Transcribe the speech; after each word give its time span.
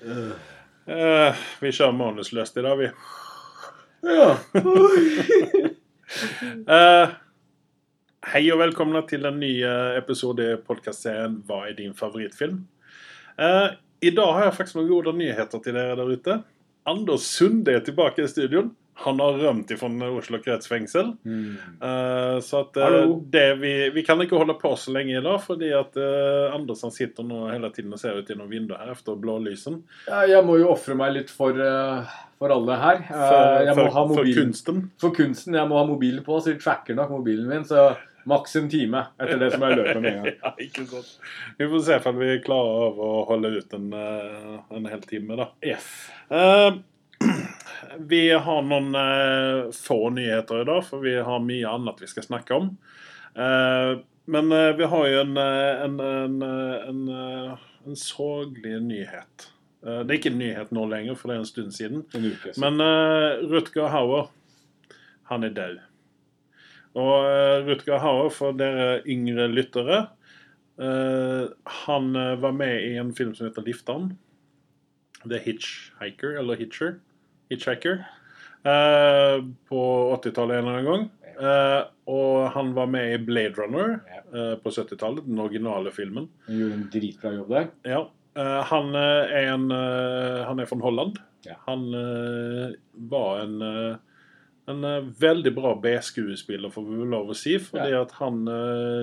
Eh, 0.00 1.34
vi 1.60 1.72
manusløst 1.92 2.56
i 2.56 2.62
dag, 2.62 2.78
vi. 2.78 2.90
Ja. 4.02 4.36
uh, 6.68 7.08
hei 8.32 8.44
og 8.54 8.60
velkomne 8.62 9.02
til 9.10 9.26
en 9.26 9.40
ny 9.42 9.50
eh, 9.66 9.96
episode 9.98 10.44
i 10.46 10.60
podkastserien 10.62 11.42
'Hva 11.42 11.64
er 11.66 11.74
din 11.74 11.94
favorittfilm?' 11.94 12.62
Uh, 13.38 13.74
I 14.02 14.10
dag 14.10 14.32
har 14.34 14.44
jeg 14.44 14.54
faktisk 14.54 14.78
noen 14.78 14.88
gode 14.88 15.12
nyheter 15.18 15.58
til 15.62 15.74
dere 15.74 15.96
der 15.98 16.14
ute. 16.14 16.42
Anders 16.86 17.26
Sunde 17.26 17.74
er 17.74 17.82
tilbake 17.82 18.22
i 18.22 18.30
studioen. 18.30 18.70
Han 19.04 19.20
har 19.22 19.36
rømt 19.38 19.70
fra 19.78 19.88
Oslo 20.10 20.40
kretsfengsel. 20.42 21.12
Mm. 21.22 21.58
Uh, 21.82 22.38
så 22.42 22.64
at 22.64 22.78
uh, 22.82 23.12
det 23.30 23.46
vi, 23.60 23.72
vi 23.94 24.02
kan 24.06 24.18
ikke 24.24 24.40
holde 24.40 24.56
på 24.58 24.72
så 24.80 24.94
lenge 24.96 25.14
i 25.14 25.22
dag, 25.22 25.38
fordi 25.44 25.70
at 25.76 25.94
uh, 26.00 26.54
Andersen 26.56 26.90
sitter 26.94 27.26
nå 27.26 27.44
hele 27.52 27.70
tiden 27.74 27.94
og 27.94 28.02
ser 28.02 28.18
ut 28.18 28.26
gjennom 28.26 28.50
vinduet 28.50 28.82
her 28.82 28.90
etter 28.96 29.20
blålysen. 29.22 29.78
Ja, 30.08 30.24
jeg 30.26 30.42
må 30.48 30.58
jo 30.58 30.72
ofre 30.72 30.98
meg 30.98 31.14
litt 31.14 31.30
for, 31.30 31.54
for 32.42 32.56
alle 32.56 32.80
her. 32.82 33.06
For, 33.06 33.70
for, 33.78 33.94
ha 33.94 34.04
for 34.16 34.34
kunsten. 34.40 34.84
For 34.98 35.14
kunsten. 35.14 35.54
Jeg 35.60 35.70
må 35.70 35.78
ha 35.78 35.86
mobilen 35.86 36.26
på, 36.26 36.42
så 36.42 36.56
de 36.56 36.58
tracker 36.62 36.98
nok 36.98 37.14
mobilen 37.20 37.46
min. 37.52 37.66
Så 37.68 37.92
maks 38.28 38.58
en 38.58 38.68
time 38.68 39.06
etter 39.22 39.38
det 39.40 39.54
som 39.54 39.62
jeg 39.62 39.78
løper 39.78 40.02
med 40.02 40.10
en 40.10 40.22
gang. 40.24 40.38
ja, 40.42 40.54
ikke 40.66 40.90
sant. 40.90 41.16
Vi 41.60 41.70
får 41.70 41.86
se 41.86 42.02
om 42.10 42.18
vi 42.18 42.34
klarer 42.42 43.02
å 43.06 43.16
holde 43.30 43.56
ut 43.60 43.78
en, 43.78 43.90
en 43.94 44.90
hel 44.90 45.06
time, 45.06 45.38
da. 45.38 45.52
Yes. 45.64 45.92
Eh, 46.34 46.82
vi 47.98 48.30
har 48.32 48.62
noen 48.62 48.94
eh, 48.94 49.70
få 49.74 50.10
nyheter 50.10 50.62
i 50.62 50.68
dag, 50.68 50.84
for 50.86 51.02
vi 51.04 51.16
har 51.24 51.44
mye 51.44 51.68
annet 51.70 52.02
vi 52.02 52.08
skal 52.10 52.26
snakke 52.26 52.54
om. 52.54 52.70
Eh, 53.34 53.98
men 54.28 54.52
eh, 54.52 54.72
vi 54.76 54.88
har 54.92 55.06
jo 55.08 55.20
en, 55.22 55.36
eh, 55.40 55.84
en, 55.84 56.00
en, 56.00 56.42
eh, 56.42 56.88
en, 56.88 57.02
eh, 57.08 57.66
en 57.86 57.96
sorglig 57.96 58.76
nyhet. 58.84 59.48
Det 59.78 60.10
er 60.10 60.16
ikke 60.18 60.32
en 60.32 60.40
nyhet 60.40 60.72
nå 60.74 60.84
lenger, 60.90 61.14
for 61.16 61.30
det 61.30 61.36
er 61.36 61.42
en 61.44 61.48
stund 61.48 61.74
siden. 61.76 62.00
Men 62.58 62.82
Rutger 63.46 63.86
Hauer, 63.92 64.26
han 65.30 65.46
er 65.46 65.52
død. 65.54 65.76
Og 66.98 67.28
Rutger 67.68 68.02
Hauer, 68.02 68.32
for 68.34 68.58
dere 68.58 68.98
yngre 69.06 69.46
lyttere 69.46 70.00
eh, 70.82 71.44
Han 71.86 72.10
var 72.42 72.56
med 72.58 72.88
i 72.88 72.96
en 72.98 73.14
film 73.14 73.36
som 73.38 73.46
heter 73.46 73.62
'Lifteren'. 73.62 74.16
The 75.22 75.38
Hitchhiker, 75.46 76.34
eller 76.42 76.58
Hitcher. 76.58 76.98
Hitchhiker. 77.50 78.04
uh, 78.66 79.38
på 79.68 79.80
80-tallet 80.18 80.58
en 80.58 80.66
eller 80.66 80.78
annen 80.78 80.88
gang. 80.90 81.08
Uh, 81.38 81.84
og 82.10 82.48
han 82.56 82.72
var 82.74 82.86
med 82.90 83.12
i 83.14 83.18
'Blade 83.22 83.54
Runner' 83.60 84.00
uh, 84.34 84.56
på 84.58 84.70
70-tallet, 84.74 85.24
den 85.26 85.38
originale 85.38 85.90
filmen. 85.94 86.28
Han 86.48 86.58
gjorde 86.58 86.74
en 86.80 86.88
dritbra 86.92 87.32
jobb 87.36 87.48
der. 87.54 87.68
Ja. 87.86 88.00
eh, 88.38 88.62
han 88.70 88.94
eh, 88.94 89.32
er 89.38 89.52
en 89.54 89.70
eh, 89.74 90.44
Han 90.46 90.60
er 90.60 90.66
fra 90.66 90.76
Holland. 90.82 91.16
Ja. 91.46 91.54
Han 91.66 91.88
eh, 91.94 92.74
var 93.10 93.40
en 93.44 93.62
eh, 93.62 93.96
en 94.68 94.84
eh, 94.84 95.00
veldig 95.20 95.54
bra 95.56 95.72
B-skuespiller, 95.80 96.68
får 96.70 96.84
vi 96.84 97.06
lov 97.08 97.30
å 97.30 97.34
si. 97.38 97.54
Fordi 97.58 97.94
at 97.96 98.12
han 98.20 98.42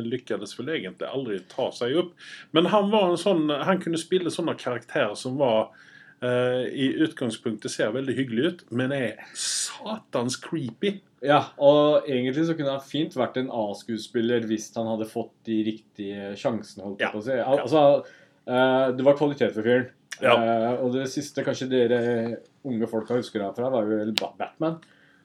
lykkes 0.06 0.54
vel 0.60 0.70
egentlig 0.76 1.08
aldri 1.10 1.40
ta 1.50 1.72
seg 1.74 1.98
opp. 1.98 2.12
Men 2.52 2.66
han 2.70 2.92
var 2.92 3.10
en 3.10 3.18
sånn 3.18 3.50
Han 3.50 3.82
kunne 3.82 3.98
spille 3.98 4.30
sånne 4.32 4.54
karakterer 4.62 5.16
som 5.18 5.40
var 5.42 5.72
eh, 5.72 5.92
i 6.26 6.86
utgangspunktet 7.06 7.70
ser 7.70 7.92
veldig 7.94 8.14
hyggelig 8.18 8.46
ut, 8.48 8.62
men 8.74 8.94
er 8.96 9.20
satans 9.38 10.38
creepy. 10.42 10.96
Ja, 11.26 11.42
og 11.62 12.08
egentlig 12.10 12.46
så 12.48 12.56
kunne 12.58 12.74
han 12.76 12.86
fint 12.86 13.16
vært 13.18 13.38
en 13.42 13.52
A-skuespiller 13.54 14.46
hvis 14.50 14.70
han 14.78 14.90
hadde 14.90 15.08
fått 15.10 15.34
de 15.50 15.60
riktige 15.68 16.32
sjansene. 16.40 16.96
Ja. 17.02 17.12
si. 17.20 17.36
Al 17.36 17.62
altså, 17.66 17.84
eh, 18.48 18.88
det 18.96 19.06
var 19.06 19.18
kvalitet 19.20 19.54
for 19.56 19.66
fyren. 19.66 19.88
Ja. 20.22 20.36
Eh, 20.36 20.74
og 20.84 20.94
det 20.96 21.08
siste 21.12 21.44
kanskje 21.46 21.70
dere 21.72 22.02
unge 22.66 22.88
folka 22.90 23.18
husker 23.20 23.44
herfra, 23.44 23.72
var 23.74 23.90
jo 23.90 24.14
Batman. 24.40 24.78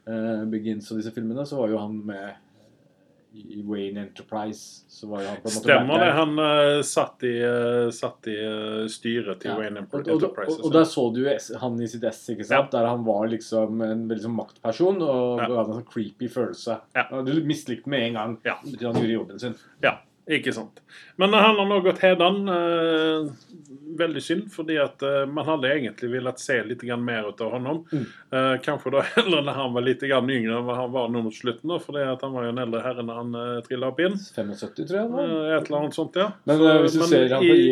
Eh, 0.09 0.45
Begins 0.51 0.91
og 0.91 1.01
disse 1.01 1.13
filmene, 1.15 1.47
så 1.47 1.61
var 1.61 1.73
jo 1.73 1.83
han 1.83 1.99
med 2.07 2.25
eh, 2.25 2.39
i 3.33 3.63
Wayne 3.63 4.01
Enterprise. 4.01 4.85
Så 4.89 5.07
var 5.07 5.25
han 5.25 5.37
på 5.43 5.49
en 5.49 5.55
måte 5.55 5.65
Stemmer 5.65 5.99
det. 6.05 6.11
Han 6.13 6.39
uh, 6.39 6.83
satt 6.83 7.23
i, 7.23 7.33
uh, 7.45 7.91
satt 7.95 8.27
i 8.29 8.37
eh, 8.43 8.89
styret 8.91 9.41
til 9.41 9.51
Ja. 9.53 9.57
Wayne 9.61 9.85
Og, 9.87 9.95
og, 10.01 10.11
Enterprises. 10.17 10.59
og, 10.59 10.67
og 10.67 10.75
der 10.75 10.85
så 10.91 11.05
du 11.15 11.23
han 11.63 11.81
i 11.81 11.89
sitt 11.89 12.05
ess, 12.05 12.21
ikke 12.35 12.45
sant? 12.49 12.71
der 12.75 12.87
han 12.91 13.05
var 13.07 13.29
liksom 13.31 13.81
en 13.87 14.07
veldig 14.11 14.27
sånn 14.27 14.37
maktperson 14.37 15.03
og 15.03 15.41
Ja. 15.41 15.49
hadde 15.49 15.67
en 15.71 15.81
sånn 15.81 15.89
creepy 15.93 16.29
følelse. 16.29 16.81
Ja. 16.97 17.07
Du 17.23 17.33
mislikte 17.47 17.89
med 17.89 18.09
en 18.09 18.15
gang 18.21 18.39
Ja. 18.45 18.59
han 18.63 18.95
gjorde 18.99 19.13
jobben 19.15 19.39
sin. 19.39 19.55
Ja, 19.83 19.99
ikke 20.39 20.55
sant. 20.55 20.83
Men 21.21 21.35
han 21.35 21.59
har 21.59 21.67
nå 21.69 21.81
gått 21.85 22.03
hedan. 22.05 22.43
Eh, 22.49 23.31
veldig 24.01 24.23
synd, 24.23 24.53
fordi 24.53 24.77
at 24.81 25.03
eh, 25.03 25.25
man 25.31 25.47
hadde 25.47 25.71
egentlig 25.71 26.11
villet 26.13 26.41
se 26.41 26.57
litt 26.65 26.83
mer 26.99 27.29
ut 27.29 27.41
av 27.41 27.51
honom. 27.55 27.83
Mm. 27.93 28.05
Eh, 28.31 28.55
kanskje 28.65 28.93
da 28.95 29.03
heller 29.17 29.45
når 29.47 29.59
han 29.59 29.75
var 29.75 29.87
litt 29.87 30.05
yngre 30.07 30.59
enn 30.59 30.71
han 30.71 30.95
var 30.95 31.11
nå 31.13 31.25
mot 31.27 31.35
slutten. 31.35 31.69
da, 31.71 31.79
fordi 31.83 32.07
han 32.07 32.35
var 32.37 32.47
jo 32.47 32.55
en 32.55 32.63
eldre 32.65 32.83
herre 32.85 33.07
når 33.07 33.21
han 33.23 33.35
eh, 33.43 33.61
trilla 33.67 33.91
opp 33.91 34.01
inn. 34.05 34.17
75, 34.17 34.73
tror 34.87 35.01
jeg. 35.01 35.11
Da. 35.13 35.27
Eh, 35.27 35.53
et 35.59 35.69
eller 35.69 35.79
annet 35.83 35.99
sånt, 35.99 36.19
ja. 36.21 36.31
Men, 36.45 36.63
Så, 36.63 36.73
hvis 36.85 36.99
du 36.99 37.05
ser 37.11 37.37
han 37.37 37.45
på 37.45 37.61
i, 37.61 37.69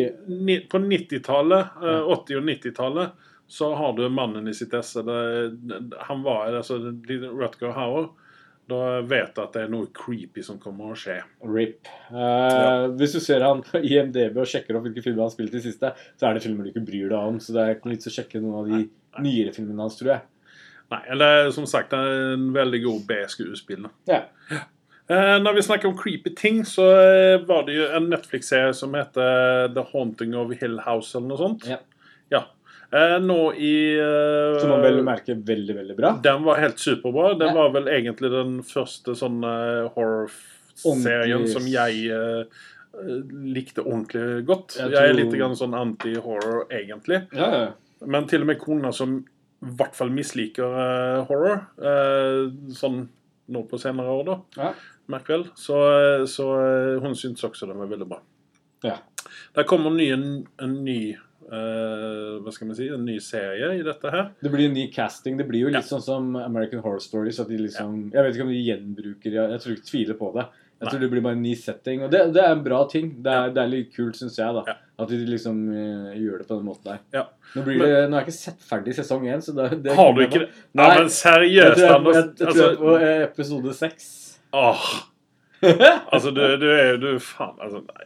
ni, 0.50 0.60
på 0.68 0.82
90-tallet, 0.84 1.82
eh, 1.82 2.14
80- 2.18 2.40
og 2.40 2.48
90-tallet, 2.52 3.26
så 3.48 3.72
har 3.74 3.94
du 3.96 4.02
mannen 4.12 4.48
i 4.50 4.52
sitt 4.52 4.74
esse. 4.76 5.00
Han 6.04 6.24
var 6.26 6.52
altså 6.58 6.76
Rutger 7.08 7.72
Hauer. 7.72 8.10
Da 8.68 9.00
vet 9.00 9.30
jeg 9.32 9.44
at 9.46 9.54
det 9.56 9.62
er 9.64 9.70
noe 9.72 9.88
creepy 9.96 10.42
som 10.44 10.58
kommer 10.60 10.90
å 10.92 10.96
skje. 10.98 11.18
RIP. 11.48 11.88
Eh, 12.12 12.86
Hvis 13.00 13.14
du 13.16 13.20
ser 13.24 13.40
han 13.46 13.62
på 13.64 13.80
IMDb 13.80 14.36
og 14.42 14.48
sjekker 14.50 14.76
opp 14.76 14.84
hvilke 14.84 15.00
filmer 15.04 15.22
han 15.24 15.30
har 15.30 15.36
spilt 15.36 15.54
i 15.56 15.62
siste, 15.64 15.94
så 16.20 16.28
er 16.28 16.36
det 16.36 16.42
filmer 16.44 16.66
du 16.68 16.72
ikke 16.74 16.84
bryr 16.84 17.08
deg 17.08 17.18
om. 17.32 17.38
Så 17.40 17.56
det 17.56 17.62
er 17.64 17.76
ikke 17.76 17.88
noe 17.88 17.96
vits 17.96 18.10
å 18.10 18.16
sjekke 18.18 18.42
noen 18.44 18.58
av 18.60 18.68
de 18.68 18.82
nyere 19.24 19.54
filmene 19.56 19.86
hans, 19.86 19.96
tror 19.96 20.12
jeg. 20.12 20.26
Nei, 20.92 21.00
eller 21.12 21.50
som 21.56 21.66
sagt, 21.68 21.90
det 21.92 22.00
er 22.00 22.34
en 22.36 22.46
veldig 22.54 22.82
god 22.84 23.06
B-skuespiller. 23.08 23.90
Ja. 24.08 24.22
Eh, 25.08 25.38
når 25.40 25.56
vi 25.56 25.64
snakker 25.64 25.88
om 25.88 25.96
creepy 25.96 26.34
ting, 26.36 26.60
så 26.68 26.84
eh, 26.92 27.40
var 27.48 27.64
det 27.64 27.76
jo 27.78 27.88
en 27.96 28.10
Netflix-serie 28.12 28.74
som 28.76 28.92
heter 28.96 29.72
The 29.72 29.84
Haunting 29.94 30.36
of 30.36 30.52
Hill 30.60 30.76
House, 30.84 31.14
eller 31.16 31.32
noe 31.32 31.40
sånt. 31.40 31.64
Ja. 31.68 31.80
Ja. 32.32 32.44
Eh, 32.90 33.18
nå 33.20 33.52
i 33.54 33.72
uh, 34.00 34.58
Som 34.62 34.70
man 34.72 34.80
vel 34.80 35.02
merker 35.04 35.36
veldig, 35.44 35.74
veldig 35.76 35.96
bra. 35.98 36.12
Den 36.24 36.42
var 36.46 36.56
helt 36.62 36.78
superbra. 36.80 37.34
Den 37.38 37.50
Ja. 37.50 37.54
var 37.54 37.70
vel 37.74 37.88
egentlig 37.92 38.30
den 38.32 38.62
første 38.64 39.12
sånn 39.18 39.42
uh, 39.44 39.90
horror-serien 39.96 41.44
som 41.52 41.66
jeg 41.68 42.06
eh, 42.14 42.62
likte 43.52 43.84
ordentlig 43.84 44.46
godt. 44.48 44.78
Jeg 44.78 44.90
Jeg, 44.94 45.10
er 45.10 45.18
litt 45.18 45.34
grann 45.36 45.56
sånn 45.58 45.76
anti-horror, 45.76 46.64
egentlig. 46.72 47.26
Ja, 47.36 47.50
ja. 47.52 47.68
Men 48.06 48.26
til 48.30 48.40
og 48.46 48.46
med 48.46 48.58
kona 48.62 48.92
som 48.94 49.18
i 49.58 49.72
hvert 49.74 49.94
fall 49.98 50.10
misliker 50.14 51.24
horror, 51.28 51.64
eh, 51.82 52.48
sånn 52.78 53.08
nå 53.50 53.62
på 53.68 53.78
senere 53.80 54.12
år, 54.16 54.24
da, 54.24 54.36
Ja. 54.56 54.72
merk 55.08 55.28
vel, 55.28 55.44
så, 55.56 55.76
så 56.30 56.46
hun 57.02 57.14
syntes 57.18 57.44
også 57.44 57.66
den 57.66 57.78
var 57.80 57.88
veldig 57.90 58.08
bra. 58.08 58.20
Ja. 58.84 58.96
Det 59.54 59.66
kommer 59.66 59.90
ny, 59.90 60.10
en, 60.14 60.46
en 60.62 60.84
ny 60.84 61.16
eh, 61.52 62.38
hva 62.44 62.52
skal 62.54 62.68
man 62.70 62.76
si, 62.78 62.88
en 62.92 63.04
ny 63.06 63.18
serie 63.24 63.72
i 63.78 63.82
dette 63.86 64.12
her. 64.12 64.30
Det 64.42 64.52
blir 64.52 64.68
en 64.68 64.76
ny 64.76 64.86
casting. 64.92 65.36
Det 65.40 65.46
blir 65.48 65.66
jo 65.66 65.72
litt 65.72 65.82
Ja. 65.84 65.96
sånn 65.96 66.02
som 66.04 66.36
American 66.36 66.80
Horror 66.84 67.00
Stories. 67.00 67.40
At 67.40 67.48
de 67.48 67.58
liksom, 67.58 68.10
Jeg 68.12 68.22
vet 68.24 68.34
ikke 68.34 68.46
om 68.46 68.54
de 68.54 68.64
gjenbruker 68.64 69.32
Jeg, 69.32 69.50
jeg 69.50 69.60
tror 69.60 69.76
ikke 69.76 69.90
tviler 69.90 70.18
på 70.18 70.32
det. 70.34 70.46
Jeg 70.78 70.86
Nei. 70.86 70.90
tror 70.92 71.00
det 71.00 71.10
blir 71.10 71.22
bare 71.22 71.32
en 71.34 71.42
ny 71.42 71.54
setting. 71.58 72.02
Og 72.06 72.10
det, 72.10 72.32
det 72.32 72.42
er 72.44 72.52
en 72.54 72.62
bra 72.62 72.84
ting. 72.86 73.08
Det 73.22 73.32
er, 73.34 73.50
det 73.50 73.62
er 73.64 73.70
litt 73.72 73.88
kult, 73.96 74.14
syns 74.14 74.36
jeg. 74.38 74.54
da 74.54 74.62
Ja. 74.68 74.76
At 74.98 75.08
de 75.08 75.16
liksom 75.26 75.56
uh, 75.70 76.14
gjør 76.14 76.38
det 76.38 76.46
på 76.48 76.56
den 76.58 76.66
måten 76.66 76.84
der. 76.84 77.00
Ja. 77.14 77.24
Nå, 77.54 77.62
blir 77.66 77.78
det, 77.82 77.90
nå 78.10 78.16
er 78.16 78.22
jeg 78.22 78.28
ikke 78.28 78.36
sett 78.38 78.62
ferdig 78.62 78.94
sesong 78.94 79.26
én. 79.26 79.42
Så 79.42 79.54
det, 79.54 79.82
det 79.82 79.94
Har 79.98 80.12
du 80.14 80.22
ikke 80.22 80.44
det? 80.44 80.48
Nei. 80.74 80.88
men 80.98 81.08
seriøst, 81.10 81.74
tror 81.78 81.86
jeg, 81.86 81.94
Anders. 81.98 82.16
jeg, 82.16 82.24
jeg, 82.38 82.54
tror 82.78 82.98
jeg 83.02 83.18
er 83.18 83.26
på 83.26 83.32
episode 83.32 83.74
seks. 83.74 84.08
Åh, 84.54 84.86
altså, 86.12 86.30
du, 86.30 86.40
du 86.60 86.66
er 86.70 86.92
jo 86.92 86.98
du 87.02 87.08
Faen, 87.22 87.54
altså. 87.62 87.80
Nei. 87.82 88.04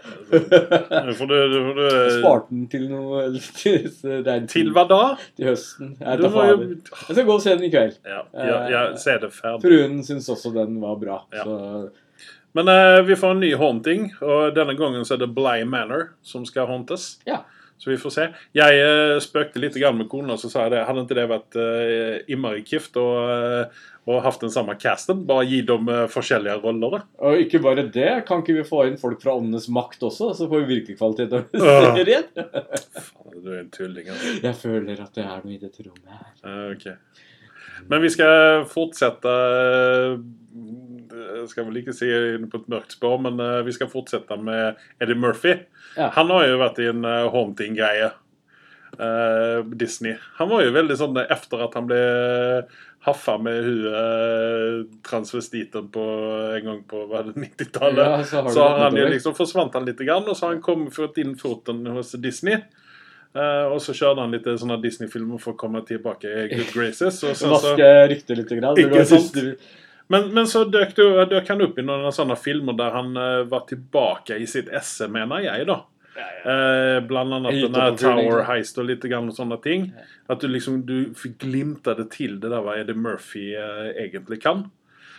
Altså, 0.89 1.15
for 1.19 1.29
du, 1.29 1.37
du, 1.53 1.59
du 1.77 1.87
Sparten 2.17 2.67
til 2.73 2.87
noe 2.91 3.27
til, 3.61 3.89
til, 3.93 4.47
Til 4.53 4.73
hva 4.73 4.87
da? 4.89 5.01
til 5.37 5.51
høsten. 5.51 5.95
Jeg, 6.01 6.23
jo 6.23 6.31
jeg 6.33 7.17
skal 7.17 7.27
gå 7.29 7.37
og 7.37 7.43
se 7.45 7.57
den 7.57 7.67
i 7.69 7.73
kveld. 7.73 7.99
Ja, 8.09 8.23
ja, 8.37 8.61
ja 8.73 8.85
se 9.01 9.19
det 9.21 9.33
ferdig. 9.37 9.65
Fruen 9.67 10.01
syns 10.07 10.31
også 10.33 10.55
den 10.57 10.81
var 10.83 10.97
bra. 11.01 11.23
Ja. 11.35 11.45
Så 11.45 11.91
Men 12.57 12.69
uh, 12.69 13.01
vi 13.09 13.17
får 13.17 13.37
en 13.37 13.45
ny 13.45 13.55
haunting, 13.57 14.11
og 14.21 14.53
denne 14.57 14.77
gangen 14.77 15.05
så 15.09 15.17
er 15.17 15.25
det 15.25 15.33
Bly 15.37 15.63
Manor 15.69 16.11
som 16.25 16.45
skal 16.49 16.69
hauntes. 16.69 17.15
Ja. 17.29 17.43
Så 17.83 17.91
vi 17.91 17.99
får 17.99 18.15
se. 18.15 18.29
Jeg 18.55 18.83
uh, 18.87 19.17
spøkte 19.23 19.59
litt 19.59 19.75
med 19.97 20.07
kona, 20.11 20.37
så 20.39 20.51
sa 20.53 20.67
jeg 20.67 20.77
det. 20.77 20.85
Hadde 20.87 21.03
ikke 21.03 21.19
det 21.19 21.31
vært 21.33 21.57
uh, 21.59 22.21
innmari 22.31 22.63
kift 22.63 22.95
å 23.01 23.07
eh, 23.27 23.83
og 24.11 24.23
hatt 24.25 24.41
den 24.43 24.51
samme 24.51 24.75
casten? 24.83 25.23
Bare 25.29 25.47
gi 25.47 25.61
dem 25.67 25.87
eh, 25.91 26.07
forskjellige 26.11 26.59
roller, 26.65 26.97
da. 26.97 27.01
Og 27.29 27.43
ikke 27.45 27.61
bare 27.63 27.85
det, 27.95 28.11
kan 28.27 28.43
ikke 28.43 28.57
vi 28.57 28.65
få 28.67 28.87
inn 28.89 28.99
folk 28.99 29.23
fra 29.23 29.37
Åndenes 29.39 29.69
makt 29.71 30.03
også? 30.09 30.33
Så 30.35 30.49
får 30.51 30.65
vi 30.65 30.79
virkelig 30.79 30.99
kvalitet 30.99 31.37
av 31.39 31.53
serien. 31.97 32.27
Faen, 32.35 33.37
du 33.37 33.53
er 33.53 33.61
en 33.61 33.71
tulling, 33.75 34.09
altså. 34.11 34.33
Jeg 34.43 34.59
føler 34.59 35.05
at 35.05 35.15
det 35.19 35.27
er 35.27 35.45
noe 35.45 35.55
i 35.55 35.61
dette 35.63 35.87
rommet 35.87 36.17
her. 36.17 36.33
Eh, 36.43 36.65
ok. 36.75 37.31
Men 37.93 38.03
vi 38.03 38.11
skal 38.15 38.67
fortsette 38.71 39.37
eh, 39.39 40.17
Jeg 41.13 41.49
skal 41.51 41.69
vel 41.69 41.81
ikke 41.83 41.95
si 41.97 42.09
inne 42.09 42.49
på 42.51 42.63
et 42.63 42.71
mørkt 42.73 42.97
spår, 42.97 43.19
men 43.27 43.41
eh, 43.43 43.61
vi 43.67 43.75
skal 43.77 43.91
fortsette 43.93 44.39
med 44.41 44.81
Eddie 45.03 45.19
Murphy. 45.19 45.59
Ja. 45.97 46.11
Han 46.17 46.33
har 46.33 46.49
jo 46.49 46.61
vært 46.63 46.81
i 46.81 46.89
en 46.91 47.05
uh, 47.05 47.29
haunting-greie. 47.35 48.13
eh, 48.99 49.65
Disney. 49.65 50.17
Han 50.39 50.49
var 50.49 50.65
jo 50.65 50.73
veldig 50.75 50.97
sånn 51.01 51.17
Etter 51.23 51.65
at 51.65 51.77
han 51.79 51.87
ble 51.89 52.01
haffa 53.03 53.35
med 53.43 53.65
huet 53.67 53.95
eh, 53.99 54.77
transvestiten 55.03 55.89
på 55.91 56.05
en 56.59 56.69
gang 56.69 56.83
på 56.87 57.01
hva 57.11 57.23
er 57.23 57.33
det, 57.33 57.41
90-tallet, 57.49 58.05
Ja, 58.05 58.21
så 58.25 58.45
har 58.45 58.55
så 58.55 58.69
har 58.69 58.85
han 58.85 58.99
jo 59.01 59.09
liksom 59.11 59.35
forsvant 59.35 59.75
han 59.75 59.89
litt, 59.89 60.05
og 60.05 60.37
så 60.37 60.47
har 60.47 60.55
han 60.55 60.63
kommet 60.63 60.95
fått 60.95 61.19
inn 61.19 61.35
foten 61.39 61.83
hos 61.91 62.15
Disney. 62.23 62.61
Uh, 63.33 63.73
og 63.73 63.79
så 63.81 63.95
kjørte 63.97 64.21
han 64.21 64.35
litt 64.35 64.45
sånne 64.45 64.77
Disney-filmer 64.83 65.41
for 65.41 65.55
å 65.55 65.59
komme 65.59 65.81
tilbake 65.89 66.29
i 66.29 66.49
good 66.53 66.69
graces. 66.77 67.23
Og 67.25 67.33
så, 67.33 67.49
Vaske 67.49 67.89
ryktet 68.13 68.37
litt. 68.39 68.53
Grann. 68.61 68.77
Ikke 68.77 69.07
sant? 69.09 69.39
Men, 70.13 70.29
men 70.37 70.51
så 70.51 70.65
dök, 70.69 70.93
du, 70.97 71.07
dök 71.31 71.49
han 71.49 71.65
opp 71.65 71.81
i 71.81 71.87
noen 71.87 72.13
sånne 72.15 72.37
filmer 72.41 72.77
der 72.79 72.95
han 72.95 73.17
eh, 73.17 73.41
var 73.49 73.65
tilbake 73.71 74.37
i 74.39 74.47
sitt 74.51 74.69
esse, 74.73 75.09
mener 75.13 75.45
jeg, 75.47 75.67
da. 75.71 75.81
Eh, 76.13 76.99
blant 77.09 77.33
annet 77.33 77.57
denne 77.57 77.73
den 77.73 77.97
der 77.97 77.97
Tower. 77.97 78.45
Heist 78.49 78.79
og 78.81 78.89
litt 78.91 79.05
grann 79.09 79.31
sånne 79.33 79.59
ting. 79.65 79.89
At 80.31 80.43
du 80.43 80.51
liksom 80.51 80.83
du 80.89 81.13
fikk 81.19 81.41
glimta 81.47 81.97
det 81.99 82.11
til 82.15 82.39
det 82.43 82.53
der 82.53 82.65
hva 82.65 82.77
Eddie 82.81 82.99
Murphy 82.99 83.53
eh, 83.57 83.91
egentlig 84.05 84.43
kan. 84.45 84.67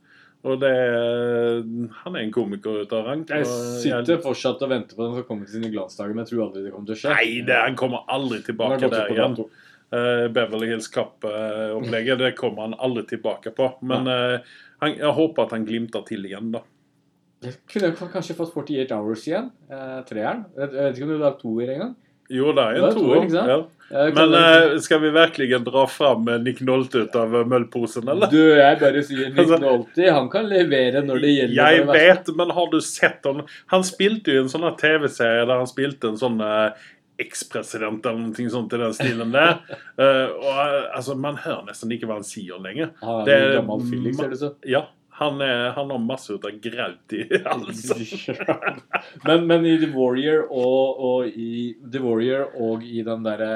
Og 0.42 0.58
det 0.62 0.70
er, 0.74 1.60
Han 2.02 2.16
er 2.16 2.24
en 2.24 2.32
komiker 2.34 2.82
ut 2.82 2.94
av 2.98 3.06
rang. 3.06 3.26
Jeg 3.30 3.46
sitter 3.46 4.22
fortsatt 4.24 4.64
og 4.66 4.72
venter 4.72 4.98
på 4.98 5.06
den 5.06 5.14
skal 5.18 5.28
komme 5.28 5.46
til 5.46 5.60
sine 5.60 5.70
glansdager, 5.74 6.16
men 6.16 6.26
jeg 6.26 6.34
tror 6.34 6.48
aldri 6.48 6.64
det 6.66 6.74
kommer 6.74 6.90
til 6.90 6.98
å 6.98 7.02
skje. 7.04 7.14
Nei, 7.14 7.28
det, 7.46 7.60
han 7.62 7.78
kommer 7.80 8.08
aldri 8.10 8.42
tilbake 8.48 8.90
der 8.90 9.14
igjen. 9.14 9.38
Eh, 9.92 10.26
Beverly 10.34 10.72
Hills 10.72 10.88
Cup-opplegget, 10.92 12.22
det 12.24 12.34
kommer 12.40 12.70
han 12.70 12.78
aldri 12.80 13.06
tilbake 13.10 13.54
på. 13.54 13.74
Men 13.86 14.08
uh, 14.08 14.54
han, 14.82 14.96
jeg 14.96 15.16
håper 15.18 15.46
at 15.46 15.56
han 15.58 15.68
glimter 15.68 16.06
til 16.08 16.26
igjen, 16.30 16.54
da. 16.56 16.64
Jeg 17.42 17.58
kunne 17.70 18.10
kanskje 18.14 18.38
fått 18.38 18.54
48 18.54 18.98
Hours 18.98 19.26
igjen. 19.26 19.50
Eh, 19.70 20.00
treeren. 20.10 20.46
Jeg 20.58 20.74
vet 20.76 20.96
ikke 20.96 21.08
om 21.08 21.12
du 21.12 21.16
har 21.16 21.24
lagd 21.26 21.40
toer 21.42 21.74
engang. 21.74 21.96
Jo, 22.31 22.51
det 22.56 22.63
er 22.66 22.80
en 22.80 22.89
er 22.89 22.98
toer? 22.98 23.30
Ja. 23.51 23.60
Men 23.92 24.33
eh, 24.33 24.78
skal 24.80 25.01
vi 25.04 25.10
virkelig 25.12 25.57
dra 25.66 25.81
fram 25.92 26.28
eh, 26.31 26.38
Nick 26.39 26.62
Nolte 26.63 27.04
ut 27.04 27.16
av 27.19 27.33
eh, 27.36 27.44
møllposen, 27.51 28.07
eller? 28.07 28.31
Du, 28.31 28.39
jeg 28.56 28.80
bare 28.80 29.04
sier 29.04 29.33
Altså- 29.36 29.60
Nolte. 29.60 30.06
Han 30.07 30.30
kan 30.31 30.48
levere 30.48 31.04
når 31.04 31.19
det 31.25 31.33
gjelder. 31.36 31.57
Jeg 31.60 31.83
det 31.89 31.98
vet, 32.00 32.31
men 32.39 32.54
har 32.56 32.72
du 32.72 32.80
sett 32.86 33.28
han 33.28 33.44
Han 33.74 33.83
spilte 33.83 34.38
jo 34.38 34.45
en 34.45 34.54
sånn 34.54 34.68
TV-serie 34.80 35.44
der 35.44 35.60
han 35.60 35.69
spilte 35.69 36.13
en 36.13 36.19
sånn 36.22 36.39
eh, 36.45 36.88
ekspresident 37.22 38.06
eller 38.06 38.31
noe 38.31 38.50
sånt 38.50 38.74
i 38.74 38.80
den 38.81 38.95
stilen 38.98 39.36
der. 39.36 39.60
uh, 40.00 40.31
og 40.48 40.56
altså, 40.95 41.13
Man 41.19 41.38
hører 41.44 41.68
nesten 41.68 41.92
ikke 41.94 42.07
hva 42.10 42.18
han 42.18 42.25
sier 42.25 42.57
lenger. 42.63 42.95
Han 43.04 43.25
Det 43.27 43.36
er 43.36 43.44
er 43.44 43.60
en 43.60 43.68
gammel 43.68 43.86
Felix, 43.92 44.18
ser 44.18 44.31
det 44.31 44.39
ut 44.39 44.44
som. 44.45 44.56
Ja, 44.66 44.86
han, 45.22 45.42
er, 45.46 45.70
han 45.78 45.92
har 45.94 46.02
masse 46.02 46.34
ut 46.34 46.46
av 46.50 46.58
graut 46.64 47.14
i 47.14 47.28
halsen. 47.46 48.34
men, 49.28 49.46
men 49.46 49.68
i 49.70 49.76
The 49.84 49.92
Warrior 49.94 50.48
og, 50.50 51.02
og 51.06 51.30
i 51.30 51.76
The 51.78 52.02
Warrior 52.02 52.50
og 52.58 52.86
i 52.88 53.04
den 53.06 53.28
derre 53.28 53.52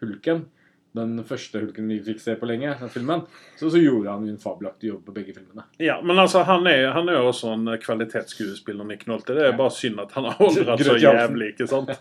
Hulken, 0.00 0.44
den 0.92 1.20
første 1.26 1.60
Hulken 1.62 1.86
vi 1.90 2.00
fikk 2.02 2.18
se 2.22 2.34
på 2.38 2.48
lenge, 2.50 2.72
den 2.80 2.90
filmen, 2.90 3.22
så, 3.58 3.68
så 3.70 3.78
gjorde 3.78 4.10
han 4.10 4.26
en 4.28 4.38
fabelaktig 4.42 4.90
jobb 4.90 5.04
på 5.06 5.14
begge 5.14 5.34
filmene. 5.36 5.62
Ja, 5.78 6.00
men 6.02 6.18
altså, 6.18 6.42
han 6.48 6.66
er, 6.66 6.88
han 6.96 7.08
er 7.08 7.20
jo 7.20 7.28
også 7.30 7.52
en 7.54 7.70
kvalitetsskuespiller, 7.82 8.86
Nick 8.88 9.06
Nolte. 9.06 9.36
Det 9.38 9.44
er 9.46 9.54
bare 9.58 9.74
synd 9.74 10.02
at 10.02 10.16
han 10.18 10.26
har 10.26 10.40
aldret 10.42 10.84
så 10.86 10.96
jævlig, 10.98 11.52
ikke 11.54 11.68
sant? 11.70 11.94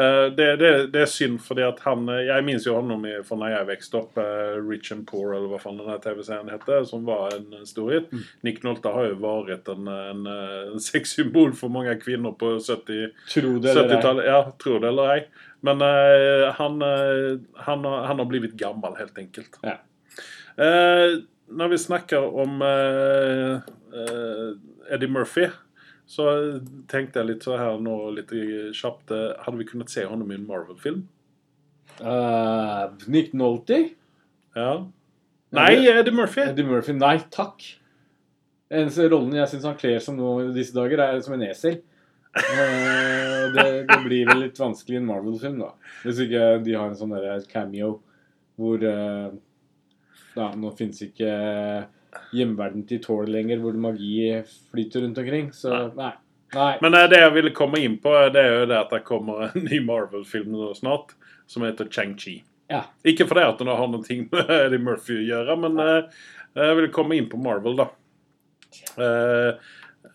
Eh, 0.00 0.26
det, 0.36 0.46
det, 0.60 0.70
det 0.94 1.02
er 1.02 1.10
synd 1.10 1.40
fordi 1.42 1.62
at 1.64 1.80
han 1.84 2.06
Jeg 2.08 2.44
minnes 2.44 2.64
jo 2.66 2.76
ham 2.76 3.04
fra 3.26 3.36
da 3.40 3.50
jeg 3.52 3.66
vokste 3.68 3.98
opp, 3.98 4.18
eh, 4.20 4.56
Rich 4.64 4.92
and 4.94 5.04
Poor, 5.08 5.34
eller 5.34 5.50
hva 5.50 5.60
faen 5.60 5.80
den 5.80 6.02
TV-serien 6.04 6.50
heter, 6.52 6.84
som 6.88 7.04
var 7.08 7.34
en 7.36 7.66
stor 7.68 7.92
hit. 7.92 8.08
Mm. 8.12 8.24
Nick 8.46 8.62
Nolte 8.64 8.92
har 8.94 9.10
jo 9.10 9.18
vært 9.20 9.68
en, 9.72 9.90
en, 9.90 10.24
en 10.30 10.82
sexsymbol 10.82 11.52
for 11.58 11.72
mange 11.72 11.96
kvinner 12.00 12.34
på 12.40 12.54
70 12.56 13.12
Tro 13.30 13.54
det 13.60 13.72
eller 13.74 13.84
ei. 13.84 13.96
70-tallet. 13.96 14.28
Ja, 14.30 14.40
tror 14.62 14.82
det 14.82 14.92
eller 14.92 15.14
ei. 15.14 15.22
Men 15.66 15.82
uh, 15.84 16.50
han, 16.56 16.78
uh, 16.82 17.36
han, 17.66 17.84
har- 17.84 18.06
han 18.08 18.18
har 18.22 18.28
blivit 18.30 18.54
gammel, 18.60 18.94
helt 18.96 19.18
enkelt. 19.20 19.58
Ja. 19.66 19.76
Uh, 20.56 21.20
når 21.50 21.68
vi 21.72 21.78
snakker 21.82 22.22
om 22.38 22.60
eh, 22.62 23.56
eh, 23.90 24.50
Eddie 24.94 25.08
Murphy, 25.10 25.48
så 26.06 26.26
tenkte 26.86 27.18
jeg 27.18 27.26
litt 27.26 27.42
så 27.42 27.56
her 27.58 27.80
nå 27.82 27.96
kjapt 28.78 29.10
eh, 29.10 29.32
Hadde 29.42 29.58
vi 29.58 29.66
kunnet 29.66 29.90
se 29.90 30.04
ham 30.06 30.22
i 30.30 30.36
en 30.36 30.46
Marvel-film? 30.46 31.00
Uh, 31.98 32.94
Nick 33.10 33.32
Nolte? 33.34 33.80
Ja. 34.54 34.70
Nei, 35.58 35.72
Eddie 35.90 36.14
Murphy! 36.14 36.46
Eddie 36.52 36.68
Murphy? 36.70 36.94
Nei 36.94 37.16
takk. 37.34 37.66
Eneste 38.70 39.08
rollen 39.10 39.34
jeg 39.34 39.50
syns 39.50 39.66
han 39.66 39.78
kler 39.80 39.98
som 40.02 40.14
nå 40.22 40.36
i 40.44 40.52
disse 40.54 40.76
dager, 40.76 41.02
er 41.02 41.18
som 41.26 41.34
en 41.34 41.42
esel. 41.50 41.80
Eh, 42.36 43.44
det, 43.54 43.64
det 43.88 43.98
blir 44.04 44.26
vel 44.28 44.44
litt 44.44 44.58
vanskelig 44.60 44.98
i 44.98 45.00
en 45.00 45.08
Marvel-film, 45.08 45.60
da. 45.62 45.72
Hvis 46.04 46.22
ikke 46.26 46.44
de 46.64 46.76
har 46.78 46.90
en 46.90 46.98
sånn 46.98 47.14
der 47.16 47.46
cameo 47.50 47.96
hvor 48.60 48.82
eh, 48.84 49.30
ja, 50.36 50.50
Nå 50.54 50.70
fins 50.78 51.00
ikke 51.02 51.30
hjemverden 52.34 52.84
til 52.88 53.00
Thor 53.02 53.26
lenger, 53.30 53.58
hvor 53.62 53.78
magi 53.80 54.28
flyter 54.70 55.04
rundt 55.04 55.18
omkring. 55.22 55.50
Så 55.56 55.72
nei. 55.96 56.12
nei. 56.54 56.74
Men 56.84 56.98
eh, 56.98 57.08
det 57.10 57.22
jeg 57.24 57.34
ville 57.34 57.54
komme 57.56 57.82
inn 57.82 57.98
på, 58.02 58.14
det 58.34 58.44
er 58.44 58.60
jo 58.60 58.68
det 58.70 58.78
at 58.78 58.94
det 58.94 59.02
kommer 59.08 59.48
en 59.48 59.66
ny 59.66 59.82
Marvel-film 59.86 60.54
snart, 60.78 61.16
som 61.50 61.66
heter 61.66 61.90
Chang-Chi. 61.90 62.40
Ja. 62.70 62.84
Ikke 63.02 63.26
fordi 63.26 63.42
at 63.42 63.58
den 63.58 63.72
har 63.72 63.88
noe 63.90 64.18
med 64.30 64.52
Eddie 64.60 64.82
Murphy 64.82 65.18
å 65.18 65.26
gjøre, 65.32 65.56
men 65.64 65.82
eh, 65.82 66.22
jeg 66.60 66.78
vil 66.78 66.92
komme 66.94 67.18
inn 67.18 67.30
på 67.30 67.40
Marvel, 67.42 67.80
da. 67.82 67.90
Eh, 69.02 69.70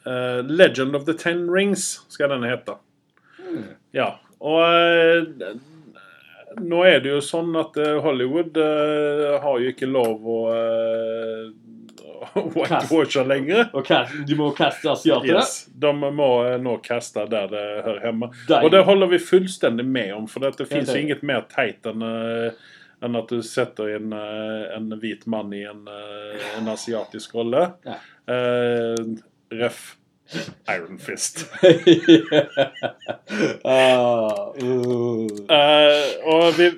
eh, 0.05 0.41
Legend 0.45 0.95
of 0.95 1.05
the 1.05 1.13
Ten 1.13 1.49
Rings 1.51 2.05
skal 2.07 2.29
denne 2.33 2.49
hete. 2.51 2.77
Mm. 3.39 3.63
Ja. 3.95 4.09
Og 4.39 4.61
uh, 4.61 5.55
nå 6.61 6.81
er 6.87 6.99
det 7.03 7.11
jo 7.13 7.21
sånn 7.23 7.55
at 7.59 7.77
eh, 7.81 7.97
Hollywood 8.03 8.57
uh, 8.59 9.37
har 9.43 9.61
jo 9.63 9.71
ikke 9.71 9.89
lov 9.89 10.27
å 10.27 10.39
uh, 10.55 12.45
whitewashe 12.55 13.23
lenger. 13.27 13.69
de 13.73 14.27
du 14.27 14.35
må 14.39 14.51
kaste 14.55 14.91
asiatere? 14.91 15.39
Yes, 15.39 15.65
De 15.71 15.91
må 15.95 16.29
nå 16.61 16.77
kaste 16.85 17.25
der 17.31 17.51
det 17.51 17.65
hører 17.87 18.07
hjemme. 18.09 18.31
Og 18.61 18.71
det 18.71 18.85
holder 18.87 19.11
vi 19.15 19.21
fullstendig 19.23 19.85
med 19.87 20.13
om, 20.15 20.29
for 20.31 20.45
det 20.45 20.69
fins 20.69 20.93
inget 20.95 21.23
mer 21.25 21.45
teit 21.51 21.85
enn 21.89 22.03
enn 23.03 23.15
at 23.19 23.29
du 23.29 23.41
setter 23.43 23.91
eh, 23.95 24.75
en 24.75 24.89
hvit 25.01 25.25
mann 25.29 25.53
i 25.53 25.63
en, 25.67 25.83
en 26.57 26.69
asiatisk 26.71 27.35
rolle. 27.37 27.67
Ja. 27.85 27.97
Eh, 28.33 29.01
ref. 29.51 29.97
Iron 30.73 30.97
Fist. 30.97 31.45
ah, 33.63 34.49
uh. 34.57 35.27
Eh, 35.49 36.05
og 36.25 36.57
vi, 36.57 36.71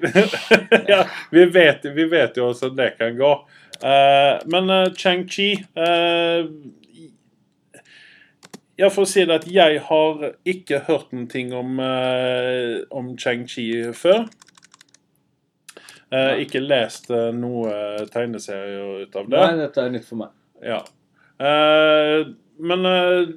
ja, 0.92 1.06
vi, 1.32 1.46
vet, 1.54 1.88
vi 1.96 2.10
vet 2.12 2.36
jo 2.38 2.50
hvordan 2.50 2.76
det 2.78 2.90
kan 2.98 3.16
gå. 3.16 3.32
Uh, 3.78 4.44
men 4.52 4.70
uh, 4.74 4.90
Chang-Chi 4.98 5.52
eh, 5.78 6.48
Ja, 8.78 8.88
for 8.90 9.04
å 9.06 9.10
si 9.10 9.22
det 9.22 9.36
at 9.36 9.46
jeg 9.46 9.84
har 9.86 10.24
ikke 10.50 10.80
hørt 10.90 11.14
noen 11.14 11.28
ting 11.30 11.54
om, 11.56 11.78
uh, 11.80 12.82
om 12.92 13.14
Chang-Chi 13.22 13.94
før. 13.96 14.26
Eh, 16.08 16.42
ikke 16.46 16.62
lest 16.64 17.10
eh, 17.12 17.30
noe 17.36 18.06
tegneserier 18.12 19.04
ut 19.04 19.16
av 19.20 19.26
det. 19.28 19.40
Nei, 19.42 19.56
dette 19.60 19.84
er 19.84 19.90
nytt 19.92 20.06
for 20.08 20.22
meg. 20.22 20.36
Ja. 20.64 20.80
Eh, 21.44 22.30
men 22.60 22.86
eh, 22.86 23.30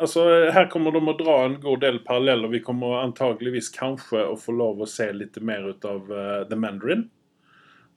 altså, 0.00 0.24
her 0.54 0.68
kommer 0.72 0.92
de 0.96 1.02
å 1.04 1.16
dra 1.18 1.36
en 1.46 1.58
god 1.62 1.80
del 1.84 1.98
paralleller. 2.06 2.50
Vi 2.52 2.62
kommer 2.64 3.00
antageligvis 3.04 3.70
kanskje 3.74 4.24
å 4.32 4.36
få 4.40 4.54
lov 4.56 4.82
å 4.84 4.88
se 4.90 5.10
litt 5.12 5.38
mer 5.44 5.68
ut 5.72 5.84
av 5.88 6.10
eh, 6.12 6.42
The 6.50 6.56
Mandarin. 6.58 7.08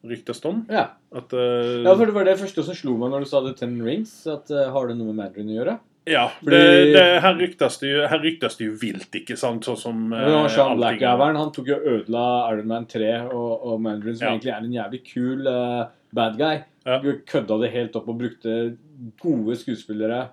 Ryktes 0.03 0.41
det 0.43 0.50
om. 0.50 0.65
Ja. 0.67 0.89
At, 1.15 1.32
eh, 1.32 1.79
ja, 1.86 1.96
for 1.96 2.05
det 2.10 2.15
var 2.17 2.27
det 2.27 2.36
første 2.41 2.63
som 2.67 2.75
slo 2.75 2.98
meg 3.00 3.13
når 3.13 3.24
du 3.24 3.29
sa 3.32 3.39
The 3.46 3.53
Ten 3.62 3.77
Rings. 3.86 4.12
At 4.27 4.51
Har 4.51 4.89
det 4.91 4.98
noe 5.00 5.13
med 5.13 5.22
Mandarin 5.22 5.51
å 5.53 5.60
gjøre? 5.62 5.79
ja, 6.05 6.25
fordi- 6.41 6.51
det, 6.60 6.93
det, 6.98 7.03
her, 7.24 7.36
ryktes 7.39 7.77
det 7.79 7.88
jo, 7.93 8.00
her 8.12 8.20
ryktes 8.20 8.58
det 8.60 8.65
jo 8.65 8.74
vilt, 8.75 9.08
ikke 9.15 9.38
sant? 9.39 9.63
Sånn 9.63 9.77
som 9.79 10.01
Men 10.12 10.50
Sean 10.51 10.75
Blackaveren 10.75 11.38
han 11.39 11.53
tok 11.55 11.70
jo 11.72 11.77
ødela 11.79 12.51
Iron 12.51 12.67
Man 12.67 12.86
3 12.91 13.13
og, 13.32 13.63
og 13.63 13.79
Mandarin, 13.79 14.17
som 14.20 14.27
Ja. 14.27 14.34
egentlig 14.34 14.51
er 14.51 14.65
en 14.65 14.75
jævlig 14.75 15.00
kul 15.08 15.48
uh, 15.48 15.86
bad 16.12 16.36
guy. 16.38 16.60
Ja. 16.84 16.98
Kødda 17.00 17.62
det 17.62 17.72
helt 17.72 17.96
opp 17.96 18.10
og 18.12 18.20
brukte 18.20 18.75
gode 19.22 19.55
skuespillere 19.60 20.29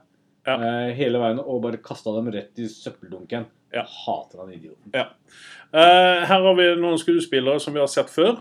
Ja. 0.47 0.55
eh, 0.57 0.93
hele 0.97 1.19
veien 1.21 1.39
og 1.43 1.63
bare 1.63 1.77
kasta 1.85 2.13
dem 2.17 2.31
rett 2.33 2.59
i 2.59 2.69
søppeldunken. 2.71 3.47
Ja. 3.73 3.85
Hater 3.87 4.41
han 4.45 4.53
idioten. 4.55 4.91
Ja. 4.95 5.09
Eh, 5.73 6.25
her 6.27 6.41
har 6.43 6.55
vi 6.59 6.71
noen 6.81 6.99
skuespillere 6.99 7.61
som 7.61 7.75
vi 7.75 7.81
har 7.83 7.87
sett 7.93 8.11
før. 8.11 8.41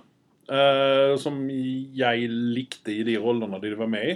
eh, 0.49 1.15
som 1.21 1.43
jeg 1.47 2.29
likte 2.29 2.89
i 2.89 3.03
de 3.05 3.17
rollene 3.21 3.59
de 3.61 3.75
var 3.77 3.85
med 3.87 4.07
i. 4.07 4.13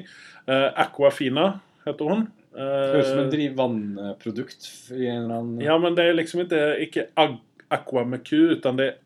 Uh, 0.50 0.72
Aquafina 0.82 1.60
heter 1.86 2.10
hun. 2.10 2.24
Eh, 2.58 2.60
Høres 2.64 3.06
ut 3.06 3.12
som 3.12 3.20
en 3.20 3.30
driv 3.30 3.54
vannprodukt 3.56 4.66
i 4.98 5.06
en 5.12 5.24
eller 5.28 5.36
annen 5.38 5.62
ja, 5.62 5.78
men 5.78 5.94
det 5.96 6.08
er 6.10 6.18
liksom 6.18 6.42
ikke, 6.44 6.64
ikke 6.88 7.06
ag 7.22 7.36
Aqua 7.74 8.04
med 8.06 8.24
Q, 8.28 8.38
utan 8.58 8.78
det 8.80 8.86
er 8.88 8.98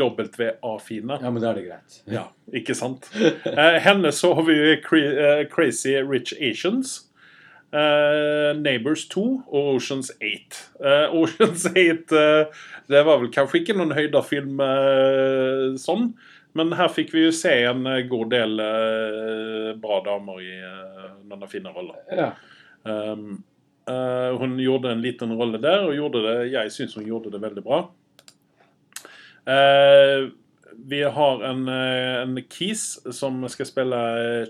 AWKWA-fina. 0.00 1.18
Ja, 1.22 1.30
men 1.30 1.42
da 1.42 1.50
er 1.52 1.54
det 1.60 1.66
greit. 1.68 2.00
Ja, 2.16 2.24
ikke 2.52 2.74
sant? 2.76 3.06
Eh, 3.16 3.78
henne 3.84 4.12
så 4.14 4.32
har 4.38 4.42
vi 4.48 4.56
eh, 4.72 5.46
Crazy 5.52 5.94
Rich 6.02 6.34
Asians. 6.40 7.06
eh, 7.72 8.50
Neighbors 8.58 9.04
2 9.08 9.24
og 9.46 9.74
Oceans 9.76 10.10
8. 10.18 10.62
Eh, 10.84 11.14
Oceans 11.14 11.66
8 11.70 11.78
eh, 12.18 12.46
det 12.90 13.04
var 13.06 13.20
vel 13.22 13.30
kanskje 13.30 13.60
ikke 13.62 13.76
noen 13.78 13.94
høydafilm 13.94 14.58
eh, 14.64 15.66
sånn, 15.78 16.08
men 16.58 16.72
her 16.74 16.88
fikk 16.90 17.12
vi 17.14 17.28
jo 17.28 17.30
se 17.34 17.52
en 17.70 17.84
god 18.10 18.32
del 18.34 18.56
bra 19.78 20.00
damer 20.02 20.40
i 20.42 20.56
noen 21.30 21.46
fine 21.46 21.70
roller. 21.70 22.00
Ja. 22.10 22.32
Um, 22.82 23.44
eh, 23.88 24.36
hun 24.40 24.58
gjorde 24.60 24.92
en 24.92 25.02
liten 25.04 25.32
rolle 25.38 25.60
der, 25.62 25.86
og 25.88 26.12
det, 26.18 26.52
jeg 26.52 26.74
syns 26.74 26.98
hun 26.98 27.08
gjorde 27.08 27.32
det 27.32 27.42
veldig 27.42 27.64
bra. 27.64 27.84
Uh, 29.48 30.30
vi 30.86 31.02
har 31.02 31.44
en, 31.44 31.68
eh, 31.68 32.22
en 32.22 32.42
Kis 32.48 33.00
som 33.12 33.48
skal 33.48 33.66
spille 33.66 34.00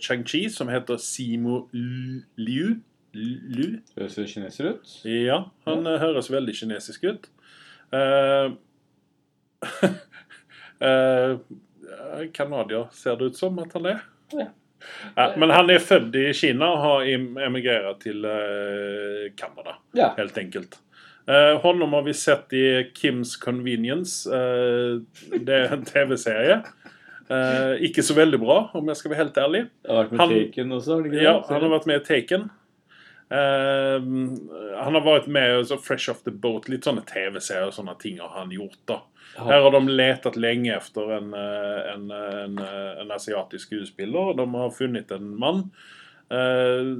Chang-Chi, 0.00 0.49
som 0.49 0.68
heter 0.68 0.96
Simo 0.96 1.68
Liu. 1.72 2.80
Lu? 3.12 3.80
Høres 3.96 4.14
det 4.14 4.28
kineser 4.30 4.68
ut? 4.70 4.90
Ja, 5.04 5.40
han 5.66 5.87
ja. 5.88 5.96
høres 5.99 6.30
veldig 6.30 6.54
kinesisk 6.54 7.04
ut. 7.04 7.26
Eh, 7.92 8.52
uh, 10.87 11.40
Canadier 12.32 12.87
ser 12.94 13.18
det 13.18 13.32
ut 13.32 13.40
som 13.40 13.58
at 13.58 13.75
han 13.75 13.90
er. 13.96 14.04
Ja. 14.37 14.46
Ja, 15.16 15.32
men 15.37 15.50
han 15.50 15.70
er 15.70 15.78
født 15.78 16.14
i 16.16 16.32
Kina 16.32 16.66
og 16.72 16.78
har 16.84 17.00
em- 17.06 17.37
emigrert 17.46 18.00
til 18.00 18.25
eh, 18.25 19.30
Canada, 19.37 19.76
Ja. 19.94 20.14
helt 20.16 20.37
enkelt. 20.38 20.78
Eh, 21.28 21.58
honom 21.62 21.92
har 21.92 22.02
vi 22.02 22.12
sett 22.12 22.52
i 22.52 22.84
Kims 22.94 23.37
Convenience. 23.37 24.26
eh, 24.26 25.00
det 25.38 25.49
er 25.49 25.72
en 25.72 25.84
TV-serie. 25.84 26.62
Eh, 27.30 27.76
ikke 27.87 28.02
så 28.02 28.14
veldig 28.16 28.40
bra, 28.42 28.70
om 28.75 28.87
jeg 28.88 28.96
skal 28.96 29.10
være 29.12 29.25
helt 29.25 29.37
ærlig. 29.38 29.68
Det 29.84 29.90
har 29.90 30.04
vært 30.04 30.10
med 30.12 30.20
Han- 30.20 30.28
Taken 30.30 30.72
også? 30.72 31.22
Ja, 31.22 31.40
han 31.49 31.60
har 31.62 31.70
vært 31.78 31.87
med 31.87 32.00
i 32.00 32.04
Taken. 32.04 32.50
Eh, 33.30 34.00
han 34.82 34.94
har 34.96 35.04
vært 35.06 35.28
med 35.28 35.70
i 35.70 35.76
Fresh 35.78 36.10
Off 36.10 36.25
The 36.25 36.32
Boat. 36.32 36.68
Litt 36.68 36.82
sånne 36.88 37.04
TV-serier 37.06 37.68
og 37.68 37.75
sånne 37.76 37.94
ting 38.00 38.18
har 38.18 38.28
han 38.34 38.50
gjort. 38.50 38.76
da. 38.87 39.00
Her 39.47 39.62
har 39.64 39.70
de 39.75 39.80
letat 39.88 40.37
lenge 40.37 40.75
efter 40.76 41.12
en, 41.16 41.32
eh, 41.35 41.92
en, 41.94 42.11
en, 42.11 42.59
eh, 42.59 43.00
en 43.02 43.11
asiatisk 43.14 43.66
skuespiller. 43.70 44.35
De 44.37 44.47
har 44.54 44.70
funnet 44.70 45.11
en 45.16 45.30
mann. 45.40 45.70
Eh, 46.30 46.90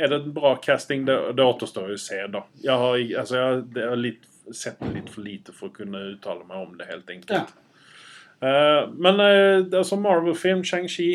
er 0.00 0.08
det 0.08 0.20
en 0.22 0.32
bra 0.32 0.54
casting? 0.56 1.04
Det, 1.04 1.16
det 1.36 1.44
återstår 1.44 1.90
å 1.94 1.98
se, 2.00 2.20
da. 2.32 2.44
Jeg 2.64 2.76
har, 2.80 2.96
altså, 3.22 3.36
jeg, 3.36 3.64
har- 3.82 3.88
har 3.90 3.96
litt, 4.00 4.26
sett 4.56 4.80
litt 4.94 5.10
for 5.12 5.22
lite 5.22 5.52
for 5.54 5.68
å 5.68 5.74
kunne 5.76 6.00
uttale 6.14 6.46
meg 6.48 6.56
om 6.68 6.78
det, 6.78 6.86
helt 6.90 7.10
enkelt. 7.12 7.52
Eh, 8.42 8.86
men 8.96 9.20
eh, 9.20 9.66
altså 9.78 9.98
Marvel-film, 10.00 10.62
Shang-Chi 10.64 11.10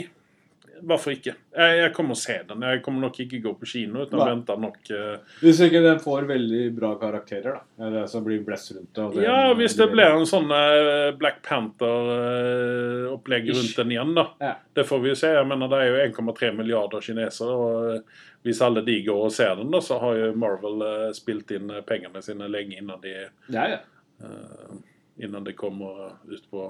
Hvorfor 0.84 1.14
ikke? 1.16 1.32
Jeg, 1.56 1.78
jeg 1.80 1.92
kommer 1.96 2.18
å 2.18 2.20
se 2.20 2.36
den. 2.50 2.62
Jeg 2.68 2.82
kommer 2.84 3.06
nok 3.06 3.20
ikke 3.24 3.40
gå 3.44 3.54
på 3.62 3.66
kino, 3.70 4.02
uten 4.04 4.20
Nei. 4.20 4.26
vente 4.34 4.58
nok 4.60 4.78
uh... 4.92 5.16
Hvis 5.40 5.62
ikke 5.64 5.80
den 5.86 6.00
får 6.04 6.28
veldig 6.28 6.64
bra 6.76 6.90
karakterer, 7.00 7.56
da. 7.56 7.62
Er 7.88 7.92
Det 7.96 8.04
som 8.12 8.24
blir 8.26 8.44
blest 8.44 8.74
rundt 8.76 8.92
det. 8.94 9.06
det- 9.16 9.24
Ja, 9.24 9.54
hvis 9.56 9.78
det 9.80 9.88
blir 9.94 10.12
en 10.18 10.26
sånn 10.28 10.52
eh, 10.52 11.14
Black 11.16 11.40
Panther-opplegg 11.48 13.50
Ish. 13.50 13.56
rundt 13.58 13.76
den 13.76 13.92
igjen, 13.96 14.14
da. 14.16 14.28
Ja. 14.40 14.54
Det 14.74 14.84
får 14.88 15.00
vi 15.04 15.10
jo 15.14 15.16
se. 15.16 15.32
Jeg 15.36 15.48
mener, 15.48 15.68
det 15.72 15.80
er 15.82 15.92
jo 15.92 15.98
1,3 16.24 16.52
milliarder 16.58 17.02
kinesere. 17.02 17.56
og 17.56 17.96
eh, 17.96 18.02
Hvis 18.46 18.62
alle 18.62 18.82
de 18.86 19.00
går 19.08 19.24
og 19.26 19.32
ser 19.34 19.56
den, 19.56 19.72
da, 19.72 19.80
så 19.82 20.00
har 20.02 20.16
jo 20.20 20.34
Marvel 20.38 20.82
eh, 20.86 21.12
spilt 21.18 21.52
inn 21.56 21.72
eh, 21.72 21.82
pengene 21.88 22.22
sine 22.26 22.50
lenge 22.52 22.78
innan 22.82 23.02
de, 23.02 23.16
Ja, 23.50 23.68
ja. 23.68 23.78
Uh, 24.16 24.78
innan 25.20 25.44
de 25.44 25.52
kommer 25.54 26.14
ut 26.24 26.46
på 26.52 26.70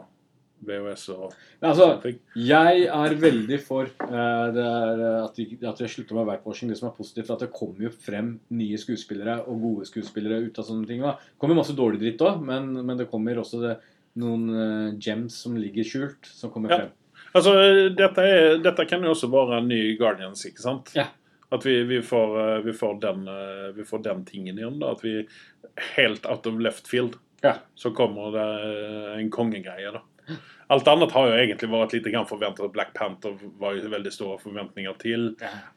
VHS 0.68 1.04
og 1.14 1.24
altså, 1.62 1.76
sånne 1.80 2.02
ting. 2.04 2.20
jeg 2.48 2.84
er 2.92 3.16
veldig 3.22 3.60
for 3.64 3.90
uh, 4.04 4.48
det 4.56 4.66
eh, 4.66 5.18
at, 5.24 5.40
vi, 5.40 5.46
at 5.62 5.82
jeg 5.84 5.94
slutter 5.94 6.18
med 6.20 6.28
whitewashing. 6.30 6.70
Det 6.74 6.78
som 6.80 6.90
er 6.90 6.96
positivt, 6.98 7.30
er 7.30 7.38
at 7.38 7.46
det 7.46 7.52
kommer 7.56 7.88
jo 7.88 7.92
frem 8.06 8.34
nye 8.56 8.78
skuespillere 8.82 9.40
og 9.46 9.62
gode 9.64 9.90
skuespillere 9.90 10.42
ut 10.48 10.60
av 10.62 10.68
sånne 10.70 10.88
ting. 10.90 11.02
Da. 11.06 11.16
Det 11.18 11.42
kommer 11.42 11.60
masse 11.62 11.76
dårlig 11.78 12.02
dritt 12.04 12.24
òg, 12.26 12.42
men, 12.46 12.72
men 12.86 12.98
det 13.02 13.10
kommer 13.12 13.42
også 13.42 13.62
det, 13.64 13.76
noen 14.22 14.46
uh, 14.54 14.94
gems 15.02 15.42
som 15.46 15.58
ligger 15.60 15.86
skjult, 15.88 16.30
som 16.32 16.54
kommer 16.54 16.72
Ja. 16.76 16.82
frem. 16.86 16.94
Altså, 17.36 17.52
dette, 17.92 18.24
er, 18.24 18.58
dette 18.64 18.86
kan 18.88 19.04
jo 19.04 19.12
også 19.12 19.28
være 19.28 19.58
en 19.60 19.68
ny 19.68 19.82
Guardians, 20.00 20.46
ikke 20.48 20.64
sant? 20.64 20.94
Ja. 20.96 21.10
At 21.54 21.66
vi, 21.68 21.74
vi, 21.88 21.98
får, 22.04 22.32
eh, 22.42 22.62
vi, 22.66 22.72
får 22.74 22.96
den, 23.04 23.26
vi 23.76 23.84
får 23.86 24.02
den 24.08 24.24
tingen 24.26 24.58
igjen. 24.58 24.80
da, 24.82 24.94
At 24.96 25.04
vi 25.04 25.28
helt 25.98 26.26
out 26.32 26.48
of 26.48 26.58
left 26.64 26.88
field 26.88 27.18
Ja. 27.44 27.58
så 27.76 27.92
kommer 27.94 28.32
det 28.34 28.46
en 29.20 29.30
kongegreie. 29.30 29.92
da. 29.94 30.02
Alt 30.70 30.88
annet 30.88 31.12
har 31.14 31.28
jo 31.30 31.34
egentlig 31.38 31.70
vært 31.70 31.92
litt 31.94 32.08
grann 32.10 32.26
forventet. 32.26 32.72
Black 32.74 32.94
Panther 32.96 33.36
var 33.60 33.76
jo 33.78 33.90
veldig 33.92 34.12
store 34.12 34.40
forventninger 34.42 34.96
til. 34.98 35.28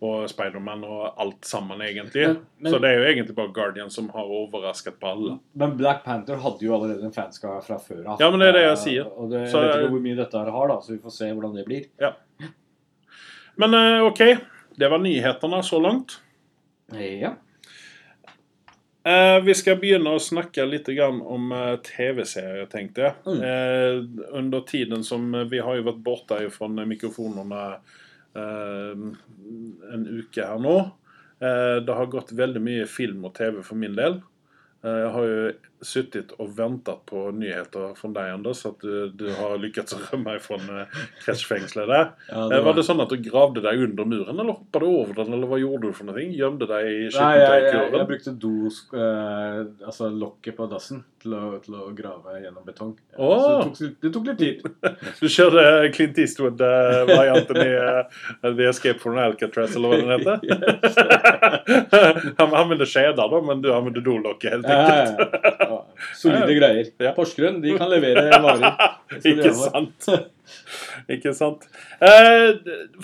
Og 0.00 0.28
Spiderman 0.32 0.84
og 0.84 1.14
alt 1.20 1.44
sammen, 1.44 1.78
egentlig. 1.84 2.26
Men- 2.26 2.38
men- 2.60 2.72
så 2.72 2.80
det 2.80 2.88
er 2.90 2.98
jo 3.02 3.04
egentlig 3.12 3.34
bare 3.36 3.52
Guardian 3.52 3.90
som 3.90 4.08
har 4.08 4.24
overrasket 4.24 4.98
på 4.98 5.06
alle. 5.10 5.38
Men 5.54 5.76
Black 5.76 6.04
Panther 6.04 6.36
hadde 6.36 6.60
jo 6.64 6.72
allerede 6.74 7.04
en 7.04 7.12
fanskare 7.12 7.62
fra 7.62 7.76
før 7.78 8.06
av. 8.14 8.20
Ja, 8.20 8.30
men 8.30 8.40
det 8.40 8.48
er 8.48 8.52
det 8.52 8.62
jeg 8.68 8.78
sier. 8.78 9.04
Og 9.18 9.30
det, 9.30 9.48
Så- 9.50 9.60
vet 9.60 9.76
ikke 9.76 9.90
hvor 9.90 10.00
mye 10.02 10.16
dette 10.16 10.38
her 10.44 10.50
har, 10.50 10.68
da, 10.68 10.76
så 10.80 10.88
vi 10.88 10.98
får 10.98 11.12
se 11.12 11.24
hvordan 11.34 11.54
det 11.54 11.66
blir. 11.66 11.86
Men 13.58 13.74
eh, 13.74 14.04
OK, 14.06 14.18
det 14.78 14.90
var 14.90 14.98
nyhetene 14.98 15.62
så 15.66 15.80
langt. 15.82 16.20
Ja. 16.92 17.34
Eh, 19.08 19.38
vi 19.44 19.54
skal 19.56 19.78
begynne 19.80 20.12
å 20.12 20.20
snakke 20.20 20.66
litt 20.68 20.88
grann 20.92 21.22
om 21.24 21.52
eh, 21.54 21.74
TV-serier, 21.86 22.66
tenkte 22.68 23.06
jeg. 23.06 23.14
Mm. 23.24 23.40
Eh, 23.48 24.32
under 24.36 24.64
tiden 24.68 25.04
som 25.06 25.30
Vi 25.48 25.62
har 25.64 25.78
jo 25.78 25.86
vært 25.86 26.02
borte 26.04 26.40
fra 26.52 26.68
mikrofonene 26.68 27.62
eh, 28.36 29.04
en 29.94 30.04
uke 30.10 30.44
her 30.44 30.60
nå. 30.60 30.76
Eh, 31.40 31.76
det 31.86 31.96
har 32.00 32.10
gått 32.12 32.34
veldig 32.36 32.60
mye 32.64 32.88
film 32.90 33.24
og 33.28 33.36
TV 33.38 33.62
for 33.64 33.80
min 33.80 33.96
del. 33.96 34.20
Eh, 34.84 34.98
jeg 35.04 35.14
har 35.14 35.30
jo 35.30 35.40
sittet 35.84 36.32
og 36.38 36.50
ventet 36.56 37.02
på 37.08 37.28
nyheter 37.34 37.92
fra 37.98 38.10
deg, 38.14 38.32
Anders, 38.38 38.64
at 38.68 38.82
du, 38.82 39.10
du 39.14 39.26
har 39.38 39.58
lykkes 39.60 39.94
å 39.96 40.00
rømme 40.08 40.36
fra 40.42 40.58
uh, 40.58 41.02
kretsjfengselet 41.22 41.90
der. 41.90 42.10
ja 42.30 42.46
det 42.52 42.60
var 42.66 42.78
det 42.78 42.84
sånn 42.86 43.02
at 43.04 43.12
du 43.12 43.18
gravde 43.22 43.62
deg 43.64 43.84
under 43.88 44.08
muren, 44.08 44.34
eller 44.34 44.56
hoppet 44.56 44.82
du 44.82 44.88
over 44.88 45.14
den, 45.20 45.36
eller 45.36 45.50
hva 45.50 45.60
gjorde 45.60 45.90
du 45.90 45.96
for 45.96 46.10
noe? 46.10 46.26
Gjemte 46.38 46.68
deg 46.70 46.88
i 46.88 46.96
Nei, 47.14 47.30
jeg, 47.38 47.68
jeg, 47.74 48.06
brukte 48.08 48.34
do, 48.42 48.54
eh, 48.98 49.60
altså 49.86 50.10
lokket 50.12 50.58
på 50.58 50.68
dassen 50.70 51.04
til 51.22 51.34
å, 51.34 51.42
til 51.62 51.76
å 51.78 51.88
grave 51.96 52.38
gjennom 52.42 52.66
betong. 52.66 52.92
Eh, 53.14 53.22
Åh. 53.22 53.38
Så 53.38 53.50
det 53.50 53.62
tok, 53.68 53.96
det 54.02 54.12
tok 54.14 54.28
litt 54.32 54.42
tid. 54.42 54.66
Du 55.18 55.26
kjørte 55.26 55.64
Clint 55.94 56.18
Eastwood-varianten 56.22 57.58
i 57.62 57.70
uh, 57.74 58.20
The 58.44 58.68
Escape 58.70 59.02
from 59.02 59.18
Alcatraz, 59.20 59.74
eller 59.78 59.94
hva 59.94 59.98
den 60.02 60.12
heter? 60.14 60.36
Han 62.40 62.54
anvender 62.54 62.88
skjeder, 62.88 63.18
da, 63.18 63.40
men 63.44 63.62
du 63.62 64.00
dolokket, 64.04 64.58
helt 64.58 64.66
enkelt. 64.66 65.67
Ja, 65.68 65.78
Solide 66.16 66.54
greier. 66.58 66.90
Ja. 67.02 67.12
Porsgrunn 67.16 67.60
de 67.62 67.76
kan 67.78 67.90
levere 67.92 68.24
varer. 68.42 68.76
Ikke 69.30 69.52
sant? 69.54 70.08
Ikke 71.12 71.32
sant. 71.36 71.66
Eh, 72.00 72.54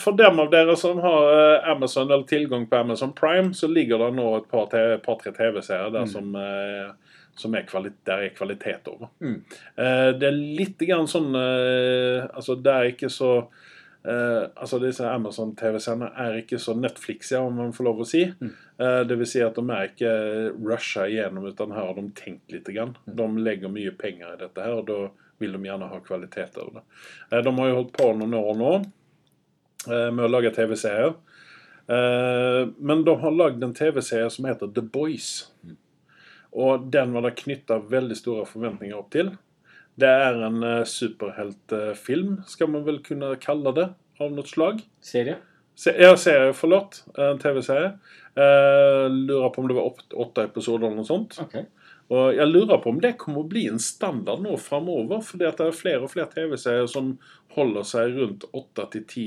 For 0.00 0.16
dem 0.16 0.40
av 0.42 0.50
dere 0.52 0.76
som 0.80 0.98
har 1.04 1.26
eh, 1.34 1.70
Amazon 1.74 2.10
eller 2.10 2.24
tilgang 2.28 2.66
på 2.70 2.78
Amazon 2.80 3.12
Prime, 3.16 3.52
så 3.56 3.68
ligger 3.70 3.98
det 4.06 4.12
nå 4.16 4.30
et 4.38 4.48
par-tre 4.50 4.98
par, 5.04 5.20
TV-serier 5.24 5.92
der 5.94 6.04
Mm. 6.08 6.12
som, 6.14 6.34
eh, 6.36 7.20
som 7.36 7.54
er 7.58 7.64
kvalitet, 7.68 8.00
der 8.06 8.24
er 8.28 8.34
kvalitet 8.36 8.88
over. 8.88 9.08
Mm. 9.20 9.38
Eh, 9.76 10.12
Det 10.18 10.28
er 10.28 10.40
litt 10.60 10.78
grann 10.88 11.06
sånn 11.10 11.32
Altså, 11.34 12.56
det 12.62 12.72
er 12.72 12.90
ikke 12.92 13.10
så 13.10 13.46
eh, 14.04 14.44
altså 14.54 14.78
Disse 14.82 15.08
Amazon-TV-seriene 15.08 16.10
er 16.24 16.38
ikke 16.40 16.60
så 16.62 16.76
Netflix-ige 16.78 17.42
om 17.42 17.60
man 17.62 17.74
får 17.76 17.88
lov 17.88 18.04
å 18.04 18.08
si. 18.08 18.24
Mm. 18.28 18.54
Eh, 18.78 19.00
det 19.08 19.18
vil 19.20 19.30
si 19.30 19.42
at 19.44 19.58
de 19.58 19.64
er 19.70 19.90
ikke 19.90 20.14
rusha 20.54 21.08
igjennom, 21.10 21.48
utan 21.50 21.74
her 21.76 21.90
har 21.90 21.98
de 21.98 22.08
tenkt 22.18 22.54
litt. 22.54 22.70
Grann. 22.74 22.96
Mm. 23.06 23.14
De 23.20 23.44
legger 23.48 23.72
mye 23.74 23.94
penger 23.98 24.34
i 24.34 24.40
dette 24.44 24.64
her, 24.64 24.80
og 24.80 24.88
da 24.90 24.98
vil 25.42 25.54
de 25.56 25.64
gjerne 25.66 25.90
ha 25.90 26.00
kvalitet 26.04 26.58
over 26.62 26.80
det. 26.80 26.84
Eh, 27.30 27.42
de 27.44 27.54
har 27.58 27.70
jo 27.70 27.78
holdt 27.80 27.94
på 27.96 28.10
noen 28.18 28.36
år 28.40 28.58
nå 28.60 28.72
eh, 28.80 30.10
med 30.10 30.26
å 30.26 30.32
lage 30.32 30.54
TV-serier. 30.56 31.16
Eh, 31.86 32.60
men 32.78 33.04
de 33.04 33.16
har 33.20 33.38
lagd 33.38 33.64
en 33.64 33.74
TV-serie 33.76 34.30
som 34.32 34.48
heter 34.48 34.72
The 34.74 34.84
Boys. 34.84 35.50
Og 36.54 36.86
den 36.94 37.12
var 37.14 37.26
det 37.26 37.36
knytta 37.42 37.80
veldig 37.90 38.16
store 38.18 38.46
forventninger 38.46 38.96
opp 38.98 39.10
til. 39.14 39.34
Det 40.00 40.10
er 40.10 40.40
en 40.42 40.62
uh, 40.64 40.82
superheltfilm, 40.88 42.40
skal 42.50 42.70
man 42.72 42.86
vel 42.86 42.98
kunne 43.04 43.34
kalle 43.42 43.74
det, 43.76 43.88
av 44.22 44.32
noe 44.34 44.48
slag. 44.48 44.82
Serie? 45.04 45.38
Se, 45.74 45.94
ja, 45.98 46.16
serie, 46.16 46.52
forlåt. 46.54 47.04
En 47.18 47.38
TV-serie. 47.38 47.96
Eh, 48.34 49.10
lurer 49.10 49.48
på 49.48 49.62
om 49.62 49.68
det 49.68 49.74
var 49.74 49.86
åtte, 49.86 50.16
åtte 50.16 50.44
episoder 50.46 50.86
eller 50.86 51.02
noe 51.02 51.08
sånt. 51.08 51.34
Ok. 51.42 51.56
Og 52.14 52.36
jeg 52.36 52.46
lurer 52.50 52.78
på 52.82 52.92
om 52.92 53.00
det 53.02 53.16
kommer 53.18 53.42
å 53.42 53.50
bli 53.50 53.64
en 53.70 53.82
standard 53.82 54.42
nå 54.44 54.54
framover. 54.60 55.22
Fordi 55.26 55.48
det 55.48 55.66
er 55.66 55.74
flere 55.74 56.04
og 56.06 56.12
flere 56.12 56.30
TV-serier 56.30 56.86
som 56.90 57.16
holder 57.56 57.90
seg 57.90 58.14
rundt 58.18 58.46
åtte 58.52 58.86
til 58.94 59.04
ti 59.10 59.26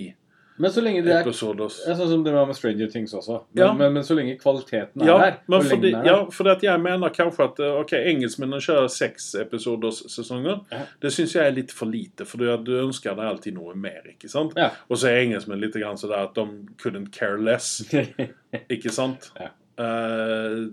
Men 0.59 0.71
så 0.73 0.81
lenge 0.81 1.03
det 1.05 1.11
er 1.13 1.21
episoder. 1.21 1.69
Ja, 1.87 1.93
Sånn 1.99 2.09
som 2.09 2.23
det 2.25 2.33
var 2.33 2.47
med 2.49 2.55
Stranger 2.57 2.87
Things 2.89 3.13
også. 3.13 3.43
Men, 3.53 3.61
Ja. 3.63 3.73
men, 3.73 3.93
men 3.93 4.03
så 4.03 4.15
lenge 4.17 4.37
kvaliteten 4.39 5.01
er 5.03 5.05
Ja, 5.05 5.17
her. 5.21 5.35
men 5.47 5.61
fordi, 5.61 5.91
er 5.93 5.97
her. 5.97 6.05
ja, 6.05 6.15
der 6.25 6.31
for 6.31 6.65
jeg 6.65 6.81
mener 6.81 7.09
kanskje 7.13 7.43
at 7.45 7.59
eh, 7.59 7.75
ok, 7.81 7.93
engelskmennene 7.93 8.61
kjører 8.63 8.89
seks 8.89 9.35
episoders 9.35 10.01
sesonger. 10.09 10.63
Ja. 10.71 10.81
Det 11.01 11.11
syns 11.13 11.35
jeg 11.35 11.45
er 11.45 11.51
litt 11.55 11.71
for 11.71 11.85
lite, 11.85 12.25
for 12.25 12.37
du, 12.41 12.49
du 12.63 12.73
ønsker 12.81 13.15
deg 13.15 13.25
alltid 13.25 13.53
noe 13.59 13.75
mer. 13.75 14.01
ikke 14.09 14.29
sant? 14.29 14.57
Og 14.89 14.97
så 14.97 15.11
er 15.11 15.23
engelskmenn 15.27 15.61
litt 15.61 15.77
grann 15.77 15.97
sånn 15.97 16.15
at 16.17 16.33
de 16.33 16.47
couldn't 16.81 17.11
care 17.11 17.37
less. 17.37 17.83
Ikke 18.73 18.89
sant? 18.89 19.31
Eh, 19.77 20.67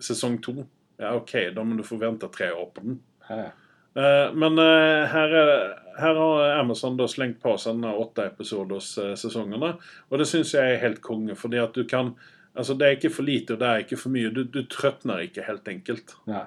sesong 0.00 0.40
to. 0.42 0.66
Ja, 1.00 1.14
OK, 1.16 1.32
da 1.54 1.62
må 1.64 1.76
du 1.76 1.82
få 1.86 1.98
vente 2.00 2.28
tre 2.32 2.50
år 2.52 2.70
på 2.74 2.82
den. 2.84 2.98
Eh, 3.30 4.32
men 4.36 4.58
uh, 4.60 5.06
her, 5.08 5.32
er, 5.40 5.62
her 6.00 6.18
har 6.20 6.58
Amazon 6.60 6.96
da 6.98 7.06
slengt 7.10 7.38
på 7.42 7.56
seg 7.60 7.76
denne 7.76 7.94
åtte 7.96 8.26
episoders 8.28 8.92
eh, 9.02 9.14
sesongene. 9.18 9.74
Og 10.10 10.20
det 10.20 10.28
syns 10.30 10.54
jeg 10.54 10.74
er 10.74 10.82
helt 10.82 11.02
konge, 11.04 11.36
fordi 11.38 11.62
at 11.62 11.76
du 11.76 11.86
kan 11.88 12.16
Altså, 12.56 12.72
det 12.72 12.86
er 12.86 12.94
ikke 12.96 13.10
for 13.12 13.26
lite, 13.28 13.52
og 13.52 13.60
det 13.60 13.66
er 13.68 13.82
ikke 13.82 13.98
for 14.00 14.12
mye. 14.14 14.30
Du, 14.32 14.38
du 14.48 14.62
trøtner 14.72 15.26
ikke, 15.26 15.42
helt 15.44 15.66
enkelt. 15.68 16.14
Nei. 16.24 16.46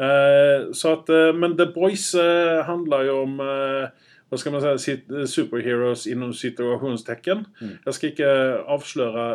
Eh, 0.00 0.70
så 0.72 0.94
at, 0.96 1.10
eh, 1.12 1.34
men 1.36 1.58
The 1.58 1.66
Boys 1.74 2.06
eh, 2.16 2.62
handler 2.64 3.04
jo 3.04 3.16
om 3.26 3.34
eh, 3.44 4.06
hva 4.32 4.40
skal 4.40 4.54
man 4.54 4.80
si, 4.80 4.94
superheroes 5.28 6.06
innom 6.08 6.32
situasjonstekken. 6.32 7.44
Mm. 7.60 7.74
Jeg 7.84 7.96
skal 7.98 8.12
ikke 8.14 8.30
avsløre 8.72 9.26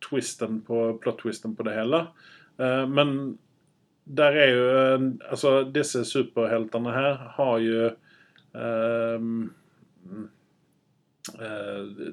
twisten 0.00 0.62
på, 0.64 0.94
plot-twisten 1.02 1.52
på 1.58 1.68
det 1.68 1.76
hele. 1.76 2.06
Eh, 2.56 2.86
men 2.88 3.36
der 4.08 4.32
er 4.32 4.54
jo 4.54 4.64
Altså, 5.28 5.58
disse 5.74 6.06
superheltene 6.08 6.96
her 6.96 7.20
har 7.36 7.58
jo 7.60 7.90
eh, 7.90 7.98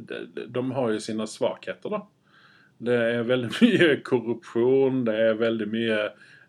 de, 0.07 0.19
de- 0.35 0.47
de 0.47 0.71
har 0.71 0.91
jo 0.93 0.99
sine 1.01 1.27
svakheter, 1.27 1.89
da. 1.97 2.01
Det 2.77 2.93
er 3.17 3.23
veldig 3.25 3.49
mye 3.63 3.89
korrupsjon, 4.05 5.03
det 5.07 5.15
er 5.29 5.39
veldig 5.39 5.67
mye 5.73 6.01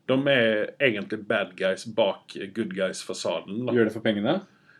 De 0.09 0.16
er 0.33 0.71
egentlig 0.80 1.23
bad 1.28 1.54
guys 1.57 1.87
bak 1.97 2.35
good 2.57 2.73
guys-fasaden. 2.76 3.66
Gjør 3.73 3.88
det 3.88 3.95
for 3.97 4.04
pengene? 4.04 4.38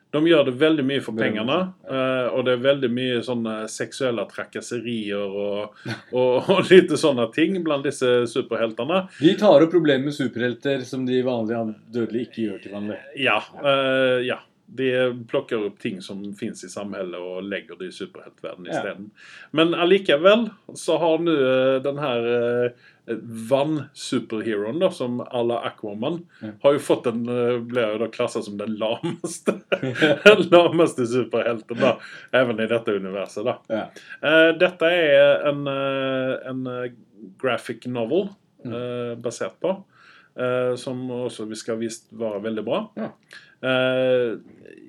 De 0.09 0.23
gjør 0.25 0.47
det 0.49 0.55
veldig 0.57 0.85
mye 0.89 1.03
for 1.05 1.13
pengene, 1.21 1.57
eh, 1.85 2.29
og 2.33 2.47
det 2.47 2.55
er 2.55 2.63
veldig 2.65 2.89
mye 2.97 3.19
sånne 3.27 3.57
seksuelle 3.69 4.25
trakasserier 4.31 5.21
og, 5.21 5.75
og, 6.17 6.49
og 6.55 6.63
litt 6.71 6.95
sånne 6.97 7.27
ting 7.37 7.59
blant 7.65 7.85
disse 7.85 8.09
superheltene. 8.33 9.03
De 9.21 9.35
tar 9.37 9.67
opp 9.67 9.73
problemer 9.75 10.09
med 10.09 10.17
superhelter 10.17 10.81
som 10.89 11.05
de 11.05 11.21
vanlige 11.27 11.61
an- 11.61 11.75
dødelige 11.93 12.31
ikke 12.31 12.47
gjør 12.47 12.63
til 12.65 12.73
vanlig. 12.79 12.97
Ja. 13.21 13.37
eh, 13.61 14.25
ja. 14.31 14.39
De 14.69 14.89
plukker 15.31 15.63
opp 15.67 15.79
ting 15.81 16.03
som 16.05 16.21
fins 16.37 16.61
i 16.65 16.69
samfunnet, 16.69 17.15
og 17.17 17.43
legger 17.49 17.79
det 17.81 17.89
i 17.89 17.95
superheltverdenen 17.97 18.69
Ja. 18.69 18.77
isteden. 18.77 19.11
Men 19.57 19.73
allikevel 19.75 20.51
så 20.77 20.99
har 21.01 21.19
nå 21.25 21.33
eh, 21.33 21.79
den 21.83 21.99
her 21.99 22.29
uh, 22.29 22.71
vann-superheroen, 23.51 24.83
som 24.93 25.21
à 25.21 25.43
la 25.43 25.61
Aquaman, 25.67 26.19
Ja. 26.43 26.49
har 26.63 26.73
jo 26.73 26.79
fått 26.79 27.05
den 27.05 27.29
uh, 27.29 27.59
Blir 27.61 27.93
jo 27.95 27.99
da 27.99 28.09
klassa 28.13 28.43
som 28.43 28.59
den 28.59 28.77
lameste 28.79 29.55
Den 30.25 30.45
lameste 30.53 31.07
superhelten, 31.07 31.79
da. 31.81 31.97
Even 32.33 32.61
i 32.61 32.67
dette 32.71 32.93
universet, 32.99 33.45
da. 33.49 33.57
Ja. 33.69 33.85
Eh, 34.23 34.53
dette 34.59 34.85
er 34.93 35.47
en, 35.49 35.65
eh, 35.67 36.35
en 36.51 36.67
eh, 36.67 36.91
graphic 37.41 37.87
novel 37.91 38.29
eh, 38.65 39.15
basert 39.17 39.59
på. 39.63 39.79
eh, 40.39 40.75
som 40.79 41.09
også 41.11 41.49
vi 41.51 41.57
skal 41.59 41.79
visst 41.81 42.13
være 42.13 42.43
veldig 42.45 42.65
bra. 42.67 42.85
Ja. 42.97 43.09
Eh, 43.59 44.39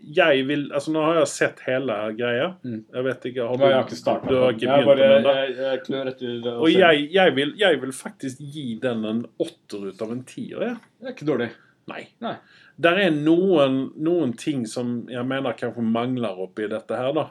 jeg 0.10 0.43
vil 0.45 0.67
Altså, 0.73 0.91
nå 0.93 1.01
har 1.05 1.19
jeg 1.21 1.32
sett 1.32 1.63
hele 1.65 1.95
greia. 2.17 2.51
Mm. 2.65 2.84
Jeg 2.93 3.05
vet 3.08 3.25
ikke 3.32 3.47
har 3.49 3.63
har 3.63 3.73
jeg 3.73 3.88
ikke 3.88 3.99
starta 3.99 4.29
Du 4.29 4.38
har 4.41 4.53
ikke 4.53 4.69
jeg, 4.69 4.99
den? 4.99 5.25
da? 5.25 5.34
jeg, 5.39 5.55
jeg 5.58 5.82
klør 5.88 6.12
etter 6.13 6.38
det. 6.45 6.53
Og 6.53 6.71
jeg, 6.73 7.08
jeg, 7.13 7.36
vil, 7.38 7.55
jeg 7.60 7.82
vil 7.82 7.95
faktisk 7.95 8.43
gi 8.53 8.67
den 8.82 9.03
en 9.10 9.25
åtter 9.41 9.89
ut 9.89 10.05
av 10.05 10.13
en 10.15 10.23
tier. 10.29 10.63
Ja. 10.71 10.77
Det 10.99 11.12
er 11.12 11.17
ikke 11.17 11.29
dårlig. 11.29 11.51
Nei. 11.89 12.03
Nei. 12.21 12.36
Der 12.79 13.01
er 13.01 13.12
noen, 13.13 13.79
noen 13.99 14.34
ting 14.39 14.63
som 14.69 15.01
jeg 15.12 15.25
mener 15.27 15.58
kanskje 15.58 15.84
mangler 15.84 16.38
oppi 16.45 16.69
dette 16.71 16.95
her, 16.95 17.12
da. 17.17 17.29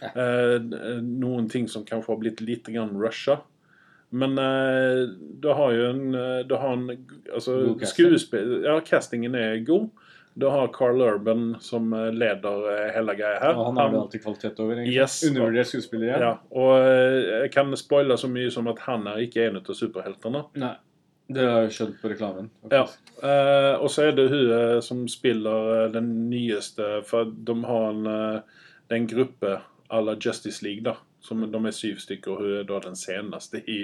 Ja. 0.00 0.10
Eh, 0.14 0.56
noen 1.04 1.50
ting 1.52 1.66
som 1.68 1.84
kanskje 1.84 2.14
har 2.14 2.20
blitt 2.22 2.40
litt 2.44 2.70
grann 2.70 2.94
rusha. 2.96 3.40
Men 4.10 4.38
eh, 4.42 5.02
du 5.42 5.50
har 5.54 5.74
jo 5.76 5.90
en, 5.92 6.06
eh, 6.18 6.38
du 6.48 6.56
har 6.58 6.72
en 6.74 6.88
altså, 6.90 7.60
God 7.68 7.82
casting. 7.82 8.08
skuespill... 8.08 8.54
Ja, 8.64 8.78
castingen 8.86 9.36
er 9.38 9.60
god. 9.66 9.90
Du 10.34 10.46
har 10.46 10.68
Carl 10.68 11.02
Urban 11.02 11.56
som 11.60 11.92
eh, 11.92 12.12
leder 12.12 12.86
eh, 12.86 12.92
hele 12.94 13.14
greia 13.14 13.40
her. 13.40 13.52
Ja, 13.52 13.64
han 13.64 13.76
har 13.76 13.90
det 13.90 13.98
alltid 13.98 14.22
kvalitet 14.22 14.60
over. 14.60 14.82
Yes. 14.86 15.22
Undervurdert 15.28 15.66
skuespiller. 15.66 16.06
Ja. 16.06 16.20
ja, 16.20 16.30
og 16.50 16.76
eh, 16.78 17.16
jeg 17.42 17.50
kan 17.54 17.74
spoile 17.76 18.16
så 18.18 18.30
mye 18.30 18.52
som 18.54 18.70
at 18.70 18.84
han 18.86 19.08
er 19.10 19.24
ikke 19.26 19.48
en 19.48 19.58
av 19.60 19.74
superheltene. 19.74 20.44
Nei. 20.62 20.76
Det 21.30 21.44
har 21.46 21.60
jeg 21.62 21.74
skjønt 21.76 21.98
på 22.02 22.10
reklamen. 22.10 22.48
Ja. 22.72 22.86
Eh, 23.22 23.74
og 23.78 23.90
så 23.90 24.08
er 24.08 24.16
det 24.18 24.30
hun 24.32 24.80
som 24.82 25.04
spiller 25.10 25.92
den 25.94 26.08
nyeste 26.30 27.04
For 27.06 27.28
de 27.30 27.54
har 27.68 27.92
en, 27.92 28.08
det 28.08 28.96
er 28.96 28.98
en 28.98 29.06
gruppe 29.10 29.52
à 29.90 30.00
la 30.02 30.16
Justice 30.18 30.64
League, 30.66 30.82
da. 30.86 30.96
Som, 31.22 31.44
de 31.52 31.60
er 31.66 31.76
syv 31.76 32.00
stykker, 32.02 32.32
og 32.32 32.42
hun 32.42 32.56
er 32.62 32.66
da 32.66 32.80
den 32.82 32.98
seneste 32.98 33.60
i, 33.68 33.82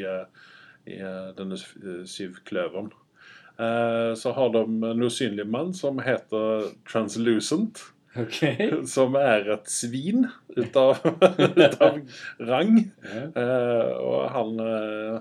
i 0.90 0.98
denne 1.38 1.58
syvkløveren. 1.58 2.90
Eh, 3.58 4.14
så 4.14 4.32
har 4.32 4.52
de 4.52 4.64
en 4.84 5.02
usynlig 5.02 5.46
mann 5.48 5.74
som 5.74 5.98
heter 5.98 6.72
Translucent. 6.92 7.80
Okay. 8.16 8.70
Som 8.88 9.16
er 9.20 9.44
et 9.52 9.66
svin 9.68 10.24
ut 10.56 10.76
av, 10.80 11.02
ut 11.60 11.80
av 11.84 11.98
rang. 12.48 12.78
Eh, 13.04 13.90
og 14.00 14.22
han 14.32 14.62
eh. 14.64 15.18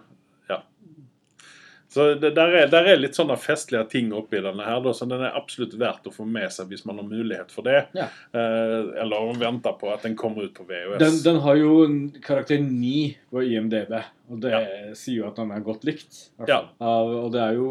Så 1.95 2.09
det, 2.19 2.33
der, 2.35 2.51
er, 2.51 2.65
der 2.67 2.89
er 2.91 2.97
litt 2.99 3.15
sånne 3.15 3.37
festlige 3.39 3.85
ting 3.87 4.09
oppi 4.11 4.41
denne 4.43 4.65
her, 4.67 4.81
da, 4.83 4.91
så 4.91 5.05
den 5.07 5.21
er 5.23 5.37
absolutt 5.39 5.77
verdt 5.79 6.09
å 6.09 6.11
få 6.11 6.25
med 6.27 6.51
seg 6.51 6.67
hvis 6.67 6.81
man 6.83 6.97
har 6.99 7.05
mulighet 7.07 7.53
for 7.55 7.63
det. 7.63 7.85
Ja. 7.95 8.09
Eh, 8.35 8.89
eller 8.99 9.29
vente 9.39 9.71
på 9.79 9.93
at 9.93 10.03
den 10.03 10.17
kommer 10.19 10.49
ut 10.49 10.57
på 10.57 10.65
VHS. 10.67 10.97
Den, 10.99 11.19
den 11.23 11.39
har 11.45 11.55
jo 11.55 11.77
en 11.85 11.99
karakter 12.25 12.59
9 12.59 12.95
på 13.31 13.43
IMDb, 13.47 13.93
og 14.27 14.41
det 14.43 14.59
sier 14.99 15.21
jo 15.21 15.29
at 15.29 15.39
den 15.39 15.53
er 15.55 15.63
godt 15.63 15.87
likt. 15.87 16.17
Ja. 16.49 16.65
Av, 16.83 17.13
og 17.21 17.29
det 17.31 17.45
er 17.45 17.55
jo 17.61 17.69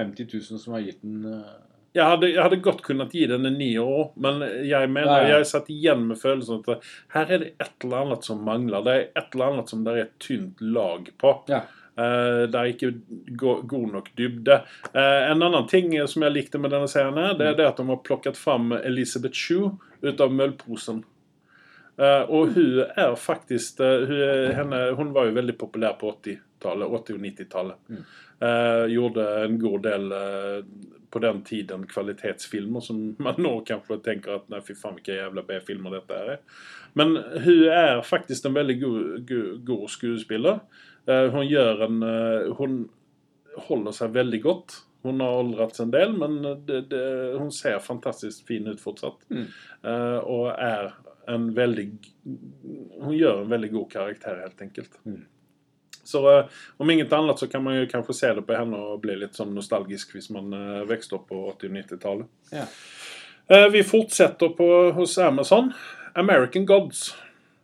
50 0.00 0.26
000 0.32 0.58
som 0.64 0.74
har 0.74 0.82
gitt 0.88 0.98
den 1.04 1.22
eh, 1.28 1.52
Jeg 1.92 2.08
hadde, 2.08 2.30
jeg 2.32 2.40
hadde 2.42 2.58
godt 2.64 2.82
kunnet 2.86 3.14
gi 3.14 3.26
den 3.30 3.46
en 3.46 3.58
ni 3.60 3.70
år, 3.78 4.10
men 4.16 4.42
jeg 4.66 4.88
mener, 4.90 5.12
Ja, 5.12 5.28
ja. 5.28 5.36
jeg 5.36 5.50
satt 5.52 5.70
igjen 5.70 6.08
med 6.08 6.18
følelsen 6.18 6.64
at 6.64 6.90
her 7.14 7.30
er 7.36 7.44
det 7.44 7.52
et 7.60 7.86
eller 7.86 8.08
annet 8.08 8.26
som 8.26 8.42
mangler. 8.42 8.82
Det 8.82 8.96
er 8.96 9.06
et 9.12 9.30
eller 9.36 9.52
annet 9.52 9.70
som 9.70 9.86
det 9.86 9.94
er 9.94 10.02
et 10.08 10.18
tynt 10.26 10.58
lag 10.64 11.12
på. 11.22 11.36
Ja. 11.52 11.62
Eh, 11.96 12.42
det 12.48 12.58
er 12.58 12.70
ikke 12.70 12.92
go 13.36 13.58
god 13.68 13.88
nok 13.92 14.10
dybde. 14.16 14.62
Eh, 14.92 15.30
en 15.30 15.44
annen 15.44 15.66
ting 15.68 15.92
som 16.08 16.24
jeg 16.24 16.34
likte 16.34 16.60
med 16.60 16.72
denne 16.72 16.88
serien, 16.88 17.18
her, 17.20 17.36
det 17.36 17.50
er 17.50 17.58
det 17.58 17.68
at 17.68 17.80
de 17.80 17.88
har 17.90 18.04
plukket 18.06 18.38
fram 18.40 18.72
Elisabeth 18.80 19.36
Shue 19.36 19.74
ut 20.02 20.22
av 20.24 20.32
møllposen. 20.32 21.02
Eh, 22.00 22.24
og 22.32 22.56
hun 22.56 22.80
er 22.96 23.12
faktisk 23.20 23.82
hun, 23.84 24.16
henne, 24.56 24.86
hun 24.96 25.12
var 25.12 25.28
jo 25.28 25.36
veldig 25.36 25.58
populær 25.60 25.98
på 26.00 26.14
80-tallet, 26.16 26.88
80- 26.88 27.18
og 27.18 27.26
90-tallet. 27.28 27.86
Mm. 27.92 28.02
Gjorde 28.90 29.24
en 29.38 29.58
god 29.62 29.84
del 29.84 30.14
på 31.12 31.20
den 31.22 31.44
tiden 31.46 31.84
kvalitetsfilmer 31.86 32.82
som 32.82 33.02
man 33.22 33.38
nå 33.38 33.52
kanskje 33.68 34.00
tenker 34.02 34.40
at 34.40 34.48
nei, 34.50 34.62
fy 34.64 34.74
faen, 34.74 34.96
hvilke 34.96 35.18
jævla 35.20 35.44
B-filmer 35.46 35.98
dette 35.98 36.22
er. 36.32 36.40
Men 36.98 37.14
hun 37.44 37.68
er 37.70 38.00
faktisk 38.04 38.48
en 38.48 38.56
veldig 38.56 38.78
god, 38.80 39.04
god, 39.28 39.52
god 39.68 39.84
skuespiller. 39.92 40.58
Eh, 41.06 41.28
hun 41.34 41.46
gjør 41.46 41.86
en 41.88 42.02
eh, 42.06 42.50
Hun 42.58 42.82
holder 43.68 43.94
seg 43.96 44.14
veldig 44.14 44.40
godt. 44.42 44.78
Hun 45.02 45.20
har 45.20 45.34
aldret 45.40 45.80
en 45.82 45.90
del, 45.90 46.12
men 46.14 46.36
det, 46.66 46.84
det, 46.92 47.02
hun 47.34 47.50
ser 47.52 47.82
fantastisk 47.82 48.46
fin 48.46 48.68
ut 48.70 48.80
fortsatt. 48.80 49.24
Mm. 49.34 49.48
Uh, 49.82 50.18
og 50.22 50.44
er 50.54 50.92
en 51.26 51.48
veldig 51.56 51.88
Hun 53.02 53.16
gjør 53.16 53.42
en 53.42 53.50
veldig 53.50 53.72
god 53.72 53.88
karakter, 53.90 54.38
helt 54.44 54.62
enkelt. 54.62 54.94
Mm. 55.02 55.24
Så 56.06 56.22
uh, 56.22 56.62
om 56.78 56.90
inget 56.94 57.12
annet 57.18 57.42
så 57.42 57.50
kan 57.50 57.66
man 57.66 57.80
jo 57.80 57.90
kanskje 57.90 58.14
se 58.14 58.30
det 58.38 58.46
på 58.46 58.54
henne 58.54 58.78
og 58.78 59.02
bli 59.02 59.18
litt 59.24 59.34
sånn 59.34 59.52
nostalgisk 59.58 60.14
hvis 60.14 60.30
man 60.34 60.54
uh, 60.54 60.86
vokste 60.86 61.18
opp 61.18 61.26
på 61.34 61.42
80- 61.50 61.66
og 61.66 61.76
90-tallet. 61.80 62.32
Yeah. 62.54 62.70
Eh, 63.52 63.68
vi 63.68 63.82
fortsetter 63.84 64.48
på, 64.48 64.92
hos 64.92 65.18
Amazon. 65.18 65.72
American 66.14 66.66
Gods. 66.66 67.14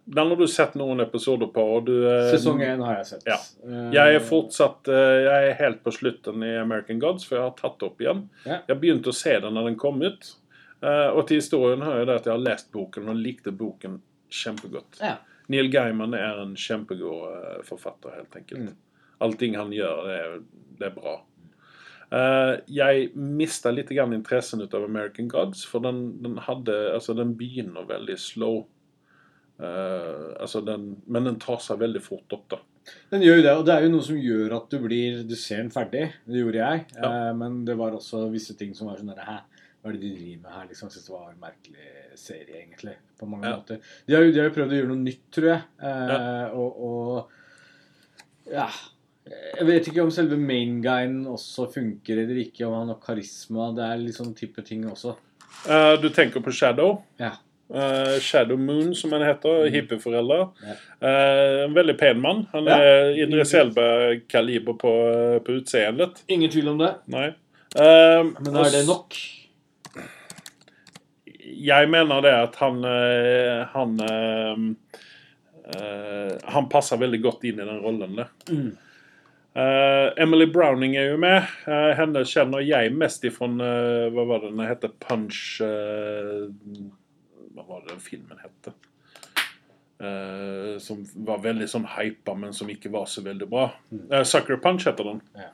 Den 0.08 0.30
har 0.32 0.40
du 0.40 0.46
sett 0.48 0.76
noen 0.80 1.02
episoder 1.04 1.50
på. 1.52 1.62
og 1.76 1.86
du... 1.88 1.94
eh, 2.08 2.30
Sesong 2.32 2.62
én 2.64 2.80
har 2.84 3.00
jeg 3.00 3.08
sett. 3.10 3.26
Ja. 3.28 3.36
Eh, 3.66 3.88
jeg 3.92 4.16
er 4.16 4.24
fortsatt 4.24 4.88
eh, 4.88 5.16
Jeg 5.26 5.50
er 5.50 5.58
helt 5.58 5.82
på 5.84 5.92
slutten 5.92 6.44
i 6.46 6.54
American 6.56 7.00
Gods, 7.02 7.26
for 7.28 7.36
jeg 7.36 7.44
har 7.44 7.56
tatt 7.58 7.76
det 7.80 7.88
opp 7.90 8.00
igjen. 8.00 8.22
Ja. 8.48 8.62
Jeg 8.70 8.80
begynte 8.80 9.12
å 9.12 9.16
se 9.16 9.34
den 9.44 9.58
når 9.58 9.70
den 9.70 9.80
kom 9.80 10.00
ut. 10.04 10.30
Og 10.78 11.24
til 11.26 11.40
historien 11.40 11.82
hører 11.82 12.04
jeg 12.04 12.06
det 12.06 12.16
at 12.20 12.26
jeg 12.28 12.36
har 12.36 12.44
lest 12.44 12.68
boken 12.70 13.08
og 13.10 13.18
likte 13.18 13.50
boken 13.50 13.96
kjempegodt. 14.30 15.00
Ja. 15.02 15.16
Neil 15.50 15.72
Gaiman 15.72 16.14
er 16.14 16.38
en 16.44 16.52
kjempegod 16.54 17.64
forfatter, 17.66 18.14
helt 18.14 18.36
enkelt. 18.38 18.68
Mm. 18.70 19.08
Allting 19.26 19.56
han 19.58 19.72
gjør, 19.74 20.04
det 20.06 20.18
er, 20.22 20.36
det 20.78 20.86
er 20.86 20.94
bra. 20.94 21.16
Uh, 22.08 22.54
jeg 22.72 23.10
mista 23.12 23.72
litt 23.74 23.90
grann 23.92 24.14
interessen 24.16 24.62
ut 24.62 24.72
av 24.76 24.86
American 24.86 25.26
Gods, 25.28 25.66
for 25.68 25.84
den, 25.84 26.22
den 26.24 26.38
hadde 26.46 26.76
Altså, 26.94 27.12
den 27.18 27.34
begynner 27.36 27.88
veldig 27.88 28.16
slow. 28.22 28.62
Eh, 29.58 30.26
altså 30.38 30.60
den, 30.62 30.90
men 31.10 31.24
den 31.26 31.38
tar 31.42 31.58
seg 31.62 31.80
veldig 31.80 32.02
fort 32.04 32.34
opp, 32.36 32.44
da. 32.54 32.58
Den 33.10 33.20
gjør 33.24 33.40
jo 33.40 33.44
det, 33.44 33.52
og 33.58 33.64
det 33.68 33.74
er 33.74 33.82
jo 33.84 33.90
noe 33.92 34.04
som 34.06 34.16
gjør 34.16 34.52
at 34.56 34.70
du 34.72 34.78
blir 34.80 35.18
Du 35.28 35.34
ser 35.36 35.58
den 35.60 35.72
ferdig. 35.74 36.06
Det 36.24 36.40
gjorde 36.40 36.60
jeg. 36.62 36.84
Ja. 36.96 37.08
Eh, 37.28 37.32
men 37.36 37.64
det 37.68 37.76
var 37.76 37.96
også 37.98 38.26
visse 38.32 38.54
ting 38.56 38.70
som 38.76 38.88
var 38.88 39.00
sånn 39.00 39.10
der 39.12 39.24
Hæ, 39.26 39.38
hva 39.82 39.90
er 39.90 39.96
det 39.98 40.02
de 40.06 40.12
driver 40.16 40.44
med 40.46 40.54
her? 40.54 40.68
Liksom, 40.70 40.88
jeg 40.88 40.94
synes 40.96 41.08
det 41.10 41.16
var 41.16 41.32
en 41.32 41.42
merkelig 41.42 41.88
serie, 42.18 42.60
egentlig. 42.62 42.94
På 43.18 43.26
mange 43.28 43.46
Ja. 43.50 43.56
måter. 43.58 43.82
De 44.06 44.14
har 44.16 44.22
jo 44.24 44.32
de 44.32 44.40
har 44.40 44.48
jo 44.48 44.54
prøvd 44.56 44.72
å 44.72 44.78
gjøre 44.78 44.88
noe 44.94 45.02
nytt, 45.04 45.24
tror 45.34 45.48
jeg. 45.52 45.62
Eh, 45.82 46.46
og, 46.54 46.80
og 46.88 47.34
ja 48.48 48.68
Jeg 49.28 49.66
vet 49.68 49.88
ikke 49.90 50.02
om 50.06 50.10
selve 50.14 50.38
main 50.40 50.78
guyen 50.80 51.18
også 51.28 51.66
funker 51.74 52.22
eller 52.22 52.38
ikke, 52.46 52.64
om 52.64 52.78
han 52.78 52.88
har 52.94 53.00
karisma. 53.02 53.66
Det 53.76 53.84
er 53.84 54.00
litt 54.00 54.16
sånn 54.16 54.32
type 54.38 54.62
ting 54.64 54.86
også. 54.88 55.12
Uh, 55.68 55.98
du 56.00 56.08
tenker 56.14 56.40
på 56.40 56.52
Shadow. 56.54 57.02
Ja. 57.20 57.34
Eh, 57.74 58.18
Shadow 58.20 58.56
Moon, 58.58 58.94
som 58.94 59.12
han 59.12 59.22
heter. 59.22 59.66
Mm. 59.66 59.72
Hippieforelder. 59.72 60.46
Ja. 60.64 60.76
Eh, 61.08 61.64
en 61.64 61.74
veldig 61.74 61.98
pen 61.98 62.20
mann. 62.20 62.46
Han 62.52 62.64
Ja. 62.64 62.78
er 62.80 63.10
Idris 63.22 63.54
Elba-kaliber 63.54 64.72
på, 64.72 64.92
på 65.44 65.52
utseendet. 65.60 66.22
Ingen 66.28 66.50
tvil 66.50 66.68
om 66.68 66.78
det. 66.78 66.94
Nei. 67.06 67.26
Eh, 67.76 68.24
Men 68.40 68.56
er 68.56 68.70
det 68.72 68.86
nok? 68.88 69.14
Jeg 71.58 71.88
mener 71.90 72.20
det 72.24 72.32
at 72.32 72.56
han 72.60 72.84
eh, 72.84 73.66
Han 73.72 73.94
eh, 74.00 74.56
eh, 75.74 76.36
Han 76.54 76.68
passer 76.68 77.00
veldig 77.00 77.22
godt 77.22 77.44
inn 77.44 77.60
i 77.60 77.64
den 77.68 77.80
rollen. 77.84 78.20
Mm. 78.48 78.76
Uh, 79.58 80.12
Emily 80.16 80.46
Browning 80.46 80.94
er 80.96 81.08
jo 81.10 81.16
med. 81.18 81.42
Uh, 81.66 81.90
henne 81.98 82.20
kjenner 82.28 82.62
jeg 82.62 82.92
mest 82.94 83.24
ifra 83.26 83.48
uh, 83.48 84.06
Hva 84.14 84.26
var 84.28 84.44
det 84.44 84.52
den 84.52 84.60
heter? 84.68 84.92
Punch 85.02 85.58
eh, 85.64 86.44
Hva 87.58 87.66
var 87.66 87.82
det 87.84 87.96
den 87.96 88.04
filmen 88.04 88.38
het? 88.42 88.70
Eh, 89.98 90.76
som 90.78 91.00
var 91.26 91.40
veldig 91.42 91.66
sånn 91.66 91.86
hypa, 91.96 92.36
men 92.38 92.52
som 92.54 92.68
ikke 92.70 92.90
var 92.94 93.08
så 93.10 93.24
veldig 93.24 93.48
bra. 93.50 93.64
Uh, 93.90 94.22
Sucker 94.22 94.60
Punch 94.62 94.86
heter 94.86 95.08
den. 95.10 95.22
Ja. 95.34 95.48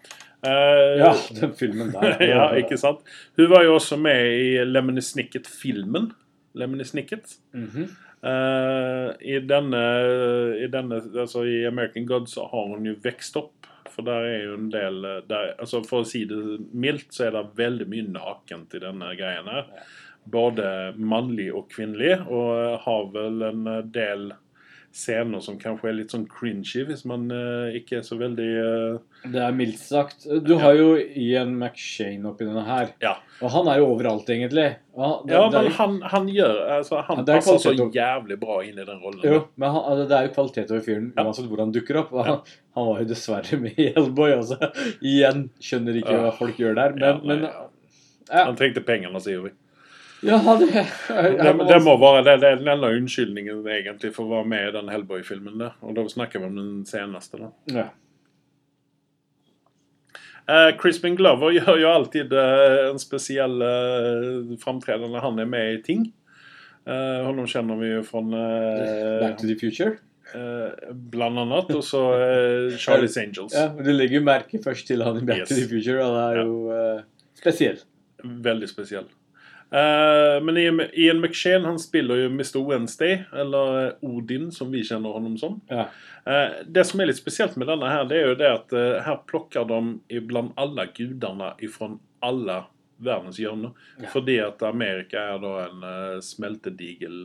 Eh, 0.45 0.99
Ja, 1.01 1.15
den 1.41 1.55
filmen 1.57 1.93
der. 1.95 2.19
ja, 2.35 2.51
ikke 2.61 2.77
sant? 2.81 3.01
Hun 3.39 3.49
var 3.55 3.65
jo 3.65 3.79
også 3.79 3.97
med 3.97 4.21
i 4.37 4.51
Lemony 4.69 5.01
Snicket-filmen. 5.01 6.11
Lemony 6.61 6.85
Snicket. 6.85 7.39
Mhm. 7.57 7.89
Eh, 8.25 9.09
I 9.21 9.41
denne, 9.45 9.81
i 10.57 10.69
denne 10.73 10.97
Altså 11.21 11.43
i 11.45 11.59
American 11.69 12.07
God 12.09 12.29
så 12.33 12.47
har 12.49 12.71
hun 12.71 12.87
jo 12.89 12.95
vokst 13.05 13.37
opp. 13.41 13.67
For 13.93 14.05
der 14.05 14.25
er 14.29 14.39
jo 14.47 14.55
en 14.59 14.71
del 14.73 14.97
der, 15.29 15.53
altså 15.61 15.83
For 15.87 16.03
å 16.03 16.09
si 16.09 16.25
det 16.29 16.39
mildt, 16.73 17.13
så 17.15 17.27
er 17.29 17.37
det 17.37 17.43
veldig 17.61 17.87
mye 17.93 18.07
nakent 18.15 18.73
i 18.75 18.81
denne 18.83 19.13
greien 19.19 19.49
her. 19.49 19.69
Både 20.27 20.95
mannlig 20.97 21.51
og 21.55 21.69
kvinnelig. 21.75 22.17
Og 22.31 22.81
har 22.87 23.05
vel 23.13 23.43
en 23.51 23.65
del 23.93 24.33
scener 24.95 25.41
som 25.43 25.57
kanskje 25.59 25.89
er 25.91 25.95
litt 25.99 26.13
sånn 26.15 26.29
cringy, 26.31 26.85
hvis 26.87 27.01
man 27.11 27.25
eh, 27.35 27.75
ikke 27.81 27.97
er 27.99 28.03
så 28.07 28.15
veldig 28.15 28.45
eh, 28.63 28.99
Det 29.33 29.41
er 29.43 29.57
mildt 29.59 29.81
sagt. 29.83 30.23
Du 30.47 30.53
har 30.61 30.77
jo 30.79 30.93
Ian 31.19 31.57
McShane 31.59 32.29
oppi 32.31 32.47
denne 32.47 32.63
her. 32.63 32.93
Ja. 33.03 33.17
Og 33.43 33.51
han 33.51 33.67
er 33.73 33.81
jo 33.81 33.89
overalt, 33.97 34.31
egentlig. 34.31 34.69
Ja, 34.95 35.09
det, 35.27 35.35
Ja, 35.35 35.41
det 35.51 35.59
men 35.59 35.67
jo- 35.67 35.75
han, 35.81 35.97
han 36.13 36.29
gjør 36.31 36.61
altså, 36.77 37.01
Han 37.09 37.25
Ja, 37.25 37.25
er 37.25 37.43
passer 37.43 37.59
så 37.75 37.89
jævlig 37.91 38.39
bra 38.39 38.61
inn 38.63 38.79
i 38.79 38.85
den 38.87 39.03
rollen. 39.03 39.25
jo, 39.27 39.41
men 39.57 39.75
han, 39.75 39.83
altså, 39.83 40.07
det 40.13 40.17
er 40.21 40.29
jo 40.29 40.35
kvalitet 40.39 40.71
over 40.77 40.87
fyren 40.87 41.11
Ja. 41.19 41.25
uansett 41.27 41.51
hvor 41.51 41.65
han 41.65 41.75
dukker 41.75 41.97
opp. 42.05 42.15
Han, 42.31 42.41
han 42.79 42.87
var 42.93 43.03
jo 43.03 43.11
dessverre 43.11 43.61
med 43.67 43.75
i 43.83 43.89
Hellboy 43.99 44.37
også. 44.39 44.61
Igjen 45.03 45.49
skjønner 45.59 45.99
ikke 46.05 46.21
hva 46.23 46.31
folk 46.39 46.63
gjør 46.63 46.79
der. 46.79 46.95
Men, 46.95 47.03
Ja, 47.03 47.19
men 47.35 47.43
ja. 47.51 47.53
ja. 48.31 48.45
Han 48.47 48.55
trengte 48.63 48.87
pengene, 48.87 49.19
sier 49.27 49.43
vi. 49.49 49.51
Ja, 50.25 50.39
det, 50.61 50.69
Det, 51.41 51.53
det 51.69 51.79
må 51.85 51.97
være 52.01 52.23
det, 52.27 52.35
det 52.43 52.49
er 52.53 52.57
den 52.63 52.69
enda 52.75 52.91
unnskyldningen 52.97 53.67
egentlig 53.67 54.13
for 54.17 54.25
å 54.27 54.33
være 54.39 54.49
med 54.55 54.69
i 54.69 54.73
den 54.79 54.89
Hellboy-filmen. 54.93 55.59
der. 55.61 55.77
Og 55.83 55.95
da 55.97 56.05
snakker 56.09 56.41
vi 56.43 56.47
om 56.51 56.57
den 56.57 56.73
seneste. 56.89 57.39
da. 57.43 57.51
ja. 57.75 57.87
Uh, 60.45 60.77
Crispin 60.77 61.15
Glover 61.17 61.55
gjør 61.57 61.79
jo 61.81 61.89
alltid 61.89 62.33
uh, 62.37 62.91
en 62.91 62.99
spesiell 63.01 63.63
uh, 63.65 64.51
framtreden 64.61 65.09
når 65.15 65.25
han 65.25 65.39
er 65.41 65.49
med 65.49 65.79
i 65.79 65.83
ting. 65.87 66.03
Uh, 66.85 67.23
honom 67.25 67.47
kjenner 67.49 67.79
vi 67.81 67.95
jo 67.95 68.03
fra 68.05 68.21
eh, 68.21 69.21
Back 69.23 69.39
to 69.41 69.47
the 69.49 69.55
Future. 69.57 69.95
eh, 70.37 70.91
Blant 70.93 71.41
annet. 71.41 71.71
Og 71.73 71.81
så 71.87 72.03
Charlie's 72.77 73.17
Angels. 73.23 73.55
Ja, 73.57 73.71
Du 73.73 73.89
legger 73.95 74.19
jo 74.21 74.25
merke 74.27 74.61
først 74.61 74.85
til 74.91 75.01
han 75.07 75.17
i 75.17 75.25
Back 75.25 75.47
Yes. 75.47 75.49
to 75.49 75.57
the 75.63 75.69
Future, 75.71 76.05
og 76.05 76.13
det 76.13 76.25
er 76.27 76.37
Ja. 76.37 76.45
jo 76.45 77.01
spesiell. 77.41 77.81
Veldig 78.45 78.69
spesiell. 78.69 79.09
Eh, 79.75 80.43
men 80.43 80.57
Ian, 80.93 81.21
McShane 81.21 81.67
han 81.67 81.79
spiller 81.79 82.17
jo 82.17 82.27
Mr. 82.31 82.59
Wednesday, 82.69 83.25
eller 83.33 83.87
eh, 83.87 83.93
Odin, 84.01 84.53
som 84.53 84.71
vi 84.71 84.85
kjenner 84.87 85.13
ham 85.13 85.39
som. 85.39 85.61
Ja. 85.69 85.89
Eh, 86.27 86.61
det 86.67 86.85
som 86.87 87.01
er 87.03 87.11
litt 87.11 87.19
spesielt 87.19 87.57
med 87.59 87.67
denne, 87.67 87.89
her, 87.91 88.05
det 88.07 88.21
er 88.21 88.29
jo 88.31 88.37
det 88.39 88.51
at 88.53 88.75
her 89.09 89.19
plukker 89.27 89.67
de 89.67 90.21
blant 90.29 90.55
alle 90.61 90.87
gudene 90.95 91.51
fra 91.75 91.91
alle 92.23 92.61
verdens 93.03 93.41
hjørner. 93.43 93.73
Ja. 93.99 94.13
Fordi 94.13 94.37
at 94.45 94.63
Amerika 94.63 95.25
er 95.35 95.43
da 95.43 95.57
en 95.67 95.89
smeltedigel 96.23 97.25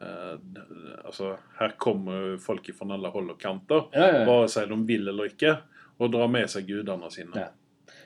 Altså, 0.00 1.34
her 1.58 1.74
kommer 1.76 2.38
folk 2.40 2.70
fra 2.72 2.86
alle 2.94 3.10
hold 3.12 3.34
og 3.34 3.36
kanter, 3.42 3.82
Ja, 3.92 4.06
ja, 4.06 4.20
ja. 4.22 4.24
bare 4.24 4.46
seg 4.48 4.70
de 4.70 4.78
vil 4.88 5.10
eller 5.12 5.28
ikke, 5.28 5.50
og 6.00 6.14
drar 6.14 6.30
med 6.32 6.48
seg 6.48 6.64
gudene 6.70 7.10
sine. 7.12 7.36
Ja. 7.36 7.50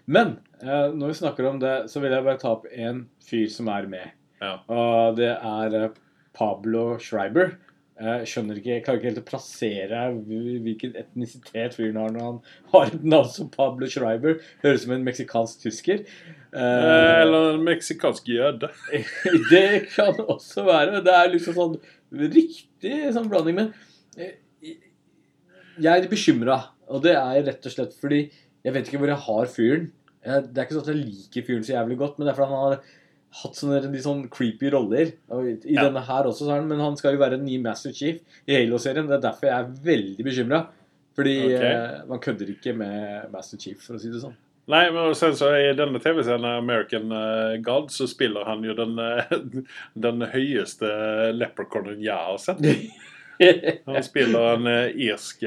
Men 0.06 0.36
eh, 0.60 0.88
når 0.92 1.12
vi 1.12 1.18
snakker 1.20 1.48
om 1.48 1.60
det, 1.62 1.74
så 1.92 2.02
vil 2.02 2.12
jeg 2.12 2.26
bare 2.26 2.40
ta 2.40 2.54
opp 2.56 2.66
en 2.70 3.04
fyr 3.24 3.46
som 3.52 3.70
er 3.72 3.88
med. 3.90 4.16
Ja. 4.42 4.58
Og 4.68 5.20
det 5.20 5.32
er 5.34 5.78
eh, 5.80 6.00
Pablo 6.36 6.94
Schreiber. 7.02 7.56
Jeg 7.94 8.26
skjønner 8.26 8.58
ikke, 8.58 8.72
jeg 8.72 8.82
klarer 8.82 8.98
ikke 8.98 9.10
helt 9.12 9.20
å 9.20 9.28
plassere 9.28 9.98
hvilken 10.26 10.96
etnisitet 10.98 11.76
fyren 11.76 12.00
har 12.00 12.10
når 12.10 12.24
han 12.24 12.40
har 12.72 12.88
et 12.90 13.04
navn 13.06 13.28
som 13.30 13.52
Pablo 13.52 13.86
Schreiber. 13.86 14.40
Høres 14.64 14.82
ut 14.82 14.86
som 14.88 14.96
en 14.96 15.06
meksikansk 15.06 15.62
tysker. 15.68 16.02
Eh, 16.02 16.44
Eh, 16.54 17.20
eller 17.22 17.54
en 17.54 17.64
meksikansk 17.66 18.28
jøde. 18.30 18.70
det 19.50 19.88
kan 19.90 20.14
også 20.22 20.62
være. 20.68 21.02
Det 21.04 21.14
er 21.14 21.32
liksom 21.32 21.56
sånn 21.56 21.74
riktig 22.30 22.94
sånn 23.14 23.26
blanding. 23.30 23.58
Men 23.58 23.72
eh, 24.14 24.36
jeg 25.82 25.90
er 25.90 26.10
bekymra, 26.10 26.60
og 26.86 27.02
det 27.06 27.16
er 27.18 27.42
rett 27.48 27.66
og 27.66 27.74
slett 27.74 27.96
fordi 27.98 28.28
jeg 28.64 28.72
vet 28.74 28.88
ikke 28.88 28.98
hvor 29.02 29.12
jeg 29.12 29.22
har 29.26 29.46
fyren. 29.52 29.90
Jeg- 30.24 30.46
Det 30.52 30.58
er 30.58 30.64
ikke 30.66 30.76
sånn 30.78 30.86
at 30.88 30.94
jeg 30.94 31.04
liker 31.04 31.46
fyren 31.48 31.64
så 31.66 31.74
jævlig 31.76 31.98
godt, 31.98 32.18
men 32.18 32.26
det 32.26 32.32
er 32.32 32.38
fordi 32.38 32.50
han 32.54 32.70
har 32.70 32.80
hatt 33.34 33.58
sånne 33.58 33.92
de 33.92 33.98
sånn 33.98 34.28
creepy 34.30 34.70
roller. 34.72 35.12
I 35.32 35.74
Ja. 35.74 35.84
denne 35.88 36.00
her 36.06 36.24
også, 36.24 36.46
så 36.46 36.50
han, 36.54 36.68
men 36.68 36.78
han 36.80 36.96
skal 36.96 37.12
jo 37.14 37.18
være 37.18 37.34
en 37.34 37.44
ny 37.44 37.58
Master 37.60 37.92
Chief 37.92 38.20
i 38.48 38.54
Halo-serien. 38.54 39.08
Det 39.08 39.18
er 39.18 39.30
derfor 39.30 39.46
jeg 39.48 39.58
er 39.60 39.70
veldig 39.84 40.24
bekymra. 40.24 40.66
Fordi 41.14 41.34
okay. 41.44 41.72
eh, 41.72 42.00
man 42.08 42.18
kødder 42.18 42.48
ikke 42.50 42.74
med 42.76 43.30
Master 43.32 43.56
Chief, 43.58 43.78
for 43.80 43.94
å 43.94 44.00
si 44.00 44.08
det 44.10 44.20
sånn. 44.22 44.34
Nei, 44.66 44.88
men 44.90 45.14
sen 45.14 45.32
så 45.36 45.50
i 45.52 45.74
denne 45.76 46.00
TV-serien 46.00 46.44
American 46.44 47.12
eh, 47.12 47.58
God 47.60 47.90
så 47.92 48.08
spiller 48.08 48.44
han 48.48 48.62
jo 48.64 48.72
den, 48.74 48.98
eh, 48.98 49.62
den 50.06 50.20
høyeste 50.32 50.88
leprechaunen 51.36 52.00
jeg 52.02 52.16
har 52.16 52.38
sett. 52.38 52.64
Han 53.86 54.02
spiller 54.06 54.54
en 54.54 54.66
eh, 54.70 54.92
irsk 55.10 55.42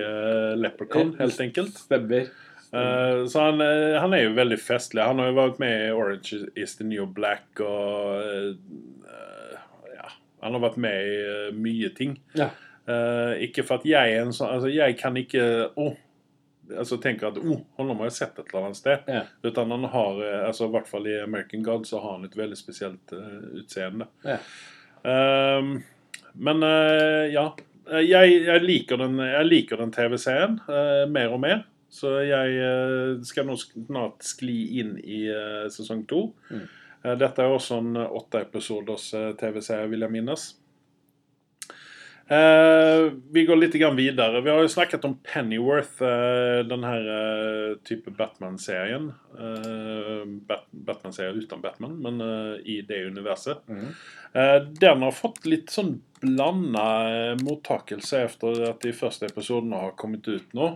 leprechaun, 0.60 1.16
helt 1.18 1.40
enkelt. 1.40 1.78
Stemmer. 1.80 2.28
Eh, 2.74 3.26
så 3.26 3.42
han, 3.42 3.62
eh, 3.62 4.00
han 4.02 4.14
er 4.14 4.26
jo 4.26 4.36
veldig 4.36 4.60
festlig. 4.60 5.04
Han 5.04 5.22
har 5.22 5.32
jo 5.32 5.38
vært 5.40 5.60
med 5.64 5.76
i 5.86 5.92
Orange 5.96 6.40
is 6.60 6.76
the 6.80 6.88
New 6.88 7.06
Black 7.08 7.62
og 7.64 8.18
uh, 8.20 9.60
Ja, 9.94 10.10
han 10.44 10.58
har 10.58 10.66
vært 10.66 10.82
med 10.84 11.12
i 11.12 11.20
uh, 11.24 11.54
mye 11.56 11.92
ting. 11.98 12.18
Ja. 12.38 12.52
Ikke 13.44 13.66
for 13.68 13.82
at 13.82 13.84
jeg 13.84 14.14
er 14.16 14.22
en 14.24 14.30
sånn 14.32 14.48
Altså, 14.48 14.70
jeg 14.72 14.94
kan 14.96 15.18
ikke 15.20 15.42
oh, 15.76 15.98
altså 16.72 16.96
tenker 17.04 17.28
at 17.28 17.40
oh, 17.42 17.66
han 17.76 17.90
har 17.92 18.08
jeg 18.08 18.16
sett 18.16 18.38
et 18.40 18.54
eller 18.54 18.70
annet 18.70 18.80
sted. 18.80 19.10
Ja. 19.12 19.26
Utan 19.44 19.74
han 19.76 19.84
har, 19.92 20.22
altså 20.48 20.70
i 20.70 20.72
hvert 20.72 20.88
fall 20.88 21.10
i 21.12 21.18
American 21.20 21.66
God, 21.68 21.84
så 21.90 22.00
har 22.00 22.16
han 22.16 22.24
et 22.24 22.38
veldig 22.40 22.56
spesielt 22.56 23.12
utseende. 23.60 24.08
Ja. 24.24 24.40
Ehm, 25.04 25.82
Men 26.40 26.64
ja. 27.34 27.50
Jeg, 27.88 28.40
jeg 28.44 28.64
liker 28.64 29.00
den, 29.00 29.20
jeg 29.24 29.48
liker 29.48 29.80
den 29.84 29.92
TV-serien 29.96 30.58
mer 31.12 31.36
og 31.36 31.44
mer. 31.44 31.62
Så 31.98 32.14
jeg 32.28 32.60
eh, 32.62 33.16
skal 33.26 33.50
nå 33.50 33.58
snart 33.62 34.26
skli 34.26 34.58
inn 34.82 34.96
i 35.02 35.24
eh, 35.34 35.66
sesong 35.74 36.06
to. 36.10 36.28
Mm. 36.52 36.64
Eh, 37.02 37.18
dette 37.18 37.44
er 37.44 37.54
også 37.54 37.82
en 37.82 37.98
åtte 38.06 38.44
episoders 38.46 39.10
TV-serie, 39.42 39.90
vil 39.92 40.06
jeg 40.06 40.18
minnes. 40.20 40.50
Eh, 42.28 43.12
vi 43.32 43.46
går 43.46 43.56
litt 43.56 43.76
videre. 43.76 44.42
Vi 44.42 44.50
har 44.50 44.60
jo 44.60 44.68
snakket 44.68 45.06
om 45.06 45.16
Pennyworth, 45.24 46.04
eh, 46.04 46.60
den 46.68 46.84
her 46.84 47.06
eh, 47.08 47.76
type 47.88 48.12
Batman-serien. 48.12 49.14
Bat 50.48 50.66
Batman-serien 50.72 51.40
uten 51.40 51.62
Batman, 51.62 51.96
men 52.02 52.22
i 52.66 52.82
det 52.82 53.06
universet. 53.06 53.58
Mm. 53.70 53.92
Den 54.80 55.04
har 55.06 55.12
fått 55.14 55.46
litt 55.46 55.70
sånn 55.70 56.00
blanda 56.20 57.36
mottakelse 57.38 58.24
etter 58.26 58.64
at 58.72 58.82
de 58.82 58.96
første 58.98 59.30
episodene 59.30 59.78
har 59.84 59.94
kommet 60.00 60.28
ut 60.28 60.58
nå. 60.58 60.72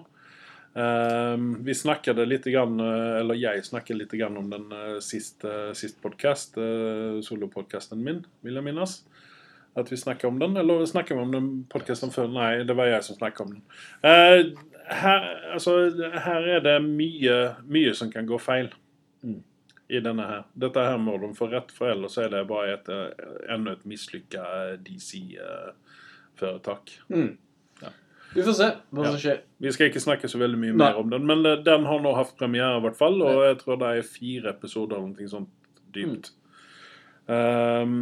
Eh, 0.76 1.38
vi 1.68 1.74
snakket 1.76 2.16
litt, 2.28 2.44
grann, 2.48 2.80
eh, 2.80 3.20
eller 3.20 3.36
jeg 3.36 3.64
snakket 3.68 3.98
litt 3.98 4.12
grann 4.16 4.38
om 4.40 4.50
den 4.50 4.70
sist, 5.04 5.44
eh, 5.44 5.74
sist 5.74 6.02
podcast, 6.02 6.58
eh, 6.58 7.20
solopodcasten 7.22 8.02
min, 8.04 8.26
vil 8.42 8.54
jeg 8.56 8.64
minnes. 8.64 9.04
At 9.76 9.90
vi 9.92 9.96
snakket 9.96 10.26
om 10.28 10.40
den, 10.40 10.58
eller 10.58 10.86
snakket 10.86 11.16
vi 11.16 11.22
om 11.22 11.32
den 11.32 11.66
podcasten 11.70 12.10
før? 12.12 12.28
Nei, 12.32 12.64
det 12.64 12.76
var 12.76 12.86
jeg 12.88 13.04
som 13.04 13.16
snakket 13.16 13.42
om 13.42 13.48
den. 13.54 13.62
Her, 14.92 15.22
altså, 15.54 15.90
her 16.20 16.42
er 16.58 16.60
det 16.60 16.82
mye, 16.84 17.56
mye 17.68 17.94
som 17.96 18.12
kan 18.12 18.26
gå 18.28 18.38
feil 18.40 18.70
Mm. 19.24 19.44
i 19.90 20.00
denne 20.02 20.28
her. 20.28 20.44
Dette 20.58 20.80
her 20.80 20.98
må 20.98 21.18
de 21.22 21.28
få 21.38 21.48
rett 21.52 21.72
for, 21.72 21.88
ellers 21.92 22.18
er 22.18 22.30
det 22.30 22.48
bare 22.50 22.74
et, 22.74 22.88
enda 23.50 23.72
et 23.72 23.86
mislykka 23.86 24.78
DC-foretak. 24.84 26.90
Mm. 27.10 27.38
Vi 28.36 28.44
får 28.44 28.56
se 28.58 28.68
hva 28.96 29.06
som 29.10 29.20
skjer. 29.20 29.42
Vi 29.62 29.72
skal 29.76 29.90
ikke 29.90 30.02
snakke 30.04 30.30
så 30.32 30.40
veldig 30.40 30.60
mye 30.60 30.74
Nei. 30.74 30.80
mer 30.86 31.00
om 31.02 31.10
den, 31.12 31.26
men 31.28 31.46
eh, 31.46 31.60
den 31.66 31.88
har 31.90 32.04
nå 32.04 32.14
hatt 32.16 32.34
premiere, 32.40 32.80
i 32.80 32.86
hvert 32.86 33.00
fall. 33.00 33.20
Og 33.26 33.44
jeg 33.46 33.60
tror 33.62 33.80
det 33.82 33.92
er 33.98 34.08
fire 34.08 34.54
episoder 34.56 34.98
eller 34.98 35.12
noe 35.12 35.32
sånt 35.32 35.52
dypt. 35.92 36.32
Um, 37.28 37.96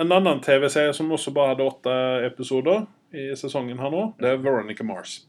en 0.00 0.12
annen 0.12 0.40
TV-serie 0.44 0.92
som 0.96 1.10
også 1.12 1.32
bare 1.34 1.54
hadde 1.54 1.66
åtte 1.66 1.96
episoder 2.28 2.84
i 3.12 3.32
sesongen 3.36 3.80
her 3.80 3.92
nå, 3.92 4.06
det 4.20 4.30
er 4.34 4.40
Veronica 4.40 4.84
Mars. 4.86 5.20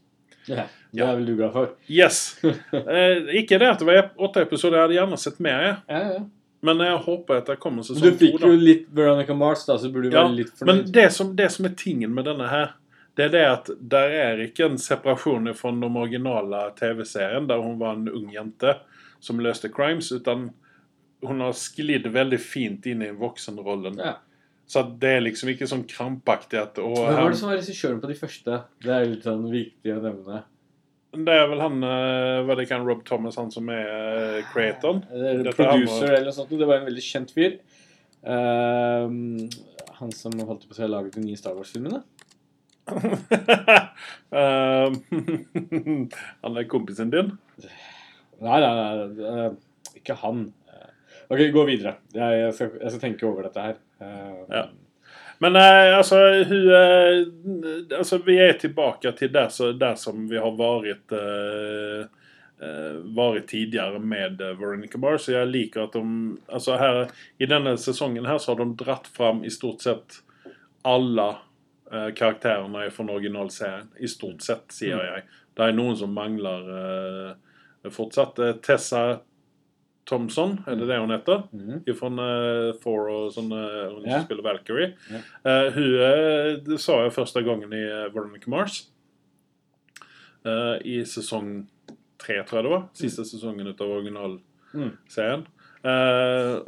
Ja, 0.48 0.66
det 0.92 1.00
er 1.04 1.16
vel 1.16 1.26
du 1.26 1.34
glad 1.38 1.52
for. 1.56 1.74
Yes! 1.88 2.38
Eh, 2.74 3.36
ikke 3.40 3.58
det 3.60 3.68
at 3.70 3.80
det 3.80 3.88
var 3.88 4.08
åtte 4.20 4.44
episoder, 4.44 4.78
jeg 4.78 4.88
hadde 4.88 4.96
gjerne 4.98 5.18
sett 5.20 5.38
mer, 5.44 5.62
jeg. 5.64 5.76
Ja, 5.88 6.00
ja. 6.18 6.24
Men 6.64 6.80
jeg 6.80 6.96
håper 7.04 7.42
at 7.42 7.48
det 7.50 7.58
kommer 7.60 7.84
sesong 7.84 8.00
sesong 8.00 8.14
du 8.16 8.22
fikk 8.22 8.44
jo 8.44 8.54
litt 8.56 8.86
Veronica 8.96 9.34
Mars, 9.36 9.66
da, 9.68 9.76
så 9.80 9.90
burde 9.92 10.08
du 10.08 10.16
Ja, 10.16 10.22
være 10.24 10.38
litt 10.38 10.62
Men 10.64 10.80
det 10.92 11.10
som, 11.12 11.34
det 11.36 11.50
som 11.52 11.68
er 11.68 11.74
tingen 11.76 12.14
med 12.16 12.24
denne 12.28 12.48
her, 12.48 12.72
det 13.14 13.28
er 13.28 13.32
det 13.34 13.44
at 13.46 13.70
der 13.78 14.12
er 14.18 14.42
ikke 14.42 14.66
en 14.66 14.80
separasjon 14.80 15.52
fra 15.54 15.70
den 15.70 15.84
originale 15.86 16.66
TV-serien, 16.78 17.48
der 17.50 17.62
hun 17.62 17.78
var 17.78 17.94
en 17.98 18.08
ung 18.10 18.32
jente 18.34 18.76
som 19.22 19.40
løste 19.40 19.70
crimes, 19.72 20.10
utan 20.12 20.48
hun 21.24 21.40
har 21.40 21.54
sklidd 21.56 22.08
veldig 22.12 22.40
fint 22.42 22.86
inn 22.90 23.04
i 23.06 23.12
voksenrollen. 23.16 24.00
Ja. 24.02 24.16
Så 24.66 24.82
det 25.00 25.12
er 25.18 25.22
liksom 25.24 25.52
ikke 25.52 25.68
sånn 25.68 25.84
krampaktig 25.88 26.58
at 26.60 26.80
å, 26.80 26.90
Hvem 26.90 27.20
var 27.20 27.32
det 27.32 27.38
som 27.38 27.50
var 27.50 27.60
regissøren 27.60 28.00
på 28.02 28.10
de 28.10 28.18
første? 28.18 28.58
Det 28.82 28.92
er 28.92 29.06
litt 29.10 29.26
sånn 29.26 29.46
viktig 29.52 29.94
å 29.94 30.02
nevne. 30.04 30.42
Det 31.14 31.34
er 31.38 31.46
vel 31.46 31.60
han 31.62 31.84
var 31.84 32.56
det 32.56 32.64
ikke 32.64 32.78
han 32.80 32.88
Rob 32.88 33.04
Thomas, 33.06 33.36
han 33.38 33.52
som 33.54 33.68
er 33.70 33.84
eh, 33.86 34.38
creatoren? 34.50 35.04
Det 35.06 35.34
er 35.52 35.54
producer 35.54 36.08
eller 36.08 36.32
noe 36.32 36.34
sånt. 36.34 36.50
Det 36.50 36.66
var 36.66 36.80
en 36.80 36.88
veldig 36.88 37.04
kjent 37.06 37.30
fyr. 37.36 37.60
Ehm, 38.24 39.50
han 40.00 40.12
som 40.16 40.34
holdt 40.40 40.66
på 40.66 40.74
å 40.74 40.78
si 40.78 40.88
laget 40.88 41.18
de 41.18 41.24
nye 41.26 41.38
Star 41.38 41.54
Wars-filmene. 41.56 42.00
Eh, 44.34 44.92
han 46.42 46.56
er 46.58 46.66
kompisen 46.68 47.10
din? 47.12 47.28
Nei, 48.42 48.58
nei, 48.60 48.72
nei, 48.74 49.06
det- 49.18 49.98
ikke 50.00 50.16
han. 50.20 50.40
Ok, 51.30 51.38
gå 51.54 51.62
videre. 51.68 51.94
Jeg, 52.12 52.50
skal, 52.56 52.72
jeg 52.82 52.90
skal 52.92 53.00
tenke 53.06 53.26
over 53.28 53.46
dette 53.46 53.62
her. 53.62 53.78
Ja. 54.50 54.64
Men 55.42 55.56
eh, 55.56 55.92
altså, 55.96 56.18
hun, 56.48 56.66
eh, 56.74 57.96
altså 57.98 58.18
Vi 58.26 58.36
er 58.42 58.52
tilbake 58.60 59.10
til 59.18 59.32
der, 59.34 59.48
så, 59.52 59.72
der 59.76 59.94
som 59.98 60.26
vi 60.30 60.36
har 60.40 60.52
vært 60.58 61.14
eh, 61.16 62.04
eh, 62.62 63.00
vært 63.16 63.48
tidligere 63.50 63.98
med 64.02 64.40
eh, 64.44 64.52
Veronica 64.60 64.98
Barr, 65.00 65.18
Så 65.18 65.32
jeg 65.34 65.50
liker 65.50 65.86
at 65.86 65.96
de 65.96 66.04
altså 66.48 66.76
her, 66.80 67.00
I 67.40 67.48
denne 67.50 67.74
sesongen 67.80 68.28
her 68.28 68.38
så 68.38 68.52
har 68.54 68.62
de 68.62 68.68
dratt 68.84 69.08
fram 69.10 69.42
i 69.44 69.50
stort 69.52 69.82
sett 69.84 70.20
alle 70.84 71.28
eh, 71.32 71.42
karakterene 71.90 72.90
fra 72.90 73.04
originalserien. 73.12 73.88
I 74.00 74.06
stort 74.08 74.42
sett, 74.42 74.72
sier 74.72 74.96
Mm. 74.96 75.04
jeg. 75.14 75.22
Det 75.56 75.62
er 75.68 75.72
noen 75.72 75.96
som 75.96 76.10
mangler 76.14 76.70
eh, 77.84 77.90
fortsatt. 77.90 78.38
Eh, 78.38 78.54
Tessa 78.62 79.20
Thompson, 80.06 80.58
er 80.66 80.76
det 80.76 80.86
det 80.88 80.98
hun 81.00 81.10
heter? 81.10 81.44
mhm. 81.52 81.84
Fra 81.96 82.08
uh, 82.08 82.72
Thor 82.82 83.08
og 83.08 83.30
sånn 83.32 83.52
uh, 83.52 83.94
Hun 83.94 84.04
yeah. 84.04 84.24
spiller 84.24 84.42
Valkyrie. 84.44 84.90
Yeah. 85.10 85.22
Uh, 85.46 85.70
hun 85.72 85.94
eh, 86.00 86.56
det 86.66 86.80
sa 86.80 86.98
jeg 87.04 87.12
første 87.16 87.42
gangen 87.46 87.72
i 87.72 87.84
Veronica 88.12 88.50
Mars. 88.50 88.82
Eh, 90.44 90.76
I 90.84 90.98
sesong 91.08 91.66
tre, 92.20 92.42
tror 92.44 92.58
jeg 92.60 92.64
det 92.66 92.72
var. 92.74 92.82
Siste 92.92 93.24
sesongen 93.24 93.66
ut 93.70 93.80
av 93.80 93.94
originalserien. 93.96 95.46
Eh, 95.84 96.58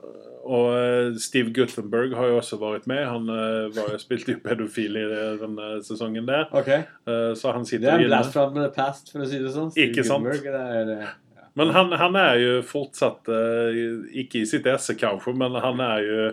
og 0.46 0.66
eh, 0.78 1.16
Steve 1.18 1.50
Guttenberg 1.54 2.14
har 2.16 2.30
jo 2.30 2.38
også 2.40 2.58
vært 2.60 2.86
med. 2.90 3.02
Han 3.08 3.28
uh, 3.30 3.66
var 3.74 3.94
jo 3.94 4.00
spilte 4.00 4.36
jo 4.36 4.42
pedofil 4.44 4.98
i 5.00 5.04
eh, 5.06 5.36
denne 5.40 5.70
sesongen 5.86 6.28
der. 6.28 6.46
Okay. 6.54 6.84
Eh, 7.08 7.32
så 7.38 7.54
han 7.56 7.66
Det 7.66 7.82
er 7.82 7.96
en 7.96 8.04
inne. 8.04 8.10
blast 8.12 8.36
from 8.36 8.54
the 8.54 8.68
past, 8.74 9.10
for 9.12 9.24
å 9.24 9.30
si 9.30 9.40
det 9.42 9.52
sånn. 9.54 9.72
Steve 9.74 9.90
Ikke 9.90 10.06
sant? 10.06 10.28
Det 10.30 10.52
er, 10.54 10.92
ja. 11.02 11.14
Men 11.56 11.72
han, 11.72 11.92
han 11.96 12.18
er 12.20 12.36
jo 12.36 12.56
fortsatt 12.68 13.30
eh, 13.32 13.78
Ikke 14.22 14.42
i 14.42 14.48
sitt 14.48 14.66
esse, 14.68 14.92
kanskje, 15.00 15.32
men 15.40 15.56
han 15.64 15.80
er 15.80 16.02
jo 16.04 16.26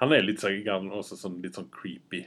Han 0.00 0.14
er 0.16 0.24
litt 0.24 0.40
sånn, 0.40 0.88
også 0.88 1.18
sånn, 1.20 1.36
litt 1.44 1.54
sånn 1.54 1.68
creepy 1.70 2.24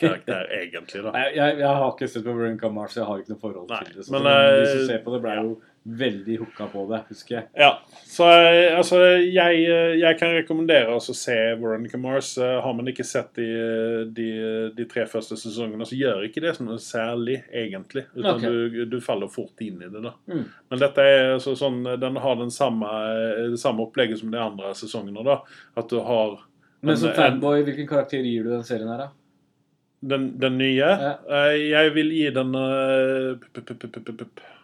karakter, 0.00 0.46
egentlig. 0.62 1.02
da. 1.04 1.12
jeg, 1.12 1.34
jeg, 1.36 1.58
jeg 1.60 1.80
har 1.82 1.90
ikke 1.90 2.08
sett 2.08 2.24
på 2.24 2.32
Veronica 2.38 2.70
Mars, 2.72 2.96
jeg 2.96 3.04
har 3.04 3.18
ikke 3.20 3.34
noe 3.34 3.42
forhold 3.42 3.74
Nei, 3.74 3.82
til 3.84 3.98
det. 3.98 4.06
Så 4.06 4.14
men, 4.14 4.24
de 4.24 4.62
som 4.70 4.78
eh, 4.78 4.86
ser 4.88 5.02
på 5.04 5.12
det, 5.12 5.20
ble 5.26 5.34
jo 5.36 5.50
veldig 5.96 6.36
hooka 6.42 6.66
på 6.72 6.82
det, 6.90 6.98
husker 7.08 7.34
jeg. 7.34 7.44
Ja, 7.56 7.70
så 8.04 8.26
altså 8.76 8.98
jeg, 9.24 9.60
jeg 10.00 10.18
kan 10.20 10.34
rekommendere 10.36 10.96
å 10.96 11.00
se 11.00 11.36
Veronica 11.60 12.00
Mars. 12.00 12.34
Har 12.38 12.74
man 12.76 12.90
ikke 12.90 13.06
sett 13.06 13.38
de, 13.38 13.46
de, 14.14 14.28
de 14.76 14.86
tre 14.90 15.06
første 15.08 15.38
sesongene, 15.40 15.86
så 15.88 15.96
gjør 15.96 16.26
ikke 16.26 16.42
det 16.44 16.54
som 16.58 16.68
noe 16.68 16.80
særlig, 16.82 17.38
egentlig. 17.48 18.04
Utan 18.16 18.34
okay. 18.36 18.58
du, 18.74 18.82
du 18.90 18.98
faller 19.04 19.32
fort 19.32 19.64
inn 19.64 19.80
i 19.80 19.88
det. 19.88 20.02
da. 20.04 20.12
Mm. 20.28 20.44
Men 20.68 20.82
dette 20.82 21.06
er 21.06 21.32
altså 21.38 21.56
sånn, 21.58 21.80
den 22.02 22.20
har 22.20 22.36
den 22.42 22.52
samme, 22.54 22.90
det 23.54 23.62
samme 23.62 23.86
opplegget 23.86 24.20
som 24.20 24.34
de 24.34 24.42
andre 24.42 24.74
sesongene. 24.76 25.24
da. 25.26 25.40
At 25.78 25.88
du 25.88 26.02
har 26.04 26.36
Men 26.84 27.00
som 27.00 27.16
fanboy, 27.16 27.62
hvilken 27.66 27.88
karakter 27.88 28.26
gir 28.26 28.44
du 28.44 28.52
den 28.52 28.66
serien 28.66 28.92
her, 28.92 29.06
da? 29.06 29.10
Den, 29.98 30.28
den 30.38 30.60
nye? 30.60 30.84
Ja. 30.84 31.16
Eh, 31.26 31.56
jeg 31.72 31.90
vil 31.96 32.12
gi 32.14 32.28
den 32.30 32.54
pup, 32.54 33.64
pup, 33.66 33.98
pup. 34.06 34.38
Eh, 34.38 34.54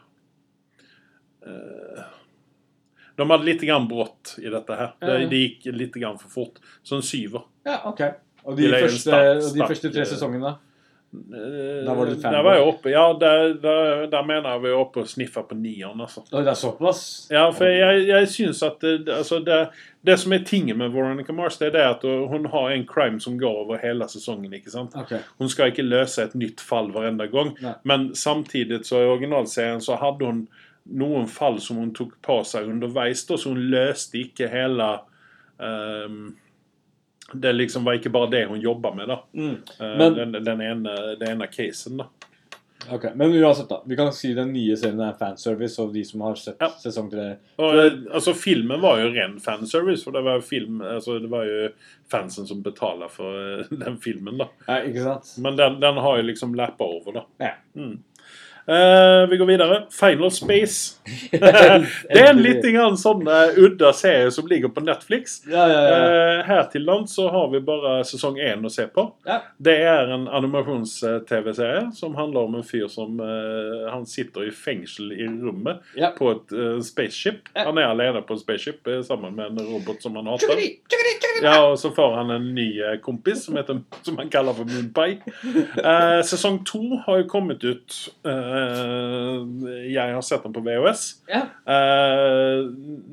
De 3.15 3.31
hadde 3.31 3.47
litt 3.47 3.63
grann 3.63 3.87
brått 3.89 4.35
i 4.43 4.51
dette 4.51 4.75
her. 4.79 4.93
Det, 4.99 5.19
det 5.31 5.43
gikk 5.45 5.67
litt 5.79 5.95
grann 6.03 6.19
for 6.19 6.33
fort. 6.33 6.63
Så 6.83 6.99
en 6.99 7.07
syver. 7.07 7.45
Ja, 7.67 7.81
ok. 7.91 8.01
Og 8.45 8.57
de, 8.59 8.67
de, 8.67 8.73
første, 8.75 9.01
sterk- 9.07 9.43
og 9.47 9.53
de 9.59 9.67
første 9.71 9.91
tre 9.95 10.03
eh, 10.03 10.09
sesongene? 10.11 10.55
Eh, 11.15 11.85
Da 11.87 11.95
var 11.95 12.11
det 12.11 12.17
fem? 12.19 12.33
Der 12.35 12.43
var 12.43 12.57
jeg 12.59 12.65
oppe. 12.67 12.91
Ja, 12.91 13.05
der, 13.21 13.55
der, 13.63 14.07
der 14.11 14.27
mener 14.27 14.57
jeg 14.57 14.65
vi 14.65 14.73
er 14.73 14.81
oppe 14.83 15.05
og 15.05 15.09
sniffer 15.09 15.47
på 15.47 15.55
nieren, 15.55 16.01
altså. 16.03 16.25
Det 16.27 16.43
er 16.43 16.59
såpass? 16.59 17.05
Ja, 17.31 17.45
for 17.55 17.71
jeg, 17.71 18.03
jeg 18.09 18.29
syns 18.35 18.65
at 18.67 18.83
altså 19.15 19.39
det, 19.47 19.61
det 20.05 20.19
som 20.21 20.35
er 20.35 20.43
tinget 20.45 20.77
med 20.77 20.91
Veronica 20.93 21.33
Mars, 21.33 21.61
det 21.63 21.71
er 21.71 21.77
det 21.79 21.87
at 21.93 22.05
hun 22.35 22.51
har 22.51 22.75
en 22.75 22.85
crime 22.91 23.23
som 23.23 23.39
går 23.39 23.63
over 23.63 23.79
hele 23.81 24.09
sesongen. 24.11 24.53
ikke 24.59 24.75
sant? 24.75 24.99
Okay. 25.07 25.23
Hun 25.39 25.49
skal 25.55 25.71
ikke 25.71 25.87
løse 25.87 26.27
et 26.27 26.35
nytt 26.35 26.61
fall 26.61 26.91
hver 26.91 27.07
eneste 27.13 27.31
gang. 27.33 27.55
Nei. 27.63 27.79
Men 27.87 28.11
samtidig 28.19 28.83
så 28.91 29.05
i 29.05 29.09
originalserien 29.15 29.81
så 29.87 30.03
hadde 30.03 30.27
hun 30.33 30.45
noen 30.90 31.27
fall 31.29 31.61
som 31.61 31.77
hun 31.81 31.94
tok 31.97 32.16
på 32.23 32.42
seg 32.44 32.68
underveis, 32.68 33.27
da, 33.27 33.37
så 33.40 33.49
hun 33.55 33.62
løste 33.73 34.18
ikke 34.20 34.49
hele 34.53 34.88
um, 35.59 36.35
Det 37.33 37.53
liksom 37.53 37.85
var 37.85 37.97
ikke 37.99 38.12
bare 38.12 38.31
det 38.31 38.42
hun 38.51 38.61
jobba 38.61 38.92
med, 38.94 39.09
da. 39.09 39.16
Mm. 39.33 39.55
Eh, 39.81 39.97
Men- 39.99 40.14
den, 40.14 40.44
den, 40.44 40.61
ene, 40.61 41.16
den 41.18 41.29
ene 41.31 41.47
casen, 41.49 41.97
da. 41.97 42.07
ok. 42.92 43.05
Men 43.16 43.33
uansett, 43.33 43.68
da. 43.68 43.79
Vi 43.87 43.97
kan 43.97 44.12
si 44.12 44.35
den 44.37 44.53
nye 44.53 44.77
serien 44.77 45.01
er 45.01 45.16
fanservice, 45.18 45.79
og 45.83 45.94
de 45.94 46.05
som 46.05 46.20
har 46.20 46.35
sett 46.37 46.61
Ja. 46.61 46.68
sesong 46.68 47.09
tre 47.11 47.25
eh, 47.33 47.97
altså, 48.12 48.35
filmen 48.37 48.81
var 48.85 49.01
jo 49.01 49.09
ren 49.16 49.38
fanservice, 49.40 50.05
for 50.05 50.12
det 50.12 50.23
var, 50.23 50.37
jo 50.37 50.40
film, 50.47 50.83
altså, 50.85 51.16
det 51.18 51.31
var 51.33 51.44
jo 51.49 51.68
fansen 52.12 52.47
som 52.47 52.61
betaler 52.62 53.09
for 53.09 53.40
eh, 53.40 53.64
den 53.85 53.97
filmen, 54.05 54.37
da. 54.38 54.51
Ja, 54.68 54.83
ikke 54.85 55.03
sant? 55.09 55.33
Men 55.42 55.57
den, 55.57 55.81
den 55.81 55.97
har 56.05 56.16
jo 56.20 56.29
liksom 56.29 56.55
lappa 56.55 56.85
over, 56.85 57.23
da. 57.23 57.25
Ja. 57.40 57.55
Mm. 57.75 58.03
Eh, 58.66 59.29
vi 59.29 59.37
går 59.37 59.46
videre. 59.46 59.83
Final 59.90 60.31
Space. 60.31 60.94
det 61.31 62.20
er 62.20 62.31
en 62.31 62.40
litt 62.40 62.64
sånn 62.96 63.27
uh, 63.29 63.59
udda 63.61 63.90
serie 63.92 64.31
som 64.33 64.46
ligger 64.48 64.72
på 64.72 64.81
Netflix. 64.85 65.42
Ja, 65.50 65.66
ja, 65.68 65.81
ja. 65.85 65.98
Uh, 65.98 66.44
her 66.48 66.62
til 66.72 66.87
land 66.88 67.11
så 67.12 67.29
har 67.33 67.50
vi 67.53 67.61
bare 67.64 67.98
sesong 68.09 68.38
én 68.40 68.64
å 68.64 68.72
se 68.72 68.87
på. 68.88 69.05
Det 69.59 69.77
er 69.85 70.14
en 70.16 70.24
animasjons-TV-serie 70.33 71.90
som 71.96 72.16
handler 72.16 72.48
om 72.48 72.57
en 72.61 72.64
fyr 72.64 72.88
som 72.88 73.20
Han 73.90 74.05
sitter 74.09 74.48
i 74.48 74.50
fengsel 74.50 75.12
i 75.12 75.27
rommet 75.27 75.83
på 76.16 76.31
et 76.33 76.55
spaceship. 76.85 77.48
Han 77.57 77.79
er 77.79 77.90
alene 77.90 78.22
på 78.24 78.37
et 78.37 78.42
spaceship 78.42 78.88
sammen 79.07 79.37
med 79.37 79.53
en 79.53 79.68
robot 79.74 80.03
som 80.03 80.16
han 80.18 80.29
hater. 80.33 80.61
Ja, 81.42 81.57
og 81.68 81.77
så 81.81 81.90
får 81.94 82.16
han 82.16 82.33
en 82.35 82.48
ny 82.57 82.68
kompis 83.05 83.44
som, 83.46 83.59
heter, 83.59 83.83
som 84.07 84.18
han 84.20 84.33
kaller 84.33 84.57
for 84.57 84.68
Moonpie. 84.68 85.20
Sesong 86.31 86.62
to 86.68 86.83
har 87.07 87.22
jo 87.22 87.29
kommet 87.31 87.64
ut. 87.64 87.98
Eh, 88.24 88.54
jeg 88.55 90.14
har 90.14 90.25
sett 90.25 90.45
den 90.45 90.55
på 90.55 90.62
VHS. 90.64 91.05
Ja. 91.31 91.43
Eh, 91.75 92.64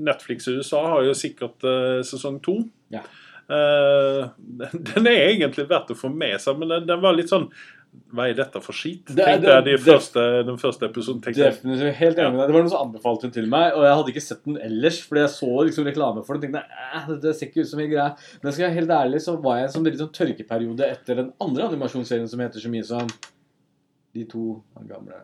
Netflix 0.07 0.47
i 0.47 0.57
USA 0.59 0.83
har 0.95 1.03
jo 1.07 1.17
sikkert 1.17 1.65
eh, 1.67 1.99
sesong 2.07 2.39
to. 2.43 2.59
Ja. 2.93 3.03
Eh, 3.51 4.23
den 4.93 5.11
er 5.11 5.27
egentlig 5.33 5.67
verdt 5.69 5.93
å 5.93 5.97
få 5.97 6.11
med 6.13 6.39
seg, 6.41 6.59
men 6.59 6.71
den, 6.71 6.89
den 6.89 7.01
var 7.03 7.15
litt 7.17 7.31
sånn 7.31 7.49
Hva 8.15 8.29
er 8.29 8.37
dette 8.37 8.61
for 8.63 8.75
skit? 8.75 9.09
Det 9.09 9.25
Tenkte 9.27 9.55
jeg 9.57 9.65
de 9.65 9.73
første, 9.83 10.21
den 10.47 10.59
første 10.61 10.87
episoden. 10.87 11.23
Definitivt 11.25 11.97
helt 11.99 12.21
enig 12.21 12.39
deg. 12.39 12.45
Det 12.45 12.55
var 12.55 12.63
noen 12.63 12.71
som 12.71 12.85
anbefalte 12.85 13.27
den 13.27 13.35
til 13.35 13.49
meg, 13.51 13.75
og 13.75 13.83
jeg 13.87 13.97
hadde 13.99 14.13
ikke 14.13 14.23
sett 14.27 14.45
den 14.47 14.61
ellers, 14.69 15.01
fordi 15.07 15.25
jeg 15.25 15.33
så 15.35 15.51
liksom 15.67 15.89
reklame 15.89 16.23
for 16.27 16.39
den. 16.39 16.55
tenkte 16.55 17.19
det 17.25 17.35
ser 17.35 17.51
ikke 17.51 17.65
ut 17.65 17.73
som 17.73 17.83
en 17.83 17.91
greie. 17.91 18.07
Men 18.43 18.55
skal 18.55 18.67
jeg 18.69 18.77
helt 18.79 18.95
ærlig, 18.95 19.23
så 19.25 19.35
var 19.43 19.59
jeg 19.59 19.69
en 19.69 19.75
sånn 19.75 20.15
tørkeperiode 20.21 20.87
etter 20.87 21.23
den 21.23 21.35
andre 21.43 21.67
animasjonsserien 21.67 22.31
som 22.31 22.43
heter 22.43 22.63
så 22.63 22.71
mye 22.71 22.87
som 22.87 23.11
De 24.13 24.25
to 24.27 24.63
gamle 24.89 25.21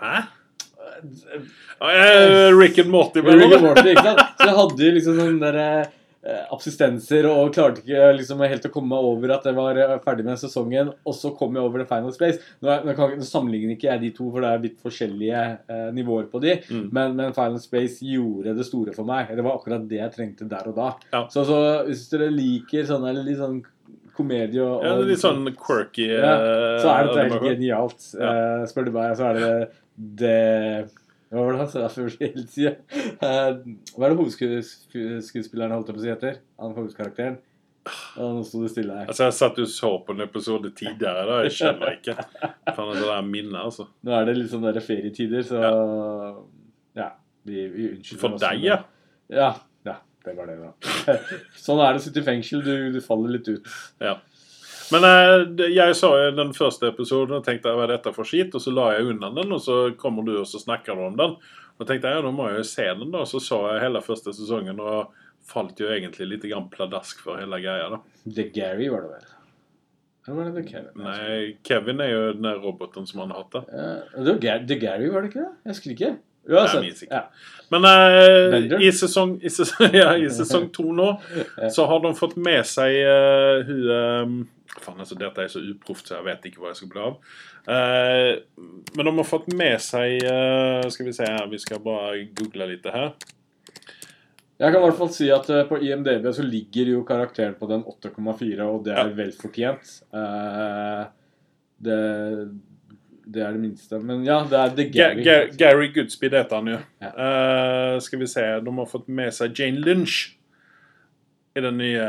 Hæ? 0.00 0.18
Eh, 1.80 2.50
Rick 2.56 2.78
and 2.78 2.90
Morty, 2.90 3.20
Rick 3.20 3.52
and? 3.52 3.62
Morty, 3.62 3.88
ikke 3.92 4.04
sant? 4.04 4.20
Så 4.36 4.46
jeg 4.48 4.56
hadde 4.58 4.84
jo 4.84 4.92
liksom 4.96 5.16
sånne 5.18 5.40
der, 5.40 5.58
eh, 6.22 6.44
absistenser 6.52 7.28
og 7.30 7.52
klarte 7.54 7.82
ikke 7.82 8.10
liksom 8.18 8.42
helt 8.44 8.66
å 8.68 8.72
komme 8.72 8.92
meg 8.92 9.08
over 9.08 9.32
at 9.36 9.48
jeg 9.48 9.56
var 9.56 9.80
eh, 9.80 9.96
ferdig 10.04 10.26
med 10.26 10.40
sesongen. 10.40 10.92
Og 11.08 11.16
så 11.16 11.32
kom 11.36 11.56
jeg 11.56 11.64
over 11.64 11.82
The 11.82 11.88
Final 11.88 12.14
Space. 12.16 12.40
Nå, 12.60 12.76
nå, 12.84 12.94
kan, 12.98 13.16
nå 13.16 13.26
sammenligner 13.28 13.76
ikke 13.76 13.90
jeg 13.90 14.04
de 14.04 14.12
to, 14.16 14.28
for 14.28 14.44
det 14.44 14.52
er 14.52 14.64
litt 14.66 14.78
forskjellige 14.84 15.42
eh, 15.56 15.88
nivåer 15.96 16.28
på 16.32 16.42
de. 16.44 16.58
Mm. 16.68 16.86
Men, 16.92 17.18
men 17.18 17.36
Final 17.36 17.60
Space 17.62 18.04
gjorde 18.04 18.56
det 18.56 18.68
store 18.68 18.96
for 18.96 19.08
meg. 19.08 19.32
Det 19.36 19.46
var 19.46 19.56
akkurat 19.56 19.88
det 19.90 20.02
jeg 20.02 20.16
trengte 20.16 20.48
der 20.50 20.70
og 20.72 20.80
da. 20.80 20.94
Ja. 21.14 21.26
Så, 21.32 21.46
så 21.48 21.60
hvis 21.88 22.08
dere 22.12 22.32
liker 22.34 22.88
sånn 22.88 23.08
eller 23.08 23.24
litt 23.26 23.40
sånn 23.40 23.62
komedie 24.20 24.62
og, 24.62 24.86
Ja, 24.86 24.94
litt 25.10 25.22
sånn 25.22 25.44
quirky 25.58 26.06
ja, 26.12 26.32
så 26.80 26.94
er 26.94 27.08
dette 27.08 27.20
eh, 27.20 27.28
helt 27.34 27.46
genialt. 27.48 28.08
Ja. 28.14 28.32
Eh, 28.32 28.64
spør 28.70 28.88
du 28.88 28.94
meg, 28.94 29.12
så 29.18 29.30
er 29.30 29.38
det 29.40 29.52
det 30.20 30.38
Hva 31.30 31.44
var 31.44 31.54
det 31.54 31.60
han 31.60 31.70
sa 31.72 31.90
før 31.92 32.10
hele 32.20 32.46
tida? 32.50 32.76
Hva 33.20 34.06
er 34.06 34.12
det 34.12 34.18
hovedskuespilleren 34.18 35.76
holdt 35.76 35.92
på 35.92 36.00
å 36.00 36.04
si 36.04 36.12
etter? 36.12 36.42
Han 36.62 36.76
hovedkarakteren? 36.78 37.40
Og 38.20 38.36
nå 38.36 38.42
sto 38.44 38.60
det 38.64 38.70
stille 38.74 38.96
her. 38.96 39.08
Altså, 39.08 39.26
jeg 39.26 39.36
satt 39.38 39.58
jo 39.58 39.64
og 39.64 39.72
så 39.72 39.90
på 40.04 40.14
en 40.14 40.24
episode 40.26 40.70
tidligere. 40.76 41.24
da, 41.28 41.38
Jeg 41.46 41.56
skjønner 41.56 41.96
ikke. 41.96 42.16
Faen, 42.76 42.92
det 42.98 43.08
er 43.14 43.26
minnet, 43.26 43.60
altså. 43.62 43.86
Nå 44.06 44.14
er 44.16 44.28
det 44.28 44.36
litt 44.36 44.52
sånn 44.52 44.66
der 44.66 44.80
ferietider, 44.84 45.46
så 45.46 45.62
ja. 46.98 47.08
vi, 47.48 47.64
vi 47.72 47.88
unnskylder 47.94 48.22
For 48.22 48.42
deg, 48.42 48.66
ja. 48.66 48.80
Ja, 49.30 49.46
ja, 49.46 49.50
det 50.24 50.34
var 50.36 50.50
det, 50.50 50.56
da. 50.60 51.14
sånn 51.64 51.80
er 51.80 51.94
det 51.94 52.02
å 52.02 52.04
sitte 52.04 52.22
i 52.22 52.26
fengsel. 52.26 52.64
Du, 52.66 52.74
du 52.94 53.00
faller 53.04 53.38
litt 53.38 53.48
ut. 53.48 53.72
ja. 54.02 54.18
Men 54.90 55.04
eh, 55.06 55.68
jeg 55.70 55.94
så 55.94 56.08
jo 56.18 56.30
den 56.34 56.48
første 56.56 56.88
episoden 56.90 57.36
og 57.36 57.44
tenkte 57.46 57.70
hva 57.70 57.84
er 57.86 57.92
dette 57.92 58.10
for 58.14 58.26
skit, 58.26 58.54
og 58.58 58.62
så 58.64 58.72
la 58.74 58.88
jeg 58.96 59.12
unna 59.12 59.28
den, 59.36 59.52
og 59.54 59.60
så 59.62 59.76
kommer 59.98 60.26
du 60.26 60.32
og 60.40 60.48
så 60.50 60.58
snakker 60.58 60.98
du 60.98 61.04
om 61.06 61.18
den. 61.18 61.36
Og 61.78 61.86
tenkte 61.86 62.10
jeg, 62.10 62.18
ja, 62.18 62.24
nå 62.24 62.32
må 62.34 62.48
jeg 62.50 62.58
jo 62.58 62.64
se 62.68 62.86
den, 62.88 63.12
da. 63.14 63.22
Og 63.22 63.30
så 63.30 63.40
så 63.44 63.60
jeg 63.70 63.84
hele 63.86 64.02
første 64.04 64.34
sesongen 64.36 64.82
og 64.82 65.14
falt 65.50 65.78
jo 65.80 65.88
egentlig 65.94 66.26
litt 66.32 66.48
grann 66.50 66.66
pladask 66.72 67.22
for 67.22 67.38
hele 67.40 67.62
greia. 67.62 67.86
da. 67.94 68.00
The 68.26 68.48
Gary 68.52 68.90
var 68.92 69.06
det 69.06 69.12
vel? 69.14 69.30
Eller 70.26 70.36
var 70.36 70.50
det 70.50 70.56
The 70.58 70.66
Kevin? 70.68 71.06
Nei, 71.06 71.38
Kevin 71.66 72.02
er 72.04 72.10
jo 72.10 72.24
den 72.36 72.50
roboten 72.60 73.06
som 73.08 73.22
han 73.24 73.32
hater. 73.34 73.64
Det 73.70 74.34
var 74.34 74.66
The 74.66 74.80
Gary, 74.82 75.08
var 75.14 75.24
det 75.24 75.30
ikke 75.30 75.46
det? 75.46 75.54
Jeg 75.62 75.72
husker 75.72 75.94
ikke. 75.94 76.12
Uansett. 76.48 77.02
Ja. 77.10 77.26
Men 77.70 77.84
uh, 77.86 78.80
i, 78.82 78.88
sesong, 78.92 79.36
i, 79.42 79.50
sesong, 79.52 79.92
ja, 80.00 80.16
i 80.18 80.30
sesong 80.32 80.70
to 80.74 80.88
nå 80.96 81.10
så 81.70 81.84
har 81.86 82.00
de 82.02 82.10
fått 82.18 82.34
med 82.40 82.64
seg 82.66 82.96
uh, 83.06 83.60
hun 83.68 83.84
um, 83.90 84.40
Faen, 84.80 85.00
altså, 85.02 85.16
dette 85.18 85.42
er 85.42 85.48
så 85.50 85.58
uproft, 85.66 86.06
så 86.06 86.14
jeg 86.20 86.26
vet 86.28 86.44
ikke 86.46 86.60
hva 86.62 86.68
jeg 86.70 86.78
skal 86.78 86.90
bli 86.92 87.00
av. 87.02 87.14
Uh, 87.66 88.68
men 88.94 89.08
de 89.08 89.12
har 89.18 89.26
fått 89.26 89.48
med 89.58 89.82
seg 89.82 90.22
uh, 90.30 90.86
Skal 90.94 91.08
vi 91.08 91.14
se 91.16 91.26
her, 91.26 91.48
vi 91.50 91.58
skal 91.58 91.82
bare 91.82 92.20
google 92.38 92.68
litt 92.70 92.86
her. 92.86 93.10
Jeg 94.60 94.70
kan 94.70 94.78
i 94.78 94.84
hvert 94.84 94.98
fall 95.00 95.10
si 95.10 95.26
at 95.34 95.50
på 95.70 95.78
IMDb 95.82 96.26
så 96.36 96.44
ligger 96.46 96.90
jo 96.94 97.02
karakteren 97.08 97.54
på 97.58 97.66
den 97.70 97.82
8,4, 97.82 98.66
og 98.68 98.82
det 98.86 98.92
er 98.94 99.08
Ja. 99.10 99.14
vel 99.16 99.30
fortjent. 99.32 99.94
Det, 101.80 102.00
det 103.30 103.42
er 103.46 103.54
det 103.54 103.62
minste. 103.62 104.00
Men 104.02 104.24
ja, 104.26 104.40
det 104.48 104.58
er 104.58 104.76
The 104.76 104.86
Gary. 104.90 105.24
Ga 105.24 105.36
Gary 105.58 105.90
Goodspeed 105.94 106.34
heter 106.34 106.60
han 106.60 106.70
jo. 106.72 106.78
Ja. 107.02 107.10
Uh, 107.14 107.96
skal 108.02 108.22
vi 108.22 108.28
se, 108.30 108.44
de 108.66 108.76
har 108.78 108.90
fått 108.90 109.08
med 109.08 109.34
seg 109.36 109.58
Jane 109.58 109.82
Lynch 109.84 110.20
i 111.54 111.62
den 111.62 111.78
nye, 111.78 112.08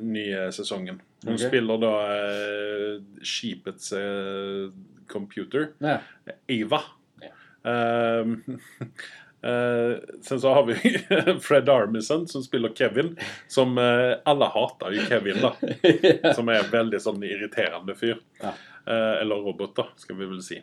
nye 0.00 0.48
sesongen. 0.52 1.00
Hun 1.24 1.34
okay. 1.34 1.48
spiller 1.48 1.80
da 1.82 1.94
uh, 2.08 3.00
skipets 3.26 3.92
uh, 3.96 4.68
computer. 5.08 5.72
Ja. 5.84 5.98
Eva. 6.46 6.82
Ja. 7.24 7.32
Ehm, 7.70 8.42
eh, 9.42 9.98
sen 10.22 10.40
så 10.40 10.52
har 10.54 10.66
vi 10.68 10.98
Fred 11.40 11.68
Armisen 11.68 12.26
som 12.28 12.42
spiller 12.44 12.74
Kevin. 12.76 13.16
Som 13.48 13.78
alle 13.78 14.50
hater 14.52 14.92
jo 14.98 15.06
Kevin, 15.08 15.40
da. 15.42 15.54
Som 16.36 16.52
er 16.52 16.60
en 16.60 16.70
veldig 16.70 17.00
sånn 17.00 17.24
irriterende 17.24 17.96
fyr. 17.96 18.20
Ja. 18.42 18.52
Eh, 18.88 19.20
eller 19.22 19.34
roboter, 19.44 19.84
skal 19.96 20.16
vi 20.16 20.26
vel 20.26 20.42
si. 20.42 20.62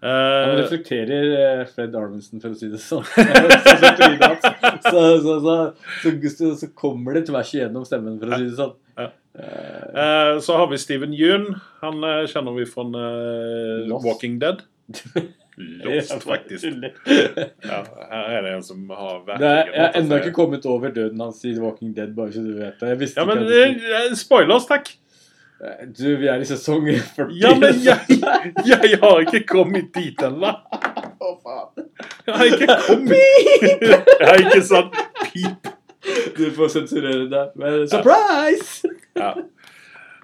Han 0.00 0.10
Eh, 0.10 0.56
reflekterer 0.60 1.24
eh, 1.34 1.64
Fred 1.66 1.96
Arminson, 1.98 2.38
for 2.38 2.54
å 2.54 2.58
si 2.58 2.68
det 2.70 2.78
sånn. 2.78 3.02
så, 4.84 5.00
så, 5.24 5.38
så, 5.42 6.52
så, 6.60 6.68
kommer 6.78 7.18
det 7.18 7.24
tvers 7.26 7.50
igjennom 7.56 7.86
stemmen, 7.88 8.20
for 8.20 8.30
å 8.30 8.38
si 8.38 8.46
det 8.46 8.58
sånn. 8.60 8.76
Så 10.44 10.60
har 10.60 10.70
vi 10.70 10.78
Steven 10.78 11.16
Yeun. 11.18 11.48
Han 11.82 12.06
kjenner 12.30 12.54
vi 12.60 12.68
fra 12.70 12.86
Walking 13.90 14.38
Dead. 14.42 14.62
Lost, 15.58 16.22
faktisk. 16.22 16.70
Ja, 17.66 17.80
her 17.82 18.36
er 18.36 18.44
det 18.46 18.52
en 18.54 18.62
som 18.62 18.84
har 18.94 19.24
Det 19.26 19.34
er, 19.42 19.72
jeg 19.72 19.82
har 19.82 19.96
ennå 19.98 20.20
ikke 20.22 20.36
kommet 20.36 20.68
over 20.70 20.94
døden 20.94 21.18
hans 21.26 21.42
i 21.42 21.56
Walking 21.58 21.90
Dead, 21.96 22.14
bare 22.14 22.30
så 22.30 22.46
du 22.46 22.54
vet 22.60 22.78
det. 22.78 23.10
Ja, 23.18 23.26
men 23.26 24.14
Spoilers, 24.14 24.70
takk! 24.70 24.94
Du, 25.98 26.16
vi 26.16 26.28
er 26.30 26.38
i 26.38 26.46
sesong 26.46 26.84
40. 26.86 27.32
Ja, 27.34 27.50
men 27.58 27.80
jeg, 27.82 28.20
jeg 28.68 28.98
har 29.02 29.24
ikke 29.24 29.40
kommet 29.48 29.90
dit 29.96 30.22
ennå. 30.22 30.52
Å, 30.54 31.32
faen. 31.42 31.88
Jeg 32.28 32.36
har 32.36 32.50
ikke 32.52 32.76
kommet 32.86 33.64
Jeg 33.90 34.28
har 34.28 34.42
ikke 34.44 34.62
sagt 34.68 35.00
pip. 35.24 35.72
Du 36.38 36.44
får 36.54 36.70
sensurere 36.76 37.26
det. 37.32 37.44
Men 37.58 37.82
surprise! 37.90 38.86
Ja. 39.18 39.32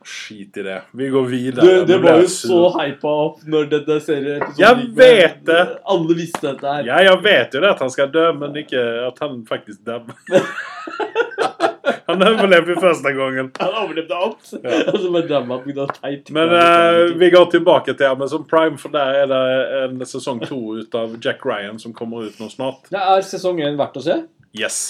Skit 0.05 0.61
i 0.61 0.67
det. 0.69 0.79
Vi 0.95 1.11
går 1.11 1.27
videre. 1.33 1.67
Du, 1.67 1.85
det 1.89 1.99
var 2.05 2.23
jo 2.23 2.31
så 2.31 2.63
hypa 2.77 3.19
opp 3.25 3.43
når 3.49 3.71
denne 3.73 3.99
serieepisoden 4.05 4.63
Jeg 4.63 4.89
vet 5.01 5.39
det. 5.51 5.63
Alle 5.97 6.19
visste 6.21 6.47
dette 6.47 6.79
her. 6.79 6.91
Ja, 6.93 7.03
jeg 7.09 7.23
vet 7.25 7.59
jo 7.59 7.65
det 7.65 7.75
at 7.75 7.83
han 7.83 7.95
skal 7.95 8.13
dø, 8.15 8.29
men 8.39 8.63
ikke 8.63 8.85
at 9.09 9.25
han 9.25 9.43
faktisk 9.51 9.83
dør. 9.83 10.05
Han 12.07 12.23
overlevde 12.27 12.75
første 12.81 13.13
gangen. 13.17 13.49
Han 13.61 13.77
overlevde 13.81 14.17
alt. 14.17 14.51
Ja. 14.59 14.81
Og 14.93 14.99
så 15.01 15.11
bare 15.15 15.29
damma 15.31 15.59
på 15.65 15.75
teit. 16.01 16.29
Men 16.37 16.53
eh, 16.59 17.15
vi 17.21 17.31
går 17.33 17.49
tilbake 17.55 17.95
til 17.97 18.11
Amazon 18.11 18.45
Prime, 18.49 18.77
for 18.81 18.93
deg 18.93 19.23
er 19.23 19.31
det 19.31 19.41
en 19.85 20.05
sesong 20.09 20.43
to 20.45 20.59
ut 20.81 20.99
av 21.01 21.17
Jack 21.25 21.47
Ryan 21.49 21.81
som 21.81 21.95
kommer 21.97 22.29
ut 22.29 22.37
nå 22.43 22.51
snart. 22.53 22.91
Det 22.93 23.01
er 23.01 23.25
sesong 23.25 23.63
1 23.65 23.81
verdt 23.81 23.97
å 24.01 24.05
se? 24.05 24.19
Yes. 24.57 24.83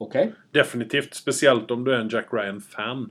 Okay. 0.00 0.30
Definitivt. 0.56 1.18
Spesielt 1.18 1.70
om 1.74 1.82
du 1.84 1.90
er 1.92 2.04
en 2.04 2.12
Jack 2.12 2.30
Ryan-fan. 2.34 3.08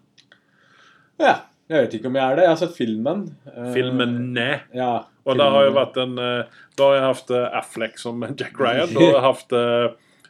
Ja. 1.20 1.42
Jeg 1.70 1.84
vet 1.86 2.00
ikke 2.00 2.10
om 2.10 2.16
jeg 2.18 2.26
er 2.26 2.40
det. 2.40 2.46
Jeg 2.48 2.56
har 2.56 2.62
sett 2.64 2.78
filmen. 2.80 3.28
Eh, 3.52 3.68
Filmene. 3.76 4.48
Ja. 4.74 4.94
Og 5.28 5.38
det 5.38 5.46
har 5.54 5.68
jo 5.68 5.74
vært 5.76 6.00
en 6.02 6.16
eh, 6.18 6.62
Da 6.80 6.88
har 6.88 6.96
jeg 6.96 7.04
hatt 7.12 7.34
Affleck 7.60 8.00
som 8.02 8.24
Jack 8.40 8.56
Ryan. 8.58 8.96
Da 8.96 9.04
har 9.04 9.20
jeg 9.20 9.26
hatt 9.28 9.58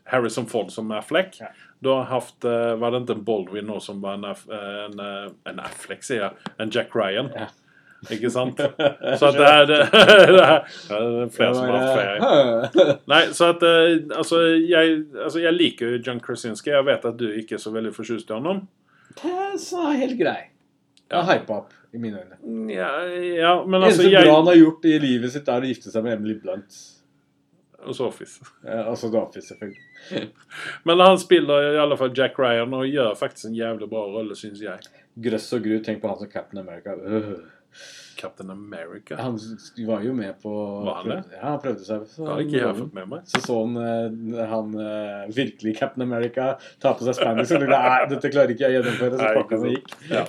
Harrison 0.09 0.49
Ford 0.49 0.73
som 0.73 0.89
Affleck. 0.97 1.38
Ja. 1.39 1.53
Da 1.80 1.95
har 1.95 2.03
haft 2.03 2.43
eh, 2.43 2.75
Var 2.75 2.91
det 2.91 3.01
ikke 3.03 3.15
en 3.15 3.25
Baldwin 3.25 3.69
nå 3.69 3.80
som 3.84 4.01
var 4.03 4.17
en, 4.17 4.27
eh, 4.27 4.86
en, 4.86 4.99
eh, 4.99 5.32
en 5.51 5.63
Affleck, 5.63 6.03
sier 6.03 6.25
jeg. 6.25 6.53
En 6.59 6.71
Jack 6.75 6.95
Ryan. 6.95 7.32
Ja. 7.36 7.47
Ikke 8.11 8.30
sant? 8.32 8.59
Så 9.19 9.32
det 9.36 9.47
er, 9.47 9.65
det, 9.67 9.80
det 9.91 10.43
er, 10.43 10.59
det 10.88 11.07
er 11.23 11.32
flere 11.36 11.55
som 11.55 11.65
har 11.67 11.80
hatt 11.80 11.95
flere. 11.95 12.67
flere. 12.75 12.93
Nei, 13.11 13.23
så 13.36 13.49
at 13.51 13.65
altså 14.15 14.39
jeg, 14.55 15.01
altså 15.19 15.41
jeg 15.43 15.55
liker 15.55 15.95
jo 15.95 16.03
John 16.05 16.21
Krasinski. 16.23 16.71
Jeg 16.71 16.88
vet 16.88 17.09
at 17.09 17.17
du 17.19 17.27
ikke 17.27 17.57
er 17.57 17.63
så 17.63 17.73
veldig 17.75 17.91
fortjust 17.95 18.32
i 18.32 18.38
ham. 18.38 18.63
Det 19.19 19.34
er 19.47 19.57
så 19.59 19.89
helt 19.89 20.15
grei. 20.19 20.39
er 21.11 21.27
hypa 21.27 21.57
opp, 21.57 21.75
i 21.91 21.99
mine 21.99 22.23
øyne. 22.23 22.39
Ja, 22.71 22.93
ja 23.09 23.53
men 23.65 23.82
Det 23.82 23.91
altså 23.91 24.05
eneste 24.05 24.15
jeg, 24.15 24.30
bra 24.30 24.38
han 24.38 24.51
har 24.53 24.61
gjort 24.61 24.88
i 24.88 24.95
livet 25.03 25.36
sitt, 25.36 25.51
er 25.51 25.67
å 25.67 25.71
gifte 25.73 25.91
seg 25.91 26.07
med 26.07 26.19
Emily 26.19 26.39
Blunt. 26.39 26.80
Hos 27.86 27.99
Office. 28.03 28.45
Ja, 28.63 28.84
altså 28.91 29.09
The 29.11 29.21
Office, 29.21 29.47
selvfølgelig. 29.47 30.32
Men 30.88 30.99
han 30.99 31.19
spiller 31.19 31.73
i 31.73 31.77
alle 31.80 31.97
fall 31.97 32.11
Jack 32.17 32.39
Ryan 32.39 32.73
og 32.73 32.88
gjør 32.88 33.13
faktisk 33.19 33.49
en 33.49 33.55
jævlig 33.55 33.89
bra 33.91 34.03
rolle, 34.09 34.36
syns 34.36 34.61
jeg. 34.63 34.91
Grøss 35.19 35.47
og 35.55 35.63
gru, 35.63 35.80
tenk 35.84 36.01
på 36.03 36.11
han 36.11 36.19
som 36.19 36.32
Captain 36.32 36.61
America. 36.61 36.95
Uh. 36.95 37.39
Captain 38.19 38.49
America. 38.49 39.15
Han 39.15 39.38
var 39.88 40.01
jo 40.03 40.13
med 40.13 40.41
på 40.41 40.51
Var 40.86 40.95
han 40.95 41.09
det? 41.09 41.19
Ja, 41.38 41.43
han 41.43 41.59
prøvde 41.63 41.86
seg. 41.86 42.01
Så 42.09 42.25
Det 42.25 42.32
har 42.32 42.41
ikke 42.43 42.57
jeg 42.57 42.77
fått 42.82 42.97
med 42.97 43.07
meg. 43.13 43.30
Så 43.32 43.41
så 43.45 43.59
han, 43.61 43.77
eh, 43.80 44.41
han 44.49 44.73
eh, 44.84 45.30
virkelig 45.36 45.75
Captain 45.77 46.03
America 46.03 46.49
ta 46.84 46.91
på 46.97 47.07
seg 47.07 47.15
spandex 47.15 47.53
og 47.53 47.63
tenkte 47.63 47.77
nei, 47.77 48.09
dette 48.11 48.34
klarer 48.34 48.51
ikke 48.55 48.65
jeg 48.65 48.75
å 48.75 48.80
gjennomføre. 48.80 49.21
Så 49.21 49.32
pakka 49.39 49.61
han 49.61 49.69
og 49.69 49.77
gikk. 49.77 49.95
Ja. 50.09 50.25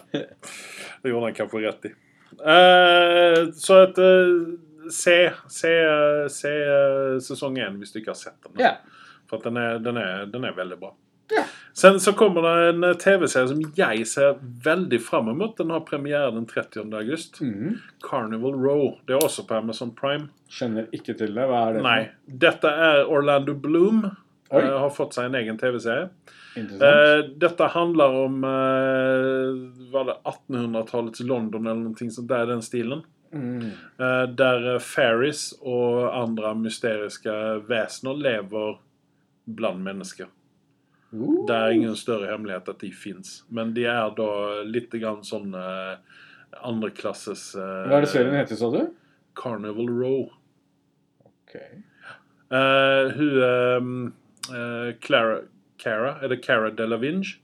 Det 1.01 1.11
gjorde 1.11 1.27
han 1.27 1.37
kanskje 1.41 1.65
rett 1.67 1.91
i. 1.91 1.93
Uh, 2.41 3.51
så 3.59 3.83
at 3.89 3.99
eh, 4.01 4.37
Se, 4.91 5.19
se, 5.49 5.71
se 6.35 6.51
eh, 6.51 7.19
sesong 7.23 7.59
én 7.63 7.79
hvis 7.81 7.95
du 7.95 8.01
ikke 8.01 8.15
har 8.15 8.19
sett 8.21 8.41
den. 8.49 8.59
Ja. 8.63 8.75
For 9.31 9.43
den 9.45 9.57
er, 9.61 9.79
den 9.83 10.01
er, 10.01 10.27
den 10.31 10.45
er 10.49 10.57
veldig 10.57 10.81
bra. 10.81 10.95
Ja. 11.31 11.45
Sen 11.73 12.01
så 12.01 12.13
kommer 12.19 12.43
det 12.43 12.69
en 12.69 12.85
eh, 12.85 12.97
TV-serie 12.99 13.49
som 13.53 13.61
jeg 13.77 14.07
ser 14.11 14.41
veldig 14.65 14.99
fram 15.03 15.31
mot. 15.39 15.55
Den 15.59 15.71
har 15.71 15.85
premiere 15.87 16.33
den 16.35 16.47
30. 16.51 16.91
august. 16.99 17.39
Mm. 17.41 17.77
Carnival 18.03 18.57
Row. 18.59 18.97
Det 19.07 19.15
er 19.15 19.23
også 19.25 19.47
på 19.47 19.61
Amazon 19.61 19.95
Prime. 19.95 20.29
Skjønner 20.51 20.91
ikke 20.97 21.15
til 21.15 21.37
det. 21.39 21.47
Hva 21.47 21.69
er 21.69 21.79
det? 21.79 21.85
Nei. 21.87 22.01
Dette 22.47 22.73
er 22.91 23.05
Orlando 23.07 23.55
Bloom. 23.55 24.03
Oi. 24.51 24.65
eh, 24.65 24.75
har 24.83 24.91
fått 24.91 25.15
seg 25.15 25.31
en 25.31 25.39
egen 25.39 25.59
TV-serie. 25.61 26.11
Eh, 26.59 27.21
dette 27.39 27.67
handler 27.71 28.17
om 28.25 28.41
eh, 28.43 29.51
Var 29.93 30.09
det 30.09 30.17
1800-tallets 30.27 31.23
London 31.23 31.69
eller 31.71 31.85
noe 31.85 32.11
sånt 32.11 32.27
Det 32.27 32.41
er 32.41 32.49
den 32.51 32.65
stilen. 32.67 33.05
Mm. 33.33 33.71
Eh, 33.71 34.27
der 34.39 34.67
eh, 34.75 34.83
fairies 34.83 35.51
og 35.61 36.09
andre 36.17 36.55
mysteriske 36.59 37.35
vesener 37.69 38.19
lever 38.19 38.79
blant 39.47 39.83
mennesker. 39.85 40.31
Uh. 41.11 41.45
Det 41.47 41.55
er 41.55 41.75
ingen 41.75 41.97
større 41.99 42.31
hemmelighet 42.31 42.69
at 42.71 42.83
de 42.83 42.91
fins. 42.95 43.41
Men 43.51 43.75
de 43.75 43.87
er 43.91 44.11
da 44.19 44.31
litt 44.67 44.95
grann 44.99 45.23
sånn 45.27 45.55
eh, 45.59 45.95
andreklasses 46.67 47.53
Hva 47.55 48.01
er 48.01 48.05
det 48.05 48.11
serien 48.11 48.35
heter, 48.35 48.59
sa 48.59 48.71
du? 48.75 48.83
Carnival 49.39 49.89
Row. 49.89 50.27
Ok. 51.25 51.57
Uh, 52.51 53.11
hun 53.15 54.13
eh, 54.51 54.55
uh, 54.55 54.93
Clara 55.01 55.41
Cara, 55.79 56.19
er 56.21 56.29
det 56.29 56.43
Cara 56.45 56.71
Delevingne? 56.71 57.39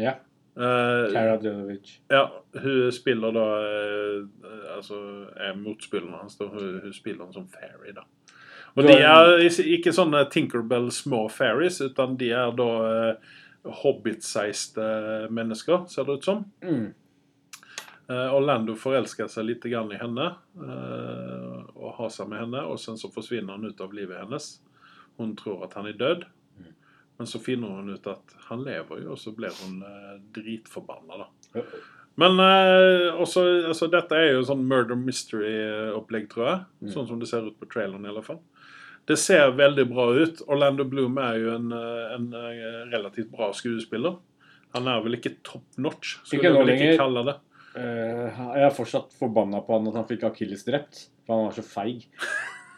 Ja. 0.00 0.14
Eh, 0.56 1.12
Cara 1.12 1.36
Delevingne. 1.42 2.00
Ja, 2.08 2.42
hun 2.62 2.92
spiller 2.92 3.34
da 3.34 3.46
eh, 3.58 4.76
Altså 4.76 4.98
er 5.36 5.56
motspilleren 5.58 6.14
hans. 6.14 6.36
Hun, 6.38 6.80
hun 6.82 6.92
spiller 6.94 7.26
en 7.26 7.34
som 7.34 7.48
fairy, 7.50 7.94
da. 7.96 8.06
Og 8.74 8.88
de 8.88 8.94
er 8.98 9.36
ikke 9.46 9.92
sånne 9.94 10.24
Tinkerbell 10.34 10.88
små 10.90 11.28
fairies, 11.30 11.78
utan 11.84 12.16
de 12.18 12.32
er 12.34 12.54
da 12.58 12.68
eh, 12.88 13.34
hobbit-sized 13.84 14.80
mennesker, 15.30 15.86
ser 15.88 16.08
det 16.08 16.18
ut 16.18 16.26
som. 16.26 16.42
Mm. 16.64 16.88
Uh, 18.04 18.34
Orlando 18.36 18.74
forelsker 18.76 19.30
seg 19.32 19.46
litt 19.48 19.62
grann 19.64 19.88
i 19.94 19.96
henne 19.96 20.26
uh, 20.60 21.62
og 21.72 21.94
har 21.96 22.10
seg 22.12 22.28
med 22.28 22.42
henne, 22.42 22.60
og 22.68 22.76
sen 22.82 22.98
så 23.00 23.08
forsvinner 23.08 23.56
han 23.56 23.64
ut 23.64 23.80
av 23.80 23.94
livet 23.96 24.20
hennes. 24.20 24.48
Hun 25.16 25.32
tror 25.38 25.62
at 25.64 25.78
han 25.78 25.88
er 25.88 25.96
død. 25.96 26.26
Men 27.18 27.28
så 27.30 27.38
finner 27.42 27.76
hun 27.78 27.92
ut 27.94 28.06
at 28.10 28.38
han 28.48 28.64
lever 28.66 29.04
jo, 29.04 29.14
og 29.14 29.20
så 29.20 29.32
blir 29.36 29.54
hun 29.62 29.82
eh, 29.86 30.16
dritforbanna, 30.34 31.24
da. 31.24 31.62
Men 32.20 32.38
eh, 32.42 33.14
også, 33.18 33.42
altså, 33.70 33.88
dette 33.90 34.18
er 34.18 34.34
jo 34.36 34.44
sånn 34.46 34.66
murder 34.70 34.98
mystery-opplegg, 34.98 36.28
tror 36.30 36.46
jeg. 36.46 36.58
Mm. 36.84 36.90
Sånn 36.94 37.08
som 37.10 37.22
det 37.22 37.30
ser 37.30 37.48
ut 37.48 37.58
på 37.58 37.70
traileren, 37.70 38.06
i 38.06 38.12
alle 38.12 38.22
fall. 38.26 38.40
Det 39.04 39.16
ser 39.20 39.52
veldig 39.58 39.86
bra 39.90 40.06
ut. 40.16 40.42
Orlando 40.48 40.86
Bloom 40.88 41.18
er 41.20 41.40
jo 41.42 41.56
en, 41.56 41.72
eh, 41.76 42.14
en 42.14 42.30
eh, 42.38 42.78
relativt 42.94 43.32
bra 43.34 43.50
skuespiller. 43.56 44.16
Han 44.74 44.88
er 44.90 45.02
vel 45.04 45.18
ikke 45.18 45.36
top 45.46 45.66
notch, 45.78 46.16
skulle 46.26 46.54
du 46.54 46.62
vel 46.62 46.74
ikke 46.74 46.96
kalle 46.98 47.26
det. 47.28 47.36
Uh, 47.74 48.30
jeg 48.54 48.62
er 48.68 48.74
fortsatt 48.74 49.14
forbanna 49.18 49.58
på 49.66 49.74
han 49.74 49.88
at 49.90 49.96
han 49.98 50.06
fikk 50.06 50.28
Akilles 50.28 50.62
drept. 50.66 51.08
For 51.26 51.34
han 51.34 51.48
var 51.48 51.54
så 51.56 51.64
feig. 51.66 52.04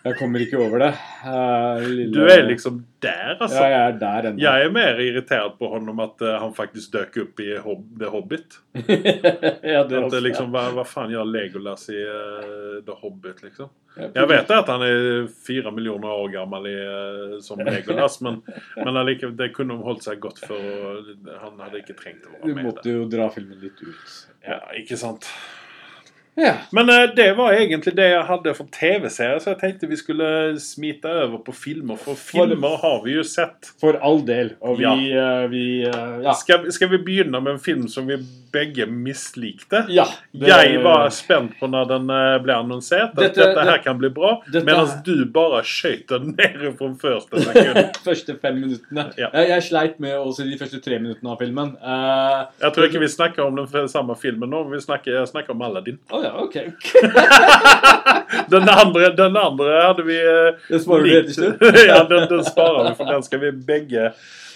Jeg 0.07 0.17
kommer 0.21 0.43
ikke 0.45 0.59
over 0.63 0.79
det. 0.85 0.89
Eh, 1.27 1.87
lille- 1.91 2.13
Du 2.15 2.21
er 2.31 2.45
liksom 2.47 2.77
der, 3.03 3.33
altså. 3.41 3.59
Ja, 3.59 3.69
jeg 3.73 3.87
er 3.95 3.97
der 4.01 4.29
ennå. 4.31 4.41
Jeg 4.45 4.65
er 4.67 4.71
mer 4.71 5.01
irritert 5.03 5.57
på 5.59 5.71
han 5.73 5.89
om 5.93 6.01
at 6.05 6.23
eh, 6.23 6.37
han 6.41 6.53
faktisk 6.55 6.93
dök 6.95 7.17
opp 7.25 7.41
i 7.43 7.57
Hob 7.65 7.83
The 7.99 8.11
Hobbit. 8.13 8.59
ja, 8.77 9.83
det 9.85 9.99
At 9.99 10.07
også. 10.07 10.21
liksom, 10.23 10.53
hva, 10.55 10.69
hva 10.77 10.85
faen 10.87 11.11
gjør 11.11 11.27
Legolas 11.27 11.89
i 11.91 11.99
uh, 12.05 12.79
The 12.87 12.95
Hobbit, 13.03 13.43
liksom? 13.49 13.73
Jeg 13.97 14.29
vet 14.29 14.51
at 14.53 14.69
han 14.69 14.83
er 14.85 15.27
fire 15.47 15.71
millioner 15.73 16.11
år 16.13 16.29
gammel 16.35 16.67
i, 16.69 16.77
som 17.41 17.59
Legolas, 17.65 18.19
men, 18.21 18.43
men 18.77 18.99
allike, 19.01 19.31
det 19.39 19.55
kunne 19.57 19.73
de 19.79 19.87
holdt 19.87 20.05
seg 20.05 20.21
godt 20.21 20.43
for. 20.45 20.61
og 20.61 21.31
Han 21.41 21.63
hadde 21.65 21.81
ikke 21.81 21.97
trengt 21.97 22.27
å 22.29 22.35
Du 22.43 22.51
være 22.53 22.59
med. 22.59 22.67
måtte 22.69 22.93
jo 22.93 23.07
dra 23.09 23.31
filmen 23.33 23.57
litt 23.63 23.81
ut. 23.81 24.19
Ja, 24.45 24.61
ikke 24.77 24.99
sant. 25.01 25.25
Ja. 26.37 26.53
Men 26.77 26.91
eh, 26.93 27.07
det 27.17 27.31
var 27.39 27.53
egentlig 27.57 27.95
det 27.97 28.11
jeg 28.11 28.25
hadde 28.29 28.53
for 28.59 28.69
TV-serier, 28.73 29.39
så 29.41 29.55
jeg 29.55 29.61
tenkte 29.63 29.89
vi 29.89 29.97
skulle 29.97 30.27
smite 30.61 31.09
over 31.09 31.39
på 31.47 31.55
filmer. 31.57 31.97
For 31.97 32.15
filmer 32.21 32.77
har 32.83 32.99
vi 33.07 33.15
jo 33.17 33.23
sett. 33.25 33.71
For 33.81 33.97
all 34.05 34.21
del. 34.29 34.51
Og 34.61 34.77
vi, 34.79 34.85
Ja. 34.85 34.93
eh, 34.95 35.47
vi 35.49 35.65
eh, 35.89 36.19
Ja. 36.27 36.33
Skal, 36.37 36.71
skal 36.73 36.89
vi 36.93 36.99
begynne 36.99 37.41
med 37.41 37.53
en 37.55 37.59
film 37.63 37.89
som 37.89 38.07
vi 38.07 38.19
begge 38.53 38.87
mislikte? 38.87 39.85
ja 39.89 40.05
det- 40.33 40.49
Jeg 40.49 40.83
var 40.85 41.09
spent 41.11 41.59
på 41.61 41.67
når 41.69 41.89
den 41.89 42.07
ble 42.43 42.53
annonsert, 42.55 43.11
at 43.11 43.17
Dette- 43.17 43.35
dette, 43.43 43.65
her 43.65 43.73
det- 43.77 43.85
kan 43.85 43.99
bli 43.99 44.09
bra. 44.09 44.43
dette- 44.53 44.65
Mens 44.65 44.93
du 45.05 45.25
bare 45.27 45.63
skøyt 45.65 46.07
den 46.09 46.35
ned 46.39 46.77
fra 46.79 46.89
første 47.01 47.41
sekund. 47.43 47.97
første 48.05 48.39
fem 48.43 48.55
minuttene. 48.61 49.07
Ja. 49.19 49.29
Jeg, 49.33 49.49
jeg 49.49 49.63
sleit 49.63 50.01
med 50.01 50.15
å 50.21 50.33
se 50.35 50.45
de 50.45 50.57
første 50.59 50.81
tre 50.85 50.99
minuttene 50.99 51.31
av 51.33 51.39
filmen. 51.41 51.77
Uh, 51.83 52.45
Jeg 52.61 52.73
tror 52.77 52.85
ikke 52.89 53.01
vi 53.01 53.09
snakker 53.09 53.45
om 53.47 53.57
den 53.57 53.89
samme 53.89 54.17
filmen 54.21 54.51
nå. 54.51 54.65
Vi 54.71 54.81
snakker, 54.81 55.25
snakker 55.27 55.51
om 55.57 55.63
Aladdin. 55.63 55.99
Å 56.11 56.23
ja, 56.27 56.33
ok. 56.43 56.57
Den 58.53 58.69
andre, 58.69 59.11
den 59.17 59.37
andre 59.39 59.77
hadde 59.83 60.03
vi 60.07 60.17
eh, 60.19 60.55
Det 60.69 60.81
sparer 60.83 61.05
du 61.07 61.11
helt 61.15 61.31
til 61.31 61.37
slutt. 61.39 61.63
ja, 61.87 62.01
den, 62.11 62.27
den 62.31 62.45
sparer 62.45 62.89
vi, 62.89 62.95
for 62.99 63.11
den 63.11 63.23
skal 63.27 63.43
vi 63.45 63.53
begge 63.69 64.11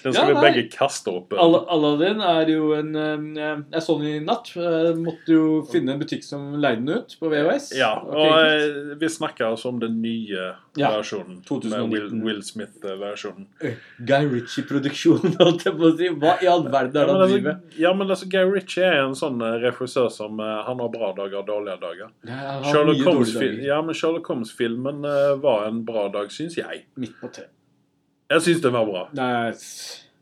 Den 0.04 0.14
skal 0.14 0.22
Ja, 0.22 0.28
vi 0.30 0.36
nei. 0.38 0.44
begge 0.46 0.64
kaste 0.72 1.12
opp. 1.12 1.34
Al 1.36 1.58
Aladdin 1.68 2.22
er 2.24 2.48
jo 2.52 2.72
en 2.76 2.94
eh, 2.96 3.62
Jeg 3.74 3.82
så 3.84 3.98
den 4.00 4.08
i 4.14 4.24
natt. 4.24 4.52
Jeg 4.56 4.96
måtte 5.00 5.34
jo 5.34 5.44
finne 5.70 5.94
en 5.96 6.00
butikk 6.02 6.24
som 6.26 6.54
leide 6.60 6.84
den 6.84 7.02
ut 7.02 7.16
på 7.20 7.30
VHS. 7.32 7.70
Ja, 7.78 7.92
og 8.00 8.30
eh, 8.38 8.94
vi 9.00 9.10
snakker 9.12 9.50
altså 9.50 9.72
om 9.74 9.80
den 9.82 10.00
nye 10.02 10.52
Ja, 10.78 10.92
versjonen. 10.96 11.42
2019. 11.48 11.70
Med 11.70 11.92
Will, 11.94 12.24
Will 12.24 12.42
Smith-versjonen. 12.46 13.48
Guy 14.06 14.30
Ritchie-produksjon, 14.30 15.34
holdt 15.42 15.66
jeg 15.66 15.76
på 15.76 15.90
å 15.90 15.94
si. 15.98 16.10
Hva 16.20 16.36
i 16.40 16.50
all 16.50 16.66
verden 16.70 16.96
er 16.96 17.10
det 17.10 17.16
han 17.16 17.22
driver 17.26 17.40
driver 17.40 17.80
ja, 17.80 17.92
men 17.94 18.10
altså, 18.10 18.28
Guy 18.30 18.44
Ritchie 18.50 18.86
er 18.86 19.02
en 19.04 19.16
sånn 19.18 19.40
eh, 19.44 19.58
regissør 19.64 20.10
som 20.12 20.40
eh, 20.42 20.56
Han 20.66 20.82
har 20.82 20.92
bra 20.92 21.12
dager 21.16 21.42
og 21.42 21.48
dårlige 21.48 21.78
dager. 21.82 22.12
Ja, 22.28 22.58
Sherlock 22.66 23.04
Holmes, 23.06 23.34
dager. 23.34 23.56
ja, 23.64 23.80
Holmes-filmen 24.30 25.04
eh, 25.04 25.32
var 25.42 25.66
en 25.68 25.84
bra 25.86 26.08
dag, 26.12 26.30
syns 26.34 26.58
jeg. 26.58 26.84
Midt 27.00 27.16
på 27.20 27.30
tre. 27.34 27.48
Jeg 28.30 28.44
syns 28.46 28.60
den 28.62 28.72
var 28.76 28.86
bra. 28.88 29.06
Nei, 29.18 29.52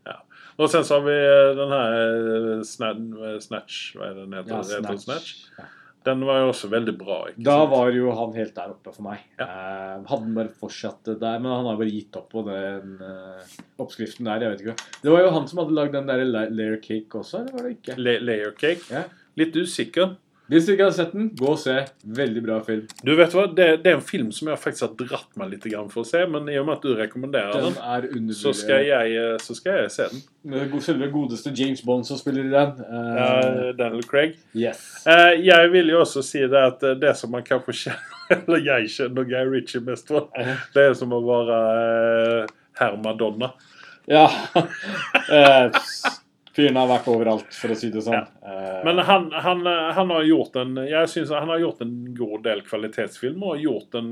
Ja. 0.07 0.15
Og 0.59 0.69
sen 0.71 0.83
så 0.87 0.97
har 0.97 1.03
vi 1.05 1.17
eh, 1.17 1.49
den 1.59 1.73
her 1.75 1.97
eh, 1.97 2.53
eh, 2.57 3.35
Snatch 3.43 3.95
Hva 3.95 4.09
er 4.09 4.15
det 4.17 4.23
den 4.25 4.33
heter? 4.39 4.55
ja, 4.55 4.63
Heter 4.63 4.87
den 4.89 5.03
Snatch. 5.03 5.35
Snatch? 5.45 5.75
Den 6.07 6.21
var 6.25 6.37
jo 6.39 6.47
også 6.53 6.69
veldig 6.71 6.93
bra. 6.97 7.17
Da 7.35 7.57
sant? 7.59 7.71
var 7.73 7.89
jo 7.91 8.11
han 8.15 8.31
helt 8.33 8.53
der 8.55 8.71
oppe 8.71 8.93
for 8.95 9.03
meg. 9.09 9.19
Eh, 9.35 9.47
hadde 9.47 10.07
han 10.23 10.33
bare 10.37 10.53
fortsatt 10.61 11.09
der, 11.19 11.41
men 11.43 11.51
han 11.51 11.67
har 11.67 11.75
bare 11.81 11.91
gitt 11.91 12.15
opp 12.17 12.29
på 12.31 12.43
den 12.47 12.93
eh, 13.03 13.57
oppskriften 13.83 14.29
der. 14.29 14.45
jeg 14.45 14.53
vet 14.55 14.63
ikke. 14.63 14.87
Det 15.03 15.11
var 15.11 15.25
jo 15.25 15.33
han 15.35 15.47
som 15.51 15.59
hadde 15.61 15.75
lagd 15.75 15.97
den 15.97 16.07
der 16.07 16.23
layer 16.25 16.79
cake 16.81 17.19
også, 17.19 17.41
eller 17.43 17.57
var 17.57 17.67
det 17.67 17.73
ikke? 17.77 17.97
La 17.99 18.15
Layer 18.23 18.55
Cake. 18.57 18.87
Ja. 18.95 19.03
Litt 19.39 19.59
usikker. 19.59 20.15
Hvis 20.49 20.65
du 20.65 20.71
ikke 20.73 20.87
har 20.87 20.93
sett 20.97 21.11
den, 21.13 21.27
gå 21.37 21.51
og 21.51 21.59
se. 21.61 21.75
Veldig 22.17 22.41
bra 22.41 22.57
film. 22.65 22.87
Du 23.05 23.11
vet 23.17 23.33
hva, 23.37 23.45
det, 23.53 23.67
det 23.83 23.91
er 23.91 23.97
en 23.99 24.05
film 24.05 24.31
som 24.33 24.49
jeg 24.49 24.57
faktisk 24.61 24.87
har 24.87 24.95
dratt 24.97 25.37
meg 25.37 25.51
litt 25.53 25.67
for 25.93 26.01
å 26.01 26.07
se, 26.07 26.23
men 26.25 26.49
i 26.49 26.57
og 26.57 26.65
med 26.65 26.79
at 26.79 26.87
du 26.87 26.93
rekommenderer 26.97 27.67
Den 27.67 27.77
den, 28.09 28.33
så 28.33 28.53
skal 28.57 28.81
jeg, 28.87 29.13
eh, 29.13 29.35
så 29.43 29.53
skal 29.57 29.83
jeg 29.83 29.93
se 29.93 30.07
den. 30.13 30.23
Selve 30.81 31.09
godeste 31.13 31.53
James 31.53 31.83
Bond 31.85 32.07
som 32.07 32.17
spiller 32.17 32.47
i 32.47 32.53
den. 32.53 32.81
Uh, 32.81 32.97
uh, 32.97 33.69
Daniel 33.77 34.05
Craig. 34.09 34.39
yes. 34.57 34.81
Uh, 35.05 35.35
jeg 35.37 35.71
vil 35.73 35.93
jo 35.93 36.01
også 36.01 36.25
si 36.25 36.41
det 36.41 36.63
at 36.73 36.85
det 37.01 37.13
som 37.19 37.33
man 37.35 37.45
kanskje 37.45 37.77
kjenner 37.85 38.15
Eller 38.39 38.61
jeg 38.61 38.89
kjenner 38.93 39.25
Guy 39.25 39.47
Ritchie 39.49 39.81
mest 39.81 40.09
for, 40.09 40.29
det 40.75 40.83
er 40.83 40.93
som 40.97 41.13
å 41.17 41.21
være 41.25 41.61
hermadonna. 42.77 42.77
herr 42.77 42.97
Madonna. 43.01 43.53
Ja. 44.09 44.29
Eh, 46.59 46.65
Fyren 46.67 46.75
har 46.81 46.89
vært 46.91 47.07
overalt, 47.07 47.53
for 47.55 47.71
å 47.73 47.77
si 47.79 47.89
det 47.93 48.01
sånn. 48.03 48.19
Ja. 48.19 48.81
Men 48.83 48.99
han, 49.07 49.29
han, 49.31 49.61
eh, 49.67 49.93
han 49.95 50.09
har 50.13 50.23
gjort 50.27 50.55
en 50.61 50.75
Jeg 50.89 51.07
synes 51.09 51.29
han 51.35 51.47
har 51.49 51.59
gjort 51.63 51.81
en 51.85 51.93
god 52.17 52.43
del 52.43 52.61
kvalitetsfilm 52.67 53.43
og 53.43 53.63
gjort 53.63 53.95
en 53.95 54.11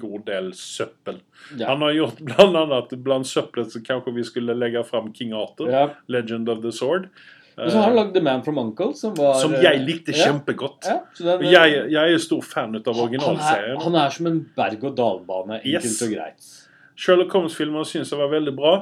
god 0.00 0.24
del 0.26 0.50
søppel. 0.56 1.20
ja. 1.58 1.68
Han 1.68 1.84
har 1.84 1.92
gjort 1.92 2.24
blant 2.24 2.56
annet 2.56 2.96
blant 3.04 3.26
søppelet 3.28 3.70
så 3.72 3.84
kanskje 3.84 4.14
vi 4.16 4.24
skulle 4.24 4.54
legge 4.56 4.82
fram 4.88 5.12
King 5.12 5.32
Arthur, 5.36 5.70
ja. 5.70 5.86
Legend 6.08 6.48
of 6.48 6.62
the 6.62 6.72
Sword. 6.72 7.08
Og 7.52 7.68
så 7.68 7.76
har 7.76 7.90
han 7.90 7.96
lagd 7.98 8.14
The 8.14 8.20
Man 8.24 8.40
from 8.42 8.56
Uncle, 8.58 8.94
som 8.96 9.12
var 9.14 9.34
Som 9.36 9.52
eh, 9.54 9.60
jeg 9.66 9.82
likte 9.84 10.14
kjempegodt. 10.16 10.86
Den, 11.20 11.42
Jeg, 11.52 11.82
jeg 11.92 12.14
er 12.14 12.18
stor 12.18 12.40
fan 12.40 12.72
av 12.74 12.80
han, 12.86 12.94
er, 12.96 13.02
originalserien. 13.04 13.80
han 13.84 13.94
er 14.00 14.08
som 14.14 14.26
en 14.30 14.38
berg-og-dal-bane, 14.56 15.58
enkelt 15.60 15.84
Yes. 15.84 16.02
og 16.02 16.14
greit. 16.14 16.48
Sherlock 16.96 17.32
Holmes-filmen 17.36 17.84
syns 17.84 18.10
jeg 18.12 18.18
var 18.18 18.30
veldig 18.32 18.54
bra. 18.56 18.72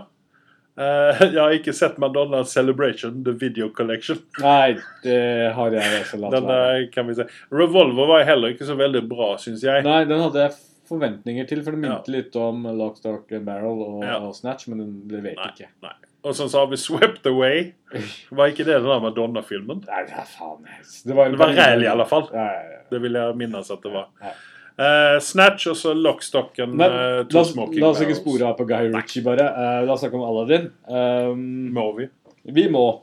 Eh, 0.80 1.20
jeg 1.34 1.40
har 1.40 1.52
ikke 1.58 1.74
sett 1.76 1.98
Madonna 2.00 2.40
Celebration, 2.48 3.20
The 3.26 3.34
Video 3.36 3.68
Collection. 3.76 4.22
Nei, 4.40 4.78
det 5.04 5.18
har 5.56 5.76
jeg 5.76 6.00
også 6.00 6.20
latt 6.22 6.36
Den 6.38 6.48
være. 6.48 6.74
eh, 6.80 6.88
kan 6.94 7.08
vi 7.10 7.18
se. 7.20 7.26
Revolver 7.52 8.08
var 8.14 8.24
heller 8.28 8.54
ikke 8.54 8.68
så 8.68 8.76
veldig 8.80 9.04
bra, 9.10 9.34
syns 9.42 9.64
jeg. 9.66 9.84
Nei, 9.86 10.02
den 10.08 10.22
hadde 10.24 10.46
jeg 10.46 10.56
forventninger 10.90 11.46
til, 11.46 11.60
for 11.62 11.76
det 11.76 11.86
Ja. 11.90 11.98
litt 12.10 12.34
om 12.40 12.64
Lock, 12.78 12.96
Stock 12.98 13.30
and 13.36 13.44
Barrel 13.46 13.82
og, 13.84 14.00
Ja. 14.06 14.16
og 14.24 14.32
Snatch, 14.34 14.66
men 14.72 14.78
den 14.82 14.94
leverte 15.12 15.52
ikke. 15.52 15.68
Nei. 15.84 15.92
Og 16.24 16.34
så 16.36 16.48
har 16.52 16.66
vi 16.68 16.76
Swept 16.76 17.24
Away. 17.30 17.70
Var 18.36 18.50
ikke 18.52 18.64
det 18.66 18.74
den 18.80 18.88
der 18.90 19.00
Madonna-filmen? 19.00 19.84
Nei, 19.86 20.00
ja, 20.10 20.24
faen. 20.28 20.66
Det 21.06 21.14
var, 21.16 21.30
Det 21.32 21.38
var 21.40 21.54
ræl 21.56 21.84
i 21.86 21.88
alle 21.88 22.04
fall. 22.10 22.26
Ja. 22.34 22.48
Det 22.90 23.00
vil 23.04 23.16
jeg 23.16 23.36
minnes 23.40 23.70
at 23.72 23.80
det 23.86 23.92
var. 23.94 24.10
Eh, 24.80 25.16
Snatch 25.20 25.68
og 25.68 25.76
så 25.76 25.92
Lockstocken. 25.96 26.72
Men 26.78 26.94
uh, 26.94 27.26
la 27.28 27.42
la 27.82 27.90
oss 27.90 28.00
ikke 28.00 28.16
spore 28.16 28.48
av 28.48 28.56
på 28.56 28.64
Guy 28.70 28.88
Ritchie, 28.94 29.24
bare. 29.26 29.50
Uh, 29.52 29.82
la 29.84 29.92
oss 29.92 30.00
snakke 30.04 30.16
om 30.16 30.24
Aladdin. 30.24 30.70
Um, 30.88 31.44
Må 31.76 31.90
vi? 31.98 32.08
vi 32.42 32.68
må. 32.72 33.02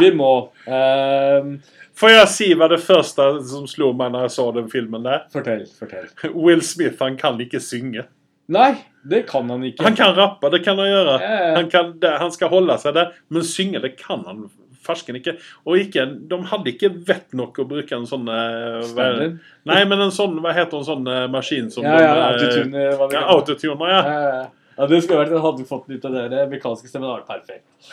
Vi 0.00 0.10
må. 0.12 0.32
Um, 0.68 1.56
Får 1.94 2.10
jeg 2.10 2.30
si 2.32 2.48
hva 2.58 2.66
det 2.68 2.80
første 2.82 3.28
som 3.48 3.68
slo 3.70 3.92
meg 3.96 4.10
når 4.12 4.26
jeg 4.26 4.34
så 4.34 4.48
den 4.56 4.66
filmen 4.70 5.06
der? 5.06 5.24
fortell, 5.32 5.62
fortell. 5.78 6.08
Will 6.34 6.62
Smith 6.66 6.98
han 7.00 7.16
kan 7.16 7.38
ikke 7.40 7.62
synge. 7.62 8.04
Nei, 8.52 8.74
det 9.08 9.22
kan 9.30 9.48
han 9.48 9.62
ikke. 9.64 9.86
Han 9.86 9.96
kan 9.96 10.12
rappe, 10.18 10.50
det 10.52 10.60
kan 10.66 10.76
han 10.82 10.90
gjøre. 10.90 11.14
Ja. 11.22 11.38
Han, 11.56 11.70
kan, 11.72 11.94
det, 12.02 12.10
han 12.20 12.34
skal 12.34 12.50
holde 12.52 12.76
seg 12.82 12.96
der, 12.98 13.14
men 13.32 13.46
synge 13.46 13.80
det 13.80 13.94
kan 14.00 14.26
han 14.28 14.44
farsken 14.86 15.18
ikke. 15.20 15.36
Og 15.66 15.80
ikke, 15.82 16.06
de 16.30 16.40
hadde 16.50 16.72
ikke 16.74 16.90
vett 17.08 17.36
nok 17.36 17.62
å 17.62 17.68
bruke 17.68 17.96
en 17.96 18.08
sånn 18.08 18.26
Standard? 18.26 19.38
Nei, 19.68 19.80
men 19.88 20.04
en 20.06 20.12
sånn 20.14 20.36
Hva 20.42 20.52
heter 20.56 20.80
en 20.80 20.86
sånn 20.86 21.08
eh, 21.10 21.24
maskin 21.32 21.70
som 21.72 21.86
Ja, 21.86 21.96
ja, 22.00 22.12
eh, 22.12 22.26
autotune, 22.34 22.84
Ja, 23.14 23.24
autotuner, 23.34 23.90
ja. 23.90 24.02
Ja, 24.04 24.20
ja, 24.20 24.36
ja. 24.42 24.44
Ja, 24.74 24.88
det 24.90 25.04
skulle 25.04 25.20
vært 25.20 25.36
Hadde 25.38 25.62
du 25.62 25.68
fått 25.68 25.90
ut 25.92 26.06
av 26.08 26.16
det 26.16 26.40
amerikanske 26.48 26.88
stemmen, 26.90 27.06
hadde 27.06 27.22
vært 27.22 27.28
perfekt. 27.30 27.90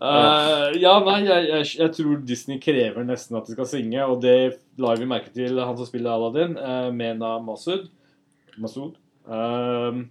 Uh, 0.00 0.72
ja, 0.82 0.96
nei, 1.06 1.20
jeg, 1.28 1.44
jeg, 1.46 1.68
jeg 1.78 1.92
tror 1.94 2.24
Disney 2.26 2.58
krever 2.58 3.06
nesten 3.06 3.38
at 3.38 3.46
de 3.46 3.54
skal 3.54 3.68
synge, 3.70 4.02
og 4.02 4.18
det 4.24 4.34
la 4.82 4.96
vi 4.98 5.06
merke 5.06 5.30
til 5.30 5.60
han 5.62 5.78
som 5.78 5.86
spiller 5.86 6.10
Aladdin, 6.10 6.56
uh, 6.58 6.88
Mena 6.90 7.36
Masud. 7.44 7.86
Masud. 8.58 8.98
Uh, 9.30 10.02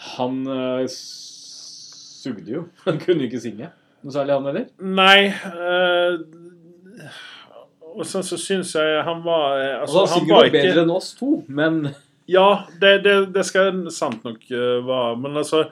han 0.00 0.46
eh, 0.48 0.86
sugde 0.88 2.54
jo. 2.54 2.64
Han 2.86 3.00
kunne 3.02 3.24
jo 3.24 3.28
ikke 3.28 3.42
synge. 3.42 3.68
Noe 4.02 4.12
særlig, 4.14 4.32
han 4.36 4.48
heller. 4.48 4.66
Nei 4.80 5.32
Øh, 5.50 6.18
Og 8.00 8.06
så, 8.06 8.22
så 8.22 8.36
syns 8.38 8.74
jeg 8.78 9.02
han 9.04 9.22
var 9.24 9.58
eh, 9.60 9.80
Altså, 9.82 10.04
han 10.06 10.20
Han 10.20 10.28
var 10.30 10.44
sikkert 10.46 10.52
bedre 10.62 10.84
enn 10.86 10.92
oss 10.94 11.14
to, 11.18 11.30
men 11.48 11.80
Ja, 12.30 12.46
det, 12.80 12.92
det, 13.04 13.14
det 13.34 13.42
skal 13.48 13.88
sant 13.90 14.22
nok 14.24 14.44
uh, 14.54 14.78
være. 14.86 15.16
Men 15.18 15.36
altså 15.40 15.64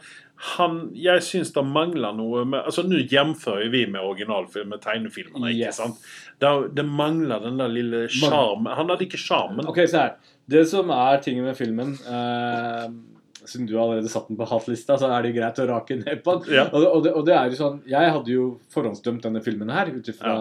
han, 0.56 0.80
Jeg 0.98 1.22
syns 1.22 1.52
det 1.54 1.62
mangler 1.66 2.12
noe 2.18 2.42
med 2.46 2.64
altså 2.66 2.82
Nå 2.86 2.98
jamfører 3.10 3.70
vi 3.70 3.84
med 3.90 4.00
originalfilm, 4.02 4.68
med 4.74 4.82
tegnefilmene. 4.82 5.52
ikke 5.54 5.68
Yes. 5.70 5.78
sant? 5.78 6.02
Det, 6.42 6.50
det 6.76 6.84
mangler 6.86 7.40
den 7.42 7.58
der 7.58 7.70
lille 7.70 8.04
sjarmen. 8.10 8.72
Han 8.74 8.90
hadde 8.90 9.06
ikke 9.06 9.18
sjarmen. 9.18 9.66
Ok, 9.70 9.80
se 9.90 9.98
her. 9.98 10.12
Det 10.50 10.62
som 10.70 10.90
er 10.94 11.18
tingen 11.22 11.44
med 11.46 11.56
filmen 11.58 11.94
eh, 12.06 12.84
Siden 13.48 13.68
du 13.68 13.74
allerede 13.80 14.10
satt 14.12 14.28
den 14.28 14.38
på 14.38 14.46
hatlista, 14.48 14.98
så 15.00 15.10
er 15.14 15.24
det 15.24 15.34
greit 15.36 15.60
å 15.62 15.66
rake 15.70 15.96
ned 16.00 16.22
på 16.24 16.36
den. 16.42 16.54
Ja. 16.58 16.66
Og, 16.68 16.82
det, 16.82 16.88
og, 16.90 17.04
det, 17.06 17.12
og 17.20 17.26
det 17.28 17.34
er 17.36 17.52
jo 17.52 17.58
sånn 17.58 17.78
Jeg 17.88 18.12
hadde 18.14 18.32
jo 18.34 18.46
forhåndsdømt 18.74 19.24
denne 19.24 19.42
filmen 19.44 19.72
her 19.72 19.92
ut 19.94 20.10
ifra 20.12 20.34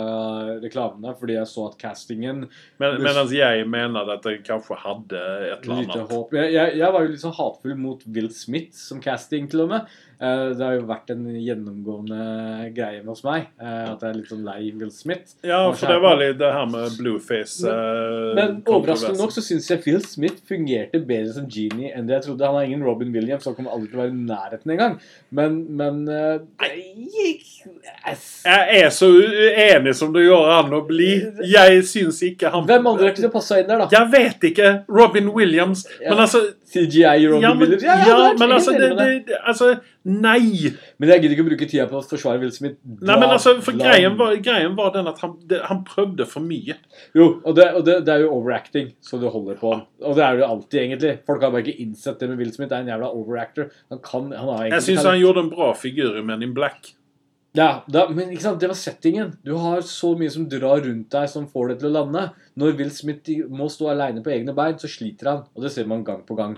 reklamene, 0.64 1.16
fordi 1.20 1.38
jeg 1.38 1.50
så 1.52 1.68
at 1.72 1.78
castingen 1.82 2.46
Men, 2.82 3.00
mens 3.04 3.34
jeg 3.36 3.68
mener 3.70 4.12
at 4.18 4.26
den 4.26 4.44
kanskje 4.46 4.80
hadde 4.84 5.24
et 5.54 5.66
eller 5.66 5.84
Lite 5.84 6.02
annet. 6.04 6.36
Jeg, 6.38 6.54
jeg, 6.56 6.76
jeg 6.82 6.96
var 6.96 7.06
jo 7.06 7.14
litt 7.14 7.24
sånn 7.24 7.38
hatfull 7.38 7.78
mot 7.80 8.06
Will 8.14 8.30
Smith 8.36 8.76
som 8.78 9.02
casting, 9.04 9.48
til 9.52 9.66
og 9.66 9.72
med. 9.74 9.98
Eh, 10.20 10.44
det 10.58 10.64
har 10.66 10.74
jo 10.80 10.86
vært 10.90 11.12
en 11.14 11.26
gjennomgående 11.30 12.72
greie 12.74 13.04
hos 13.06 13.22
meg. 13.26 13.48
eh, 13.62 13.84
at 13.92 14.02
jeg 14.02 14.10
er 14.10 14.16
litt 14.18 14.30
sånn 14.32 14.44
lei 14.48 14.72
Will 14.74 14.90
Smith. 14.92 15.36
Ja, 15.46 15.60
for 15.78 15.92
det 15.94 16.00
var 16.02 16.18
litt 16.18 16.40
det 16.40 16.50
her 16.56 16.66
med 16.66 16.96
blueface 16.98 17.62
Men, 17.68 18.36
Men 18.36 18.56
overraskende 18.66 19.20
nok 19.22 19.32
så 19.36 19.44
syns 19.46 19.68
jeg 19.70 19.84
Phil 19.86 20.02
Smith 20.02 20.42
fungerte 20.50 21.00
bedre 21.06 21.36
som 21.36 21.46
genie 21.46 21.92
enn 21.94 22.08
det 22.10 22.18
jeg 22.18 22.26
trodde. 22.30 22.48
Han 22.50 22.58
er 22.62 22.66
ingen 22.72 22.84
Robin 22.88 23.14
Williams, 23.14 23.46
han 23.46 23.56
kommer 23.58 23.76
aldri 23.76 23.92
til 23.92 24.00
å 24.00 24.04
være 24.04 24.16
i 24.16 24.26
nærheten 24.32 24.74
engang. 24.74 24.98
Men, 25.30 25.60
men 25.78 26.02
eh, 26.10 26.40
det 26.66 26.74
gikk 27.14 27.46
Jeg 28.48 28.82
er 28.82 28.90
så 28.96 29.10
uenig 29.12 29.94
som 30.00 30.14
det 30.16 30.26
går 30.28 30.50
an 30.58 30.74
å 30.78 30.82
bli. 30.88 31.12
Jeg 31.52 31.84
syns 31.88 32.24
ikke 32.26 32.52
han 32.54 32.66
Hvem 32.70 32.90
andre 32.90 33.14
kunne 33.14 33.32
passa 33.34 33.60
inn 33.62 33.70
der, 33.70 33.84
da? 33.86 33.90
Jeg 33.94 34.12
vet 34.14 34.50
ikke. 34.52 34.72
Robin 34.90 35.30
Williams. 35.36 35.86
Men 36.02 36.26
altså 36.26 36.42
CGI 36.68 37.28
Robin 37.30 37.44
Ja, 37.46 37.54
men, 37.54 37.62
Williams? 37.68 37.84
ja, 37.84 38.00
ja, 38.08 38.34
men 38.40 38.52
altså, 38.52 38.74
det, 38.76 38.90
det, 38.98 39.08
det, 39.30 39.38
altså 39.48 39.76
Nei! 40.08 40.72
Men 41.02 41.12
jeg 41.12 41.24
gidder 41.24 41.34
ikke 41.36 41.44
å 41.44 41.48
bruke 41.50 41.68
tida 41.68 41.86
på 41.90 42.00
å 42.00 42.04
forsvare 42.06 42.40
Will 42.40 42.54
Smith. 42.56 42.78
Nei, 42.86 43.18
men 43.20 43.28
altså, 43.28 43.58
for 43.60 43.76
Bla, 43.76 43.84
bla. 43.84 43.92
greien 43.92 44.18
var, 44.20 44.36
greien 44.44 44.76
var 44.78 44.94
den 44.96 45.10
at 45.12 45.20
han, 45.24 45.34
det, 45.50 45.60
han 45.68 45.82
prøvde 45.88 46.28
for 46.30 46.46
mye. 46.48 46.78
Jo, 47.18 47.28
og, 47.42 47.50
det, 47.58 47.68
og 47.76 47.84
det, 47.88 47.98
det 48.08 48.14
er 48.16 48.24
jo 48.24 48.32
overacting, 48.38 48.94
så 49.04 49.20
det 49.20 49.34
holder 49.34 49.60
på. 49.60 49.74
Og 50.06 50.16
det 50.16 50.24
er 50.24 50.38
det 50.38 50.46
jo 50.46 50.52
alltid, 50.54 50.80
egentlig. 50.86 51.16
Folk 51.28 51.44
har 51.44 51.52
bare 51.52 51.66
ikke 51.66 51.84
innsett 51.84 52.24
det 52.24 52.32
med 52.32 52.40
Will 52.40 52.54
Smith. 52.56 52.72
Det 52.72 52.80
er 52.80 52.86
en 52.86 52.94
jævla 52.94 53.12
overactor. 53.20 53.74
Han 53.92 54.04
kan, 54.06 54.32
han 54.32 54.54
har 54.54 54.70
Jeg 54.72 54.88
syns 54.88 55.10
han 55.10 55.20
gjorde 55.20 55.44
en 55.44 55.52
bra 55.52 55.74
figur 55.76 56.16
i 56.16 56.24
Men 56.24 56.46
in 56.46 56.56
Black. 56.56 56.94
Ja, 57.58 57.84
da, 57.90 58.06
men 58.14 58.30
ikke 58.30 58.44
sant, 58.44 58.60
det 58.62 58.70
var 58.70 58.78
settingen. 58.78 59.32
Du 59.46 59.56
har 59.58 59.82
så 59.86 60.12
mye 60.20 60.30
som 60.30 60.46
drar 60.50 60.84
rundt 60.86 61.10
deg, 61.14 61.30
som 61.32 61.48
får 61.50 61.72
det 61.72 61.78
til 61.82 61.90
å 61.90 61.96
lande. 61.96 62.28
Når 62.60 62.76
Will 62.78 62.92
Smith 62.94 63.48
må 63.50 63.70
stå 63.74 63.90
aleine 63.94 64.22
på 64.24 64.34
egne 64.36 64.54
bein, 64.58 64.78
så 64.78 64.90
sliter 64.92 65.32
han. 65.32 65.46
Og 65.56 65.66
det 65.66 65.72
ser 65.74 65.90
man 65.90 66.04
gang 66.06 66.22
på 66.28 66.38
gang. 66.38 66.54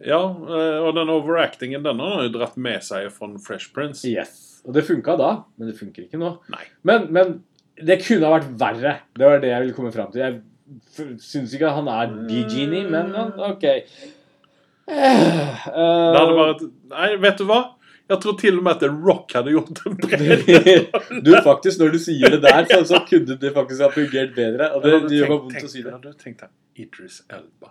Ja, 0.00 0.20
eh, 0.30 0.78
og 0.80 0.94
den 0.96 1.10
overactingen 1.12 1.84
den 1.84 2.00
har 2.00 2.22
jo 2.24 2.32
dratt 2.38 2.56
med 2.60 2.84
seg 2.86 3.10
fra 3.12 3.28
Fresh 3.44 3.72
Prince. 3.76 4.08
Yes. 4.08 4.60
Og 4.64 4.74
det 4.76 4.84
funka 4.88 5.16
da, 5.20 5.32
men 5.56 5.70
det 5.70 5.76
funker 5.78 6.06
ikke 6.06 6.20
nå. 6.20 6.34
Nei. 6.52 6.64
Men, 6.88 7.08
men 7.12 7.34
det 7.80 8.00
kunne 8.04 8.28
ha 8.28 8.38
vært 8.38 8.54
verre. 8.60 8.94
Det 9.16 9.28
var 9.28 9.42
det 9.42 9.52
jeg 9.52 9.64
ville 9.64 9.76
komme 9.76 9.92
fram 9.94 10.12
til. 10.12 10.24
Jeg 10.24 10.40
syns 11.24 11.52
ikke 11.56 11.72
han 11.74 11.88
er 11.90 12.14
the 12.28 12.44
genie, 12.48 12.86
men 12.88 13.12
OK. 13.50 13.66
Uh, 14.90 15.68
Det 15.70 16.18
hadde 16.18 16.34
vært 16.34 16.62
Nei, 16.90 17.10
vet 17.22 17.38
du 17.38 17.44
hva? 17.46 17.60
Jeg 18.10 18.18
tror 18.24 18.34
til 18.40 18.56
og 18.58 18.64
med 18.66 18.72
at 18.72 18.80
The 18.82 18.88
Rock 18.90 19.36
hadde 19.38 19.52
gjort 19.54 19.84
en 19.86 19.98
bedre. 20.02 21.20
Du, 21.22 21.30
faktisk, 21.44 21.78
når 21.78 21.92
du 21.94 22.00
sier 22.02 22.34
det 22.34 22.40
der, 22.42 22.64
så, 22.66 22.80
så 22.88 22.98
kunne 23.06 23.36
det 23.38 23.52
faktisk 23.54 23.84
ha 23.86 23.90
fungert 23.94 24.32
bedre. 24.34 24.72
Og 24.74 24.82
det, 24.82 24.96
det 25.06 25.20
gjør 25.20 25.30
meg 25.30 25.44
vondt 25.44 25.68
å 25.68 25.70
si 25.70 25.84
det. 25.84 25.92
Hadde 25.94 26.10
du 26.10 26.24
tenkt 26.24 26.42
deg 26.42 26.82
Idris 26.88 27.20
Elba? 27.30 27.70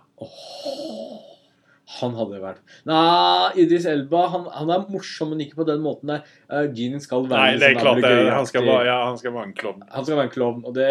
Han 1.98 2.12
hadde 2.14 2.38
vært 2.42 2.76
Nei, 2.86 3.62
Idris 3.64 3.86
Elba 3.90 4.26
han, 4.34 4.44
han 4.54 4.70
er 4.74 4.84
morsom, 4.92 5.32
men 5.32 5.42
ikke 5.44 5.58
på 5.62 5.66
den 5.68 5.80
måten 5.84 6.12
der. 6.12 6.28
Uh, 6.46 6.66
Genien 6.76 7.02
skal 7.02 7.24
være 7.26 7.40
Nei, 7.40 7.56
det 7.56 7.70
er 7.70 7.74
liksom 7.74 7.88
klart 7.88 8.04
det. 8.06 8.28
Han 8.36 8.46
skal 8.50 8.68
være, 8.68 8.84
ja, 8.90 8.98
han 9.08 9.18
skal 9.18 9.34
være 9.34 9.48
en 9.50 9.56
klovn. 9.62 9.82
Han 9.96 10.06
skal 10.06 10.20
være 10.20 10.28
en 10.30 10.34
klovn, 10.36 10.60
og 10.68 10.76
det, 10.76 10.90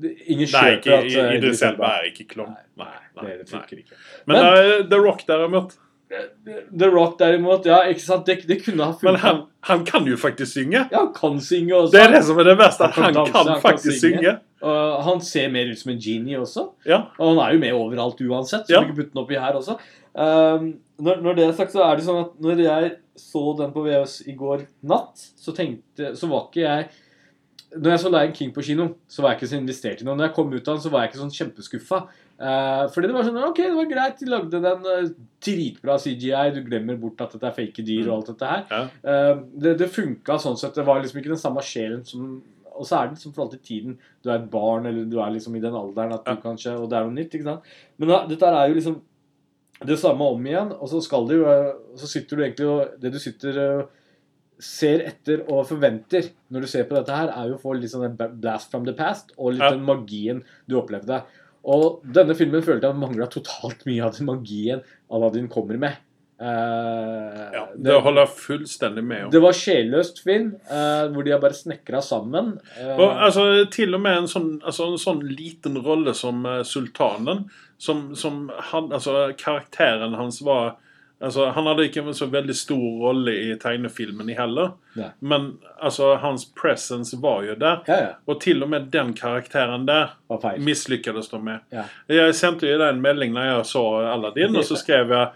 det 0.00 0.14
Ingen 0.32 0.48
Nei, 0.54 0.70
at 0.78 0.88
uh, 0.88 1.34
Idris 1.36 1.64
Elba 1.68 1.92
er 1.98 2.08
ikke 2.12 2.28
klovn. 2.32 2.56
Nei, 2.80 2.94
nei, 3.20 3.34
det 3.42 3.50
funker 3.50 3.82
ikke. 3.82 4.00
Men, 4.24 4.38
Men- 4.38 4.48
uh, 4.48 4.88
The 4.88 5.02
Rock 5.04 5.26
derimot 5.28 5.76
The 6.08 6.88
Rock 6.88 7.18
derimot, 7.20 7.66
ja, 7.68 7.82
ikke 7.90 8.00
sant, 8.00 8.24
det, 8.26 8.38
det 8.48 8.62
kunne 8.64 8.86
ha 8.86 8.94
Men 9.04 9.18
han, 9.20 9.40
han 9.68 9.82
kan 9.84 10.06
jo 10.08 10.16
faktisk 10.16 10.54
synge. 10.56 10.86
Ja, 10.88 11.02
han 11.02 11.10
kan 11.12 11.40
synge 11.44 11.74
også. 11.76 11.92
Det 11.92 12.00
er 12.00 12.14
det 12.14 12.22
som 12.24 12.38
er 12.40 12.48
det 12.48 12.54
verste. 12.58 12.88
Han 12.96 13.04
han 13.04 13.14
kan 13.14 13.26
danse, 13.34 13.48
kan 13.52 13.60
faktisk 13.62 14.00
synge. 14.00 14.22
synge. 14.22 14.36
Uh, 14.62 14.94
han 15.04 15.20
ser 15.20 15.50
mer 15.52 15.68
ut 15.68 15.78
som 15.78 15.92
en 15.92 16.00
genie 16.00 16.38
også. 16.40 16.64
Ja. 16.88 17.02
Og 17.18 17.34
han 17.34 17.42
er 17.44 17.52
jo 17.54 17.60
med 17.66 17.76
overalt 17.76 18.22
uansett, 18.24 18.64
så 18.66 18.72
Ja. 18.72 18.80
vi 18.80 18.92
kan 18.92 18.96
putte 18.96 19.12
den 19.12 19.22
oppi 19.22 19.36
her 19.36 19.58
også. 19.60 19.76
Um, 20.14 20.70
når, 20.98 21.20
når 21.22 21.36
det 21.36 21.44
er 21.44 21.52
sagt, 21.60 21.72
så 21.76 21.84
er 21.84 21.98
det 21.98 22.06
sånn 22.08 22.22
at 22.24 22.40
når 22.42 22.62
jeg 22.64 22.94
så 23.18 23.42
den 23.58 23.74
på 23.74 23.84
VHS 23.84 24.16
i 24.26 24.34
går 24.38 24.64
natt, 24.88 25.20
så 25.38 25.52
tenkte 25.54 26.14
Så 26.16 26.26
var 26.30 26.48
ikke 26.48 26.62
jeg 26.64 26.88
Når 27.76 27.90
jeg 27.90 28.00
så 28.00 28.10
Lion 28.14 28.32
King 28.32 28.52
på 28.54 28.62
kino, 28.64 28.88
så 29.10 29.22
var 29.22 29.34
jeg 29.34 29.42
ikke 29.42 29.50
så 29.52 29.58
investert 29.60 30.00
i 30.00 30.06
noe. 30.06 30.16
Når 30.16 30.30
jeg 30.30 30.34
kom 30.38 30.52
ut 30.54 30.68
av 30.68 30.78
den, 30.78 30.82
så 30.82 30.90
var 30.90 31.04
jeg 31.04 31.10
ikke 31.12 31.20
sånn 31.20 31.34
kjempeskuffa. 31.36 31.98
Uh, 32.38 32.84
fordi 32.94 33.08
det 33.10 33.14
var 33.16 33.24
sånn 33.26 33.38
Ok, 33.48 33.56
det 33.64 33.74
var 33.74 33.88
greit, 33.90 34.20
de 34.20 34.28
lagde 34.30 34.60
den 34.62 34.84
uh, 34.86 35.08
dritbra 35.42 35.96
CGI, 35.98 36.52
du 36.54 36.60
glemmer 36.62 36.94
bort 37.00 37.18
at 37.24 37.32
dette 37.34 37.48
er 37.48 37.56
fake 37.56 37.82
dyr 37.82 38.06
og 38.06 38.12
alt 38.20 38.28
dette 38.30 38.50
her. 38.52 38.62
Ja. 38.70 38.84
Uh, 39.02 39.40
det 39.58 39.72
det 39.80 39.88
funka 39.90 40.36
sånn 40.38 40.56
sett. 40.60 40.76
Det 40.78 40.84
var 40.86 41.00
liksom 41.02 41.18
ikke 41.18 41.32
den 41.34 41.42
samme 41.42 41.64
sjelen 41.66 42.04
som 42.06 42.36
Og 42.78 42.86
så 42.86 42.94
er 43.00 43.08
det 43.08 43.16
liksom 43.16 43.32
for 43.34 43.42
alltid 43.48 43.62
tiden. 43.66 43.96
Du 44.22 44.30
er 44.30 44.36
et 44.38 44.50
barn, 44.52 44.86
eller 44.86 45.04
du 45.10 45.16
er 45.18 45.32
liksom 45.34 45.56
i 45.58 45.60
den 45.64 45.74
alderen 45.74 46.12
at 46.14 46.24
du 46.24 46.30
Ja. 46.30 46.36
kanskje 46.44 46.76
Og 46.78 46.86
det 46.88 46.98
er 47.00 47.08
noe 47.08 47.16
nytt, 47.16 47.34
ikke 47.34 47.48
sant. 47.48 47.64
Men 47.98 48.08
da, 48.12 48.20
dette 48.30 48.46
er 48.54 48.68
jo 48.68 48.74
liksom 48.78 49.00
det 49.90 49.98
samme 49.98 50.22
om 50.22 50.46
igjen, 50.46 50.70
og 50.78 50.88
så 50.90 51.02
skal 51.02 51.26
det 51.26 51.36
jo 51.40 51.72
Så 51.98 52.06
sitter 52.06 52.36
du 52.36 52.42
egentlig 52.44 52.66
og 52.70 53.00
Det 53.00 53.12
du 53.12 53.18
sitter 53.18 53.86
ser 54.58 55.04
etter 55.06 55.44
og 55.50 55.66
forventer 55.68 56.30
når 56.50 56.60
du 56.64 56.66
ser 56.70 56.86
på 56.88 56.96
dette 56.96 57.14
her, 57.14 57.28
er 57.30 57.50
jo 57.50 57.58
å 57.58 57.60
få 57.62 57.74
litt 57.78 57.90
sånn 57.92 58.06
en 58.08 58.16
blast 58.40 58.70
from 58.72 58.84
the 58.86 58.92
past, 58.92 59.30
og 59.38 59.52
litt 59.54 59.62
Ja. 59.62 59.70
den 59.70 59.84
magien 59.86 60.42
du 60.66 60.74
opplevde. 60.80 61.22
Og 61.66 62.02
denne 62.14 62.36
filmen 62.38 62.62
følte 62.64 62.88
jeg 62.90 63.00
mangla 63.00 63.26
totalt 63.30 63.82
mye 63.88 64.04
av 64.06 64.14
den 64.16 64.28
magien 64.28 64.84
Aladdin 65.10 65.48
kommer 65.50 65.80
med. 65.80 65.98
Uh, 66.38 67.50
Ja, 67.50 67.64
det 67.74 67.96
holder 67.98 68.22
jeg 68.22 68.34
fullstendig 68.38 69.02
med 69.02 69.24
om. 69.24 69.30
det 69.34 69.40
var 69.42 69.56
sjelløst 69.58 70.20
film, 70.22 70.52
uh, 70.70 71.08
hvor 71.10 71.26
de 71.26 71.32
har 71.34 71.40
bare 71.42 71.56
snekra 71.58 71.98
sammen. 72.04 72.52
Uh, 72.78 72.92
Og, 72.94 73.08
altså, 73.26 73.46
til 73.74 73.98
og 73.98 74.04
med 74.04 74.20
en 74.20 74.30
sånn, 74.30 74.52
altså, 74.62 74.92
en 74.92 75.02
sånn 75.02 75.24
liten 75.26 75.80
rolle 75.82 76.14
som 76.14 76.46
sultanen, 76.62 77.48
som, 77.78 78.12
som 78.14 78.46
han, 78.70 78.92
altså, 78.92 79.32
karakteren 79.38 80.14
hans 80.18 80.38
var 80.46 80.76
altså, 81.20 81.48
Han 81.54 81.66
hadde 81.66 81.86
ikke 81.88 82.02
en 82.06 82.14
så 82.14 82.26
veldig 82.30 82.54
stor 82.56 82.84
rolle 83.02 83.32
i 83.32 83.56
tegnefilmen 83.60 84.30
heller, 84.38 84.72
Nei. 84.96 85.10
men 85.20 85.58
altså, 85.82 86.16
hans 86.22 86.44
presence 86.58 87.16
var 87.22 87.42
jo 87.48 87.54
der. 87.58 87.82
ja, 87.88 87.98
ja. 88.04 88.12
Og 88.26 88.40
til 88.40 88.62
og 88.62 88.70
med 88.70 88.90
den 88.94 89.14
karakteren 89.14 89.86
der 89.86 90.14
feil. 90.42 90.60
de 91.30 91.38
med. 91.42 91.60
Ja. 91.72 91.84
Jeg 92.08 92.34
sendte 92.34 92.66
jo 92.70 92.78
deg 92.78 92.94
en 92.94 93.02
melding 93.04 93.32
når 93.34 93.44
jeg 93.52 93.64
så 93.74 93.84
Aladdin, 94.14 94.56
og 94.56 94.64
så 94.64 94.76
skrev 94.78 95.08
jeg 95.10 95.28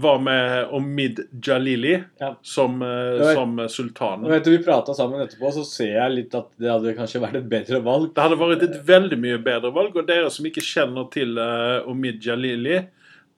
var 0.00 0.16
med 0.18 0.70
Omid 0.72 1.18
Jalili 1.44 1.98
Ja. 2.20 2.30
som, 2.42 2.80
eh, 2.82 3.18
vet- 3.20 3.34
som 3.34 3.58
Og 3.58 3.68
sultanen. 3.70 4.28
vet 4.30 4.44
du, 4.44 4.50
Vi 4.56 4.64
prata 4.64 4.94
sammen 4.94 5.20
etterpå, 5.20 5.52
så 5.52 5.62
ser 5.64 5.92
jeg 5.98 6.10
litt 6.12 6.34
at 6.34 6.46
det 6.58 6.70
hadde 6.70 6.94
kanskje 6.96 7.20
vært 7.20 7.34
et 7.36 7.48
bedre 7.50 7.82
valg. 7.84 8.14
Det 8.14 8.22
hadde 8.24 8.38
vært 8.38 8.62
et 8.62 8.78
veldig 8.86 9.18
mye 9.20 9.38
bedre 9.44 9.70
valg, 9.74 9.94
og 9.94 10.06
dere 10.06 10.30
som 10.30 10.46
ikke 10.46 10.62
kjenner 10.64 11.10
til 11.12 11.36
uh, 11.38 11.82
Omid 11.86 12.18
Jalili, 12.22 12.86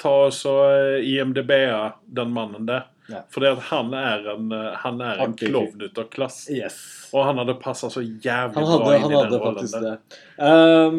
ta 0.01 0.13
også 0.27 0.53
uh, 0.53 1.07
IMDb-a 1.07 1.97
den 2.19 2.35
mannen 2.37 2.69
der. 2.69 2.87
Ja. 3.07 3.23
Fordi 3.31 3.53
at 3.53 3.61
han 3.69 3.93
er 3.95 4.25
en, 4.33 4.49
eh, 4.53 4.73
han 4.83 5.03
er 5.05 5.21
en 5.23 5.37
klovn 5.39 5.83
ut 5.83 5.99
av 6.01 6.09
klass. 6.11 6.41
Yes. 6.51 6.81
Og 7.15 7.23
han 7.29 7.39
hadde 7.39 7.55
passa 7.63 7.91
så 7.93 8.03
jævlig 8.03 8.65
hadde, 8.67 8.81
bra 8.83 8.97
inn 8.97 9.07
i 9.07 9.15
den 9.15 9.45
rollen 9.45 9.71
der. 9.71 9.85
det. 9.85 10.19
Ehm, 10.43 10.99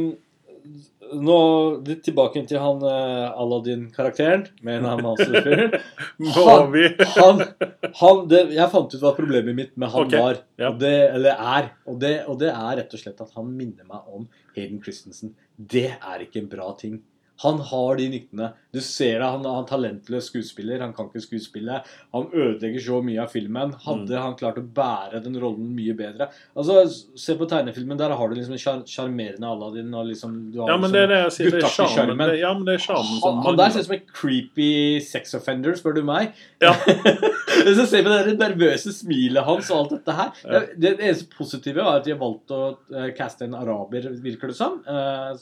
nå 1.27 1.39
litt 1.87 2.03
tilbake 2.03 2.43
til 2.47 2.59
han 2.59 2.79
uh, 2.83 3.35
Aladdin-karakteren 3.39 4.45
med 4.63 4.79
en 4.79 4.87
annen 4.91 5.05
han? 6.37 6.79
Han, 7.15 7.43
han 8.01 8.23
det, 8.31 8.41
Jeg 8.55 8.71
fant 8.73 8.95
ut 8.95 9.03
hva 9.03 9.13
problemet 9.15 9.55
mitt 9.55 9.75
med 9.79 9.91
han 9.93 10.07
okay. 10.07 10.23
var. 10.23 10.41
ja. 10.59 10.71
Og 10.71 10.79
det, 10.83 10.95
eller 11.11 11.43
er. 11.57 11.69
Og 11.87 11.99
det, 12.03 12.13
og 12.27 12.39
det 12.43 12.51
er 12.51 12.81
rett 12.81 12.97
og 12.97 13.03
slett 13.03 13.23
at 13.23 13.35
han 13.35 13.51
minner 13.51 13.87
meg 13.87 14.07
om 14.15 14.27
Hayden 14.55 14.81
Christensen. 14.83 15.35
Det 15.55 15.89
er 15.95 16.23
ikke 16.27 16.43
en 16.43 16.51
bra 16.51 16.71
ting. 16.79 16.99
Han 17.43 17.59
har 17.59 17.95
de 17.99 18.07
nyktene. 18.09 18.51
Du 18.73 18.79
ser 18.81 19.19
det, 19.19 19.25
han 19.29 19.45
er 19.45 19.57
en 19.59 19.65
talentløs 19.69 20.27
skuespiller. 20.31 20.79
Han 20.81 20.93
kan 20.93 21.07
ikke 21.09 21.21
skuespille. 21.25 21.81
Han 22.13 22.27
ødelegger 22.33 22.81
så 22.83 23.01
mye 23.05 23.21
av 23.23 23.29
filmen. 23.33 23.73
Hadde 23.85 24.09
Mm. 24.13 24.21
han 24.21 24.35
klart 24.35 24.57
å 24.57 24.65
bære 24.73 25.21
den 25.23 25.37
rollen 25.41 25.69
mye 25.75 25.93
bedre 25.97 26.29
Altså, 26.55 26.83
Se 27.15 27.35
på 27.35 27.47
tegnefilmen. 27.49 27.97
Der 27.97 28.09
har 28.15 28.27
du 28.29 28.35
liksom 28.35 28.53
en 28.53 28.57
sjar- 28.61 28.85
sjarmerende 28.85 29.45
Aladdin. 29.47 29.93
Og 29.93 30.05
liksom, 30.07 30.51
du 30.51 30.59
har 30.61 30.69
Ja, 30.69 30.77
men 30.77 30.91
liksom 30.91 30.93
det 30.93 31.01
er 31.03 31.07
det 31.07 31.19
jeg 31.23 31.31
sier. 31.37 31.51
Det 31.51 31.63
er 31.63 31.87
sjarmen. 31.87 32.37
Ja, 32.39 32.53
men 32.53 32.65
det 32.65 32.73
er 32.75 32.83
sjarmen 32.85 33.05
han, 33.05 33.19
som 33.21 33.41
han 33.45 33.57
der 33.57 33.69
ser 33.69 33.79
ut 33.79 33.85
som 33.85 33.95
en 33.95 34.07
creepy 34.13 34.99
sex 35.01 35.33
offender, 35.35 35.73
spør 35.77 35.95
du 35.95 36.03
meg. 36.03 36.33
Ja. 36.61 36.73
Du 37.57 37.73
ser 37.87 38.03
på 38.05 38.11
det 38.25 38.37
nervøse 38.37 38.91
smilet 38.93 39.43
hans 39.43 39.71
og 39.71 39.77
alt 39.79 39.89
dette 39.95 40.13
her 40.13 40.31
Ja. 40.45 40.59
Det 40.77 40.91
eneste 40.99 41.25
positive 41.35 41.81
var 41.83 41.97
at 41.97 42.03
de 42.05 42.11
har 42.13 42.19
valgt 42.19 42.51
å 42.53 42.77
uh, 42.93 43.09
caste 43.17 43.45
en 43.47 43.55
araber, 43.57 44.05
virker 44.21 44.51
det 44.51 44.55
som. 44.59 44.79
Uh, 44.87 45.33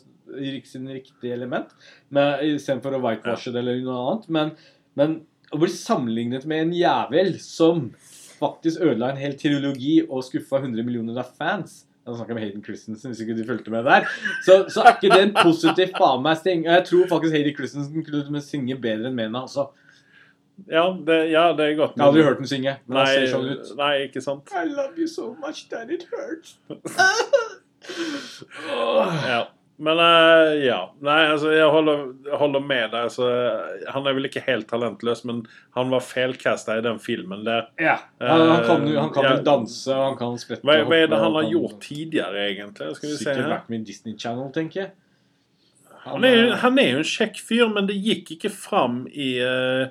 sin 0.70 0.90
riktige 0.92 1.34
element. 1.36 1.74
Istedenfor 2.12 2.98
å 2.98 3.02
whitewashe 3.04 3.54
det 3.54 3.64
eller 3.64 3.82
noe 3.86 4.04
annet. 4.04 4.30
Men, 4.38 4.54
men 5.00 5.18
å 5.54 5.62
bli 5.62 5.72
sammenlignet 5.72 6.48
med 6.50 6.68
en 6.68 6.76
jævel 6.76 7.36
som 7.44 7.90
faktisk 8.36 8.84
ødela 8.84 9.14
en 9.14 9.22
hel 9.22 9.36
trilogi 9.40 10.00
og 10.06 10.26
skuffa 10.28 10.60
100 10.64 10.84
millioner 10.84 11.22
av 11.24 11.36
fans 11.38 11.84
snakker 12.06 12.36
jeg 12.36 12.38
med 12.38 12.44
Hayden 12.44 12.64
Christensen, 12.66 13.10
hvis 13.12 13.22
ikke 13.24 13.34
du 13.38 13.46
fulgte 13.48 13.72
med 13.74 13.88
der. 13.88 14.06
Så, 14.46 14.60
så 14.70 14.84
er 14.86 14.92
ikke 14.94 15.10
det 15.10 15.24
en 15.24 15.34
positiv 15.40 15.96
faen 15.98 16.22
meg 16.22 16.44
ting. 16.46 16.62
Og 16.68 16.76
Jeg 16.76 16.86
tror 16.92 17.08
faktisk 17.16 17.34
Hayden 17.34 17.56
Christensen 17.58 18.06
kunne 18.06 18.42
synge 18.46 18.78
bedre 18.82 19.10
enn 19.10 19.18
Mena 19.18 19.42
også. 19.48 19.72
Ja, 20.72 20.86
det, 21.08 21.18
ja, 21.34 21.50
det 21.58 21.66
er 21.66 21.74
godt. 21.76 21.98
Jeg 21.98 22.04
har 22.04 22.12
aldri 22.14 22.24
hørt 22.24 22.40
den 22.40 22.48
synge, 22.48 22.78
men 22.88 23.00
Nei, 23.02 23.08
ser 23.12 23.26
sånn 23.34 23.50
ut. 23.50 23.74
nei, 23.76 23.92
ikke 24.06 24.22
sant. 24.24 24.54
I 24.56 24.64
love 24.70 24.96
you 25.02 25.08
so 25.12 25.34
much 25.42 25.66
that 25.74 25.92
it 25.92 26.08
hurts. 26.12 26.60
Ja. 28.66 29.44
Men 29.78 30.00
uh, 30.00 30.54
ja. 30.64 30.78
Nei, 31.04 31.18
altså, 31.34 31.50
jeg 31.52 31.68
holder, 31.68 32.04
holder 32.40 32.62
med 32.64 32.94
deg. 32.94 33.10
Altså, 33.10 33.26
han 33.92 34.06
er 34.08 34.16
vel 34.16 34.30
ikke 34.30 34.44
helt 34.46 34.70
talentløs, 34.70 35.26
men 35.28 35.42
han 35.76 35.90
var 35.92 36.04
feilcasta 36.06 36.78
i 36.80 36.84
den 36.86 37.02
filmen 37.04 37.44
der. 37.44 37.68
Ja. 37.82 37.98
Han, 38.24 38.46
han 38.54 38.64
kan, 38.64 38.86
han 38.96 39.12
kan 39.12 39.28
Ja. 39.28 39.34
vel 39.34 39.44
danse, 39.48 39.92
og 39.92 40.04
han 40.06 40.16
kan 40.22 40.38
sprette 40.40 40.64
Hva, 40.64 40.78
hva 40.88 41.02
er 41.02 41.12
det 41.12 41.20
han 41.20 41.36
har 41.36 41.50
gjort 41.52 41.82
tidligere, 41.84 42.46
egentlig? 42.54 42.88
Skal 42.96 43.10
vi 43.10 43.18
se 43.18 43.26
Sikkert 43.26 43.52
vært 43.52 43.74
med 43.74 43.84
i 43.84 43.90
Disney 43.92 44.16
Channel, 44.22 44.48
tenker 44.56 44.82
jeg. 44.86 44.94
Han 46.06 46.24
er, 46.24 46.52
han 46.62 46.80
er 46.80 46.92
jo 46.94 47.02
en 47.02 47.12
kjekk 47.12 47.40
fyr, 47.42 47.66
men 47.74 47.88
det 47.90 47.98
gikk 47.98 48.36
ikke 48.38 48.52
fram 48.54 49.08
i, 49.10 49.32
eh, 49.42 49.88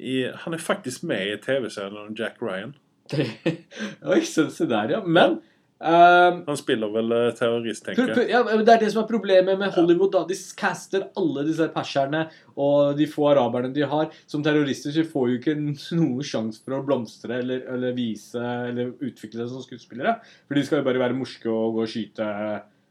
i 0.00 0.14
Han 0.46 0.56
er 0.56 0.62
faktisk 0.64 1.04
med 1.06 1.34
i 1.34 1.36
TV-serien 1.44 1.98
om 2.00 2.14
Jack 2.16 2.40
Ryan. 2.42 2.72
Oi, 4.10 4.20
se 4.24 4.46
der, 4.66 4.94
ja. 4.96 5.00
Men 5.04 5.38
ehm, 5.80 6.42
Han 6.46 6.58
spiller 6.58 6.92
vel 6.94 7.12
eh, 7.16 7.26
terrorist, 7.38 7.84
tenker 7.86 8.12
jeg. 8.12 8.28
Ja, 8.32 8.42
Det 8.44 8.74
er 8.74 8.82
det 8.84 8.90
som 8.92 9.02
er 9.02 9.08
problemet 9.08 9.58
med 9.58 9.72
Hollywood. 9.74 10.12
da 10.12 10.24
De 10.28 10.36
caster 10.56 11.08
alle 11.16 11.46
disse 11.48 11.68
perserne 11.74 12.26
og 12.56 12.96
de 12.98 13.06
få 13.10 13.30
araberne 13.32 13.72
de 13.74 13.86
har, 13.88 14.10
som 14.26 14.42
terrorister. 14.44 14.92
Så 14.92 15.02
de 15.02 15.12
får 15.12 15.28
jo 15.30 15.38
ikke 15.40 15.56
noen 16.00 16.22
sjanse 16.26 16.62
for 16.64 16.78
å 16.78 16.84
blomstre 16.86 17.40
eller, 17.40 17.64
eller 17.72 17.96
vise 17.96 18.40
eller 18.40 18.92
utvikle 19.00 19.44
seg 19.44 19.54
som 19.54 19.64
skuespillere. 19.64 20.18
For 20.46 20.58
de 20.58 20.66
skal 20.66 20.82
jo 20.82 20.88
bare 20.90 21.04
være 21.06 21.18
morske 21.18 21.48
og 21.50 21.78
gå 21.78 21.86
og 21.86 21.92
skyte 21.94 22.30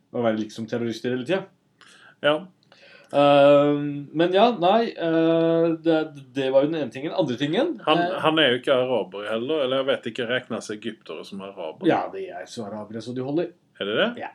og 0.10 0.24
være 0.26 0.40
liksom 0.42 0.66
terrorister 0.70 1.14
hele 1.14 1.28
tida. 1.28 1.44
Ja. 2.26 2.40
Men 3.12 4.34
ja, 4.36 4.50
nei 4.62 4.92
Uh, 5.00 5.78
det, 5.82 5.96
det 6.36 6.50
var 6.54 6.66
jo 6.66 6.70
den 6.70 6.82
ene 6.82 6.94
tingen. 6.94 7.14
Andre 7.16 7.38
tingen 7.40 7.72
Han, 7.86 8.02
uh, 8.02 8.18
han 8.22 8.42
er 8.42 8.54
jo 8.54 8.60
ikke 8.60 8.76
araber 8.76 9.26
heller. 9.32 9.64
Eller 9.66 9.82
jeg 9.82 9.88
vet 9.90 10.10
ikke, 10.12 10.28
regnes 10.30 10.70
egyptere 10.74 11.26
som 11.26 11.42
araber? 11.46 11.88
Ja, 11.90 12.04
de 12.14 12.28
er 12.30 12.46
så 12.50 12.68
arabere 12.68 13.02
så 13.02 13.16
de 13.16 13.26
holder. 13.26 13.54
Er 13.80 13.90
det 13.90 13.96
det? 13.98 14.10
Ja. 14.26 14.34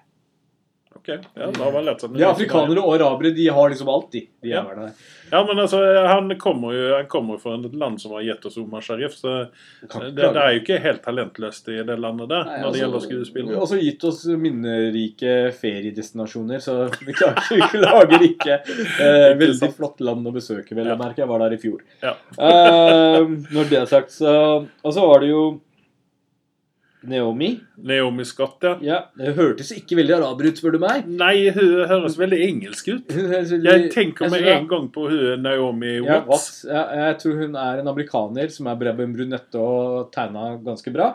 Ok, 0.97 1.09
ja, 1.09 1.47
da 1.51 1.71
var 1.71 1.81
det 1.83 1.87
lett. 1.91 2.05
De 2.15 2.25
afrikanere 2.25 2.81
og 2.81 2.95
arabere 2.97 3.35
de 3.37 3.49
har 3.53 3.69
liksom 3.73 3.89
alt, 3.93 4.11
de. 4.13 4.21
de 4.43 4.49
Ja. 4.55 4.63
er 4.71 4.77
der. 4.79 4.93
Ja, 5.33 5.41
men 5.45 5.59
altså, 5.59 5.81
han 6.07 6.29
kommer 6.39 6.73
jo 6.77 6.95
han 6.97 7.07
kommer 7.11 7.39
fra 7.43 7.55
et 7.59 7.75
land 7.75 7.99
som 8.01 8.13
har 8.13 8.23
gitt 8.23 8.45
oss 8.47 8.57
Omar 8.61 8.81
Sharif, 8.85 9.17
så 9.19 9.49
det, 9.83 10.13
det 10.15 10.29
er 10.37 10.53
jo 10.55 10.61
ikke 10.61 10.79
helt 10.85 11.03
talentløst 11.03 11.69
i 11.75 11.83
det 11.83 11.97
landet 11.99 12.29
der 12.31 12.45
Nei, 12.45 12.59
når 12.61 12.61
det 12.61 12.67
altså, 12.69 12.81
gjelder 12.85 13.05
skuespill. 13.09 13.49
vi 13.49 13.55
Og 13.59 13.67
så 13.73 13.81
gitt 13.81 14.05
oss 14.05 14.25
minnerike 14.45 15.35
feriedestinasjoner, 15.59 16.59
så 16.63 16.77
vi 17.05 17.13
klager, 17.13 17.51
vi 17.51 17.61
klager 17.75 18.27
ikke. 18.29 18.59
Eh, 19.01 19.35
veldig 19.41 19.73
flott 19.77 20.01
land 20.05 20.27
å 20.31 20.33
besøke, 20.35 20.75
vel 20.77 20.87
Ja. 20.87 20.95
merker, 20.97 21.05
merke. 21.05 21.23
Jeg 21.25 21.29
var 21.29 21.39
der 21.45 21.57
i 21.57 21.61
fjor. 21.61 21.81
Ja. 22.03 22.15
Eh, 22.39 23.21
når 23.55 23.71
det 23.71 23.79
er 23.83 23.87
sagt, 23.91 24.11
så 24.15 24.35
Og 24.85 24.93
så 24.93 25.01
var 25.09 25.21
det 25.21 25.31
jo 25.31 25.61
Naomi. 27.11 27.51
Naomi 27.77 28.25
Scott, 28.29 28.65
ja. 28.65 28.75
Ja, 28.85 28.99
Det 29.19 29.35
hørtes 29.37 29.71
ikke 29.77 29.99
veldig 30.01 30.17
araber 30.19 30.49
ut, 30.49 30.61
spør 30.61 30.77
du 30.77 30.81
meg. 30.83 31.07
Nei, 31.09 31.51
hun 31.55 31.85
høres 31.91 32.19
veldig 32.21 32.41
engelsk 32.49 32.91
ut. 32.93 33.15
Jeg 33.15 33.89
tenker 33.95 34.33
med 34.33 34.49
en 34.55 34.69
gang 34.71 34.91
på 34.95 35.07
hun 35.11 35.45
Naomi 35.45 35.97
Ja, 35.99 36.21
Watts. 36.25 36.29
Watts. 36.29 36.53
Ja, 36.69 36.85
jeg 37.05 37.19
tror 37.23 37.41
hun 37.43 37.59
er 37.61 37.81
en 37.83 37.91
amerikaner 37.93 38.53
som 38.53 38.69
er 38.71 38.81
brunette 38.81 39.61
og 39.61 40.13
tegna 40.15 40.55
ganske 40.65 40.95
bra. 40.95 41.15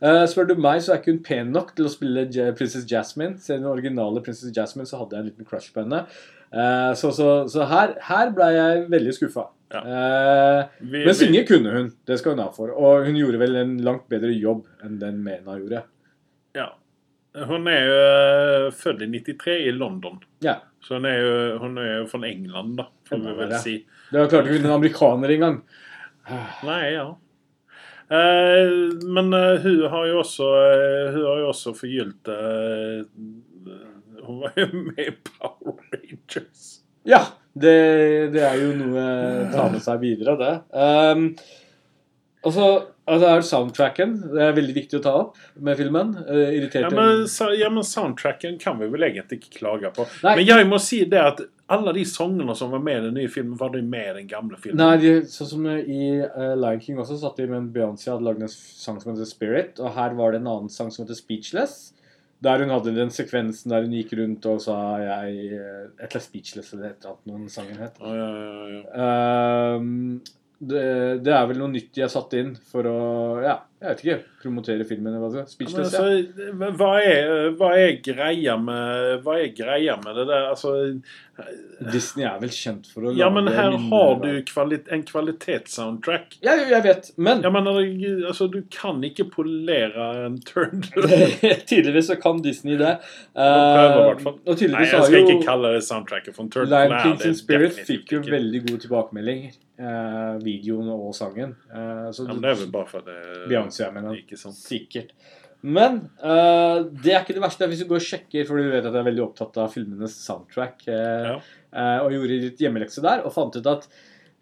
Uh, 0.00 0.24
spør 0.24 0.46
du 0.48 0.54
meg, 0.56 0.80
så 0.80 0.94
er 0.94 1.00
ikke 1.02 1.12
hun 1.12 1.24
pen 1.24 1.50
nok 1.52 1.74
til 1.76 1.84
å 1.84 1.92
spille 1.92 2.24
Princess 2.56 2.86
Jasmine. 2.88 3.36
Se 3.42 3.58
den 3.58 3.68
originale 3.68 4.22
Princess 4.24 4.54
Jasmine, 4.56 4.88
så 4.88 5.02
hadde 5.02 5.18
jeg 5.18 5.26
en 5.26 5.28
liten 5.32 5.48
crush 5.48 5.74
på 5.74 5.84
henne. 5.84 6.06
Eh, 6.52 6.92
så 6.98 7.12
så, 7.14 7.28
så 7.48 7.66
her, 7.70 7.94
her 8.08 8.30
ble 8.34 8.48
jeg 8.56 8.84
veldig 8.90 9.12
skuffa. 9.14 9.44
Ja. 9.70 9.80
Eh, 9.86 10.64
Vi- 10.80 11.04
men 11.06 11.14
synge 11.14 11.44
kunne 11.46 11.70
hun. 11.76 11.92
Det 12.06 12.18
skal 12.18 12.34
hun 12.34 12.42
ha 12.42 12.48
for. 12.50 12.72
Og 12.74 13.06
hun 13.06 13.14
gjorde 13.20 13.38
vel 13.38 13.54
en 13.60 13.76
langt 13.86 14.08
bedre 14.10 14.32
jobb 14.34 14.64
enn 14.82 14.98
den 14.98 15.20
Mena 15.22 15.54
gjorde. 15.60 15.84
Ja. 16.58 16.72
Hun 17.46 17.68
er 17.70 17.84
jo 17.86 18.00
eh, 18.02 18.70
født 18.74 19.04
i 19.06 19.10
93 19.12 19.60
i 19.68 19.70
London. 19.76 20.18
Ja. 20.42 20.56
Så 20.82 20.96
hun 20.98 21.06
er 21.06 21.20
jo, 21.20 21.32
hun 21.62 21.78
er 21.78 21.90
jo 22.00 22.06
fra 22.10 22.24
England, 22.26 22.76
da, 22.80 22.88
får 23.06 23.20
vi 23.22 23.34
vel 23.38 23.54
si. 23.62 23.74
Det 24.10 24.24
klarte 24.32 24.50
ikke 24.50 24.64
en 24.64 24.74
amerikaner 24.80 25.30
engang. 25.36 25.60
Nei, 26.66 26.82
ja. 26.96 27.06
Men 28.10 29.30
hun 29.62 29.82
har 29.92 30.06
jo 30.10 30.18
også 30.20 30.46
Hun 31.14 31.22
har 31.28 31.38
jo 31.40 31.48
også 31.52 31.72
forgylt 31.78 32.26
Hun 34.26 34.40
var 34.42 34.52
jo 34.58 34.66
med 34.74 34.98
i 35.04 35.12
Power 35.28 35.79
Rangers. 36.30 36.66
Ja, 37.08 37.24
det, 37.52 37.74
det 38.34 38.44
er 38.46 38.60
jo 38.60 38.72
noe 38.78 39.02
å 39.02 39.50
ta 39.52 39.66
med 39.72 39.82
seg 39.84 40.00
videre, 40.04 40.36
det. 40.40 40.54
Um, 40.70 41.30
og 42.40 42.54
så 42.54 42.66
altså 43.10 43.28
er 43.28 43.42
soundtracken. 43.44 44.12
Det 44.32 44.42
er 44.44 44.54
veldig 44.56 44.74
viktig 44.76 45.00
å 45.00 45.04
ta 45.04 45.14
opp 45.24 45.40
med 45.60 45.80
filmen. 45.80 46.12
Uh, 46.28 46.46
Ja 46.80 46.90
men, 46.94 47.24
ja, 47.58 47.70
men 47.72 47.86
soundtracken 47.86 48.60
kan 48.62 48.78
vi 48.80 48.88
vel 48.92 49.08
egentlig 49.10 49.40
ikke 49.40 49.58
klage 49.58 49.90
på. 49.96 50.06
Nei. 50.24 50.36
Men 50.40 50.46
jeg 50.48 50.68
må 50.70 50.78
si 50.82 51.02
det 51.10 51.20
at 51.20 51.42
alle 51.70 51.94
de 51.94 52.02
sangene 52.08 52.54
som 52.58 52.72
var 52.74 52.82
med 52.82 52.98
i 52.98 53.04
den 53.08 53.18
nye 53.20 53.30
filmen, 53.30 53.54
var 53.58 53.70
de 53.74 53.82
med 53.86 54.08
i 54.08 54.16
den 54.22 54.30
gamle 54.30 54.58
filmen. 54.58 54.80
Nei, 54.80 54.96
de, 55.02 55.12
sånn 55.30 55.50
som 55.52 55.68
i 55.70 56.02
uh, 56.18 56.56
Lion 56.58 56.82
King 56.82 56.98
også, 57.02 57.18
satt 57.20 57.38
de 57.38 57.46
med 57.50 57.60
en 57.60 57.70
Beyoncé 57.74 58.10
hadde 58.10 58.26
lagd 58.26 58.42
en 58.42 58.50
sang 58.50 58.98
som 58.98 59.12
heter 59.12 59.28
Spirit, 59.28 59.78
og 59.78 59.94
her 59.94 60.16
var 60.18 60.34
det 60.34 60.42
en 60.42 60.50
annen 60.50 60.72
sang 60.72 60.90
som 60.90 61.04
heter 61.04 61.18
Speechless. 61.18 61.92
Der 62.42 62.62
hun 62.62 62.70
hadde 62.72 62.94
den 62.96 63.10
sekvensen 63.12 63.72
der 63.72 63.84
hun 63.84 63.92
gikk 63.92 64.14
rundt 64.16 64.46
og 64.48 64.60
sa 64.64 64.76
jeg 65.02 65.34
eh, 65.52 65.86
Et 65.86 66.04
eller 66.06 66.06
annet 66.08 66.24
Speechless 66.24 66.72
eller 66.72 66.90
et 66.90 67.00
eller 67.02 67.14
annet 67.14 67.32
noen 67.32 67.48
sangen 67.52 67.80
het. 67.82 67.98
Oh, 68.00 68.14
ja, 68.16 68.28
ja, 68.36 68.68
ja. 68.76 69.76
Um, 69.76 70.20
Det, 70.60 70.80
det 71.24 71.32
er 71.32 71.46
vel 71.48 71.56
noe 71.62 71.72
nytt 71.72 71.94
de 71.96 72.02
har 72.04 72.10
satt 72.12 72.34
inn 72.36 72.50
for 72.68 72.84
å 72.84 72.96
ja, 73.40 73.54
jeg 73.80 73.88
vet 73.88 74.00
ikke, 74.04 74.14
promotere 74.42 74.84
filmen. 74.84 75.14
eller 75.14 75.22
hva 75.24 75.30
det. 75.32 75.54
Men 75.56 75.70
ja. 75.72 75.84
altså, 75.86 76.72
hva, 76.76 76.90
er, 77.00 77.30
hva, 77.56 77.70
er 77.80 77.94
greia 78.04 78.58
med, 78.60 79.22
hva 79.24 79.38
er 79.40 79.54
greia 79.56 79.94
med 80.02 80.18
det 80.20 80.26
der? 80.28 80.50
Altså, 80.50 80.74
Disney 81.88 82.26
er 82.28 82.36
vel 82.42 82.52
kjent 82.52 82.90
for 82.92 83.08
å 83.08 83.14
ja, 83.16 83.30
men 83.32 83.48
her 83.48 83.72
mindre, 83.72 83.88
har 83.94 84.18
du 84.20 84.42
kvali 84.50 84.80
en 84.92 85.04
kvalitetssoundtrack. 85.08 86.36
Ja, 86.44 86.58
jeg 86.60 86.84
vet, 86.84 87.08
men 87.16 87.40
ja, 87.46 87.54
men 87.54 87.70
altså, 87.70 88.50
du 88.52 88.60
kan 88.68 89.00
ikke 89.06 89.30
polere 89.32 90.10
en 90.26 90.36
turn. 90.44 90.84
Tydeligvis 91.70 92.12
så 92.12 92.18
kan 92.20 92.44
Disney 92.44 92.76
det. 92.76 92.98
prøver 93.32 94.04
hvert 94.10 94.22
fall. 94.26 94.38
og 94.44 94.66
Nei, 94.76 94.84
jeg 94.84 94.92
skal 94.92 95.16
jo 95.16 95.24
ikke 95.24 95.48
kalle 95.48 95.72
det 95.78 95.82
soundtracket 95.88 96.36
for 96.36 96.44
en 96.44 96.52
turn. 96.52 96.68
Lion 96.68 96.92
det 96.92 97.02
Kings 97.06 97.26
and 97.32 97.40
Spirit 97.40 97.80
fikk 97.88 98.12
jo 98.18 98.22
veldig 98.28 98.64
gode 98.68 98.84
tilbakemeldinger. 98.84 99.56
Uh, 99.80 100.36
videoen 100.44 100.90
og 100.92 101.14
sangen. 101.16 101.54
Uh, 101.72 102.10
så 102.12 102.26
ja, 102.26 102.34
men 102.34 102.42
Det 102.44 102.50
er 102.50 102.58
vel 102.60 102.72
bare 102.74 102.88
for 102.90 103.00
fordi 103.00 103.69
Beyoncé, 103.70 103.84
jeg 103.86 103.94
mener. 103.96 104.18
Ikke 104.20 104.38
sant. 104.40 104.58
Sikkert. 104.58 105.14
Men 105.62 105.98
uh, 106.24 106.86
det 106.88 107.12
er 107.14 107.22
ikke 107.22 107.36
det 107.36 107.42
verste. 107.44 107.68
Hvis 107.68 107.82
du 107.82 107.88
går 107.90 108.00
og 108.00 108.06
sjekker, 108.06 108.46
for 108.48 108.56
du 108.56 108.70
vet 108.72 108.84
at 108.84 108.94
jeg 108.94 109.02
er 109.02 109.08
veldig 109.10 109.24
opptatt 109.26 109.58
av 109.60 109.72
filmenes 109.74 110.14
soundtrack, 110.24 110.86
uh, 110.88 111.26
Ja. 111.30 111.34
uh, 111.74 111.98
og 112.06 112.14
gjorde 112.16 112.38
litt 112.46 112.62
hjemmelekse 112.64 113.04
der, 113.04 113.24
og 113.28 113.34
fant 113.34 113.56
ut 113.60 113.68
at 113.68 113.84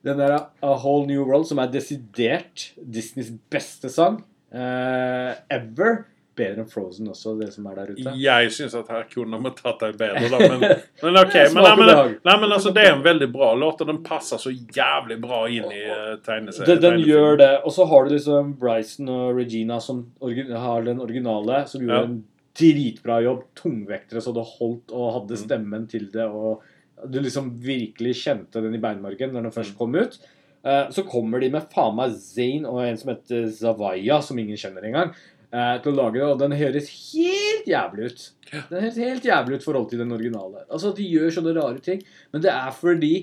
den 0.06 0.20
der 0.20 0.36
A 0.38 0.74
Whole 0.78 1.08
New 1.10 1.24
World, 1.26 1.48
som 1.50 1.58
er 1.58 1.72
desidert 1.74 2.68
Disneys 2.78 3.32
beste 3.50 3.90
sang 3.90 4.20
ever 4.48 6.04
Bedre 6.38 6.62
enn 6.62 6.68
Frozen 6.70 7.08
også, 7.10 7.32
det 7.40 7.48
som 7.52 7.66
er 7.66 7.74
der 7.80 7.90
ute. 7.92 8.12
Jeg 8.22 8.52
syns 8.54 8.74
at 8.78 8.88
her 8.94 9.04
kunne 9.10 9.40
vi 9.42 9.50
tatt 9.58 9.80
deg 9.82 9.98
bedre, 9.98 10.28
da. 10.30 10.38
Men, 10.54 10.60
men 11.02 11.18
ok. 11.24 11.34
Men, 11.54 11.62
nei, 11.66 11.74
men, 11.80 12.14
nei, 12.30 12.36
men 12.44 12.54
altså, 12.56 12.72
det 12.76 12.84
er 12.86 12.92
en 12.94 13.02
veldig 13.04 13.28
bra 13.34 13.50
låt, 13.58 13.82
og 13.82 13.90
den 13.90 14.00
passer 14.06 14.38
så 14.38 14.52
jævlig 14.54 15.18
bra 15.20 15.42
inn 15.50 15.66
i 15.74 15.82
uh, 15.90 16.16
tegneserien. 16.24 16.70
Den, 16.70 16.82
den 16.86 17.04
gjør 17.08 17.36
det. 17.42 17.50
Og 17.66 17.74
så 17.74 17.84
har 17.90 18.06
du 18.08 18.14
liksom 18.14 18.54
Bryson 18.62 19.08
og 19.12 19.36
Regina 19.42 19.80
som 19.82 20.04
har 20.22 20.86
den 20.86 21.00
originale, 21.04 21.64
som 21.68 21.82
gjorde 21.82 21.98
Ja. 22.00 22.08
en 22.08 22.24
dritbra 22.58 23.20
jobb. 23.22 23.44
Tungvektere 23.58 24.20
så 24.24 24.32
det 24.34 24.46
holdt, 24.58 24.90
og 24.92 25.12
hadde 25.20 25.36
Mm. 25.36 25.44
stemmen 25.44 25.86
til 25.90 26.08
det. 26.12 26.24
Og 26.26 26.62
du 27.06 27.20
liksom 27.22 27.52
virkelig 27.62 28.16
kjente 28.24 28.60
den 28.62 28.74
i 28.74 28.78
beinmargen 28.82 29.30
når 29.32 29.42
den 29.42 29.52
først 29.54 29.74
Mm. 29.74 29.78
kom 29.78 29.94
ut. 29.94 30.18
Eh, 30.64 30.88
Så 30.90 31.04
kommer 31.06 31.38
de 31.40 31.50
med 31.50 31.68
faen 31.70 31.94
meg 31.94 32.10
Zain 32.18 32.66
og 32.66 32.80
en 32.82 32.96
som 32.96 33.14
heter 33.14 33.46
Zavaya, 33.46 34.20
som 34.20 34.36
ingen 34.38 34.56
kjenner 34.56 34.82
engang, 34.84 35.10
eh, 35.10 35.14
til 35.50 35.92
å 35.92 35.96
lage 35.96 36.18
det. 36.18 36.26
Og 36.26 36.38
den 36.42 36.56
høres 36.58 36.90
helt 37.14 37.68
jævlig 37.68 38.10
ut. 38.10 38.26
Den 38.52 38.82
høres 38.84 39.00
helt 39.00 39.24
jævlig 39.28 39.58
ut 39.58 39.64
i 39.64 39.68
forhold 39.68 39.88
til 39.90 40.02
den 40.02 40.12
originale. 40.12 40.64
Altså, 40.68 40.92
De 40.96 41.06
gjør 41.08 41.34
sånne 41.38 41.56
rare 41.56 41.82
ting. 41.84 42.02
Men 42.32 42.44
det 42.44 42.52
er 42.52 42.70
fordi 42.76 43.14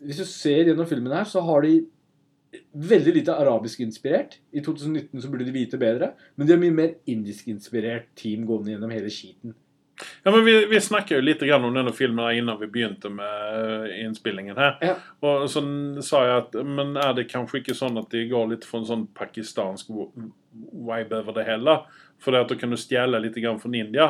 Hvis 0.00 0.16
du 0.16 0.24
ser 0.24 0.64
gjennom 0.64 0.86
filmen 0.88 1.12
her, 1.12 1.26
så 1.28 1.42
har 1.44 1.60
de 1.60 1.82
veldig 2.72 3.12
lite 3.18 3.34
arabisk-inspirert. 3.36 4.38
I 4.56 4.62
2019 4.64 5.20
så 5.20 5.28
burde 5.28 5.44
de 5.44 5.52
vite 5.52 5.76
bedre. 5.76 6.14
Men 6.36 6.46
de 6.46 6.54
har 6.54 6.62
mye 6.62 6.72
mer 6.72 6.94
indisk-inspirert 7.10 8.06
team 8.16 8.46
gående 8.48 8.72
gjennom 8.72 8.94
hele 8.94 9.12
skiten. 9.12 9.52
Ja, 10.22 10.30
men 10.30 10.44
vi, 10.44 10.54
vi 10.66 10.80
snakket 10.80 11.16
jo 11.16 11.22
litt 11.22 11.42
grann 11.46 11.64
om 11.64 11.74
denne 11.74 11.92
filmen 11.94 12.34
innan 12.34 12.58
vi 12.60 12.66
begynte 12.66 13.10
med 13.12 13.58
eh, 13.60 14.00
innspillingen 14.04 14.58
her. 14.58 14.76
Ja. 14.82 14.94
Og 15.24 15.46
så 15.50 15.62
sa 16.04 16.24
jeg 16.26 16.40
at 16.42 16.56
Men 16.66 16.96
er 16.98 17.14
det 17.14 17.28
kanskje 17.30 17.60
ikke 17.62 17.76
sånn 17.78 18.00
at 18.00 18.10
de 18.14 18.24
går 18.30 18.50
litt 18.54 18.66
for 18.66 18.82
en 18.82 18.88
sånn 18.90 19.06
pakistansk 19.14 19.92
vibe 19.92 21.20
over 21.22 21.38
det 21.38 21.46
hele? 21.48 21.78
For 22.22 22.34
da 22.34 22.58
kan 22.58 22.74
du 22.74 22.78
stjele 22.80 23.22
litt 23.22 23.38
grann 23.38 23.60
fra 23.62 23.70
India. 23.74 24.08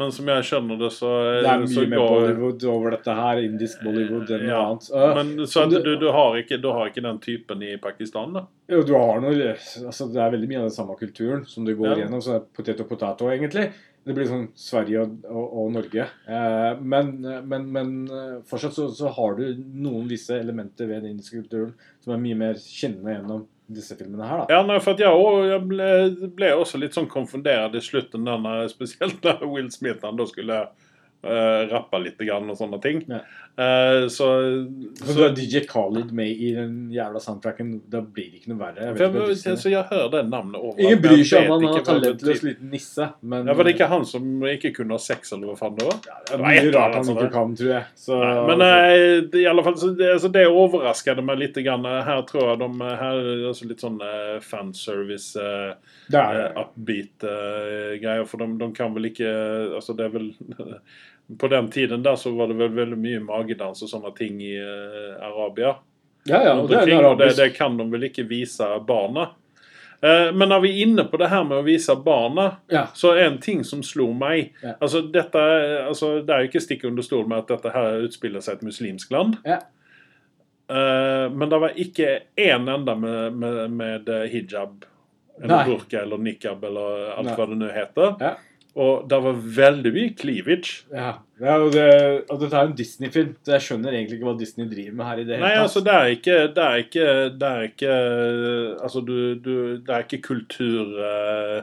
Men 0.00 0.12
som 0.14 0.28
jeg 0.30 0.44
skjønner 0.48 0.78
det, 0.80 0.88
så 0.96 1.08
Det 1.42 1.48
er 1.52 1.62
mye 1.66 1.86
mer 1.90 2.00
Bollywood 2.00 2.64
over 2.72 2.94
dette 2.96 3.12
her. 3.18 3.42
Indisk 3.44 3.82
Bollywood 3.84 4.30
eller 4.30 4.46
noe 4.46 4.54
Ja. 4.54 4.62
annet. 4.70 4.88
Uh, 4.88 5.14
Men 5.18 5.46
så 5.46 5.66
du, 5.68 5.76
du, 6.00 6.06
har 6.10 6.38
ikke, 6.40 6.58
du 6.62 6.68
har 6.72 6.88
ikke 6.88 7.02
den 7.04 7.18
typen 7.20 7.62
i 7.62 7.76
Pakistan, 7.76 8.32
da? 8.32 8.46
jo, 8.72 8.82
du 8.88 8.94
har 8.96 9.20
noe 9.20 9.52
altså 9.52 10.06
Det 10.12 10.16
er 10.22 10.30
veldig 10.32 10.48
mye 10.48 10.62
av 10.62 10.68
den 10.70 10.76
samme 10.78 10.96
kulturen 10.96 11.44
som 11.46 11.64
du 11.68 11.74
går 11.76 11.90
Ja. 11.90 11.96
gjennom. 12.06 12.22
Så 12.24 12.32
det 12.32 12.40
er 12.40 12.46
potet 12.56 12.80
og 12.80 12.88
potato, 12.88 13.28
egentlig. 13.28 13.68
Det 14.02 14.14
blir 14.16 14.26
sånn 14.26 14.48
Sverige 14.58 15.02
og, 15.04 15.12
og, 15.30 15.52
og 15.62 15.72
Norge. 15.76 16.08
Uh, 16.26 16.80
men, 16.82 17.12
men, 17.46 17.68
men 17.70 17.92
eh, 18.10 18.40
fortsatt 18.48 18.74
så, 18.74 18.88
så 18.90 19.12
har 19.14 19.36
du 19.38 19.44
noen 19.60 20.08
visse 20.10 20.34
elementer 20.34 20.88
ved 20.88 21.04
den 21.04 21.12
indiske 21.12 21.38
kulturen 21.44 21.74
som 22.02 22.14
er 22.16 22.24
mye 22.24 22.34
mer 22.40 22.54
kjennende 22.58 23.14
gjennom 23.14 23.44
disse 23.76 23.96
filmene 23.98 24.28
her, 24.28 24.42
da. 24.42 24.56
Ja, 24.56 24.62
nei, 24.66 24.78
for 24.84 25.00
jeg, 25.00 25.10
og 25.12 25.46
jeg 25.48 25.64
ble, 25.68 25.90
ble 26.36 26.52
også 26.58 26.80
litt 26.80 26.96
sånn 26.96 27.10
konfundert 27.10 27.76
i 27.78 27.82
slutten, 27.84 28.28
der, 28.28 28.66
spesielt 28.72 29.20
da 29.24 29.38
Will 29.52 29.70
Smith 29.74 30.04
han 30.06 30.20
da 30.20 30.26
skulle 30.28 30.62
uh, 30.66 31.62
rappe 31.72 32.02
litt 32.02 32.20
grann 32.22 32.50
og 32.52 32.58
sånne 32.58 32.80
ting. 32.84 33.04
Ja. 33.08 33.22
Eh, 33.56 34.08
så, 34.08 34.26
Så 35.04 35.12
du 35.12 35.22
har 35.22 35.34
DJ 35.36 35.60
Khalid 35.68 36.12
med 36.12 36.28
i 36.28 36.54
den 36.54 36.90
jævla 36.92 37.20
soundtracken. 37.20 37.82
Da 37.92 38.00
blir 38.00 38.30
det 38.32 38.40
ikke 38.40 38.52
noe 38.54 38.60
verre. 38.62 38.86
Jeg 38.86 38.96
vet 38.96 39.16
for 39.16 39.50
jeg, 39.50 39.58
så 39.60 39.72
jeg 39.72 39.84
hører 39.90 40.08
det 40.14 40.22
navnet 40.30 40.56
over. 40.60 40.80
Ingen 40.80 41.02
bryr 41.04 41.24
seg 41.28 41.50
om 41.50 41.56
han 41.58 41.66
har 41.68 41.84
talent 41.84 42.06
til 42.06 42.14
talentløs 42.16 42.40
slite 42.40 42.54
liten 42.54 42.72
nisse, 42.72 43.08
men 43.20 43.50
Ja, 43.50 43.56
Var 43.58 43.68
det 43.68 43.74
ikke 43.76 43.90
han 43.92 44.06
som 44.08 44.46
ikke 44.48 44.72
kunne 44.78 44.96
ha 44.96 45.04
sex, 45.04 45.34
eller 45.36 45.52
hva 45.52 45.58
faen 45.60 45.76
det 45.76 45.88
var? 45.90 46.00
Det 46.06 46.18
det 46.32 46.38
er 46.38 46.44
mye 46.46 46.72
rart 46.78 46.96
han 46.96 47.12
ikke 47.12 47.28
kan, 47.34 47.56
tror 47.60 47.72
jeg. 47.74 47.84
Så, 48.06 48.18
Nei, 48.22 48.32
men 48.48 48.66
eh, 48.68 49.16
det, 49.28 49.42
i 49.42 49.48
alle 49.52 49.66
fall, 49.66 49.76
så 49.82 49.92
det, 50.00 50.08
altså, 50.16 50.32
det 50.32 50.46
overraskede 50.48 51.26
meg 51.26 51.42
litt. 51.44 51.60
Grann. 51.62 51.84
Her 51.84 52.22
tror 52.26 52.54
jeg 52.54 52.58
de 52.62 52.68
Her 52.80 53.18
er 53.20 53.42
altså 53.50 53.66
litt 53.68 53.82
sånn 53.84 53.98
uh, 54.00 54.38
fanservice 54.42 55.36
uh, 55.36 55.76
det 56.12 56.20
er 56.20 56.38
eh, 56.38 56.42
det. 56.42 56.62
upbeat 56.62 57.26
eh, 57.28 57.94
greier. 58.02 58.26
For 58.28 58.42
de, 58.42 58.50
de 58.60 58.68
kan 58.76 58.94
vel 58.96 59.10
ikke 59.12 59.32
Altså, 59.78 59.96
det 59.98 60.08
er 60.08 60.14
vel 60.16 60.30
På 61.38 61.48
den 61.48 61.70
tiden 61.70 62.02
der 62.04 62.16
så 62.16 62.32
var 62.36 62.50
det 62.50 62.58
vel 62.58 62.74
veldig 62.76 62.98
mye 62.98 63.20
magedans 63.24 63.82
og 63.82 63.88
sånne 63.88 64.10
ting 64.16 64.40
i 64.42 64.56
uh, 64.58 65.16
Arabia. 65.24 65.76
Ja, 66.28 66.42
ja, 66.44 66.54
det 66.54 66.96
og 67.02 67.18
det, 67.18 67.32
det 67.36 67.48
kan 67.56 67.76
de 67.78 67.86
vel 67.90 68.04
ikke 68.10 68.26
vise 68.28 68.66
barna. 68.86 69.30
Uh, 70.02 70.28
Men 70.34 70.50
når 70.50 70.60
vi 70.66 70.70
er 70.74 70.82
inne 70.86 71.04
på 71.10 71.18
det 71.18 71.30
her 71.30 71.44
med 71.46 71.58
å 71.62 71.64
vise 71.66 71.94
barna, 71.96 72.58
Ja. 72.70 72.86
så 72.94 73.14
er 73.16 73.26
en 73.30 73.38
ting 73.42 73.64
som 73.64 73.82
slo 73.82 74.10
meg 74.12 74.52
Ja. 74.62 74.74
altså, 74.80 75.00
dette, 75.12 75.38
altså, 75.88 76.20
Det 76.26 76.34
er 76.34 76.40
jo 76.42 76.50
ikke 76.50 76.64
stikk 76.66 76.84
under 76.84 77.02
stol 77.02 77.26
med 77.26 77.38
at 77.38 77.48
dette 77.48 77.72
her 77.74 78.02
utspiller 78.06 78.40
seg 78.40 78.54
i 78.54 78.56
et 78.60 78.68
muslimsk 78.70 79.10
land. 79.10 79.38
Ja. 79.46 79.60
Uh, 80.70 81.28
men 81.32 81.48
det 81.50 81.58
var 81.60 81.74
ikke 81.76 82.20
én 82.38 82.68
enda 82.70 82.94
med, 82.96 83.34
med, 83.36 83.70
med 83.70 84.08
hijab. 84.30 84.84
Eller 85.42 85.64
burka 85.66 86.02
eller 86.02 86.18
nikab 86.18 86.62
eller 86.64 87.14
alt 87.16 87.26
Nei. 87.26 87.34
hva 87.36 87.46
det 87.48 87.56
nå 87.58 87.68
heter. 87.72 88.16
Ja. 88.20 88.34
Og 88.72 89.04
det 89.04 89.18
var 89.20 89.40
veldig 89.56 89.90
mye 89.92 90.12
cleavage. 90.16 90.86
Ja, 90.94 91.10
ja 91.42 91.56
og, 91.60 91.74
det, 91.74 91.88
og 92.32 92.38
dette 92.40 92.56
er 92.56 92.70
en 92.70 92.76
Disney-film, 92.76 93.34
så 93.44 93.58
jeg 93.58 93.66
skjønner 93.66 93.92
egentlig 93.92 94.16
ikke 94.16 94.30
hva 94.30 94.38
Disney 94.38 94.70
driver 94.70 94.94
med 94.96 95.08
her. 95.10 95.20
i 95.20 95.26
det 95.28 95.36
hele 95.36 95.44
Nei, 95.44 95.52
tatt. 95.52 95.66
altså 95.66 95.82
det 95.84 95.92
er 95.98 96.14
ikke 96.16 96.38
Det 96.56 96.64
er 96.64 96.86
ikke, 96.86 97.10
det 97.42 97.50
er 97.50 97.68
ikke 97.68 97.92
Altså, 98.86 99.04
du, 99.04 99.16
du 99.44 99.52
Det 99.76 99.92
er 99.92 100.06
ikke 100.06 100.22
kultur 100.24 100.94
uh, 101.02 101.60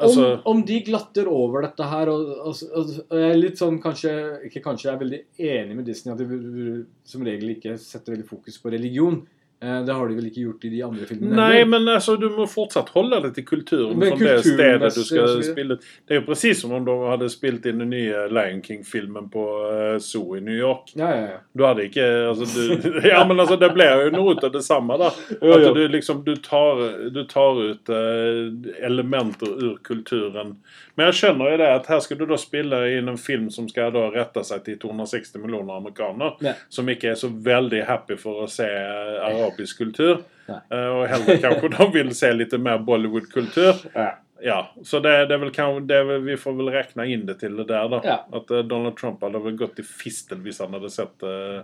Altså 0.00 0.24
om, 0.38 0.46
om 0.54 0.62
de 0.64 0.78
glatter 0.86 1.28
over 1.28 1.66
dette 1.66 1.88
her 1.90 2.08
og, 2.08 2.30
og, 2.38 2.62
og, 2.70 2.94
og 3.10 3.20
Jeg 3.20 3.34
er 3.34 3.42
litt 3.42 3.60
sånn 3.60 3.76
kanskje 3.82 4.14
Ikke 4.48 4.62
kanskje, 4.64 4.88
jeg 4.88 4.94
er 4.94 5.02
veldig 5.02 5.20
enig 5.50 5.76
med 5.76 5.90
Disney 5.90 6.14
at 6.14 6.22
de 6.22 6.80
som 7.04 7.26
regel 7.26 7.58
ikke 7.58 7.76
setter 7.82 8.14
veldig 8.14 8.28
fokus 8.28 8.56
på 8.62 8.72
religion. 8.72 9.20
Eh, 9.62 9.82
Det 9.84 9.92
har 9.92 10.08
de 10.08 10.14
vel 10.14 10.26
ikke 10.30 10.40
gjort 10.46 10.64
i 10.64 10.68
de 10.72 10.78
andre 10.82 11.06
filmene? 11.06 11.36
Nei, 11.36 11.48
heller. 11.58 11.66
men 11.68 11.88
altså, 11.92 12.14
du 12.16 12.28
må 12.32 12.46
fortsatt 12.48 12.88
holde 12.94 13.18
deg 13.26 13.34
til 13.36 13.44
kulturen 13.44 13.98
Men 13.98 14.14
från 14.14 14.22
det 14.24 14.36
stedet 14.46 14.94
du 14.94 15.02
skal 15.04 15.34
og 15.36 15.44
spille. 15.44 15.76
Det 16.08 16.16
er 16.16 16.20
jo 16.22 16.26
precis 16.30 16.62
som 16.62 16.72
om 16.72 16.86
de 16.86 16.94
hadde 17.10 17.28
spilt 17.28 17.68
inn 17.68 17.82
den 17.84 17.92
nye 17.92 18.22
Lion 18.32 18.62
King-filmen 18.64 19.28
på 19.32 19.44
eh, 19.68 19.98
Zoo 20.00 20.38
i 20.38 20.40
New 20.40 20.56
York. 20.56 20.94
Ja, 20.94 21.10
ja, 21.12 21.26
ja. 21.34 21.38
Du 21.52 21.66
hadde 21.68 21.84
ikke 21.90 22.06
altså, 22.30 22.48
du, 22.48 23.00
Ja, 23.12 23.20
men 23.28 23.40
altså, 23.40 23.58
det 23.60 23.68
ble 23.76 23.84
jo 23.84 24.08
noe 24.16 24.38
av 24.40 24.54
det 24.54 24.64
samme, 24.64 24.96
da. 25.00 25.12
At 25.12 25.68
du 25.76 25.82
liksom 25.92 26.24
Du 26.24 26.32
tar, 26.40 26.80
du 27.12 27.20
tar 27.28 27.60
ut 27.60 27.92
uh, 27.92 28.48
elementer 28.80 29.52
ur 29.60 29.76
kulturen. 29.84 30.56
Men 30.96 31.10
jeg 31.10 31.18
skjønner 31.20 31.52
jo 31.52 31.60
det 31.60 31.68
at 31.74 31.86
her 31.88 32.00
skal 32.04 32.18
du 32.20 32.26
da 32.28 32.36
spille 32.40 32.80
inn 32.96 33.08
en 33.08 33.20
film 33.20 33.48
som 33.52 33.68
skal 33.68 33.92
da 33.92 34.08
rette 34.12 34.42
seg 34.44 34.64
til 34.66 34.80
260 34.82 35.40
millioner 35.40 35.78
amerikanere, 35.80 36.54
som 36.68 36.88
ikke 36.92 37.12
er 37.12 37.20
så 37.20 37.28
veldig 37.28 37.84
happy 37.88 38.16
for 38.20 38.44
å 38.44 38.48
se 38.50 38.66
arabisk 38.68 39.49
kultur. 39.56 40.22
Eh, 40.50 40.88
og 40.90 41.04
heller 41.10 41.38
kanskje 41.42 41.70
de 41.76 41.86
vil 41.94 42.14
se 42.16 42.32
litt 42.34 42.56
mer 42.58 42.82
Bollywood-kultur. 42.86 43.86
Ja. 43.94 44.10
Ja, 44.42 44.70
så 44.84 45.02
det, 45.04 45.10
det 45.28 45.36
er 45.36 45.42
vel 45.42 45.50
det 45.84 45.96
er 45.98 46.06
vel, 46.08 46.22
Vi 46.24 46.36
får 46.40 46.54
vel 46.56 46.70
regne 46.72 47.04
inn 47.12 47.26
det 47.28 47.40
til 47.42 47.58
det 47.60 47.66
der, 47.68 47.90
da. 47.92 48.00
Ja. 48.04 48.18
At 48.32 48.50
eh, 48.50 48.64
Donald 48.64 48.96
Trump 48.96 49.22
hadde 49.26 49.42
vel 49.44 49.58
gått 49.60 49.82
i 49.82 49.84
fistel 49.84 50.40
hvis 50.44 50.62
han 50.64 50.72
hadde 50.76 50.88
sett 50.92 51.26
uh, 51.26 51.60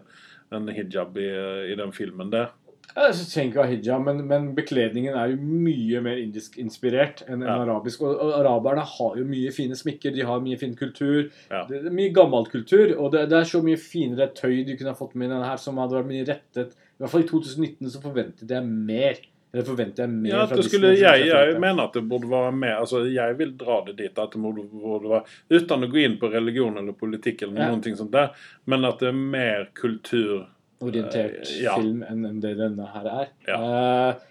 en 0.53 0.69
hijab 0.69 1.17
i, 1.19 1.31
i 1.73 1.77
den 1.79 1.95
filmen 1.97 2.31
der. 2.35 2.53
Jeg 2.97 3.17
synes 3.17 3.33
trenger 3.33 3.51
ikke 3.51 3.59
å 3.61 3.65
ha 3.65 3.71
hijab, 3.73 4.05
men, 4.07 4.21
men 4.29 4.45
bekledningen 4.57 5.17
er 5.19 5.33
jo 5.33 5.41
mye 5.43 6.01
mer 6.05 6.21
indisk-inspirert 6.21 7.25
enn 7.27 7.43
en 7.43 7.49
Ja. 7.49 7.57
arabisk. 7.65 8.05
Og, 8.07 8.15
og 8.15 8.37
araberne 8.39 8.85
har 8.89 9.19
jo 9.19 9.25
mye 9.29 9.51
fine 9.53 9.77
smykker, 9.77 10.15
de 10.15 10.25
har 10.29 10.45
mye 10.45 10.57
fin 10.61 10.77
kultur. 10.79 11.27
Ja. 11.51 11.65
Det, 11.69 11.83
er 11.83 11.97
mye 11.97 12.15
gammel 12.17 12.47
kultur, 12.53 12.95
og 12.97 13.11
det, 13.13 13.27
det 13.33 13.41
er 13.41 13.51
så 13.51 13.61
mye 13.65 13.81
finere 13.81 14.31
tøy 14.37 14.63
du 14.69 14.77
kunne 14.77 14.95
ha 14.95 15.01
fått 15.01 15.17
med 15.17 15.29
i 15.29 15.35
denne 15.35 15.49
her, 15.49 15.61
som 15.61 15.81
hadde 15.83 15.99
vært 15.99 16.13
mye 16.13 16.29
rettet. 16.31 16.77
I 16.97 17.03
hvert 17.05 17.13
fall 17.13 17.25
i 17.25 17.29
2019 17.29 17.91
så 17.93 18.01
forventet 18.03 18.53
jeg 18.57 18.65
mer. 18.67 19.19
Eller 19.55 19.65
forventer 19.65 20.03
jeg 20.05 20.11
mer 20.13 20.31
Ja, 20.33 20.43
at 20.45 20.53
det 20.59 20.65
skulle, 20.67 20.91
jeg, 20.99 21.27
jeg 21.31 21.59
mener 21.63 21.87
at 21.87 21.95
det 21.97 22.03
burde 22.11 22.29
være 22.29 22.51
med 22.53 22.73
altså 22.75 23.05
Jeg 23.09 23.37
vil 23.39 23.53
dra 23.57 23.77
det 23.87 23.95
dit 23.97 24.19
at 24.19 24.33
det 24.35 24.41
burde, 24.43 24.65
burde 24.69 25.13
være 25.13 25.61
Uten 25.63 25.87
å 25.87 25.89
gå 25.93 26.01
inn 26.03 26.17
på 26.21 26.29
religion 26.33 26.77
eller 26.77 26.97
politikk, 26.99 27.47
eller 27.47 27.63
Ja. 27.63 27.69
noen 27.71 27.85
ting 27.85 27.97
sånt 27.97 28.13
der, 28.13 28.35
men 28.67 28.85
at 28.85 28.99
det 29.01 29.09
er 29.13 29.21
mer 29.37 29.69
kultur 29.79 30.49
orientert 30.85 31.47
Eh, 31.47 31.63
ja. 31.63 31.77
film 31.79 32.03
enn 32.05 32.41
det 32.43 32.57
denne 32.59 32.85
her 32.93 33.07
er. 33.09 33.31
Ja. 33.49 33.61
Uh, 33.63 34.27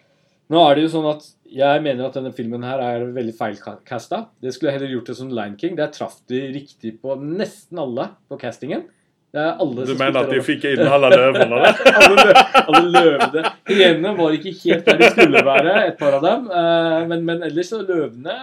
nå 0.54 0.62
er 0.62 0.76
det 0.78 0.84
jo 0.84 0.92
sånn 0.94 1.08
at 1.10 1.26
jeg 1.50 1.82
mener 1.82 2.06
at 2.06 2.20
denne 2.20 2.34
filmen 2.36 2.62
her 2.68 2.84
er 2.84 3.08
veldig 3.16 3.34
feilkasta. 3.40 4.20
Det 4.44 4.54
skulle 4.54 4.70
jeg 4.74 4.78
heller 4.80 4.94
gjort 4.94 5.10
det 5.10 5.16
som 5.18 5.32
Lion 5.34 5.56
King. 5.58 5.74
Der 5.80 5.90
traff 5.96 6.20
de 6.30 6.44
riktig 6.54 7.00
på 7.02 7.16
nesten 7.18 7.82
alle 7.82 8.12
på 8.30 8.38
castingen. 8.38 8.84
Alle 9.36 9.86
Du 9.86 9.96
mener 10.00 10.22
at 10.22 10.30
de 10.32 10.42
fikk 10.44 10.68
inn 10.70 10.84
alle 10.88 11.10
løvene 11.12 11.48
da? 11.52 11.72
alle, 12.02 12.26
lø 12.28 12.36
alle 12.66 12.84
løvene. 12.94 13.50
Hyenene 13.70 14.14
var 14.18 14.36
ikke 14.38 14.54
helt 14.64 14.86
der 14.86 15.02
de 15.02 15.10
skulle 15.12 15.42
være, 15.46 15.74
et 15.90 15.98
par 16.00 16.20
av 16.20 16.24
dem. 16.26 16.46
Eh, 16.52 17.02
men, 17.10 17.26
men 17.28 17.44
ellers 17.50 17.74
så 17.74 17.82
løvene 17.84 18.38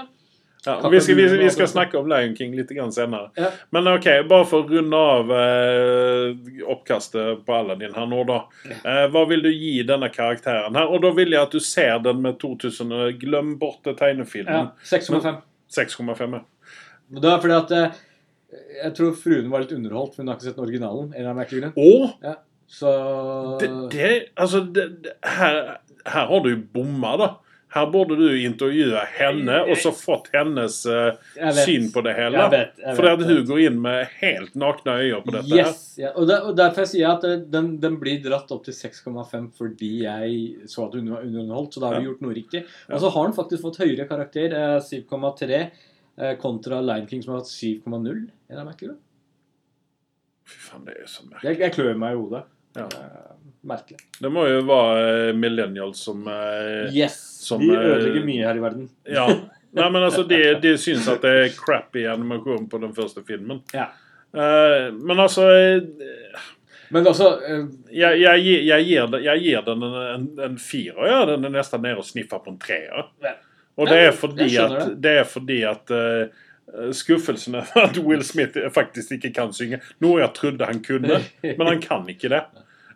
Ja, 0.64 0.76
vi, 0.92 1.00
skal, 1.00 1.16
vi, 1.18 1.24
vi 1.40 1.48
skal 1.50 1.66
snakke 1.68 1.98
om 1.98 2.06
Lion 2.10 2.36
King 2.38 2.52
litt 2.54 2.70
senere. 2.94 3.32
Ja. 3.34 3.48
Men 3.74 3.88
ok, 3.90 4.06
bare 4.30 4.46
for 4.46 4.62
å 4.62 4.68
runde 4.70 5.00
av 5.16 5.32
eh, 5.34 6.60
oppkastet 6.70 7.42
på 7.46 7.56
Aladdin 7.56 7.96
her 7.96 8.06
nå, 8.06 8.22
da. 8.28 8.38
Eh, 8.70 9.02
hva 9.10 9.24
vil 9.32 9.42
du 9.42 9.50
gi 9.50 9.80
denne 9.88 10.12
karakteren 10.12 10.78
her? 10.78 10.86
Og 10.86 11.02
da 11.02 11.10
vil 11.16 11.34
jeg 11.34 11.42
at 11.42 11.56
du 11.56 11.58
ser 11.58 11.98
den 12.04 12.22
med 12.22 12.38
2000 12.38 12.94
Glem 13.18 13.56
bort 13.58 13.82
tegnefilmen. 13.90 14.70
ja, 14.70 14.88
tegnefilmen. 14.92 15.42
6,5. 15.72 16.16
6,5. 16.22 16.38
ja. 16.38 16.46
Det 17.22 17.28
er 17.28 17.42
fordi 17.42 17.58
at 17.58 18.02
jeg 18.52 18.94
tror 18.96 19.14
fruen 19.16 19.52
var 19.52 19.64
litt 19.64 19.76
underholdt, 19.76 20.16
for 20.16 20.22
hun 20.22 20.32
har 20.32 20.38
ikke 20.38 20.50
sett 20.50 20.58
den 20.58 20.66
originalen. 20.66 21.12
En 21.12 21.24
annen 21.24 21.40
merkelig 21.40 21.62
grunn. 21.62 21.76
ja, 22.24 22.34
Så 22.72 22.90
det, 23.60 23.70
det, 23.94 24.10
altså, 24.34 24.64
det, 24.64 25.14
her, 25.38 25.62
her 26.08 26.28
har 26.32 26.44
du 26.44 26.52
bomma, 26.56 27.16
da. 27.20 27.30
Her 27.72 27.86
burde 27.88 28.18
du 28.20 28.26
intervjue 28.36 29.00
henne 29.14 29.62
og 29.62 29.78
så 29.80 29.94
fått 29.96 30.26
hennes 30.34 30.74
uh, 30.84 31.14
syn 31.56 31.86
på 31.94 32.02
det 32.04 32.12
hele. 32.18 32.36
Jeg 32.36 32.52
vet, 32.52 32.82
jeg 32.82 32.96
Fordi 32.98 33.12
at 33.14 33.22
hun 33.30 33.46
går 33.48 33.62
inn 33.64 33.78
med 33.80 34.10
helt 34.18 34.58
nakne 34.60 34.96
øyne 35.00 35.20
på 35.24 35.32
dette. 35.38 35.56
Yes, 35.56 35.78
ja. 36.00 36.10
og, 36.12 36.26
der, 36.28 36.44
og 36.50 36.58
derfor 36.58 36.84
sier 36.90 37.06
jeg 37.06 37.14
at 37.14 37.46
den, 37.54 37.70
den 37.80 37.96
blir 38.02 38.20
dratt 38.24 38.52
opp 38.52 38.66
til 38.66 38.76
6,5 38.76 39.48
fordi 39.56 39.92
jeg 40.02 40.68
så 40.68 40.84
at 40.90 40.98
hun 41.00 41.08
var 41.14 41.24
underholdt. 41.24 41.72
Så 41.72 41.80
da 41.80 41.94
har 41.94 42.02
vi 42.02 42.10
gjort 42.10 42.26
noe 42.26 42.36
riktig. 42.36 42.66
Og 42.92 43.00
så 43.00 43.14
har 43.16 43.30
den 43.30 43.38
faktisk 43.40 43.64
fått 43.64 43.80
høyere 43.80 44.08
karakter, 44.10 44.58
eh, 44.58 44.76
7,3, 44.84 45.62
eh, 45.62 45.88
kontra 46.42 46.80
Lion 46.84 47.06
King 47.10 47.22
som 47.24 47.34
har 47.34 47.42
hatt 47.42 47.50
7,0. 47.50 48.26
Er 48.48 48.58
det 48.60 48.66
merkelig? 48.66 48.96
Fy 50.48 50.58
faen, 50.68 50.84
det 50.86 50.98
er 51.00 51.08
så 51.10 51.24
merkelig. 51.26 51.48
Jeg, 51.50 51.60
jeg 51.64 51.74
klør 51.76 51.98
meg 52.02 52.14
i 52.16 52.20
hodet. 52.20 52.42
Ja. 52.76 52.86
Eh, 52.86 53.34
merkelig. 53.68 53.98
Det 54.18 54.30
må 54.32 54.46
jo 54.48 54.62
være 54.68 55.02
eh, 55.28 55.34
millennials 55.36 56.00
som 56.06 56.24
eh, 56.30 56.94
Yes! 56.96 57.18
som, 57.42 57.60
De 57.60 57.74
eh, 57.74 57.90
ødelegger 57.90 58.24
mye 58.26 58.46
her 58.48 58.60
i 58.60 58.64
verden. 58.64 58.88
Ja. 59.18 59.26
Nei, 59.72 59.86
men 59.88 60.02
altså, 60.04 60.26
de, 60.28 60.38
de 60.60 60.74
syns 60.76 61.06
at 61.08 61.22
det 61.24 61.30
er 61.32 61.54
crappy 61.56 62.02
animasjon 62.10 62.66
på 62.68 62.80
den 62.82 62.90
første 62.96 63.22
filmen. 63.24 63.62
Ja. 63.72 63.86
Eh, 64.32 64.90
men 64.92 65.20
altså 65.20 65.46
eh, 65.52 66.42
Men 66.92 67.06
altså 67.08 67.30
eh, 67.40 67.62
jeg, 67.88 68.20
jeg, 68.20 68.42
jeg, 68.68 68.84
gir, 68.88 69.16
jeg 69.24 69.44
gir 69.46 69.64
den 69.68 69.86
en, 69.88 69.96
en, 70.02 70.26
en 70.48 70.58
firer. 70.60 71.06
Ja. 71.08 71.22
Den 71.30 71.48
er 71.48 71.54
nesten 71.56 71.84
nede 71.84 72.02
og 72.02 72.08
sniffer 72.08 72.42
på 72.44 72.52
en 72.52 72.60
treer. 72.60 73.08
Ja. 73.24 73.38
Og 73.76 73.88
det 73.88 73.98
er 73.98 74.12
fordi 74.12 74.48
at, 74.60 74.70
det. 74.70 74.96
det 75.04 75.12
er 75.22 75.28
fordi 75.28 75.62
at 75.68 75.92
uh, 75.96 76.90
skuffelsen 76.92 77.54
over 77.60 77.84
at 77.88 77.98
Will 77.98 78.24
Smith 78.24 78.58
faktisk 78.74 79.12
ikke 79.16 79.32
kan 79.32 79.52
synge. 79.56 79.80
Noe 80.04 80.20
jeg 80.20 80.34
trodde 80.36 80.68
han 80.68 80.82
kunne, 80.84 81.22
men 81.58 81.66
han 81.66 81.80
kan 81.84 82.08
ikke 82.12 82.32
det. 82.32 82.42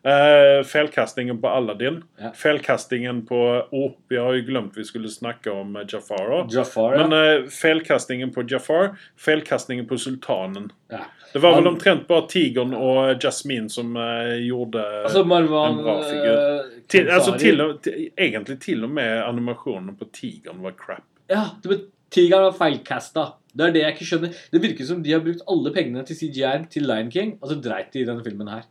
Uh, 0.07 0.63
feilkastingen 0.63 1.41
på 1.43 1.49
Aladdin. 1.49 2.05
Ja. 2.21 2.31
Feilkastingen 2.31 3.25
på 3.27 3.39
oh, 3.71 3.93
Vi 4.09 4.17
har 4.17 4.35
jo 4.35 4.45
glemt 4.47 4.77
vi 4.79 4.85
skulle 4.87 5.09
snakke 5.11 5.51
om 5.51 5.77
eh, 5.77 5.83
Jafar. 5.89 6.47
Jafar, 6.51 6.95
ja. 6.95 7.07
Men 7.07 7.43
eh, 7.43 7.49
feilkastingen 7.51 8.31
på 8.33 8.45
Jafar, 8.51 8.93
feilkastingen 9.19 9.89
på 9.89 9.99
sultanen. 9.99 10.71
Ja. 10.89 11.01
Det 11.33 11.39
var 11.43 11.57
vel 11.59 11.67
omtrent 11.67 12.07
bare 12.09 12.29
Tigeren 12.31 12.71
og 12.79 13.25
Jasmine 13.25 13.69
som 13.73 13.97
eh, 13.99 14.37
gjorde 14.47 14.85
altså 15.03 15.25
Marwan 15.27 15.75
en 15.75 15.83
bra 15.83 15.97
figur. 16.07 16.31
eh, 16.37 16.79
til, 16.87 17.11
altså, 17.11 17.35
til, 17.41 17.65
til, 17.83 18.07
Egentlig 18.15 18.61
til 18.63 18.87
og 18.87 18.95
med 19.01 19.25
animasjonen 19.25 19.99
på 19.99 20.09
Tigeren 20.15 20.63
var 20.63 20.79
crap. 20.79 21.03
Ja, 21.29 21.49
det 21.63 21.73
var 21.73 21.83
Tigeren 22.15 22.47
var 22.47 22.57
feilkasta. 22.61 23.27
Det 23.57 23.67
er 23.67 23.75
det 23.75 23.83
jeg 23.83 23.97
ikke 23.97 24.09
skjønner. 24.13 24.41
Det 24.53 24.63
virker 24.63 24.87
som 24.87 25.03
de 25.03 25.13
har 25.17 25.27
brukt 25.27 25.43
alle 25.51 25.75
pengene 25.75 26.07
til 26.07 26.17
CGI 26.23 26.55
til 26.71 26.87
Lion 26.87 27.11
King, 27.11 27.37
og 27.41 27.51
så 27.51 27.59
dreit 27.59 27.91
de 27.93 28.05
i 28.05 28.09
denne 28.09 28.23
filmen 28.23 28.55
her. 28.55 28.63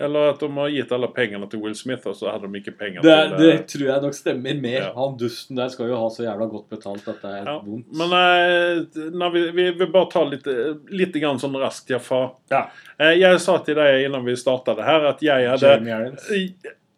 Eller 0.00 0.30
at 0.32 0.40
de 0.40 0.48
har 0.54 0.68
gitt 0.70 0.92
alle 0.94 1.08
pengene 1.10 1.48
til 1.50 1.60
Will 1.62 1.74
Smith, 1.74 2.06
og 2.06 2.14
så 2.16 2.30
hadde 2.30 2.46
de 2.46 2.60
ikke 2.60 2.74
penger 2.78 3.02
Det, 3.02 3.16
til 3.16 3.36
det 3.38 3.48
det 3.50 3.66
tror 3.72 3.84
jeg 3.88 4.04
nok 4.04 4.14
stemmer 4.18 4.60
mer. 4.62 4.78
Ja. 4.78 4.92
Han 4.94 5.16
dusten 5.18 5.58
der 5.58 5.68
skal 5.74 5.90
jo 5.90 5.98
ha 5.98 6.08
så 6.14 6.24
jævla 6.26 6.46
godt 6.52 6.68
betalt 6.70 7.08
at 7.10 7.20
det 7.24 7.32
er 7.40 7.50
ja. 7.50 7.56
vondt. 7.66 7.86
Men 7.98 8.16
eh, 8.20 9.10
når 9.18 9.34
vi, 9.34 9.44
vi 9.58 9.68
vil 9.82 9.92
bare 9.94 10.10
ta 10.12 10.24
litt, 10.28 10.46
litt 10.94 11.18
grann 11.18 11.42
sånn 11.42 11.58
raskt, 11.58 11.90
Jaffa. 11.90 12.22
Ja. 12.54 12.64
Eh, 12.98 13.16
jeg 13.18 13.40
sa 13.42 13.58
til 13.66 13.78
deg 13.80 14.06
innan 14.06 14.26
vi 14.28 14.36
startet 14.38 14.80
her, 14.86 15.10
at 15.12 15.22
jeg 15.24 15.50
hadde 15.50 15.72
Jeremy 15.74 15.94
Irons. 15.96 16.28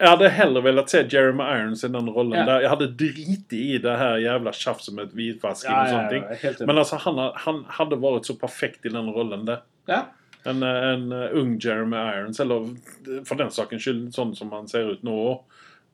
Jeg 0.01 0.09
hadde 0.09 0.29
heller 0.33 0.63
villet 0.65 0.89
se 0.89 1.03
Jeremy 1.13 1.45
Irons 1.59 1.83
i 1.85 1.89
den 1.93 2.07
rollen 2.09 2.39
Ja. 2.39 2.45
der. 2.49 2.63
Jeg 2.65 2.71
hadde 2.73 2.87
driti 3.03 3.59
i 3.75 3.83
det 3.85 3.97
her 4.01 4.17
jævla 4.23 4.53
tjafset 4.57 4.95
med 4.97 5.11
hvitvasking 5.13 5.73
Ja, 5.73 5.83
og 5.83 5.91
sånne 5.93 6.09
ting. 6.15 6.67
Men 6.71 6.79
altså, 6.81 6.97
han, 7.05 7.21
han 7.45 7.65
hadde 7.81 7.99
vært 8.01 8.31
så 8.31 8.37
perfekt 8.41 8.87
i 8.89 8.93
den 8.95 9.11
rollen 9.13 9.45
der. 9.49 9.61
ja. 9.89 10.07
En, 10.49 10.63
en 10.65 11.13
eh, 11.13 11.35
ung 11.37 11.59
Jeremy 11.61 11.99
Irons, 12.01 12.41
eller 12.41 12.71
for 13.29 13.37
den 13.37 13.53
sakens 13.53 13.85
skyld 13.85 14.15
sånn 14.17 14.33
som 14.39 14.53
han 14.57 14.71
ser 14.71 14.95
ut 14.95 15.03
nå. 15.05 15.19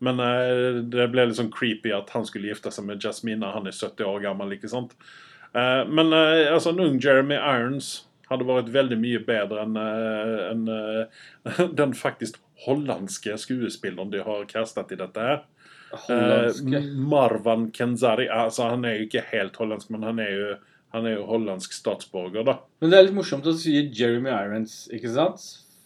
Men 0.04 0.20
eh, 0.20 0.82
det 0.84 1.08
ble 1.12 1.28
litt 1.28 1.38
sånn 1.38 1.52
creepy 1.54 1.92
at 1.96 2.12
han 2.14 2.26
skulle 2.28 2.50
gifte 2.50 2.72
seg 2.74 2.86
med 2.88 3.00
Jasmine 3.02 3.40
når 3.42 3.56
han 3.56 3.70
er 3.70 3.76
70 3.76 4.10
år 4.10 4.24
gammel. 4.26 4.56
ikke 4.56 4.70
sant? 4.72 4.92
Eh, 5.52 5.82
men 5.88 6.12
eh, 6.12 6.52
altså, 6.52 6.72
en 6.72 6.84
ung 6.84 7.00
Jeremy 7.02 7.38
Irons 7.38 7.94
hadde 8.26 8.48
vært 8.48 8.72
veldig 8.74 8.96
mye 8.98 9.20
bedre 9.22 9.62
enn 9.62 9.76
en, 9.78 10.64
den 11.80 11.92
faktisk 11.94 12.40
hollandske 12.64 13.36
skuespilleren 13.38 14.10
de 14.10 14.24
har 14.26 14.48
castet 14.50 14.90
i 14.92 14.98
dette 14.98 15.26
her. 15.28 15.44
Marwan 16.98 17.68
Kenzari. 17.72 18.26
Altså, 18.26 18.72
han 18.72 18.84
er 18.84 18.98
jo 18.98 19.06
ikke 19.06 19.22
helt 19.30 19.60
hollandsk, 19.60 19.92
men 19.94 20.08
han 20.08 20.18
er 20.20 20.32
jo, 20.32 20.48
han 20.96 21.06
er 21.08 21.18
jo 21.18 21.26
hollandsk 21.28 21.74
statsborger, 21.76 22.44
da. 22.46 22.56
Men 22.80 22.92
det 22.92 22.98
er 22.98 23.06
litt 23.08 23.16
morsomt 23.16 23.46
å 23.50 23.52
si 23.56 23.74
Jeremy 23.84 24.30
Irons, 24.32 24.86
ikke 24.96 25.12
sant? 25.12 25.42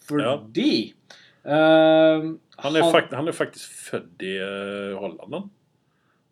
Fordi 0.06 0.72
eh, 1.42 2.26
Han 2.62 2.76
er, 2.78 2.90
fakt, 2.94 3.14
han 3.18 3.30
er 3.30 3.34
faktisk 3.34 3.72
født 3.90 4.26
i 4.26 4.36
uh, 4.38 4.98
Holland. 5.00 5.34
han. 5.34 5.48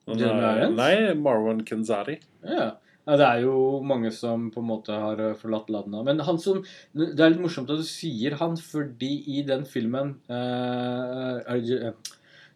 Han 0.08 0.22
Jeremy 0.22 0.44
er- 0.44 0.60
Irons? 0.62 0.78
Nei, 0.78 0.92
Marwan 1.18 1.64
Kenzari. 1.66 2.18
Ja. 2.46 2.68
ja, 2.78 3.16
det 3.18 3.26
er 3.26 3.42
jo 3.48 3.56
mange 3.82 4.12
som 4.14 4.46
på 4.54 4.62
en 4.62 4.70
måte 4.70 4.94
har 4.94 5.22
eh, 5.26 5.34
forlatt 5.40 5.72
landet. 5.74 6.04
Men 6.06 6.22
han 6.28 6.38
som, 6.42 6.62
det 6.94 7.18
er 7.18 7.34
litt 7.34 7.42
morsomt 7.42 7.74
at 7.74 7.82
du 7.82 7.88
sier 7.88 8.38
han, 8.38 8.54
fordi 8.62 9.10
i 9.38 9.42
den 9.48 9.66
filmen 9.66 10.14
uh, 10.30 11.42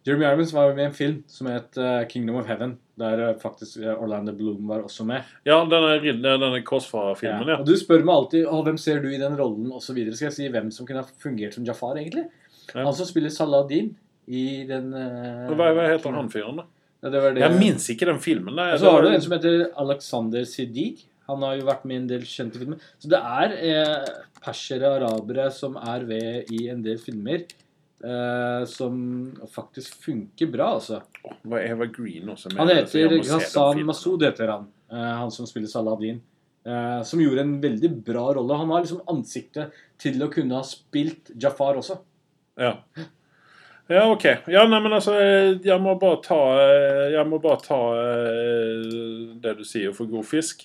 Jeremy 0.02 0.26
Irons 0.26 0.52
var 0.52 0.72
med 0.74 0.82
i 0.82 0.86
en 0.88 0.94
film 0.94 1.18
som 1.30 1.46
het 1.46 1.76
eh, 1.78 2.00
Kingdom 2.10 2.40
of 2.40 2.48
Heaven. 2.50 2.74
Der 2.98 3.20
eh, 3.28 3.36
faktisk 3.38 3.78
eh, 3.78 3.94
Orlando 3.94 4.34
Bloom 4.34 4.66
var 4.68 4.82
også 4.82 5.06
med. 5.06 5.28
Ja, 5.46 5.60
denne, 5.62 5.94
denne 6.02 6.34
denne 6.42 6.62
korsfarerfilmen, 6.66 7.52
ja. 7.54 7.60
Og 7.62 7.68
du 7.68 7.76
spør 7.78 8.02
meg 8.02 8.16
alltid 8.16 8.48
å, 8.50 8.62
hvem 8.66 8.80
ser 8.82 8.98
du 9.04 9.08
i 9.12 9.20
den 9.20 9.38
rollen 9.38 9.70
osv. 9.70 10.00
Skal 10.10 10.28
jeg 10.28 10.36
si 10.38 10.50
hvem 10.50 10.72
som 10.74 10.88
kunne 10.88 11.04
ha 11.04 11.22
fungert 11.22 11.54
som 11.54 11.66
Jafar, 11.66 12.00
egentlig? 12.02 12.26
Ja. 12.72 12.82
Han 12.82 12.94
som 12.98 13.06
spiller 13.06 13.30
Saladin 13.34 13.92
i 14.26 14.62
den 14.66 14.92
uh, 14.94 15.50
Hva, 15.50 15.72
hva 15.74 15.86
heter 15.90 16.14
han 16.14 16.30
fyren, 16.30 16.62
da? 16.62 16.66
Ja, 17.02 17.10
det 17.10 17.22
det. 17.22 17.42
Jeg 17.42 17.58
minnes 17.58 17.88
ikke 17.90 18.06
den 18.06 18.20
filmen. 18.22 18.54
Nei, 18.58 18.68
Og 18.74 18.82
så 18.82 18.90
har 18.94 19.02
du 19.02 19.10
en 19.10 19.22
som 19.22 19.34
heter 19.34 19.64
Alexander 19.82 20.44
Siddiq. 20.46 21.02
Han 21.30 21.42
har 21.46 21.56
jo 21.58 21.66
vært 21.66 21.86
med 21.86 21.94
i 21.94 22.00
en 22.02 22.10
del 22.10 22.26
kjente 22.26 22.60
filmer. 22.60 22.82
Så 23.02 23.10
det 23.10 23.18
er 23.18 23.56
eh, 23.58 24.12
persere, 24.42 24.90
arabere, 24.98 25.48
som 25.54 25.78
er 25.78 26.06
ved 26.06 26.50
i 26.54 26.66
en 26.70 26.82
del 26.84 26.98
filmer. 27.02 27.46
Eh, 28.04 28.64
som 28.64 29.32
faktisk 29.54 30.02
funker 30.02 30.46
bra, 30.46 30.72
altså. 30.74 30.98
Hva 31.46 31.60
er 31.60 31.76
Eva 31.76 31.86
Green 31.86 32.32
også 32.32 32.50
med? 32.50 32.58
Han 32.58 32.72
heter 32.74 33.14
Ghazan 33.22 33.84
Masud, 33.86 34.24
heter 34.26 34.50
han. 34.50 34.66
Uh, 34.92 35.12
han 35.20 35.30
som 35.30 35.46
spiller 35.46 35.70
Saladin. 35.70 36.18
Uh, 36.66 37.02
som 37.06 37.22
gjorde 37.22 37.44
en 37.46 37.54
veldig 37.62 37.92
bra 38.02 38.26
rolle. 38.34 38.58
Han 38.58 38.74
har 38.74 38.82
liksom 38.82 39.04
ansiktet 39.10 39.78
til 40.02 40.18
å 40.22 40.30
kunne 40.34 40.58
ha 40.58 40.66
spilt 40.66 41.30
Jafar 41.38 41.78
også. 41.78 42.00
Ja. 42.58 42.74
Ja, 43.86 44.04
ok. 44.10 44.26
Ja, 44.50 44.66
nei, 44.66 44.82
men 44.82 44.98
altså, 44.98 45.14
jeg 45.62 45.78
må 45.82 45.94
bare 46.00 46.18
ta 46.24 46.38
må 47.28 47.38
bare 47.42 47.60
ta 47.62 47.80
det 49.42 49.56
du 49.58 49.64
sier 49.66 49.94
for 49.94 50.10
god 50.10 50.26
fisk. 50.26 50.64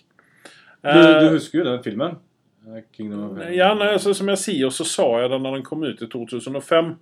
Du, 0.85 1.01
du 1.01 1.33
husker 1.33 1.59
jo 1.59 1.65
den 1.67 1.81
filmen? 1.83 2.19
Ja, 3.51 3.73
nei, 3.77 3.89
altså, 3.95 4.13
som 4.15 4.29
jeg 4.31 4.41
sier, 4.41 4.71
så 4.73 4.85
sa 4.87 5.07
jeg 5.21 5.33
det 5.33 5.41
når 5.43 5.59
den 5.59 5.65
kom 5.65 5.85
ut 5.85 6.01
i 6.01 6.09
2005. 6.13 6.95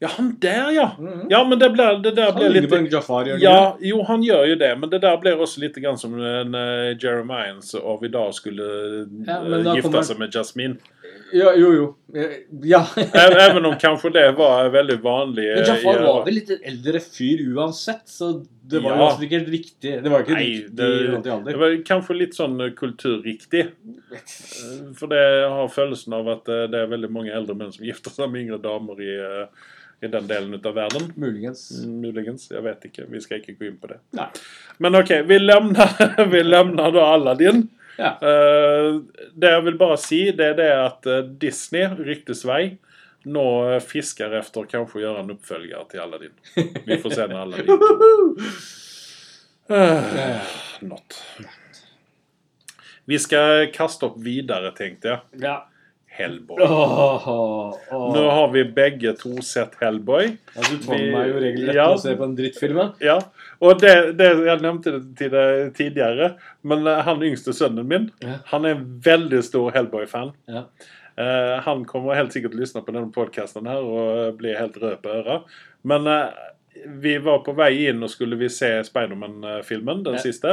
Ja, 0.00 0.08
han 0.14 0.36
der, 0.40 0.70
ja! 0.70 0.90
Mhm. 0.98 1.24
Ja, 1.30 1.40
men 1.44 1.58
det, 1.58 1.72
ble, 1.74 1.86
det 2.04 2.12
der 2.14 2.30
blir 2.36 2.52
litt 2.54 2.92
Jafar. 2.92 3.24
gjør 3.26 3.40
Ja, 3.42 3.76
jo, 3.82 4.02
han 4.06 4.22
gjør 4.22 4.44
jo 4.46 4.54
det, 4.60 4.68
men 4.78 4.90
det 4.92 5.00
der 5.02 5.16
blir 5.18 5.40
også 5.42 5.58
litt 5.64 5.74
grann 5.82 5.98
som 5.98 6.14
en 6.20 6.54
uh, 6.54 6.94
Jeremiahs 7.02 7.74
og 7.80 8.04
i 8.06 8.08
dag 8.14 8.30
skulle 8.36 8.62
Ja, 9.26 9.40
eh, 9.42 9.64
da 9.64 9.74
gifte 9.74 9.82
kommer- 9.88 10.06
seg 10.06 10.18
med 10.22 10.30
Jasmine. 10.34 10.76
Ja, 11.32 11.50
jo, 11.58 11.72
jo. 11.74 11.88
Eh, 12.14 12.36
Ja. 12.62 12.84
Även 12.96 13.40
även 13.50 13.66
om 13.66 13.74
kanskje 13.74 14.10
det 14.12 14.32
var 14.38 14.68
veldig 14.70 15.00
vanlig. 15.02 15.48
Men 15.50 15.58
eh, 15.64 15.68
Jafar 15.68 16.00
var 16.06 16.24
vel 16.24 16.34
litt 16.34 16.50
en 16.50 16.62
eldre 16.64 17.00
fyr 17.00 17.42
uansett, 17.56 18.06
så 18.06 18.30
det 18.68 18.80
var 18.84 18.96
jo 18.96 19.04
Ja. 19.04 19.08
ikke 19.24 19.38
helt 19.38 19.48
riktig. 19.52 19.92
Det 20.04 20.10
var 20.12 20.22
ikke 20.24 20.34
Nei, 20.36 20.44
riktig 20.44 20.76
det, 20.76 20.88
i 20.88 21.42
det 21.48 21.56
var 21.62 21.74
kanskje 21.88 22.16
litt 22.18 22.34
sånn 22.36 22.60
eh, 22.60 22.70
kulturriktig. 22.76 23.62
Eh, 24.12 24.92
For 24.98 25.08
det 25.12 25.22
har 25.48 25.68
følelsen 25.72 26.12
av 26.18 26.28
at 26.36 26.48
eh, 26.52 26.66
det 26.72 26.82
er 26.82 26.90
veldig 26.92 27.10
mange 27.14 27.32
eldre 27.34 27.56
menn 27.56 27.72
som 27.74 27.86
gifter 27.88 28.10
seg 28.14 28.30
med 28.32 28.44
yngre 28.46 28.58
damer 28.62 29.00
i, 29.04 29.14
i 30.04 30.10
den 30.12 30.28
delen 30.30 30.54
av 30.58 30.74
verden. 30.76 31.08
Muligens. 31.16 31.64
Mm, 31.84 31.96
Muligens. 32.04 32.48
Jeg 32.52 32.62
vet 32.66 32.84
ikke. 32.90 33.06
Vi 33.10 33.20
skal 33.24 33.40
ikke 33.40 33.56
gå 33.58 33.70
inn 33.70 33.78
på 33.80 33.88
det. 33.94 33.98
Nei. 34.18 34.28
Men 34.84 34.94
OK, 35.00 35.14
vi 35.30 35.38
lemner, 35.42 35.94
vi 36.34 36.42
lemner 36.46 36.92
da 36.94 37.06
Aladdin. 37.16 37.64
Ja. 37.98 38.12
Eh, 38.22 39.00
det 39.34 39.54
jeg 39.56 39.64
vil 39.70 39.78
bare 39.80 39.96
si, 39.98 40.20
det 40.38 40.52
er 40.52 40.58
det 40.60 40.68
at 40.76 41.08
Disney, 41.42 41.88
ryktes 41.98 42.44
vei, 42.46 42.76
nå 43.34 43.44
eh, 43.74 43.80
fisker 43.84 44.34
efter 44.40 44.66
kanskje 44.70 44.98
å 44.98 45.02
gjøre 45.04 45.22
en 45.24 45.32
oppfølger 45.36 45.86
til 45.92 46.00
Aladdin. 46.04 46.34
Vi 46.88 46.98
får 47.02 47.16
se 47.18 47.26
når 47.30 47.40
Aladdin 47.44 47.72
uh, 49.70 50.40
Not. 50.80 51.22
Vi 53.08 53.18
skal 53.18 53.66
kaste 53.72 54.06
opp 54.10 54.18
videre, 54.20 54.70
tenkte 54.76 55.08
jeg. 55.14 55.20
Ja. 55.44 55.56
Hellboy. 56.18 56.58
Oh, 56.66 57.28
oh. 57.30 58.06
Nå 58.10 58.24
har 58.34 58.48
vi 58.50 58.64
begge 58.74 59.12
to 59.20 59.36
sett 59.46 59.76
Hellboy. 59.80 60.32
Ja, 60.56 60.64
du 60.66 60.80
tvang 60.82 60.98
vi- 60.98 61.12
meg 61.14 61.28
jo 61.30 61.38
regelrett 61.44 61.76
Ja. 61.78 61.84
å 61.94 61.98
se 62.02 62.16
på 62.18 62.24
en 62.26 62.34
drittfilm. 62.36 62.80
Ja, 63.00 63.20
og 63.62 63.78
det, 63.80 63.92
det 64.18 64.32
jeg 64.48 64.60
nevnte 64.64 64.96
det 64.96 65.02
til 65.20 65.30
deg 65.30 65.70
tidligere, 65.78 66.32
men 66.66 66.86
eh, 66.90 67.00
han 67.06 67.22
yngste 67.22 67.54
sønnen 67.54 67.86
min, 67.86 68.10
Ja. 68.24 68.40
han 68.50 68.64
er 68.66 68.74
en 68.76 68.84
veldig 69.04 69.44
stor 69.46 69.70
Hellboy-fan. 69.76 70.32
Ja. 70.50 70.64
Eh, 71.18 71.54
han 71.64 71.84
kommer 71.88 72.14
helt 72.14 72.32
sikkert 72.34 72.52
til 72.54 72.60
å 72.60 72.64
lytte 72.66 72.82
på 72.86 72.94
denne 72.94 73.10
podcasten 73.14 73.66
her 73.66 73.82
og 73.82 74.36
bli 74.38 74.52
helt 74.54 74.76
rød 74.78 75.00
på 75.02 75.14
øra. 75.18 75.40
Men 75.88 76.06
uh, 76.06 76.28
vi 77.02 77.16
var 77.22 77.40
på 77.46 77.54
vei 77.58 77.72
inn 77.88 78.04
og 78.06 78.12
skulle 78.12 78.38
vi 78.38 78.50
se 78.52 78.68
Spiderman-filmen, 78.86 80.04
den 80.06 80.18
Ja. 80.18 80.22
siste. 80.22 80.52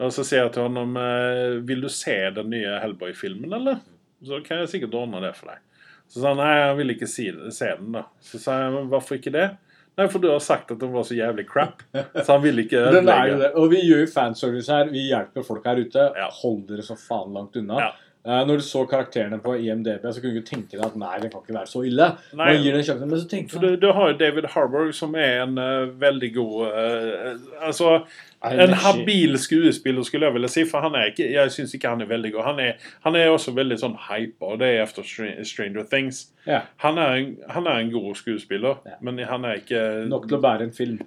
Og 0.00 0.10
så 0.14 0.24
sier 0.26 0.42
jeg 0.46 0.52
til 0.56 0.64
honom 0.66 0.96
uh, 0.98 1.60
Vil 1.68 1.84
du 1.84 1.88
se 1.92 2.16
den 2.34 2.48
nye 2.50 2.78
Hellboy-filmen, 2.82 3.52
eller? 3.52 3.82
Så 4.24 4.40
kan 4.46 4.62
jeg 4.62 4.72
sikkert 4.72 4.96
ordne 5.02 5.20
det 5.22 5.34
for 5.36 5.52
deg. 5.52 5.60
Så 6.08 6.20
sa 6.22 6.32
han 6.32 6.40
nei, 6.40 6.54
han 6.64 6.78
vil 6.78 6.94
ikke 6.94 7.08
si, 7.10 7.28
se 7.52 7.68
den, 7.78 7.92
da. 7.96 8.06
Så 8.24 8.40
sa 8.40 8.56
jeg 8.62 8.72
men 8.74 8.88
hvorfor 8.92 9.18
ikke 9.18 9.32
det? 9.34 9.50
Nei, 9.98 10.08
for 10.10 10.18
du 10.18 10.26
har 10.32 10.40
sagt 10.42 10.72
at 10.74 10.80
den 10.80 10.90
var 10.94 11.04
så 11.06 11.14
jævlig 11.14 11.44
crap. 11.48 11.84
Så 11.94 12.26
han 12.32 12.42
vil 12.42 12.58
ikke 12.64 12.80
ødelegge. 12.88 13.52
Og 13.60 13.68
vi 13.70 13.84
gjør 13.84 14.02
jo 14.02 14.08
fanservice 14.10 14.72
her. 14.72 14.88
Vi 14.90 15.04
hjelper 15.12 15.44
folk 15.46 15.66
her 15.68 15.78
ute. 15.84 16.08
Ja. 16.18 16.26
Hold 16.40 16.64
dere 16.70 16.82
så 16.86 16.96
faen 16.98 17.36
langt 17.36 17.56
unna. 17.60 17.78
Ja. 17.84 17.92
Eh, 18.24 18.46
når 18.48 18.56
du 18.56 18.64
så 18.64 18.86
karakterene 18.88 19.36
på 19.44 19.52
IMDb, 19.60 20.06
så 20.08 20.22
kunne 20.22 20.40
du 20.40 20.46
tenke 20.48 20.78
deg 20.78 20.84
at 20.86 20.94
nei, 20.96 21.18
det 21.20 21.28
kan 21.28 21.42
ikke 21.44 21.58
være 21.58 21.68
så 21.68 21.82
ille. 21.84 22.06
Nei. 22.32 22.46
Man 22.54 22.62
gir 22.62 22.78
det 22.78 22.86
en 22.88 23.02
men 23.10 23.18
så 23.20 23.26
tenker 23.28 23.52
For 23.52 23.66
du, 23.66 23.74
du 23.82 23.90
har 23.92 24.14
jo 24.14 24.16
David 24.22 24.48
Harbour, 24.54 24.92
som 24.96 25.12
er 25.20 25.42
en 25.42 25.58
uh, 25.60 25.90
veldig 26.00 26.30
god 26.32 26.62
uh, 26.72 27.42
Altså 27.68 27.98
en 28.44 28.72
habil 28.84 29.36
skuespiller, 29.40 30.04
skulle 30.08 30.28
jeg 30.30 30.36
ville 30.38 30.48
si. 30.52 30.64
For 30.68 30.84
han 30.84 30.96
er 30.96 31.12
ikke, 31.12 31.28
jeg 31.34 31.52
syns 31.52 31.76
ikke 31.76 31.92
han 31.92 32.04
er 32.04 32.08
veldig 32.08 32.32
god. 32.32 32.46
Han 32.48 32.64
er, 32.64 32.88
han 33.04 33.20
er 33.20 33.28
også 33.32 33.54
veldig 33.56 33.78
sånn 33.80 33.98
hypa, 34.08 34.54
og 34.54 34.58
det 34.60 34.72
er 34.72 34.82
etter 34.86 35.44
Stranger 35.44 35.84
Things. 35.92 36.26
Ja. 36.48 36.62
Han 36.84 37.00
er 37.00 37.20
en, 37.20 37.30
han 37.52 37.68
er 37.68 37.84
en 37.84 37.92
god 37.92 38.10
skuespiller, 38.20 38.80
Ja. 38.88 38.98
men 39.04 39.20
han 39.20 39.44
er 39.48 39.60
ikke 39.60 39.84
Nok 40.08 40.28
til 40.28 40.40
å 40.40 40.44
bære 40.44 40.70
en 40.70 40.76
film. 40.76 41.04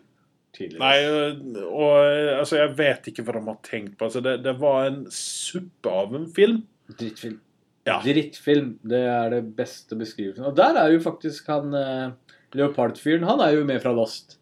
Tidligere. 0.57 0.82
Nei, 0.82 1.61
og 1.65 2.39
altså, 2.39 2.61
jeg 2.61 2.78
vet 2.78 3.09
ikke 3.11 3.26
hva 3.26 3.38
de 3.38 3.45
har 3.49 3.61
tenkt 3.65 3.97
på. 3.97 4.09
Altså, 4.09 4.22
det, 4.26 4.39
det 4.45 4.57
var 4.61 4.89
en 4.89 5.03
suppe 5.13 5.93
av 5.93 6.18
en 6.18 6.30
film. 6.34 6.63
Drittfilm. 6.88 7.40
Ja. 7.88 8.00
Drittfilm. 8.04 8.74
Det 8.88 9.02
er 9.08 9.32
det 9.36 9.42
beste 9.58 9.98
beskrivelsen. 10.00 10.46
Og 10.48 10.56
der 10.58 10.80
er 10.80 10.92
jo 10.94 11.02
faktisk 11.04 11.48
han 11.52 11.74
eh, 11.78 12.12
Leopard-fyren. 12.58 13.28
Han 13.28 13.44
er 13.44 13.56
jo 13.58 13.66
med 13.68 13.82
fra 13.84 13.94
Lost. 13.96 14.38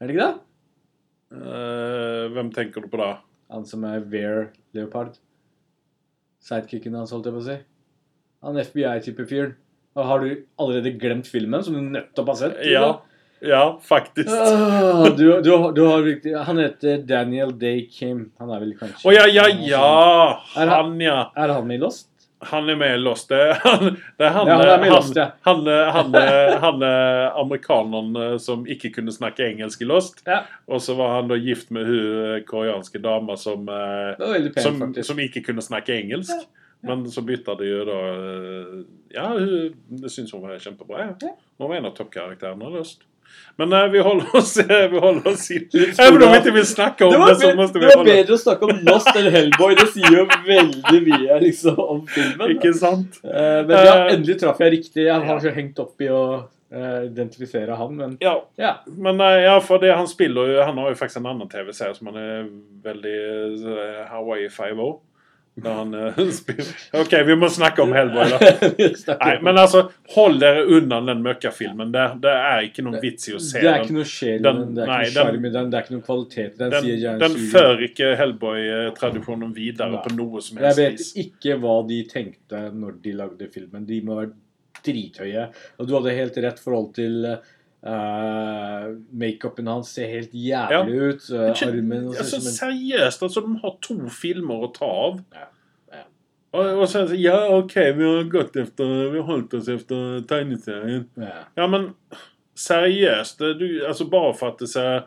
Er 0.00 0.08
det 0.08 0.16
ikke 0.16 0.26
det? 0.26 0.42
Eh, 1.36 2.26
hvem 2.34 2.52
tenker 2.54 2.84
du 2.84 2.90
på 2.92 3.00
da? 3.00 3.16
Han 3.52 3.66
som 3.68 3.84
er 3.88 4.04
Vare 4.12 4.48
Leopard. 4.76 5.16
Sidekicken 6.46 6.94
hans, 6.94 7.12
holdt 7.14 7.28
jeg 7.28 7.36
på 7.36 7.42
å 7.42 7.46
si. 7.46 7.56
Han 8.46 8.60
FBI-type 8.62 9.26
fyren. 9.28 9.56
Og 9.96 10.04
har 10.04 10.20
du 10.20 10.30
allerede 10.60 10.92
glemt 11.00 11.28
filmen, 11.30 11.62
som 11.64 11.74
du 11.76 11.80
nettopp 11.80 12.34
har 12.34 12.40
sett? 12.42 12.58
Ja, 12.68 12.90
ja 13.40 13.78
faktisk. 13.82 14.30
Ah, 14.32 15.04
du, 15.16 15.42
du, 15.42 15.50
du 15.76 15.80
har 15.86 16.02
riktig 16.02 16.32
Han 16.48 16.58
heter 16.58 16.98
Daniel 17.06 17.52
Day 17.58 17.88
Kim. 17.92 18.30
Han 18.38 18.50
er 18.50 18.60
vel 18.64 18.74
kanskje 18.78 19.12
ja, 19.16 19.26
ja, 19.28 19.46
ja! 19.48 19.88
Er 20.56 20.66
han- 20.66 20.92
Han, 20.92 21.00
ja. 21.00 21.18
Er 21.36 21.52
han 21.52 21.66
med 21.66 21.76
i 21.76 21.82
Lost? 21.84 22.08
Han 22.46 22.68
er 22.68 22.76
med 22.76 22.94
i 22.94 22.98
Lost. 23.00 23.28
Det 23.32 23.36
er 23.40 23.54
han, 23.64 23.84
det 24.18 24.26
er 24.26 24.32
han, 24.34 24.46
Ja, 24.46 24.56
han 24.60 24.68
er 24.68 24.80
med 24.82 24.90
Lost, 24.92 25.16
ja. 25.16 25.24
han, 25.46 25.62
han, 25.66 26.16
han, 26.62 26.82
er 26.84 27.30
amerikaneren 27.40 28.16
eh, 28.20 28.34
som 28.44 28.66
ikke 28.68 28.90
kunne 28.98 29.12
snakke 29.14 29.46
engelsk 29.48 29.80
i 29.82 29.88
Lost. 29.88 30.20
Ja. 30.28 30.42
Og 30.68 30.82
så 30.84 30.94
var 30.98 31.14
han 31.16 31.30
da 31.32 31.38
gift 31.40 31.72
med 31.72 31.88
hun 31.88 32.20
eh, 32.36 32.42
koreanske 32.46 33.00
dama 33.02 33.38
som, 33.40 33.64
eh, 33.72 34.60
som, 34.60 34.82
som 35.02 35.24
ikke 35.24 35.42
kunne 35.48 35.64
snakke 35.64 35.96
engelsk. 35.96 36.44
Men 36.86 37.06
så 37.10 37.24
bytta 37.24 37.54
de 37.58 37.66
jo 37.72 37.84
da 37.88 37.96
Ja, 39.16 39.30
hun, 39.32 39.72
det 39.88 40.10
syns 40.12 40.32
hun 40.36 40.44
var 40.44 40.58
kjempebra. 40.60 41.00
Ja. 41.06 41.12
Ja. 41.24 41.32
Hun 41.58 41.70
var 41.72 41.76
en 41.80 41.88
av 41.88 41.96
toppkarakterene 41.96 42.68
i 42.68 42.74
Lost. 42.76 43.00
Men 43.56 43.70
nei, 43.72 43.82
vi 43.88 44.02
holder 44.04 44.34
oss 44.36 44.50
vi 44.92 45.00
holder 45.00 45.30
oss 45.32 45.46
i 45.50 45.62
Even 45.64 46.22
om 46.26 46.32
vi 46.34 46.40
ikke 46.42 46.52
vil 46.58 46.66
snakke 46.68 47.06
om 47.06 47.14
Det 47.14 47.20
det, 47.40 47.46
var, 47.46 47.54
måtte 47.56 47.80
vi 47.80 47.88
holde 47.88 47.94
det 47.94 48.00
var 48.02 48.10
bedre 48.10 48.36
å 48.36 48.42
snakke 48.42 48.68
om 48.68 48.82
Lost 48.90 49.12
enn 49.16 49.30
Hellboy. 49.32 49.76
Det 49.78 49.86
sier 49.94 50.18
jo 50.18 50.26
veldig 50.48 51.00
mye 51.06 51.38
liksom, 51.46 51.80
om 51.80 52.02
filmen. 52.10 52.52
Ikke 52.56 52.74
sant? 52.76 53.16
Uh, 53.24 53.64
men 53.64 53.78
ja, 53.80 53.96
Eh, 54.06 54.12
endelig 54.14 54.38
traff 54.42 54.60
jeg 54.62 54.74
riktig. 54.76 55.06
Jeg 55.06 55.26
har 55.28 55.40
så 55.42 55.52
hengt 55.56 55.80
opp 55.82 56.04
i 56.04 56.10
å 56.12 56.22
eh, 56.36 57.06
identifisere 57.08 57.78
han, 57.78 57.96
men 57.96 58.16
Ja, 58.22 58.36
ja. 58.60 58.76
Men 58.86 59.20
eh, 59.24 59.42
ja, 59.46 59.56
for 59.64 59.82
det 59.82 59.94
han 59.94 60.08
spiller 60.10 60.52
jo 60.52 60.62
Han 60.68 60.78
har 60.82 60.92
jo 60.92 60.98
faktisk 61.00 61.22
en 61.22 61.30
annen 61.32 61.50
TV-serie 61.50 61.96
som 61.96 62.10
han 62.12 62.20
er 62.20 62.48
veldig 62.86 63.18
uh, 63.64 64.02
Hawaii 64.12 64.48
5-0. 64.52 64.96
Der 65.56 65.72
han 65.72 65.94
eh, 65.96 66.18
spiller 66.36 66.66
OK, 67.00 67.14
vi 67.26 67.34
må 67.40 67.48
snakke 67.48 67.80
om 67.80 67.92
Hellboy, 67.96 68.28
da. 68.28 68.38
Nei, 69.22 69.30
men 69.46 69.56
altså, 69.56 69.86
hold 70.12 70.36
dere 70.42 70.66
unna 70.68 70.98
den 71.06 71.22
møkkafilmen. 71.24 71.94
Det, 71.94 72.02
det 72.26 72.34
er 72.36 72.66
ikke 72.66 72.84
noen 72.84 72.98
vits 73.00 73.30
i 73.30 73.36
å 73.38 73.40
se 73.40 73.62
Det 73.62 73.70
er 73.70 73.78
den. 73.78 73.86
ikke 73.86 73.96
noe 73.96 74.08
sjel 74.10 74.36
i 74.36 74.42
Den- 74.44 74.60
den, 74.60 74.74
det 74.76 74.84
er 74.84 74.90
nei, 74.92 74.98
ikke 75.00 75.14
noe 75.14 75.14
den- 75.14 75.32
sjarm 75.32 75.48
i 75.48 75.52
den, 75.56 75.70
det 75.72 75.78
er 75.80 75.86
ikke 75.86 75.96
noe 75.96 76.06
kvalitet 76.10 76.58
den. 76.60 76.74
Den, 76.76 76.88
sier 76.90 77.18
den 77.24 77.38
fører 77.54 77.84
ikke 77.88 78.10
Hellboy-tradisjonen 78.20 79.54
videre 79.56 79.90
Nei. 79.96 80.02
på 80.04 80.12
noe 80.16 80.42
som 80.44 80.60
helst 80.60 80.82
Jeg 80.82 80.96
vet 80.98 81.24
ikke 81.24 81.58
hva 81.64 81.76
de 81.88 82.02
tenkte 82.10 82.62
når 82.76 83.00
de 83.04 83.16
lagde 83.22 83.48
filmen. 83.54 83.86
De 83.88 84.00
må 84.04 84.20
være 84.20 84.34
drithøye. 84.86 85.48
Og 85.80 85.88
du 85.88 85.94
hadde 85.96 86.12
helt 86.20 86.36
rett 86.44 86.60
forhold 86.62 86.92
til 86.98 87.24
uh, 87.26 87.38
Makeupen 89.12 89.66
hans 89.70 89.88
ser 89.94 90.08
helt 90.10 90.32
jævlig 90.34 90.96
ut. 91.02 91.26
Uh, 91.30 91.50
Ikke- 91.50 91.68
armen 91.68 92.08
Altså, 92.16 92.36
en 92.36 92.42
seriøst, 92.42 93.22
altså, 93.22 93.40
de 93.46 93.58
har 93.62 93.76
to 93.82 93.98
filmer 94.08 94.64
å 94.66 94.72
ta 94.74 94.84
av. 94.84 95.20
Ja, 95.34 95.46
ja. 95.92 96.02
Og, 96.52 96.64
og 96.80 96.88
så 96.88 97.06
sånn, 97.06 97.18
Ja, 97.20 97.36
OK, 97.58 97.74
vi 97.96 98.04
har 98.04 98.24
gått 98.32 98.56
efter 98.56 99.10
Vi 99.12 99.18
har 99.20 99.26
holdt 99.26 99.54
oss 99.54 99.68
efter 99.68 100.20
tegneserien. 100.26 101.06
ja. 101.16 101.44
Ja, 101.56 101.66
men 101.66 101.94
seriøst. 102.56 103.38
det- 103.38 103.58
Du, 103.58 103.84
altså 103.86 104.08
bare 104.10 104.34
for 104.34 104.48
at 104.48 104.58
det 104.58 104.68
ser 104.68 105.04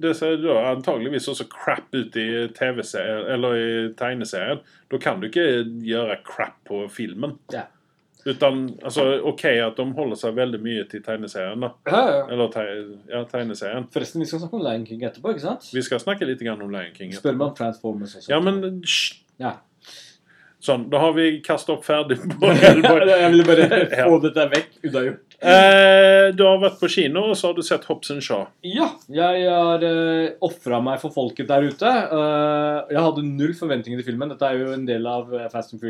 det 0.00 0.16
ser 0.16 0.36
da 0.42 0.74
antageligvis 0.74 1.28
også 1.28 1.44
crap 1.48 1.94
ut 1.94 2.16
i 2.16 2.48
TV-serien, 2.48 3.26
eller 3.30 3.54
i 3.54 3.92
tegneserien. 3.94 4.58
Da 4.90 4.98
kan 4.98 5.20
du 5.20 5.28
ikke 5.28 5.62
gjøre 5.84 6.16
crap 6.24 6.56
på 6.66 6.88
filmen. 6.90 7.38
Ja. 7.52 7.62
Utan, 8.28 8.64
altså, 8.84 9.06
OK 9.30 9.44
at 9.64 9.78
de 9.78 9.86
holder 9.96 10.18
seg 10.20 10.34
veldig 10.36 10.60
mye 10.64 10.82
til 10.90 11.00
tegneserien, 11.04 11.62
da. 11.64 11.70
Eller 12.28 12.50
te, 12.52 12.64
ja, 13.08 13.22
tegneserien. 13.30 13.86
Forresten, 13.94 14.20
vi 14.20 14.28
skal 14.28 14.42
snakke 14.42 14.58
om 14.58 14.66
Lion 14.66 14.84
King 14.88 15.06
etterpå, 15.08 15.32
ikke 15.32 15.46
sant? 15.46 15.70
Vi 15.72 15.84
skal 15.86 16.02
snakke 16.02 16.28
litt 16.28 16.44
om 16.44 16.68
Lion 16.68 16.92
King. 16.96 17.14
Spør 17.16 17.38
meg 17.38 17.48
om 17.50 17.56
Transformers 17.56 18.18
også. 18.20 18.28
Ja, 18.32 18.42
men 18.44 18.60
hysj! 18.82 19.22
Ja. 19.40 19.56
Sånn, 20.58 20.88
da 20.90 20.98
har 20.98 21.12
vi 21.14 21.28
kastet 21.46 21.70
opp 21.76 21.84
ferdig 21.86 22.18
på 22.18 22.50
Hellboy. 22.50 23.04
Jeg 23.06 23.30
ville 23.30 23.46
bare 23.46 23.66
Ja. 23.94 24.08
få 24.10 24.18
dette 24.24 24.46
vekk. 24.50 24.72
Unnagjort. 24.88 25.36
Eh, 25.38 26.32
du 26.34 26.42
har 26.42 26.58
vært 26.58 26.80
på 26.80 26.88
kino, 26.90 27.28
og 27.30 27.36
så 27.38 27.52
har 27.52 27.54
du 27.54 27.62
sett 27.62 27.84
Hobson 27.86 28.18
Shaw. 28.20 28.48
Ja, 28.66 28.88
jeg 29.06 29.44
har 29.46 29.84
uh, 29.86 30.34
ofra 30.42 30.80
meg 30.82 30.98
for 30.98 31.14
folket 31.14 31.46
der 31.46 31.62
ute. 31.62 31.92
Uh, 32.10 32.90
jeg 32.90 33.04
hadde 33.06 33.22
null 33.28 33.54
forventninger 33.54 34.02
til 34.02 34.08
filmen. 34.10 34.32
Dette 34.34 34.50
er 34.50 34.58
jo 34.58 34.72
en 34.74 34.88
del 34.88 35.06
av 35.06 35.30
eh, 35.30 35.46
Fast 35.52 35.76
and 35.76 35.84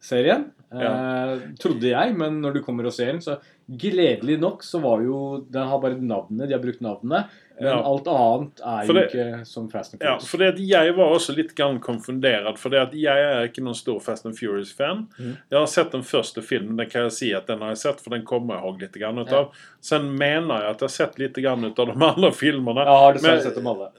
Furious-serien. 0.00 0.50
Eh, 0.70 1.54
Trodde 1.60 1.88
jeg, 1.90 2.14
men 2.16 2.40
når 2.42 2.54
du 2.56 2.62
kommer 2.62 2.86
og 2.86 2.94
ser 2.94 3.12
den, 3.12 3.22
så 3.24 3.38
Gledelig 3.70 4.38
nok 4.40 4.64
så 4.66 4.80
var 4.82 5.02
jo 5.04 5.44
Den 5.50 5.68
har 5.70 5.78
bare 5.82 5.98
navnet, 6.00 6.48
de 6.48 6.56
har 6.56 6.62
brukt 6.62 6.82
navnet. 6.82 7.30
Men 7.60 7.68
Ja. 7.68 7.82
alt 7.84 8.06
annet 8.08 8.60
er 8.64 8.86
For 8.86 8.92
jo 8.94 9.00
det- 9.00 9.10
ikke 9.12 9.46
som 9.46 9.68
Fast 9.70 9.92
and 9.94 10.02
Ja, 10.02 10.14
Furious. 10.16 10.28
for 10.30 10.38
det 10.38 10.58
jeg 10.58 10.94
var 10.96 11.10
også 11.12 11.36
litt 11.36 11.54
konfundert. 11.54 12.58
For 12.58 12.70
det 12.70 12.78
at 12.80 12.92
jeg 12.94 13.18
er 13.18 13.46
ikke 13.48 13.62
noen 13.62 13.74
stor 13.76 14.00
Fast 14.00 14.24
and 14.26 14.34
Furious-fan. 14.34 15.06
Mm. 15.18 15.36
Jeg 15.50 15.58
har 15.58 15.66
sett 15.66 15.90
den 15.92 16.02
første 16.02 16.42
filmen, 16.42 16.76
den 16.76 16.88
kan 16.88 17.02
jeg 17.02 17.12
si 17.12 17.32
at 17.34 17.46
den 17.46 17.58
har 17.60 17.68
jeg 17.68 17.78
sett, 17.78 18.00
for 18.00 18.10
den 18.10 18.24
kommer 18.24 18.54
jeg 18.54 18.64
ihåg 18.64 18.80
litt 18.80 18.92
grann 18.98 19.26
Ja. 19.30 19.44
Sen 19.80 20.16
mener 20.16 20.60
jeg 20.60 20.70
at 20.70 20.78
jeg 20.80 20.88
har 20.88 20.88
sett 20.88 21.18
litt 21.18 21.34
grann 21.34 21.64
ut 21.64 21.78
av 21.78 21.86
de 21.86 21.92
andre 22.04 22.30
filmene. 22.32 22.84
Ja, 22.84 22.96
har 23.06 23.12
Men- 23.22 23.42
sett 23.42 23.54
dem 23.54 23.66
alle. 23.66 23.90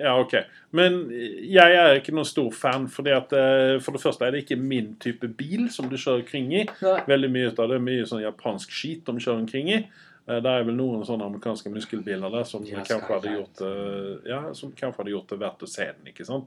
Ja, 0.00 0.18
ok. 0.20 0.34
Men 0.72 1.08
jeg 1.10 1.72
er 1.74 1.94
ikke 1.98 2.12
noen 2.12 2.26
stor 2.26 2.50
fan, 2.52 2.86
fordi 2.86 3.10
at 3.16 3.32
eh, 3.32 3.78
for 3.80 3.92
det 3.92 4.00
første 4.02 4.22
er 4.26 4.30
det 4.32 4.44
ikke 4.46 4.58
min 4.60 4.96
type 5.00 5.26
bil 5.36 5.68
som 5.70 5.88
du 5.88 5.96
kjører 5.96 6.24
kring 6.26 6.52
i. 6.52 6.64
Nei. 6.82 7.00
Veldig 7.08 7.30
mye 7.32 7.48
av 7.48 7.68
det 7.70 7.76
er 7.76 7.82
mye 7.86 8.04
sånn 8.06 8.22
japansk 8.22 8.70
skit 8.70 9.04
de 9.04 9.12
kjører 9.12 9.40
omkring 9.40 9.68
i. 9.70 9.86
Eh, 10.28 10.40
Det 10.42 10.50
er 10.52 10.64
vel 10.66 10.74
noen 10.76 11.04
sånne 11.06 11.28
amerikanske 11.30 11.70
muskelbiler 11.70 12.30
der 12.34 12.44
som 12.44 12.64
Ja, 12.66 12.82
kanskje 12.82 13.14
hadde 13.14 13.36
gjort 13.36 14.26
Ja, 14.26 14.42
som 14.54 14.72
kanskje 14.72 14.98
hadde 15.02 15.14
gjort 15.14 15.28
det 15.32 15.38
verdt 15.40 15.62
å 15.62 15.68
se 15.70 15.86
den, 15.92 16.12
ikke 16.12 16.26
sant? 16.26 16.46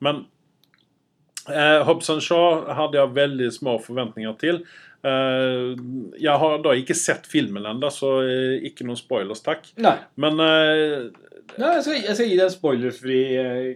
Men 0.00 0.24
eh, 1.48 1.80
Hobson 1.86 2.20
Shaw 2.20 2.64
hadde 2.76 2.98
jeg 3.00 3.14
veldig 3.16 3.50
små 3.54 3.78
forventninger 3.82 4.36
til. 4.40 4.62
Eh, 5.02 5.70
jeg 6.20 6.36
har 6.42 6.58
da 6.62 6.74
ikke 6.76 6.94
sett 6.98 7.26
filmen 7.30 7.64
ennå, 7.70 7.88
så 7.94 8.10
eh, 8.26 8.58
ikke 8.68 8.84
noen 8.84 8.98
spoilers, 9.00 9.40
takk. 9.46 9.70
Nei. 9.80 9.96
Men 10.20 10.40
eh, 10.44 11.08
Nei, 11.58 11.70
jeg, 11.78 11.82
skal, 11.86 11.96
jeg 12.04 12.14
skal 12.18 12.28
gi 12.28 12.36
deg 12.36 12.44
en 12.46 12.52
spoilerfri 12.54 13.20
eh, 13.40 13.70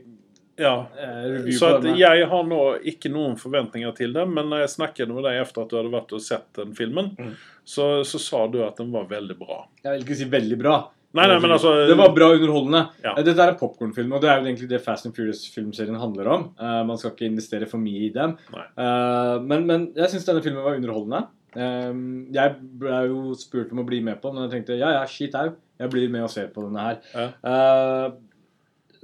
ja. 0.59 0.87
eh, 1.01 1.51
Så 1.57 1.71
jeg 1.99 2.27
har 2.31 2.45
nå 2.49 2.61
ikke 2.93 3.11
noen 3.13 3.37
forventninger 3.41 3.95
til 3.97 4.13
det, 4.17 4.27
men 4.31 4.49
når 4.53 4.65
jeg 4.65 4.75
snakket 4.77 5.09
med 5.11 5.25
deg 5.27 5.41
etter 5.43 5.63
at 5.65 5.71
du 5.73 5.77
hadde 5.81 5.93
vært 5.95 6.13
og 6.17 6.21
sett 6.23 6.47
den 6.61 6.75
filmen, 6.79 7.13
Mm. 7.19 7.33
så, 7.65 8.03
så 8.05 8.19
sa 8.21 8.47
du 8.51 8.61
at 8.65 8.77
den 8.77 8.91
var 8.93 9.07
veldig 9.11 9.39
bra. 9.39 9.65
Jeg 9.85 9.93
vil 9.99 10.05
ikke 10.07 10.17
si 10.23 10.25
veldig 10.31 10.59
bra. 10.61 10.77
Nei, 11.15 11.29
nei, 11.31 11.37
men 11.39 11.53
altså 11.55 11.71
Det 11.87 11.95
var 11.95 12.11
bra 12.11 12.27
underholdende. 12.35 12.81
Ja. 13.05 13.13
Eh, 13.17 13.23
Dette 13.23 13.39
er 13.45 13.53
en 13.53 13.59
popkornfilm, 13.61 14.13
og 14.17 14.21
det 14.25 14.31
er 14.33 14.41
jo 14.41 14.49
egentlig 14.49 14.69
det 14.73 14.81
Fast 14.83 15.07
and 15.07 15.15
Furious-filmserien 15.15 15.95
handler 16.01 16.27
om. 16.33 16.49
Uh, 16.59 16.83
man 16.89 16.99
skal 16.99 17.13
ikke 17.15 17.29
investere 17.31 17.69
for 17.71 17.79
mye 17.79 18.09
i 18.09 18.13
dem. 18.17 18.35
Eh, 18.51 19.37
men, 19.47 19.67
men 19.69 19.85
jeg 19.95 20.11
syns 20.11 20.27
denne 20.27 20.43
filmen 20.43 20.65
var 20.67 20.75
underholdende. 20.81 21.21
Eh, 21.55 21.93
jeg 22.35 22.57
ble 22.83 22.99
jo 23.13 23.21
spurt 23.39 23.71
om 23.71 23.85
å 23.85 23.87
bli 23.87 24.01
med 24.03 24.19
på 24.21 24.33
den, 24.33 24.43
og 24.43 24.49
jeg 24.49 24.57
tenkte 24.59 24.79
ja, 24.81 24.91
ja, 24.99 25.05
shit 25.07 25.35
au. 25.39 25.53
Jeg 25.79 25.91
blir 25.95 26.11
med 26.11 26.27
og 26.27 26.31
ser 26.35 26.51
på 26.55 26.67
denne 26.67 26.83
her. 26.83 26.99
Ja. 27.15 27.29
Eh, 27.47 28.09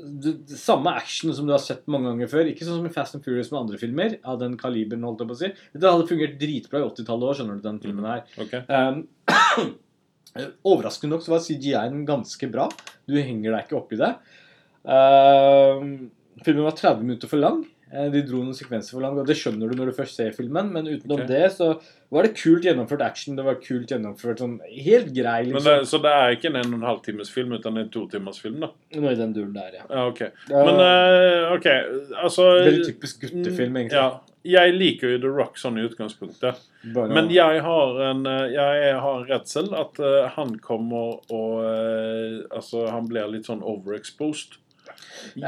det, 0.01 0.33
det 0.49 0.59
samme 0.61 0.93
action 0.97 1.33
som 1.37 1.47
du 1.49 1.55
har 1.55 1.63
sett 1.63 1.87
mange 1.91 2.11
ganger 2.11 2.31
før. 2.31 2.51
Ikke 2.51 2.67
sånn 2.67 2.81
som 2.81 2.89
i 2.89 2.93
Fast 2.95 3.17
and 3.17 3.25
Furious 3.27 3.51
med 3.53 3.61
andre 3.63 3.81
filmer. 3.81 4.17
av 4.25 4.39
den 4.41 4.57
kaliberen, 4.61 5.05
holdt 5.07 5.25
jeg 5.25 5.31
på 5.31 5.37
å 5.37 5.41
si. 5.41 5.51
Dette 5.75 5.95
hadde 5.95 6.09
fungert 6.09 6.39
dritbra 6.41 6.83
i 6.83 6.87
80-tallet 6.89 7.31
òg, 7.31 7.39
skjønner 7.39 7.59
du, 7.59 7.65
den 7.67 7.81
filmen 7.83 8.09
her. 8.09 8.25
Okay. 8.45 8.65
Um, 8.69 9.75
overraskende 10.71 11.17
nok 11.17 11.27
så 11.27 11.35
var 11.35 11.45
CGI-en 11.45 12.07
ganske 12.09 12.51
bra. 12.53 12.69
Du 13.09 13.19
henger 13.19 13.57
deg 13.57 13.67
ikke 13.67 13.81
opp 13.81 13.95
i 13.95 14.01
det. 14.01 14.15
Um, 14.85 15.93
filmen 16.47 16.67
var 16.69 16.79
30 16.79 17.05
minutter 17.07 17.31
for 17.31 17.43
lang. 17.43 17.65
Eh, 17.93 18.07
De 18.13 18.23
dro 18.27 18.43
noen 18.45 18.57
sekvenser 18.57 18.95
for 18.95 19.05
langt, 19.05 19.19
og 19.19 19.27
det 19.27 19.37
skjønner 19.39 19.71
du 19.71 19.79
når 19.79 19.91
du 19.91 19.97
først 19.97 20.21
ser 20.21 20.31
filmen. 20.37 20.71
Men 20.75 20.89
utenom 20.89 21.25
okay. 21.25 21.29
det 21.31 21.51
så 21.57 21.73
var 22.11 22.27
det 22.27 22.33
kult 22.39 22.67
gjennomført 22.67 23.05
action. 23.07 23.37
Det 23.39 23.47
var 23.47 23.59
kult 23.63 23.91
gjennomført 23.91 24.43
sånn 24.43 24.57
helt 24.71 25.13
grei, 25.17 25.43
liksom. 25.49 25.67
det, 25.67 25.91
så 25.91 26.01
det 26.03 26.15
er 26.15 26.37
ikke 26.37 26.51
en 26.53 26.59
en 26.63 26.73
og 26.73 26.81
en 26.81 26.89
halv 26.89 27.05
times 27.07 27.31
film, 27.35 27.55
utan 27.59 27.79
en 27.81 27.93
to 27.93 28.07
timers 28.11 28.41
film, 28.43 28.61
da? 28.65 28.73
Noe 28.97 29.15
i 29.15 29.19
den 29.19 29.35
duren 29.37 29.55
der, 29.57 29.81
ja. 29.81 29.87
Ja, 29.87 30.07
ok. 30.11 30.25
Men 30.51 30.83
uh, 30.83 31.55
OK, 31.57 31.71
altså 32.25 32.51
Veldig 32.61 32.91
typisk 32.93 33.27
guttefilm, 33.27 33.81
egentlig. 33.83 33.99
Ja. 33.99 34.21
Jeg 34.47 34.73
liker 34.73 35.11
jo 35.13 35.19
The 35.21 35.31
Rock 35.37 35.59
sånn 35.61 35.77
i 35.77 35.83
utgangspunktet. 35.85 36.63
Bare- 36.95 37.13
Men 37.13 37.29
jeg 37.29 37.61
har 37.61 37.99
en, 38.07 38.23
eh, 38.27 38.47
jeg 38.55 38.95
har 38.97 39.19
en 39.21 39.27
redsel 39.29 39.69
at 39.77 40.01
uh, 40.01 40.31
han 40.33 40.55
kommer 40.65 41.19
og 41.29 41.61
uh, 41.61 42.41
Altså, 42.49 42.87
han 42.89 43.07
blir 43.11 43.29
litt 43.29 43.51
sånn 43.51 43.61
overexposed. 43.61 44.57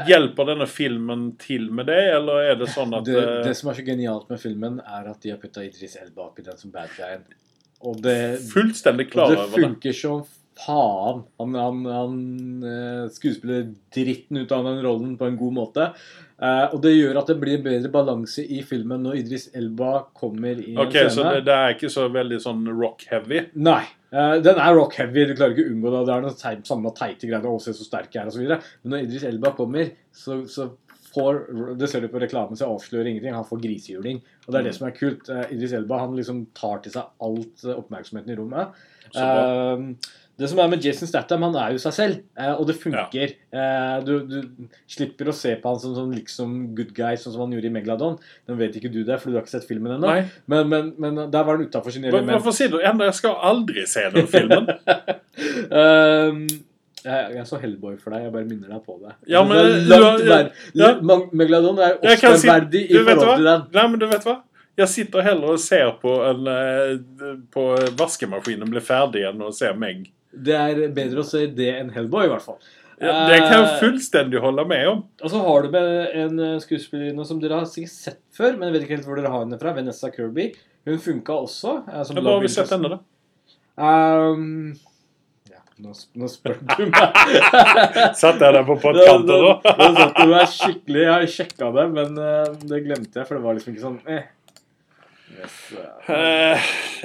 Hjelper 0.07 0.45
denne 0.53 0.67
filmen 0.69 1.25
til 1.41 1.69
med 1.71 1.87
det, 1.89 1.99
eller 2.17 2.51
er 2.51 2.59
det 2.59 2.69
sånn 2.73 2.93
at 2.97 3.05
det, 3.07 3.17
eh, 3.19 3.39
det 3.47 3.55
som 3.57 3.71
er 3.71 3.79
så 3.79 3.85
genialt 3.87 4.29
med 4.31 4.39
filmen, 4.41 4.79
er 4.83 5.09
at 5.11 5.19
de 5.23 5.33
har 5.33 5.41
putta 5.41 5.63
Idris 5.65 5.97
Elba 6.01 6.27
oppi 6.29 6.45
den 6.45 6.57
som 6.57 6.71
bad 6.71 6.89
guyen. 6.97 7.25
Og 7.83 7.99
det, 8.01 8.17
Fullstendig 8.53 9.09
klar 9.11 9.31
over 9.33 9.35
det 9.35 9.49
det. 9.51 9.63
funker 9.65 9.93
som 9.97 10.23
faen. 10.55 11.23
Han, 11.41 11.55
han, 11.57 11.79
han 11.89 12.13
eh, 12.69 13.07
skuespiller 13.11 13.65
dritten 13.95 14.37
ut 14.43 14.51
av 14.55 14.63
den 14.69 14.83
rollen 14.85 15.17
på 15.17 15.25
en 15.27 15.35
god 15.39 15.53
måte. 15.57 15.87
Eh, 16.39 16.67
og 16.73 16.77
det 16.83 16.93
gjør 16.93 17.19
at 17.23 17.27
det 17.31 17.35
blir 17.41 17.57
en 17.57 17.65
bedre 17.65 17.89
balanse 17.91 18.45
i 18.45 18.61
filmen 18.67 19.03
når 19.03 19.17
Idris 19.23 19.49
Elba 19.57 20.05
kommer 20.15 20.61
i 20.61 20.75
Ok, 20.77 20.95
en 20.95 21.09
Så 21.09 21.17
scene. 21.17 21.33
det, 21.39 21.45
det 21.49 21.57
er 21.57 21.75
ikke 21.75 21.91
så 21.91 22.07
veldig 22.13 22.39
sånn 22.45 22.63
rock-heavy? 22.69 23.47
Nei. 23.65 23.81
Eh, 24.13 24.35
den 24.45 24.61
er 24.61 24.77
rock 24.77 24.95
heavy, 24.99 25.25
du 25.27 25.35
klarer 25.35 25.55
ikke 25.55 25.65
å 25.65 25.73
unngå 25.73 25.91
det. 25.95 26.05
Det 26.07 26.15
er 26.15 26.23
noe 26.25 26.37
teit, 26.39 26.63
samme 26.69 26.93
teite 26.97 27.29
greier. 27.29 27.49
Å, 27.49 27.59
se 27.63 27.75
så 27.75 27.87
sterk 27.87 28.13
jeg 28.13 28.23
er, 28.23 28.31
og 28.31 28.37
så 28.37 28.43
videre. 28.43 28.61
Men 28.83 28.95
når 28.95 29.05
Idris 29.07 29.27
Elba 29.29 29.53
kommer, 29.57 29.91
så, 30.13 30.39
så 30.49 30.71
får 31.13 31.75
Det 31.77 31.87
ser 31.91 32.01
du 32.01 32.09
på 32.09 32.21
reklamen, 32.23 32.57
så 32.57 32.71
avslører 32.73 33.11
ingenting. 33.11 33.35
Han 33.35 33.45
får 33.45 33.61
grisehjuling. 33.61 34.23
Og 34.47 34.53
det 34.53 34.59
er 34.59 34.67
det 34.69 34.75
som 34.77 34.87
er 34.87 34.95
kult. 34.97 35.29
Uh, 35.29 35.43
Idris 35.53 35.75
Elba 35.77 35.99
han 36.01 36.15
liksom 36.17 36.39
tar 36.57 36.81
til 36.81 36.95
seg 36.95 37.11
alt 37.27 37.65
oppmerksomheten 37.75 38.33
i 38.33 38.37
rommet. 38.39 38.79
Så 39.13 39.21
bra. 39.21 39.43
Eh, 39.43 40.13
det 40.39 40.47
som 40.49 40.57
er 40.63 40.69
med 40.71 40.81
Jason 40.81 41.07
Statham, 41.07 41.43
han 41.45 41.55
er 41.61 41.75
jo 41.75 41.81
seg 41.83 41.93
selv, 41.93 42.21
eh, 42.39 42.53
og 42.57 42.65
det 42.65 42.73
funker. 42.81 43.33
Eh, 43.53 43.97
du, 44.07 44.13
du 44.25 44.67
slipper 44.89 45.29
å 45.29 45.35
se 45.37 45.51
på 45.61 45.69
han 45.69 45.79
som 45.83 45.93
som 45.93 46.09
liksom 46.11 46.55
good 46.75 46.89
guy, 46.97 47.13
sånn 47.21 47.35
som 47.35 47.43
han 47.45 47.53
gjorde 47.53 47.69
i 47.69 47.73
Megalodon. 47.75 48.17
Den 48.49 48.57
vet 48.57 48.75
ikke 48.79 48.89
du 48.91 49.03
det, 49.05 49.19
for 49.21 49.29
du 49.29 49.37
har 49.37 49.45
ikke 49.45 49.53
sett 49.53 49.67
filmen 49.69 49.93
ennå. 49.99 50.09
Men, 50.49 50.69
men, 50.71 50.89
men 50.97 51.21
der 51.29 51.45
var 51.45 51.57
han 51.59 51.67
utafor 51.67 51.93
sin 51.93 52.05
element. 52.09 52.33
Hvorfor 52.33 52.55
sier 52.57 52.73
du 52.73 52.79
enda 52.81 53.05
Jeg 53.11 53.19
skal 53.21 53.37
aldri 53.51 53.85
se 53.89 54.07
den 54.15 54.25
filmen. 54.31 54.71
um, 55.69 56.41
jeg, 57.03 57.35
jeg 57.35 57.45
så 57.49 57.59
Hellboy 57.61 57.97
for 58.01 58.15
deg. 58.15 58.25
Jeg 58.27 58.33
bare 58.33 58.47
minner 58.49 58.73
deg 58.73 58.81
på 58.87 58.97
det. 59.03 59.13
Ja, 59.29 59.43
men 59.45 59.59
det 59.59 59.93
er 59.99 60.01
langt 60.01 60.25
ja, 60.25 60.39
ja. 60.81 61.19
Megalodon 61.35 61.77
er 61.83 61.99
Oscar-verdig 62.01 62.87
si- 62.87 62.97
i 62.97 63.05
forhold 63.05 63.37
til 63.37 63.51
den. 63.51 63.63
Nei, 63.77 63.85
men 63.93 64.01
du 64.01 64.07
vet 64.09 64.25
hva? 64.27 64.39
Jeg 64.79 64.89
sitter 64.89 65.21
heller 65.21 65.53
og 65.53 65.59
ser 65.61 65.91
på, 66.01 66.11
en, 66.25 66.47
eh, 66.49 67.33
på 67.53 67.63
vaskemaskinen 67.99 68.71
bli 68.73 68.81
ferdig 68.81 69.21
enn 69.29 69.43
å 69.45 69.51
se 69.53 69.69
meg. 69.77 70.07
Det 70.33 70.55
er 70.57 70.87
bedre 70.95 71.21
å 71.21 71.27
se 71.27 71.45
det 71.53 71.69
enn 71.79 71.91
Hellboy, 71.93 72.25
i 72.25 72.31
hvert 72.31 72.41
fall. 72.45 72.57
Ja, 73.03 73.25
det 73.27 73.39
kan 73.41 73.51
Eh, 73.51 73.67
jeg 73.67 73.79
fullstendig 73.81 74.39
holde 74.41 74.63
med 74.69 74.87
om. 74.87 74.99
Og 75.21 75.29
så 75.33 75.39
har 75.43 75.63
du 75.65 75.69
med 75.73 76.15
en 76.23 76.39
eh, 76.39 76.59
skuespillerinne 76.63 77.25
som 77.27 77.39
dere 77.41 77.57
har 77.59 77.65
sikkert 77.69 77.91
sett 77.93 78.19
før, 78.37 78.55
men 78.57 78.69
jeg 78.69 78.73
vet 78.77 78.85
ikke 78.85 78.95
helt 78.97 79.07
hvor 79.09 79.19
dere 79.19 79.31
har 79.33 79.43
henne 79.43 79.59
fra. 79.59 79.73
Vanessa 79.75 80.09
Kirby. 80.13 80.51
Hun 80.87 80.97
funka 81.03 81.35
også. 81.45 81.75
eh, 81.89 82.03
som 82.07 82.15
Hva 82.17 82.35
har 82.37 82.41
vi 82.45 82.51
sett 82.53 82.71
henne, 82.73 82.89
da? 82.95 82.99
Um, 83.75 84.75
ja, 85.49 85.59
nå, 85.81 85.93
nå 86.21 86.27
spør 86.29 86.59
du 86.61 86.83
meg. 86.93 87.17
Satt 88.21 88.39
jeg 88.41 88.53
der 88.53 88.63
på 88.67 88.77
Da- 88.83 89.17
nå, 89.17 89.17
nå, 89.25 89.37
nå 89.65 89.89
satt 89.97 90.15
du 90.19 90.27
meg 90.29 90.47
skikkelig 90.53 91.01
Jeg 91.03 91.11
har 91.13 91.25
sjekka 91.35 91.71
det, 91.77 91.85
men 91.97 92.17
eh, 92.21 92.53
det 92.69 92.83
glemte 92.85 93.19
jeg, 93.19 93.27
for 93.27 93.39
det 93.39 93.43
var 93.47 93.57
liksom 93.57 93.73
ikke 93.73 93.85
sånn 93.87 93.99
eh. 94.05 94.27
Yes. 95.39 95.55
Eh, 96.09 96.57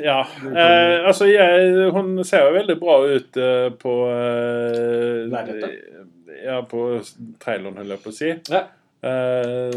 ja. 0.05 0.19
Uh, 0.43 1.07
altså, 1.09 1.29
jeg, 1.31 1.91
hun 1.95 2.19
ser 2.27 2.49
jo 2.49 2.57
veldig 2.57 2.77
bra 2.81 2.97
ut 3.09 3.39
uh, 3.41 3.69
på 3.79 3.95
uh? 4.09 5.37
Ja, 6.39 6.61
på 6.69 6.83
traileren, 7.43 7.79
holdt 7.81 7.95
jeg 7.97 8.03
på 8.05 8.13
å 8.13 8.17
si. 8.17 8.33
Ja. 8.53 8.67
Eh, 8.99 9.75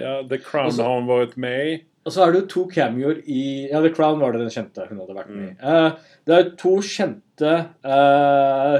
ja, 0.00 0.14
The 0.28 0.38
Crown 0.40 0.70
Også- 0.72 0.84
har 0.84 0.98
hun 0.98 1.08
vært 1.08 1.36
med 1.40 1.72
i. 1.72 1.78
Og 2.08 2.12
så 2.14 2.22
er 2.24 2.32
det 2.32 2.38
jo 2.40 2.48
to 2.48 2.60
cameoer 2.72 3.18
i 3.28 3.68
Ja, 3.68 3.82
The 3.84 3.90
Crown 3.92 4.20
var 4.22 4.32
det 4.32 4.40
den 4.40 4.52
kjente 4.52 4.86
hun 4.88 5.00
hadde 5.02 5.16
vært 5.16 5.32
med 5.32 5.48
i. 5.50 5.54
Mm. 5.60 5.96
Det 6.24 6.36
er 6.38 6.46
to 6.56 6.76
kjente 6.80 7.50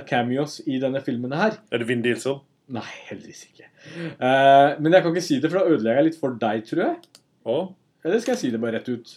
cameos 0.09 0.63
i 0.65 0.79
denne 0.81 1.03
filmen 1.05 1.35
her. 1.37 1.59
Er 1.69 1.83
det 1.83 1.89
Vin 1.91 2.05
Diesel? 2.05 2.39
Nei, 2.73 2.87
heldigvis 3.11 3.43
ikke. 3.51 3.69
Men 4.21 4.97
jeg 4.97 5.05
kan 5.05 5.13
ikke 5.13 5.27
si 5.27 5.41
det, 5.43 5.51
for 5.51 5.61
da 5.61 5.75
ødelegger 5.75 6.01
jeg 6.01 6.09
litt 6.09 6.21
for 6.23 6.41
deg, 6.41 6.65
tror 6.71 6.85
jeg. 6.87 6.97
Å? 7.49 7.59
Eller 8.05 8.21
skal 8.23 8.33
jeg 8.33 8.39
si 8.39 8.51
det 8.55 8.61
bare 8.63 8.73
rett 8.79 8.89
ut? 8.89 9.15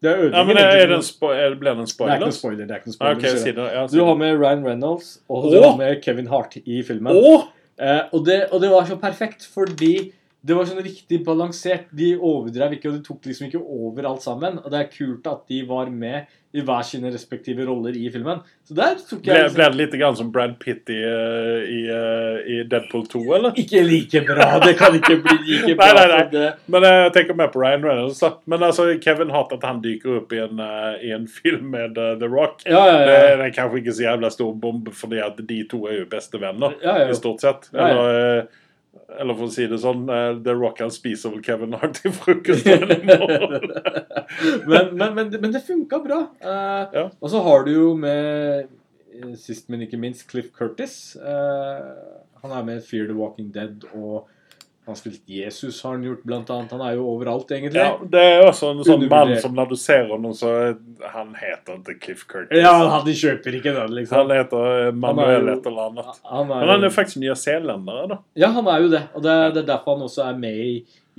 Det 0.00 0.10
er 0.10 0.30
Ja, 0.32 0.42
men 0.44 0.56
er, 0.56 0.86
det 0.88 0.96
en 0.96 1.02
spo 1.04 1.28
er, 1.28 1.54
Ble 1.60 1.74
det 1.74 1.78
en 1.78 1.84
Det 1.84 2.00
er 2.00 2.16
ikke 2.16 2.32
spoiler? 2.32 2.32
spoiler. 2.32 2.66
det 2.66 2.70
er 2.70 2.80
ikke 2.80 2.88
noe 2.88 2.96
Ah, 3.00 3.14
spoiler. 3.14 3.18
Okay, 3.18 3.36
si 3.36 3.44
det- 3.50 3.56
det. 3.56 3.72
Ja, 3.74 3.86
si 3.86 3.96
Du 3.96 4.04
har 4.04 4.14
med 4.16 4.38
Ryan 4.40 4.64
Reynolds, 4.66 5.20
og 5.28 5.44
Åh! 5.44 5.50
du 5.52 5.62
har 5.62 5.76
med 5.76 6.02
Kevin 6.02 6.26
Hart 6.26 6.56
i 6.64 6.82
filmen. 6.82 7.12
Åh! 7.16 7.42
Eh, 7.80 8.00
og, 8.12 8.24
det, 8.26 8.48
og 8.52 8.60
det 8.60 8.70
var 8.70 8.84
så 8.84 8.96
perfekt, 9.00 9.44
fordi 9.54 10.12
det 10.40 10.56
var 10.56 10.68
sånn 10.68 10.80
riktig 10.80 11.20
balansert. 11.26 11.90
De 11.92 12.14
overdrev 12.16 12.78
ikke, 12.78 12.88
og 12.88 12.98
de 12.98 13.04
tok 13.04 13.26
liksom 13.28 13.50
ikke 13.50 13.60
over 13.60 14.06
alt 14.08 14.24
sammen. 14.24 14.60
Og 14.62 14.70
det 14.72 14.78
er 14.78 14.92
kult 14.92 15.26
at 15.28 15.42
de 15.52 15.58
var 15.68 15.90
med 15.92 16.30
i 16.50 16.62
hver 16.66 16.82
sine 16.82 17.10
respektive 17.12 17.62
roller 17.68 17.94
i 17.94 18.08
filmen. 18.10 18.40
Så 18.66 18.74
der 18.74 18.96
tok 18.96 19.28
jeg 19.28 19.36
liksom, 19.36 19.58
ble 19.58 19.66
det 19.68 19.78
litt 19.78 19.92
grann 20.00 20.16
som 20.18 20.30
Brad 20.34 20.56
Pitt 20.58 20.90
i, 20.90 20.96
eh, 21.06 21.68
i, 21.70 21.82
eh, 21.94 22.38
i 22.54 22.56
Deadpool 22.66 23.04
2, 23.12 23.20
eller? 23.36 23.60
Ikke 23.60 23.84
like 23.86 24.24
bra. 24.26 24.48
Det 24.64 24.72
kan 24.80 24.96
ikke 24.98 25.20
bli 25.22 25.36
like 25.44 25.76
bra. 25.78 25.90
Nei, 25.94 26.06
nei, 26.10 26.24
nei. 26.34 26.48
Men 26.72 26.86
jeg 26.88 27.12
tenker 27.14 27.38
mer 27.38 27.52
på 27.52 27.62
Ryan 27.62 27.86
Reynolds. 27.86 28.24
Men 28.50 28.64
altså, 28.66 28.88
Kevin 29.04 29.30
Hart, 29.36 29.54
at 29.54 29.66
han 29.68 29.82
dyker 29.84 30.22
opp 30.22 30.34
i 30.34 30.40
en, 30.42 30.64
eh, 30.64 31.04
i 31.06 31.12
en 31.14 31.28
film 31.30 31.70
med 31.76 32.00
The 32.00 32.30
Rock 32.30 32.64
Ja, 32.64 32.80
ja, 32.88 32.96
ja. 32.96 33.04
det 33.06 33.44
er 33.46 33.54
kanskje 33.60 33.84
ikke 33.84 33.98
så 34.00 34.08
jævla 34.08 34.32
stor 34.34 34.56
bombe, 34.64 34.96
fordi 34.96 35.20
at 35.22 35.38
de 35.52 35.60
to 35.70 35.84
er 35.86 36.00
jo 36.00 36.10
bestevenner, 36.10 36.74
ja, 36.82 36.96
ja. 37.04 37.12
i 37.12 37.20
stort 37.20 37.44
sett. 37.44 37.70
Ja, 37.76 37.92
ja. 37.92 37.92
Eller, 37.92 38.50
Eller 39.20 39.36
for 39.38 39.46
å 39.46 39.52
si 39.52 39.66
det 39.70 39.78
sånn, 39.82 40.02
eh, 40.10 40.32
The 40.42 40.54
Rock 40.56 40.80
han 40.82 40.90
spiser 40.94 41.30
vel 41.34 41.42
Kevin 41.46 41.76
Hart 41.78 42.00
til 42.00 42.14
frokost. 42.14 42.66
men, 44.70 44.92
men, 44.94 45.14
men, 45.14 45.30
men 45.36 45.54
det 45.54 45.62
funka 45.66 46.00
bra. 46.04 46.20
Uh, 46.42 46.84
Ja. 46.94 47.04
Og 47.20 47.32
så 47.32 47.42
har 47.46 47.64
du 47.66 47.72
jo 47.74 47.88
med 47.98 48.68
eh, 49.12 49.34
Sist, 49.38 49.68
men 49.70 49.84
ikke 49.86 50.00
minst, 50.00 50.26
Cliff 50.30 50.50
Curtis. 50.56 51.16
Uh, 51.18 52.18
han 52.42 52.54
er 52.56 52.66
med 52.66 52.84
Fear 52.86 53.10
the 53.10 53.16
Walking 53.18 53.50
Dead, 53.54 53.84
og 53.94 54.28
han 54.84 54.92
har 54.92 54.96
spilt 54.96 55.22
Jesus, 55.28 55.82
har 55.82 55.90
han 55.90 56.04
gjort, 56.04 56.22
blant 56.22 56.50
annet. 56.50 56.70
Han 56.72 56.80
er 56.80 56.94
jo 56.96 57.04
overalt, 57.12 57.50
egentlig. 57.52 57.78
Ja, 57.78 57.98
det 58.00 58.20
er 58.24 58.46
også 58.46 58.70
en 58.72 58.80
sånn 58.86 59.04
mann 59.12 59.34
som 59.42 59.52
når 59.54 59.74
du 59.74 59.76
ser 59.76 60.08
ham, 60.08 60.24
så 60.34 60.52
Han 61.12 61.34
heter 61.36 61.76
ikke 61.76 61.98
Cliff 62.06 62.24
Curtis. 62.26 62.62
Ja, 62.62 62.72
han 62.94 63.04
kjøper 63.04 63.58
ikke 63.58 63.74
den, 63.76 63.92
liksom. 63.98 64.22
Han 64.22 64.32
heter 64.38 64.88
eh, 64.88 64.88
Manuel 64.96 65.52
et 65.52 65.68
eller 65.68 65.92
annet. 65.92 66.18
Han 66.24 66.48
er, 66.48 66.64
Men 66.64 66.72
han 66.72 66.88
er 66.88 66.96
faktisk 66.96 67.20
nyzeelender, 67.20 68.08
da. 68.14 68.18
Ja, 68.40 68.50
han 68.56 68.72
er 68.72 68.86
jo 68.86 68.90
det. 68.96 69.04
Og 69.14 69.28
det 69.28 69.36
er, 69.36 69.54
det 69.54 69.62
er 69.62 69.70
derfor 69.74 69.98
han 69.98 70.08
også 70.08 70.24
er 70.30 70.42
med 70.48 70.64
i, 70.64 70.74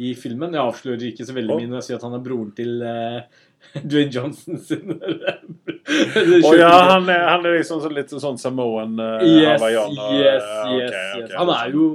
i 0.10 0.16
filmen. 0.18 0.58
Jeg 0.58 0.66
avslører 0.66 1.08
ikke 1.14 1.30
så 1.30 1.38
veldig 1.38 1.56
oh. 1.56 1.62
mye 1.62 1.70
når 1.70 1.84
jeg 1.84 1.90
sier 1.92 2.02
at 2.02 2.10
han 2.10 2.18
er 2.18 2.28
broren 2.28 2.52
til 2.58 2.76
uh, 2.82 3.42
Dwayne 3.92 4.12
Johnson 4.12 4.58
sin 4.58 4.90
Å 6.50 6.56
ja, 6.58 6.72
han 6.96 7.06
er, 7.08 7.28
han 7.30 7.46
er 7.46 7.60
liksom 7.60 7.80
så 7.84 7.92
litt 7.94 8.10
sånn 8.10 8.42
Samoan 8.42 8.98
uh, 8.98 9.20
Yes, 9.22 9.62
hawaiianer. 9.62 10.16
yes, 10.18 10.48
Ja, 10.48 10.72
yes, 10.80 10.96
okay, 10.96 11.22
yes. 11.28 11.36
Han 11.38 11.54
er 11.56 11.76
jo 11.78 11.92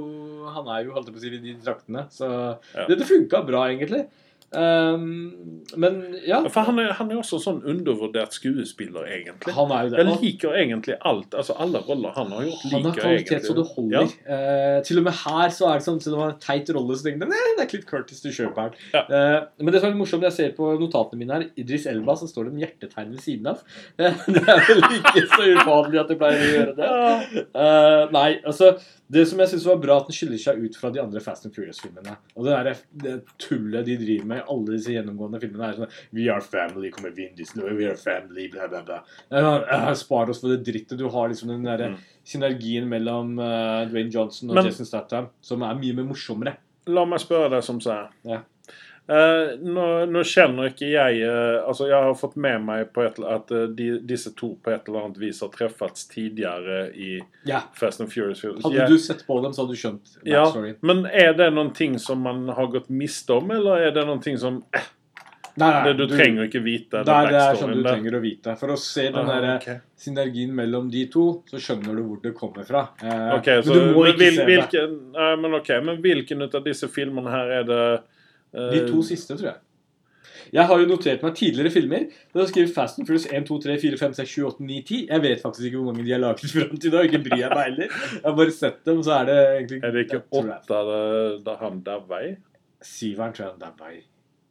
Han 0.55 0.67
er 0.73 0.85
jo, 0.85 0.93
holdt 0.95 1.11
på 1.13 1.19
å 1.19 1.23
si, 1.23 1.31
i 1.35 1.41
de 1.43 1.55
traktene. 1.63 2.05
Så 2.13 2.29
Ja. 2.29 2.85
det, 2.87 2.99
det 3.01 3.07
funka 3.09 3.43
bra, 3.47 3.65
egentlig. 3.71 4.05
Um, 4.51 5.63
men 5.75 5.97
ja. 6.23 6.39
For 6.47 6.63
han 6.63 6.77
er, 6.79 6.93
han 6.95 7.09
er 7.11 7.17
også 7.19 7.35
sånn 7.43 7.57
undervurdert 7.67 8.31
skuespiller, 8.31 9.03
egentlig. 9.11 9.51
Han 9.57 9.73
er 9.75 9.87
jo 9.87 9.91
det. 9.91 9.99
Jeg 9.99 10.19
liker 10.21 10.55
egentlig 10.55 10.95
alt. 11.09 11.35
Altså 11.35 11.57
Alle 11.59 11.81
roller 11.83 12.13
han 12.15 12.31
har 12.31 12.45
gjort, 12.45 12.61
Han 12.71 12.75
har 12.77 12.85
liker 12.85 13.03
kvalitet 13.03 13.47
så 13.49 13.55
det 13.57 13.65
holder. 13.73 14.07
holder. 14.07 14.13
Uh, 14.23 14.77
til 14.87 15.01
og 15.01 15.07
med 15.09 15.17
her 15.19 15.51
så 15.51 15.67
er 15.67 15.81
det 15.81 15.87
sånn 15.89 15.99
Selv 16.03 16.15
om 16.15 16.23
han 16.23 16.31
har 16.31 16.37
en 16.37 16.45
teit 16.45 16.71
rolle, 16.77 16.95
så 16.95 17.07
tenker 17.09 17.27
jeg 17.27 17.33
nei, 17.33 17.55
det 17.57 17.65
er 17.65 17.71
Cliff 17.73 17.87
Curtis 17.89 18.23
du 18.23 18.29
kjøper 18.31 18.61
her. 18.63 18.79
Ja. 18.95 19.03
Uh, 19.11 19.65
men 19.65 19.75
det 19.75 19.81
som 19.81 19.89
er 19.89 19.95
litt 19.95 20.01
morsomt, 20.05 20.27
jeg 20.29 20.37
ser 20.37 20.55
på 20.55 20.69
notatene 20.79 21.21
mine 21.21 21.35
her 21.35 21.47
Idris 21.59 21.89
Elba, 21.91 22.15
så 22.15 22.29
står 22.31 22.47
det 22.47 22.55
en 22.55 22.63
hjertetegn 22.63 23.11
ved 23.17 23.25
siden 23.25 23.51
av. 23.51 23.65
Uh, 23.99 24.23
det 24.37 24.45
er 24.45 24.63
vel 24.71 24.83
ikke 25.01 25.25
så 25.33 25.49
uvanlig 25.57 26.01
at 26.05 26.13
det 26.13 26.19
pleier 26.23 26.45
å 26.45 26.53
gjøre 26.53 26.77
det. 26.79 26.87
Ja. 26.87 28.07
Nei, 28.13 28.29
altså 28.47 28.77
Det 29.11 29.23
som 29.27 29.39
jeg 29.39 29.51
syns 29.51 29.65
var 29.67 29.79
bra, 29.81 29.99
at 30.01 30.07
den 30.09 30.15
skiller 30.15 30.39
seg 30.39 30.59
ut 30.63 30.75
fra 30.79 30.91
de 30.93 30.99
andre 31.03 31.21
Fast 31.23 31.45
and 31.47 31.55
Furious-filmene. 31.55 32.15
Og 32.35 32.47
det 32.47 32.55
der, 32.55 32.81
det 33.03 33.13
tullet 33.41 33.87
de 33.87 33.95
driver 33.99 34.27
med 34.27 34.36
i 34.37 34.43
alle 34.47 34.75
disse 34.77 34.93
gjennomgående 34.93 35.39
filmene, 35.41 35.69
er 35.71 35.79
sånn 35.81 35.95
We 36.13 36.27
are 36.33 36.41
family, 36.41 36.91
kommer 36.91 37.13
Vin 37.15 37.33
Diesel, 37.35 37.63
we 37.77 37.85
are 37.89 37.97
family, 37.97 38.47
bla, 38.53 38.67
bla, 38.71 38.81
bla. 38.87 39.01
Eh, 39.31 39.93
spar 39.99 40.29
oss 40.29 40.39
for 40.41 40.53
det 40.55 40.63
drittet. 40.67 40.97
Du 40.97 41.07
har 41.09 41.29
liksom 41.29 41.49
den 41.53 41.63
derre 41.67 41.89
Mm. 41.91 41.97
synergien 42.27 42.87
mellom 42.89 43.37
uh, 43.39 43.85
Dwayne 43.89 44.11
Johnson 44.11 44.49
og 44.49 44.55
Men- 44.55 44.65
Jason 44.65 44.85
Statham, 44.85 45.29
som 45.41 45.61
er 45.63 45.75
mye 45.75 45.93
mer 45.95 46.03
morsommere. 46.09 46.55
La 46.87 47.03
meg 47.05 47.19
spørre 47.19 47.49
deg 47.51 47.63
som 47.63 47.79
sier. 47.83 48.07
Ja. 48.23 48.41
Eh, 49.07 49.53
nå, 49.63 49.83
nå 50.11 50.19
kjenner 50.27 50.67
ikke 50.67 50.89
jeg 50.91 51.21
eh, 51.23 51.61
Altså, 51.63 51.85
jeg 51.87 51.95
har 51.95 52.15
fått 52.19 52.33
med 52.43 52.59
meg 52.67 52.89
på 52.91 53.05
et, 53.05 53.21
at 53.23 53.53
eh, 53.55 53.61
de, 53.71 53.85
disse 54.03 54.33
to 54.35 54.49
på 54.59 54.73
et 54.73 54.89
eller 54.89 55.05
annet 55.05 55.21
vis 55.21 55.39
har 55.45 55.51
treffes 55.53 56.09
tidligere 56.11 56.89
i 56.91 57.13
Ja. 57.47 57.61
Fast 57.79 58.01
and 58.03 58.11
Furious. 58.11 58.41
Hadde 58.43 58.75
Jeg- 58.75 58.89
du 58.91 58.97
sett 58.99 59.23
på 59.27 59.39
dem, 59.45 59.53
så 59.55 59.63
hadde 59.63 59.77
du 59.77 59.79
skjønt 59.79 60.17
ja, 60.27 60.43
men 60.81 61.05
er 61.07 61.31
det 61.39 61.47
noen 61.55 61.71
ting 61.73 61.95
som 62.03 62.19
man 62.27 62.49
har 62.49 62.67
gått 62.67 62.89
miste 62.91 63.31
om, 63.39 63.49
eller 63.55 63.87
er 63.87 63.91
det 63.95 64.03
noen 64.09 64.19
ting 64.21 64.35
som 64.37 64.63
eh, 64.75 64.89
Nei, 65.57 65.71
nei, 65.71 65.93
det, 65.93 65.95
Du 65.97 66.11
trenger 66.13 66.43
ikke 66.45 66.59
vite 66.61 66.99
det 67.07 67.13
er, 67.15 67.31
det 67.33 67.39
er 67.41 67.55
sånn 67.57 67.71
du 67.73 67.79
der. 67.81 67.87
trenger 67.95 68.17
å 68.19 68.21
vite. 68.21 68.53
For 68.59 68.69
å 68.69 68.77
se 68.77 69.07
den 69.07 69.15
Ah, 69.23 69.31
derre 69.31 69.55
okay. 69.57 69.79
synergien 69.97 70.51
mellom 70.53 70.91
de 70.93 71.05
to, 71.09 71.23
så 71.49 71.57
skjønner 71.63 71.95
du 71.97 72.03
hvor 72.03 72.19
det 72.21 72.35
kommer 72.37 72.67
fra. 72.67 72.83
Okay, 73.39 73.55
men 73.63 73.63
så, 73.65 73.73
du 73.73 73.95
må 73.95 74.03
men, 74.03 74.11
ikke 74.11 74.19
vil, 74.21 74.35
se 74.35 74.43
det. 74.45 74.51
hvilken, 74.51 74.93
nei, 75.15 75.31
men 75.41 75.55
okay, 75.57 75.81
men 75.81 75.97
hvilken 76.03 76.45
av 76.45 76.59
disse 76.67 76.91
filmene 76.93 77.33
her 77.33 77.55
er 77.61 77.65
det 77.71 77.79
eh, 77.95 78.05
De 78.73 78.83
to 78.89 79.05
siste, 79.05 79.37
tror 79.37 79.51
jeg. 79.51 79.61
Jeg 80.53 80.63
har 80.69 80.79
jo 80.79 80.87
notert 80.87 81.23
meg 81.25 81.35
tidligere 81.35 81.71
filmer. 81.73 82.03
Da 82.31 82.41
har 82.41 82.49
skrevet 82.49 82.73
Fast 82.75 82.99
and 82.99 83.07
Furious 83.07 83.27
1, 83.27 83.47
2, 83.49 83.57
3, 83.65 83.77
4, 83.81 83.99
5, 83.99 84.17
6, 84.19 84.33
7, 84.33 84.43
8, 84.49 84.67
9, 84.69 84.81
10. 84.81 84.99
Jeg 85.09 85.23
vet 85.25 85.41
faktisk 85.43 85.69
ikke 85.69 85.81
hvor 85.81 85.89
mange 85.91 86.05
de 86.07 86.13
har 86.13 86.21
laget 86.23 86.53
fram 86.55 86.75
til 86.77 86.93
da. 86.93 87.03
Ikke 87.07 87.23
bryr 87.25 87.41
jeg 87.41 87.53
meg 87.53 87.65
heller. 87.71 87.95
Jeg 88.13 88.25
har 88.25 88.37
bare 88.41 88.53
sett 88.55 88.83
dem, 88.87 89.01
så 89.03 89.17
er 89.19 89.29
det 89.29 89.39
egentlig 89.47 89.81
Er 89.83 89.95
det 89.95 90.05
ikke 90.07 90.21
åtte 90.41 90.83
der 91.47 91.63
han 91.63 91.81
der 91.85 92.05
vei? 92.11 92.25
Syveren 92.85 93.35
tror 93.35 93.47
jeg 93.47 93.55
han 93.55 93.65
der 93.65 93.75
vei. 93.81 93.95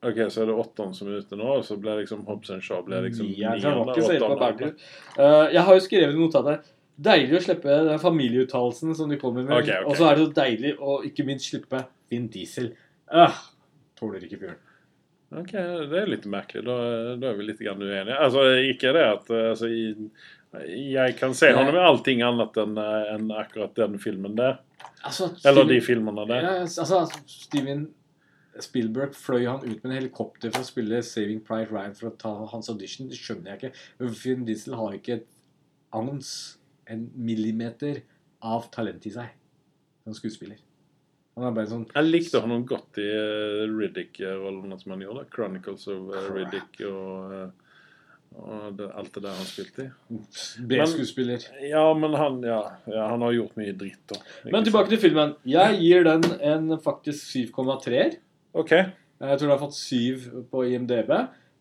Ok, 0.07 0.19
så 0.31 0.43
er 0.43 0.51
det 0.51 0.55
åtteren 0.61 0.95
som 0.95 1.09
er 1.09 1.25
ute 1.25 1.39
nå, 1.41 1.47
og 1.57 1.65
så 1.65 1.79
blir 1.81 2.03
liksom 2.03 2.27
Hobbs 2.29 2.53
and 2.53 2.63
Shaw 2.63 2.83
blir 2.87 3.07
liksom 3.07 3.27
Nieren. 3.27 4.75
Eh, 5.17 5.47
jeg 5.55 5.63
har 5.67 5.79
jo 5.79 5.83
skrevet 5.83 6.15
i 6.15 6.19
notatet 6.21 6.73
Deilig 6.97 7.37
å 7.37 7.41
slippe 7.45 7.75
den 7.85 7.99
familieuttalelsen 8.01 8.95
som 8.97 9.11
de 9.13 9.19
kommer 9.21 9.45
med. 9.45 9.53
Okay, 9.59 9.83
okay. 9.83 9.85
Og 9.85 9.99
så 9.99 10.07
er 10.09 10.17
det 10.17 10.23
så 10.23 10.33
deilig 10.39 10.71
å 10.81 10.95
ikke 11.05 11.27
minst 11.29 11.51
slippe 11.51 11.83
Vin 12.09 12.31
Diesel. 12.33 12.71
Uh, 13.13 13.37
tåler 13.99 14.25
ikke 14.27 14.41
bjørn. 14.45 14.63
Ok, 15.37 15.53
det 15.91 15.99
er 15.99 16.07
litt 16.07 16.27
merkelig. 16.31 16.63
Da, 16.69 16.77
da 17.19 17.31
er 17.33 17.39
vi 17.41 17.47
litt 17.49 17.61
uenige. 17.65 18.15
Altså, 18.15 18.45
ikke 18.63 18.93
det 18.95 19.03
at 19.11 19.31
altså, 19.35 19.71
Jeg 20.71 21.17
kan 21.19 21.35
se 21.35 21.51
ham 21.53 21.73
i 21.75 21.81
allting 21.83 22.23
annet 22.23 22.57
enn 22.63 22.79
eh, 22.79 23.09
enn 23.17 23.33
akkurat 23.35 23.75
den 23.77 23.99
filmen 24.03 24.37
der. 24.39 24.61
Altså, 25.03 25.33
Eller 25.43 25.65
Steven- 25.65 25.73
de 25.75 25.81
filmene 25.85 26.27
der. 26.31 26.47
Ja, 26.47 26.53
altså, 26.63 27.01
Steven 27.27 27.89
Spielberg 28.63 29.13
fløy 29.19 29.45
han 29.51 29.65
ut 29.67 29.83
med 29.83 29.91
en 29.91 29.97
helikopter 29.99 30.53
for 30.55 30.63
å 30.65 30.69
spille 30.71 31.03
Saving 31.05 31.43
Pride 31.45 31.69
Ryan 31.75 31.93
for 31.99 32.09
å 32.09 32.15
ta 32.17 32.31
hans 32.55 32.71
audition. 32.73 33.11
Det 33.11 33.19
skjønner 33.19 33.53
jeg 33.53 33.59
ikke. 33.73 34.15
Finn 34.17 34.47
Diesel 34.49 34.79
har 34.79 34.95
ikke 34.97 35.19
et 35.19 35.27
ounce, 35.97 36.57
en 36.89 37.09
millimeter, 37.19 38.05
av 38.47 38.69
talent 38.71 39.05
i 39.09 39.11
seg 39.11 39.33
som 40.07 40.15
skuespiller. 40.15 40.61
Sånn 41.37 41.85
Jeg 41.93 42.09
likte 42.09 42.41
han 42.41 42.63
godt 42.65 42.97
i 43.03 43.07
uh, 43.13 43.67
Riddick-rollene 43.69 44.79
som 44.81 44.95
han 44.95 45.03
gjorde. 45.05 45.27
Chronicles 45.35 45.85
of 45.93 46.07
uh, 46.09 46.31
Riddick 46.33 46.81
og, 46.89 47.35
uh, 47.35 47.83
og 48.41 48.79
det, 48.79 48.87
alt 48.97 49.13
det 49.13 49.23
der 49.27 49.37
han 49.37 49.49
spilte 49.49 49.85
i. 49.85 49.91
B-skuespiller. 50.71 51.45
Ja, 51.69 51.85
men 51.93 52.17
han, 52.17 52.41
ja, 52.41 52.63
ja, 52.89 53.11
han 53.13 53.25
har 53.27 53.37
gjort 53.37 53.61
mye 53.61 53.77
dritt. 53.77 54.01
da. 54.09 54.23
Men 54.49 54.65
tilbake 54.65 54.95
til 54.95 55.03
filmen. 55.03 55.37
Jeg 55.45 55.77
gir 55.83 56.09
den 56.09 56.25
en 56.41 56.79
faktisk 56.81 57.29
7,3-er. 57.53 58.17
Ok. 58.57 58.73
Jeg 58.73 59.37
tror 59.37 59.45
den 59.45 59.55
har 59.59 59.61
fått 59.61 59.77
7 59.77 60.49
på 60.49 60.65
IMDb. 60.73 61.13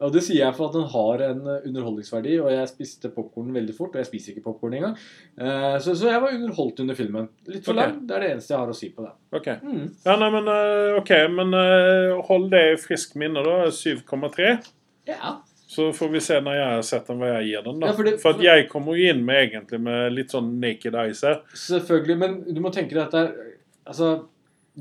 Og 0.03 0.11
det 0.11 0.22
sier 0.26 0.41
jeg 0.41 0.55
for 0.57 0.67
at 0.67 0.73
den 0.76 0.88
har 0.91 1.22
en 1.30 1.38
eh, 1.47 1.67
underholdningsverdi, 1.69 2.34
og 2.43 2.49
jeg 2.51 2.67
spiste 2.67 3.11
popkorn 3.15 3.53
veldig 3.55 3.76
fort. 3.77 3.93
Og 3.95 4.01
jeg 4.01 4.09
spiser 4.09 4.34
ikke 4.34 4.43
popkorn 4.49 4.73
engang. 4.76 4.97
Eh, 5.39 5.77
Så, 5.80 5.95
så 5.95 6.09
jeg 6.11 6.22
var 6.22 6.34
underholdt 6.35 6.80
under 6.84 6.95
filmen. 6.99 7.30
Litt 7.47 7.63
for 7.63 7.72
okay. 7.73 7.81
lang. 7.93 8.01
Det 8.07 8.15
er 8.17 8.26
det 8.26 8.31
eneste 8.34 8.53
jeg 8.53 8.59
har 8.59 8.73
å 8.73 8.76
si 8.76 8.89
på 8.91 9.05
det. 9.05 9.13
ok. 9.39 9.47
Mm. 9.63 9.85
Ja, 10.05 10.15
nei, 10.19 10.30
men 10.35 10.51
eh, 10.51 10.99
ok, 10.99 11.11
men 11.38 11.57
hold 12.27 12.49
det 12.51 12.63
i 12.73 12.77
friskt 12.81 13.15
minne, 13.15 13.43
da. 13.45 13.55
7,3. 13.72 14.51
Ja. 15.07 15.38
Så 15.67 15.88
får 15.95 16.09
vi 16.13 16.19
se 16.22 16.35
når 16.43 16.55
jeg 16.59 16.67
har 16.76 16.84
sett 16.85 17.07
den, 17.09 17.17
hva 17.23 17.31
jeg 17.39 17.47
gir 17.53 17.63
den. 17.65 17.80
da. 17.80 17.88
Ja, 17.88 17.93
for 17.97 18.03
det- 18.07 18.19
for 18.22 18.35
at 18.35 18.43
jeg 18.43 18.67
kommer 18.69 18.95
jo 18.99 19.09
inn 19.15 19.23
med 19.26 19.41
egentlig 19.47 19.80
med 19.81 20.13
litt 20.13 20.31
sånn 20.35 20.53
naked 20.61 20.93
eyes 20.95 21.22
her. 21.26 21.39
Selvfølgelig, 21.55 22.17
men 22.22 22.35
du 22.53 22.61
må 22.61 22.72
tenke 22.72 22.93
deg 22.93 23.05
at 23.07 23.11
det 23.11 23.23
er 23.30 23.51
Altså, 23.88 24.26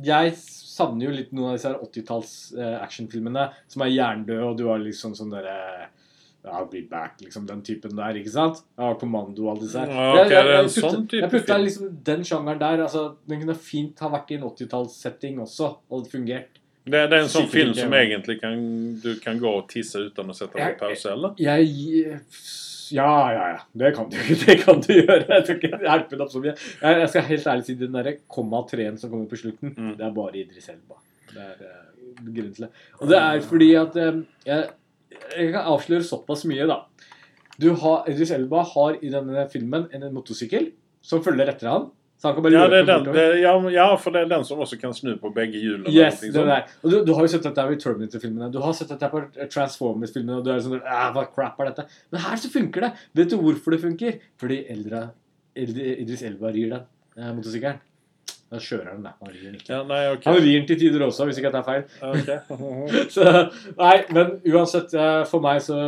jeg 0.01 0.31
savner 0.75 1.07
jo 1.09 1.15
litt 1.15 1.31
noen 1.35 1.53
av 1.53 1.59
disse 1.59 1.71
80-talls 1.75 2.33
eh, 2.59 2.77
actionfilmene 2.83 3.49
som 3.71 3.85
er 3.87 3.93
jerndøde, 3.95 4.47
og 4.49 4.57
du 4.59 4.67
har 4.71 4.83
liksom 4.83 5.15
sånn 5.19 5.31
derre 5.35 5.59
I'll 6.45 6.67
be 6.69 6.83
back, 6.91 7.23
liksom 7.25 7.47
den 7.49 7.63
typen 7.65 7.95
der, 7.97 8.19
ikke 8.21 8.29
sant? 8.35 8.59
Ja, 8.77 8.91
Kommando 9.01 9.47
og 9.47 9.55
alle 9.55 9.63
disse 9.65 9.81
her. 9.81 9.89
Ja, 9.95 10.25
er 10.27 10.51
en 10.59 10.67
putter- 10.69 10.91
sånn 10.91 11.07
jeg 11.09 11.31
putta 11.33 11.57
liksom 11.57 11.95
den 12.05 12.27
sjangeren 12.29 12.61
der. 12.61 12.83
altså, 12.85 13.05
Den 13.27 13.41
kunne 13.41 13.57
fint 13.57 14.03
ha 14.05 14.11
vært 14.13 14.35
i 14.35 14.37
en 14.37 14.45
80-tallssetting 14.51 15.41
også, 15.41 15.71
og 15.89 16.11
fungert. 16.13 16.61
Det, 16.85 17.01
det 17.09 17.17
er 17.17 17.23
en 17.23 17.33
sånn 17.33 17.49
film 17.49 17.73
som 17.73 17.97
egentlig 17.97 18.37
kan, 18.43 18.61
du 19.01 19.15
kan 19.25 19.41
gå 19.41 19.55
og 19.57 19.71
tisse 19.73 20.03
uten 20.11 20.29
å 20.29 20.37
sette 20.37 20.53
på 20.53 20.79
pause, 20.83 21.15
eller? 21.15 21.33
Jeg 21.41 21.71
Ja, 22.93 23.33
ja, 23.33 23.49
ja. 23.55 23.61
Det 23.73 23.93
kan 23.97 24.09
du, 24.11 24.17
det 24.45 24.57
kan 24.65 24.81
du 24.85 24.91
gjøre. 24.93 25.25
Jeg 25.29 25.45
skal 25.47 25.59
ikke 25.61 25.81
herpe 25.85 26.17
det 26.19 26.21
opp 26.27 26.33
så 26.35 26.43
mye. 26.45 26.55
Jeg, 26.83 27.09
skal 27.13 27.27
helt 27.31 27.47
ærlig 27.55 27.67
si 27.69 27.77
den 27.81 27.97
derre 27.97 28.17
komma 28.29 28.61
treen 28.71 28.99
som 29.01 29.13
kommer 29.13 29.31
på 29.31 29.41
slutten, 29.41 29.73
Mm. 29.75 29.97
det 29.99 30.05
er 30.07 30.15
bare 30.17 30.41
Idris 30.43 30.69
Elba. 30.73 31.01
Det 31.33 31.43
er 31.43 31.65
eh, 31.67 32.23
grunnen 32.27 32.55
til 32.55 32.67
det. 32.67 32.71
Og 33.01 33.09
det 33.11 33.19
er 33.21 33.41
fordi 33.49 33.71
at 33.81 33.97
eh, 33.97 34.21
jeg, 34.47 34.69
jeg 35.39 35.53
kan 35.55 35.71
avsløre 35.73 36.07
såpass 36.07 36.45
mye, 36.51 36.67
da. 36.71 36.83
Du 37.61 37.69
har, 37.79 38.09
Idris 38.11 38.33
Elba 38.35 38.65
har 38.75 38.97
i 39.01 39.11
denne 39.13 39.47
filmen 39.53 39.87
en, 39.95 40.09
motorsykkel 40.15 40.73
som 41.05 41.23
følger 41.25 41.53
etter 41.53 41.71
han. 41.71 41.89
Så 42.25 42.31
han 42.31 42.37
kan 42.39 42.45
bare 42.47 42.55
Ja, 42.57 42.65
det 42.73 42.79
er 42.81 42.87
den, 42.89 43.09
det, 43.13 43.25
ja, 43.43 43.51
ja, 43.75 43.87
for 44.01 44.15
det 44.17 44.23
er 44.25 44.29
den 44.31 44.45
som 44.49 44.63
også 44.65 44.79
kan 44.81 44.95
snu 44.97 45.11
på 45.21 45.29
begge 45.37 45.61
hjulene. 45.61 45.93
Yes, 45.93 46.23
det 46.25 46.33
der. 46.33 46.63
Og 46.81 46.91
du, 46.91 46.97
du 47.05 47.11
har 47.19 47.27
jo 47.27 47.33
sett 47.35 47.45
dette 47.45 47.67
i 47.69 47.77
Terminator-filmene. 47.83 48.49
Du 48.55 48.57
har 48.65 48.73
sett 48.79 48.89
dette 48.95 49.11
på 49.13 49.21
Transformers-filmene, 49.53 50.39
og 50.41 50.47
du 50.47 50.53
er 50.55 50.63
sånn 50.65 50.81
«Ah, 50.89 51.11
Hva 51.13 51.27
crap 51.35 51.61
er 51.61 51.69
dette? 51.75 51.85
Men 52.15 52.25
her 52.25 52.41
så 52.41 52.49
funker 52.55 52.87
det. 52.87 52.93
Vet 53.21 53.35
du 53.35 53.37
hvorfor 53.43 53.77
det 53.77 53.83
funker? 53.85 54.17
Fordi 54.41 54.63
Eldra, 54.73 55.03
Eld- 55.55 55.83
Idris 55.99 56.25
Elba 56.31 56.49
rir 56.55 56.73
den 56.73 56.87
eh, 57.21 57.35
motorsykkelen. 57.37 57.83
Da 58.55 58.61
kjører 58.63 58.91
han 58.95 59.05
da. 59.05 59.13
Han 59.21 59.33
rir 59.35 59.53
ikke. 59.59 59.69
Ja, 59.75 59.83
nei, 59.89 60.01
ok. 60.15 60.25
Han 60.31 60.41
rir 60.49 60.65
til 60.69 60.81
tider 60.81 61.05
også, 61.11 61.29
hvis 61.29 61.43
ikke 61.43 61.51
jeg 61.51 61.57
tar 61.59 61.69
feil. 61.69 61.87
Ok. 62.09 62.33
Så, 63.19 63.29
nei, 63.81 63.95
men 64.15 64.37
uansett, 64.55 64.95
eh, 64.97 65.23
for 65.29 65.45
meg 65.45 65.61
så 65.65 65.79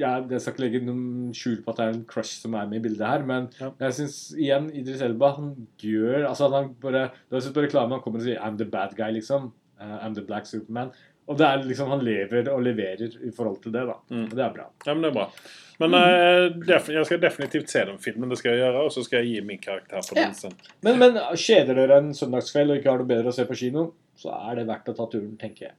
jeg, 0.00 0.24
jeg 0.30 0.40
skal 0.40 0.52
ikke 0.52 0.62
legge 0.64 0.80
noen 0.86 1.32
skjul 1.36 1.58
på 1.62 1.70
at 1.72 1.76
det 1.78 1.84
er 1.86 1.96
en 1.98 2.04
crush 2.08 2.40
som 2.40 2.54
er 2.58 2.66
med 2.70 2.80
i 2.80 2.84
bildet 2.88 3.06
her, 3.06 3.24
men 3.28 3.48
Ja. 3.60 3.70
jeg 3.84 3.92
syns 3.98 4.18
igjen 4.38 4.70
Idris 4.74 5.02
Elba 5.04 5.34
han 5.36 5.50
gjør 5.78 6.28
altså 6.30 6.48
han 6.52 6.74
bare, 6.80 7.10
Det 7.30 7.42
er 7.44 7.52
på 7.52 7.64
reklamen 7.66 7.92
han 7.98 8.00
kommer 8.04 8.18
og 8.22 8.24
sier 8.26 8.40
'I'm 8.40 8.56
the 8.58 8.64
bad 8.64 8.94
guy', 8.96 9.12
liksom. 9.12 9.52
Uh, 9.80 9.98
'I'm 10.04 10.14
the 10.14 10.22
black 10.22 10.46
Superman'. 10.46 10.92
Og 11.28 11.38
det 11.38 11.46
er 11.46 11.62
liksom 11.62 11.88
han 11.88 12.00
lever 12.04 12.48
og 12.50 12.62
leverer 12.62 13.02
i 13.22 13.30
forhold 13.30 13.62
til 13.62 13.72
det, 13.72 13.86
da. 13.86 13.94
Mm. 14.10 14.24
Og 14.24 14.30
det 14.30 14.44
er 14.44 14.52
bra. 14.52 14.64
Ja, 14.86 14.94
men 14.94 15.02
det 15.02 15.10
er 15.10 15.14
bra. 15.14 15.28
Men 15.78 15.90
mm. 15.90 16.62
uh, 16.62 16.94
jeg 16.96 17.06
skal 17.06 17.20
definitivt 17.22 17.70
se 17.70 17.84
den 17.84 17.98
filmen, 17.98 18.28
det 18.30 18.38
skal 18.38 18.50
jeg 18.56 18.60
gjøre, 18.64 18.82
og 18.84 18.92
så 18.92 19.04
skal 19.04 19.18
jeg 19.22 19.26
gi 19.34 19.40
min 19.46 19.58
karakter 19.58 20.00
på 20.02 20.16
Ja. 20.16 20.24
den 20.26 20.34
sen. 20.34 20.52
Men, 20.82 20.98
men 20.98 21.14
kjeder 21.36 21.74
dere 21.74 21.98
en 21.98 22.14
søndagskveld 22.14 22.70
og 22.70 22.76
ikke 22.76 22.90
har 22.90 22.98
noe 22.98 23.06
bedre 23.06 23.28
å 23.30 23.32
se 23.36 23.44
på 23.44 23.54
kino, 23.54 23.92
så 24.16 24.34
er 24.50 24.56
det 24.56 24.66
verdt 24.66 24.88
å 24.88 24.96
ta 24.96 25.06
turen, 25.06 25.36
tenker 25.38 25.68
jeg. 25.68 25.72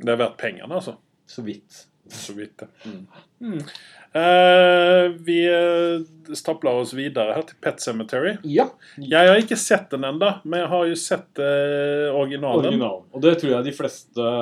Det 0.00 0.08
er 0.08 0.16
verdt 0.16 0.36
pengene, 0.38 0.74
altså. 0.74 0.96
Så 1.26 1.42
vidt. 1.46 1.86
Så 2.12 2.34
vidt 2.36 2.64
ja. 2.64 2.68
Mm. 2.84 3.06
Mm. 3.40 3.64
Eh, 4.12 5.10
vi 5.22 5.36
uh, 5.46 6.34
stapler 6.34 6.80
oss 6.82 6.90
videre 6.98 7.36
her 7.36 7.44
til 7.46 7.58
Pet 7.62 7.78
Cemetery. 7.82 8.32
Ja. 8.42 8.66
Jeg 8.98 9.30
har 9.30 9.38
ikke 9.38 9.58
sett 9.60 9.86
den 9.92 10.06
ennå, 10.08 10.32
men 10.42 10.64
jeg 10.64 10.70
har 10.72 10.88
jo 10.90 10.96
sett 10.98 11.38
uh, 11.38 12.10
originalen. 12.18 12.72
Original. 12.72 13.04
Og 13.14 13.22
det 13.22 13.36
tror 13.38 13.54
jeg 13.54 13.68
de 13.68 13.76
fleste, 13.76 14.32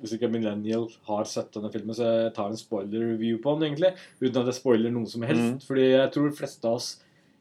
hvis 0.00 0.16
ikke 0.16 0.32
millennial, 0.32 0.88
har 1.10 1.28
sett 1.28 1.52
denne 1.58 1.72
filmen. 1.74 1.96
Så 1.96 2.08
jeg 2.08 2.34
tar 2.36 2.48
en 2.48 2.60
spoiler-review 2.60 3.42
på 3.44 3.58
den, 3.58 3.68
egentlig. 3.68 3.92
Uten 4.22 4.40
at 4.40 4.48
jeg 4.48 4.60
spoiler 4.62 4.94
noe 4.96 5.12
som 5.12 5.28
helst. 5.28 5.60
Mm. 5.60 5.64
Fordi 5.68 5.88
jeg 5.90 6.12
tror 6.16 6.30
de 6.30 6.36
fleste 6.40 6.68
av 6.68 6.80
oss 6.80 6.90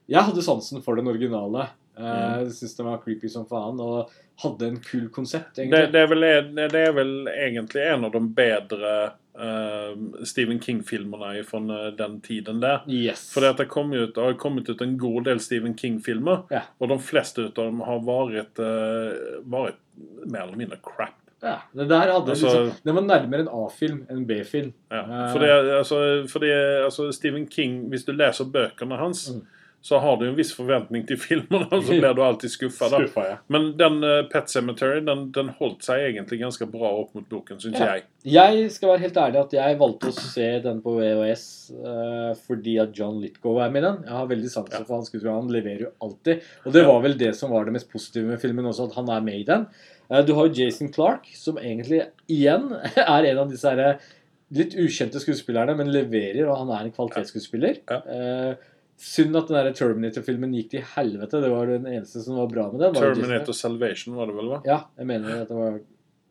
Jeg 0.10 0.26
hadde 0.26 0.42
sansen 0.42 0.84
for 0.84 1.00
den 1.00 1.08
originale. 1.08 1.70
Mm. 1.96 2.06
Jeg 2.10 2.52
syntes 2.58 2.76
den 2.80 2.88
var 2.90 3.02
creepy 3.04 3.32
som 3.32 3.48
faen. 3.48 3.80
Og 3.80 4.12
hadde 4.44 4.70
en 4.74 4.80
kul 4.84 5.08
konsept, 5.14 5.56
Det, 5.56 5.68
det, 5.94 6.04
er 6.04 6.08
vel, 6.12 6.28
det 6.56 6.84
er 6.84 6.94
vel 6.96 7.28
egentlig 7.32 7.84
en 7.86 8.08
av 8.08 8.14
de 8.14 8.22
bedre 8.36 8.94
eh, 9.40 10.26
Stephen 10.26 10.60
King-filmene 10.60 11.44
fra 11.48 11.60
den 11.98 12.20
tiden 12.22 12.60
der. 12.62 12.82
Yes. 12.88 13.28
For 13.34 13.42
det, 13.42 13.56
det, 13.58 13.68
kom 13.70 13.94
ut, 13.94 14.16
har 14.16 14.34
kommet 14.42 14.70
ut 14.70 14.82
en 14.82 14.98
god 14.98 15.24
del 15.30 15.40
Stephen 15.40 15.76
King-filmer, 15.78 16.44
Ja. 16.52 16.62
og 16.80 16.90
de 16.90 17.00
fleste 17.00 17.46
av 17.48 17.54
dem 17.56 17.80
har 17.82 18.00
vært, 18.00 18.60
uh, 18.60 19.40
vært 19.50 19.80
mer 20.26 20.44
eller 20.48 20.58
mindre 20.58 20.78
crap. 20.84 21.16
ja, 21.42 21.58
det 21.74 21.88
der 21.88 22.12
hadde 22.12 22.32
Altså- 22.32 22.48
liksom, 22.66 22.84
Den 22.84 22.96
var 22.96 23.02
nærmere 23.02 23.40
en 23.42 23.48
A-film 23.48 24.06
enn 24.10 24.18
en 24.18 24.26
B-film. 24.28 24.74
Ja. 24.92 25.04
For, 25.32 25.40
Fordi, 25.40 25.48
altså, 25.78 26.28
fordi 26.28 26.50
altså, 26.84 27.12
Stephen 27.14 27.48
King, 27.48 27.90
hvis 27.90 28.04
du 28.06 28.12
leser 28.12 28.46
bøkene 28.46 28.98
hans, 28.98 29.30
Mm. 29.32 29.46
Så 29.82 30.00
har 30.04 30.18
du 30.20 30.26
en 30.28 30.36
viss 30.36 30.50
forventning 30.52 31.06
til 31.08 31.18
filmene, 31.22 31.68
og 31.72 31.84
så 31.88 31.96
blir 31.96 32.16
du 32.16 32.22
alltid 32.26 32.52
skuffa. 32.52 32.90
Ja. 33.16 33.38
Men 33.48 33.70
den 33.80 34.02
uh, 34.04 34.26
Pet 34.32 34.52
Cemetery 34.52 35.00
den, 35.08 35.30
den 35.36 35.54
holdt 35.60 35.86
seg 35.88 36.04
egentlig 36.10 36.42
ganske 36.42 36.68
bra 36.72 36.92
opp 37.00 37.14
mot 37.16 37.28
boken, 37.32 37.62
syns 37.64 37.80
Ja. 37.80 37.94
jeg. 37.96 38.04
Jeg 38.28 38.66
skal 38.76 38.92
være 38.92 39.04
helt 39.06 39.20
ærlig 39.24 39.40
at 39.40 39.56
jeg 39.56 39.78
valgte 39.80 40.12
å 40.12 40.18
se 40.18 40.50
den 40.66 40.82
på 40.84 40.98
VHS 40.98 41.46
uh, 41.80 42.34
fordi 42.44 42.76
at 42.84 42.92
John 43.00 43.22
Litgow 43.24 43.62
er 43.64 43.72
med 43.72 43.86
i 43.86 43.88
den. 43.88 44.02
Jeg 44.10 44.18
har 44.18 44.28
veldig 44.34 44.52
sansen 44.52 44.82
Ja. 44.82 44.84
for 44.90 45.00
han 45.00 45.08
skuespilleren. 45.08 45.46
Han 45.48 45.56
leverer 45.56 45.86
jo 45.88 45.94
alltid. 46.04 46.44
Og 46.66 46.76
det 46.76 46.86
var 46.92 47.02
vel 47.08 47.18
det 47.24 47.32
som 47.40 47.56
var 47.56 47.66
det 47.70 47.78
mest 47.80 47.92
positive 47.94 48.28
med 48.34 48.44
filmen 48.44 48.68
også, 48.68 48.90
at 48.92 49.00
han 49.00 49.10
er 49.16 49.24
med 49.32 49.40
i 49.40 49.48
den. 49.48 49.68
Uh, 50.12 50.20
du 50.28 50.34
har 50.36 50.50
jo 50.50 50.60
Jason 50.60 50.92
Clark, 50.92 51.32
som 51.40 51.56
egentlig 51.62 52.04
igjen 52.28 52.74
er 53.00 53.32
en 53.32 53.46
av 53.46 53.52
disse 53.56 53.72
her 53.72 54.02
litt 54.50 54.74
ukjente 54.82 55.20
skuespillerne, 55.22 55.76
men 55.78 55.92
leverer, 55.94 56.48
og 56.50 56.58
han 56.64 56.72
er 56.74 56.88
en 56.88 56.94
kvalitetsskuespiller. 56.96 57.84
Ja. 57.86 58.00
Eh, 58.10 58.69
synd 59.00 59.38
at 59.40 59.48
den 59.48 59.58
der 59.60 59.72
Terminator-filmen 59.78 60.52
gikk 60.58 60.72
til 60.74 60.84
helvete. 60.96 61.40
Det 61.44 61.50
var 61.54 61.70
den 61.72 61.88
eneste 61.88 62.22
som 62.26 62.36
var 62.40 62.50
bra 62.52 62.66
med 62.74 62.82
den. 62.84 62.98
Terminator 63.00 63.56
Salvation 63.56 64.18
var 64.20 64.28
det 64.30 64.36
vel, 64.36 64.50
hva? 64.52 64.60
Ja, 64.68 64.82
jeg 65.00 65.08
mener 65.10 65.42
at 65.46 65.52
det 65.52 65.58
var 65.60 65.80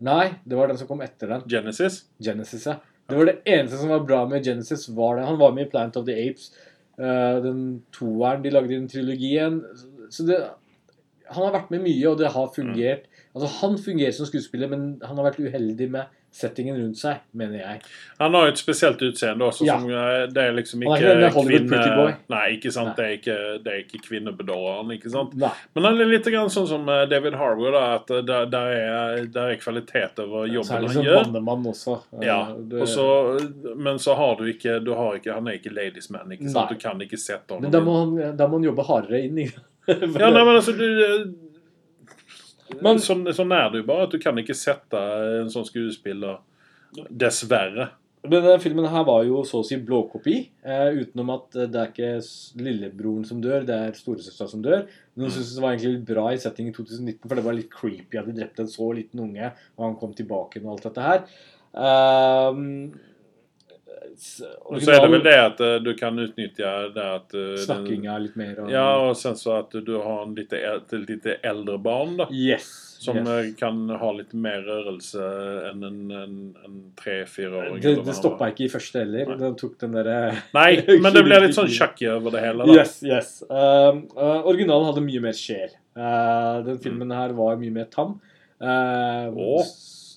Nei, 0.06 0.28
det 0.46 0.54
var 0.54 0.68
den 0.70 0.76
som 0.78 0.86
kom 0.86 1.00
etter 1.02 1.26
den. 1.32 1.40
Genesis? 1.50 2.04
Genesis, 2.22 2.68
ja. 2.70 2.76
Det 3.10 3.16
var 3.18 3.26
det 3.26 3.38
eneste 3.50 3.80
som 3.80 3.90
var 3.90 4.04
bra 4.06 4.20
med 4.30 4.44
Genesis. 4.46 4.84
var 4.94 5.16
det. 5.18 5.24
Han 5.26 5.38
var 5.40 5.54
med 5.56 5.66
i 5.66 5.70
Plant 5.72 5.96
of 5.98 6.04
the 6.06 6.14
Apes. 6.14 6.52
eh, 6.98 7.40
den 7.42 7.82
toeren 7.90 8.42
de 8.44 8.50
lagde 8.52 8.70
i 8.74 8.78
den 8.78 8.86
trilogien. 8.92 9.58
Så 10.10 10.26
det, 10.28 10.38
han 11.32 11.44
har 11.48 11.52
vært 11.56 11.72
med 11.74 11.82
mye, 11.82 12.04
og 12.12 12.18
det 12.20 12.30
har 12.36 12.52
fungert. 12.54 13.08
Altså, 13.34 13.48
Han 13.60 13.76
fungerer 13.78 14.12
som 14.14 14.26
skuespiller, 14.26 14.68
men 14.70 15.00
han 15.02 15.16
har 15.18 15.30
vært 15.32 15.40
uheldig 15.42 15.90
med 15.90 16.06
settingen 16.38 16.76
rundt 16.78 16.98
seg, 17.00 17.22
mener 17.36 17.58
jeg. 17.60 17.80
Han 18.20 18.34
har 18.36 18.48
jo 18.48 18.52
et 18.54 18.60
spesielt 18.60 19.02
utseende 19.02 19.46
også. 19.46 19.66
Ja. 19.66 19.76
Som, 19.78 19.90
eh, 19.90 20.24
det 20.32 20.44
er 20.44 20.54
liksom 20.56 20.84
Han 20.86 21.02
er 21.02 21.26
ikke 21.28 21.44
ikke 21.58 21.96
boy. 21.96 22.12
Nei, 22.32 22.44
ikke 22.56 22.72
sant? 22.74 22.92
Nei. 22.92 22.96
Det 22.98 23.06
er 23.06 23.16
ikke, 23.18 23.36
det 23.64 23.72
er 23.72 23.82
ikke 23.84 24.02
kvinnebedåreren, 24.06 24.92
ikke 24.96 25.12
sant? 25.12 25.34
Nei. 25.38 25.52
Men 25.76 25.88
han 25.88 26.02
er 26.04 26.12
litt 26.12 26.30
grann 26.32 26.52
sånn 26.52 26.68
som 26.70 26.88
eh, 26.92 27.04
David 27.10 27.38
Harwood, 27.40 27.74
da, 27.76 27.84
at 27.98 28.12
eh, 28.14 28.22
der, 28.28 28.50
der, 28.52 28.74
er, 28.76 29.24
der 29.34 29.54
er 29.54 29.62
kvalitet 29.62 30.22
over 30.24 30.46
er 30.46 30.54
jobben 30.58 30.74
han 30.74 30.86
gjør. 30.86 30.94
Særlig 30.94 31.24
som 31.24 31.32
mannemann 31.32 31.72
også. 31.72 31.98
Ja, 32.24 32.40
det, 32.58 32.84
også, 32.86 33.08
men 33.76 34.02
så 34.02 34.18
har 34.18 34.38
du 34.38 34.46
ikke, 34.50 34.78
du 34.84 34.94
har 34.98 35.18
ikke 35.18 35.34
Han 35.36 35.50
er 35.50 35.58
ikke 35.58 35.74
ladies 35.74 36.10
man, 36.14 36.30
ikke 36.32 36.48
sant? 36.48 36.72
Nei. 36.72 36.78
Du 36.78 36.82
kan 36.86 37.02
ikke 37.04 37.20
sette 37.20 37.58
men 37.58 37.68
ham 37.68 37.74
da 37.74 37.82
må, 37.84 37.98
han, 38.02 38.36
da 38.38 38.48
må 38.48 38.60
han 38.60 38.70
jobbe 38.70 38.86
hardere 38.88 39.24
inn. 39.26 39.42
i? 39.46 39.50
Ja, 39.88 40.28
nei, 40.28 40.42
men 40.44 40.58
altså 40.58 40.74
du, 40.76 40.84
Men- 42.82 42.98
sånn, 42.98 43.24
sånn 43.34 43.52
er 43.54 43.70
det 43.70 43.80
jo 43.82 43.86
bare. 43.86 44.02
at 44.02 44.10
Du 44.10 44.18
kan 44.18 44.36
ikke 44.36 44.54
sette 44.54 44.98
en 45.40 45.48
sånn 45.48 45.66
skuespiller 45.66 46.38
Dessverre. 47.10 47.90
Men 48.24 48.42
denne 48.42 48.60
filmen 48.60 48.88
her 48.90 49.04
var 49.04 49.22
jo 49.24 49.42
så 49.46 49.60
å 49.62 49.64
si 49.66 49.76
blåkopi, 49.76 50.48
eh, 50.64 50.90
utenom 50.98 51.30
at 51.36 51.56
eh, 51.56 51.66
det 51.70 51.80
er 51.80 51.92
ikke 51.92 52.62
lillebroren 52.64 53.24
som 53.24 53.40
dør, 53.40 53.64
det 53.64 53.76
er 53.76 53.92
storesøstera 53.92 54.48
som 54.50 54.62
dør. 54.64 54.86
Men 55.14 55.24
Noen 55.26 55.30
syntes 55.36 55.54
det 55.54 55.62
var 55.62 55.76
egentlig 55.76 56.06
bra 56.08 56.24
i 56.32 56.40
settingen 56.40 56.72
i 56.72 56.76
2019, 56.76 57.28
for 57.28 57.36
det 57.36 57.44
var 57.44 57.54
litt 57.54 57.70
creepy 57.70 58.18
at 58.18 58.26
de 58.26 58.32
drepte 58.32 58.64
en 58.64 58.72
så 58.72 58.88
liten 58.96 59.22
unge, 59.22 59.52
og 59.78 59.84
han 59.86 59.96
kom 60.00 60.14
tilbake 60.18 60.60
og 60.64 60.72
alt 60.74 60.88
dette 60.88 61.06
her. 61.06 61.24
Ehm, 61.78 62.92
s- 64.18 64.42
Og 64.66 64.80
så 64.82 64.92
er 64.96 65.00
det 65.04 65.10
vel 65.14 65.22
det 65.24 65.36
at 65.38 65.60
uh, 65.64 65.76
du 65.84 65.92
kan 65.98 66.18
utnytte 66.18 66.72
det 66.94 67.04
at 67.14 67.34
uh, 67.38 67.54
Snakkinga 67.62 68.18
litt 68.24 68.36
mer. 68.36 68.58
Og, 68.64 68.70
Ja, 68.74 68.84
og 69.08 69.16
sen 69.16 69.34
så 69.38 69.58
at 69.62 69.72
du 69.86 69.94
har 70.02 70.22
en 70.26 70.34
litt, 70.36 70.52
el- 70.52 70.84
et 71.14 71.28
eldre 71.46 71.78
barn 71.82 72.16
da, 72.18 72.26
Yes. 72.34 72.66
som 72.98 73.16
yes. 73.20 73.28
eh, 73.30 73.50
kan 73.60 73.84
ha 74.00 74.10
litt 74.16 74.32
mer 74.34 74.60
rørelse 74.66 75.22
enn 75.70 75.84
en, 75.86 75.98
en, 76.10 76.36
en 76.66 76.78
tre-fireåring. 76.98 77.78
Det, 77.84 77.92
det 78.08 78.14
stoppa 78.18 78.48
ikke 78.50 78.66
i 78.66 78.70
første 78.72 79.04
heller. 79.04 79.28
Nei. 79.30 79.36
Den 79.44 79.54
tok 79.60 79.76
den 79.84 79.94
derre 79.94 80.16
Nei, 80.58 80.70
men 80.98 81.14
det 81.14 81.22
blir 81.28 81.44
litt 81.46 81.54
sånn 81.54 81.70
sjakk 81.78 82.02
over 82.16 82.34
det 82.34 82.42
hele. 82.42 82.66
da. 82.66 82.74
Yes, 82.80 82.96
yes. 83.06 83.30
Um, 83.48 84.04
uh, 84.18 84.42
originalen 84.50 84.90
hadde 84.90 85.04
mye 85.06 85.22
mer 85.28 85.38
sjel. 85.38 85.70
Uh, 85.98 86.58
den 86.66 86.78
filmen 86.82 87.14
her 87.14 87.32
var 87.38 87.56
mye 87.62 87.70
mer 87.74 87.86
tam. 87.94 88.16
Uh, 88.58 89.30
Åh. 89.30 89.70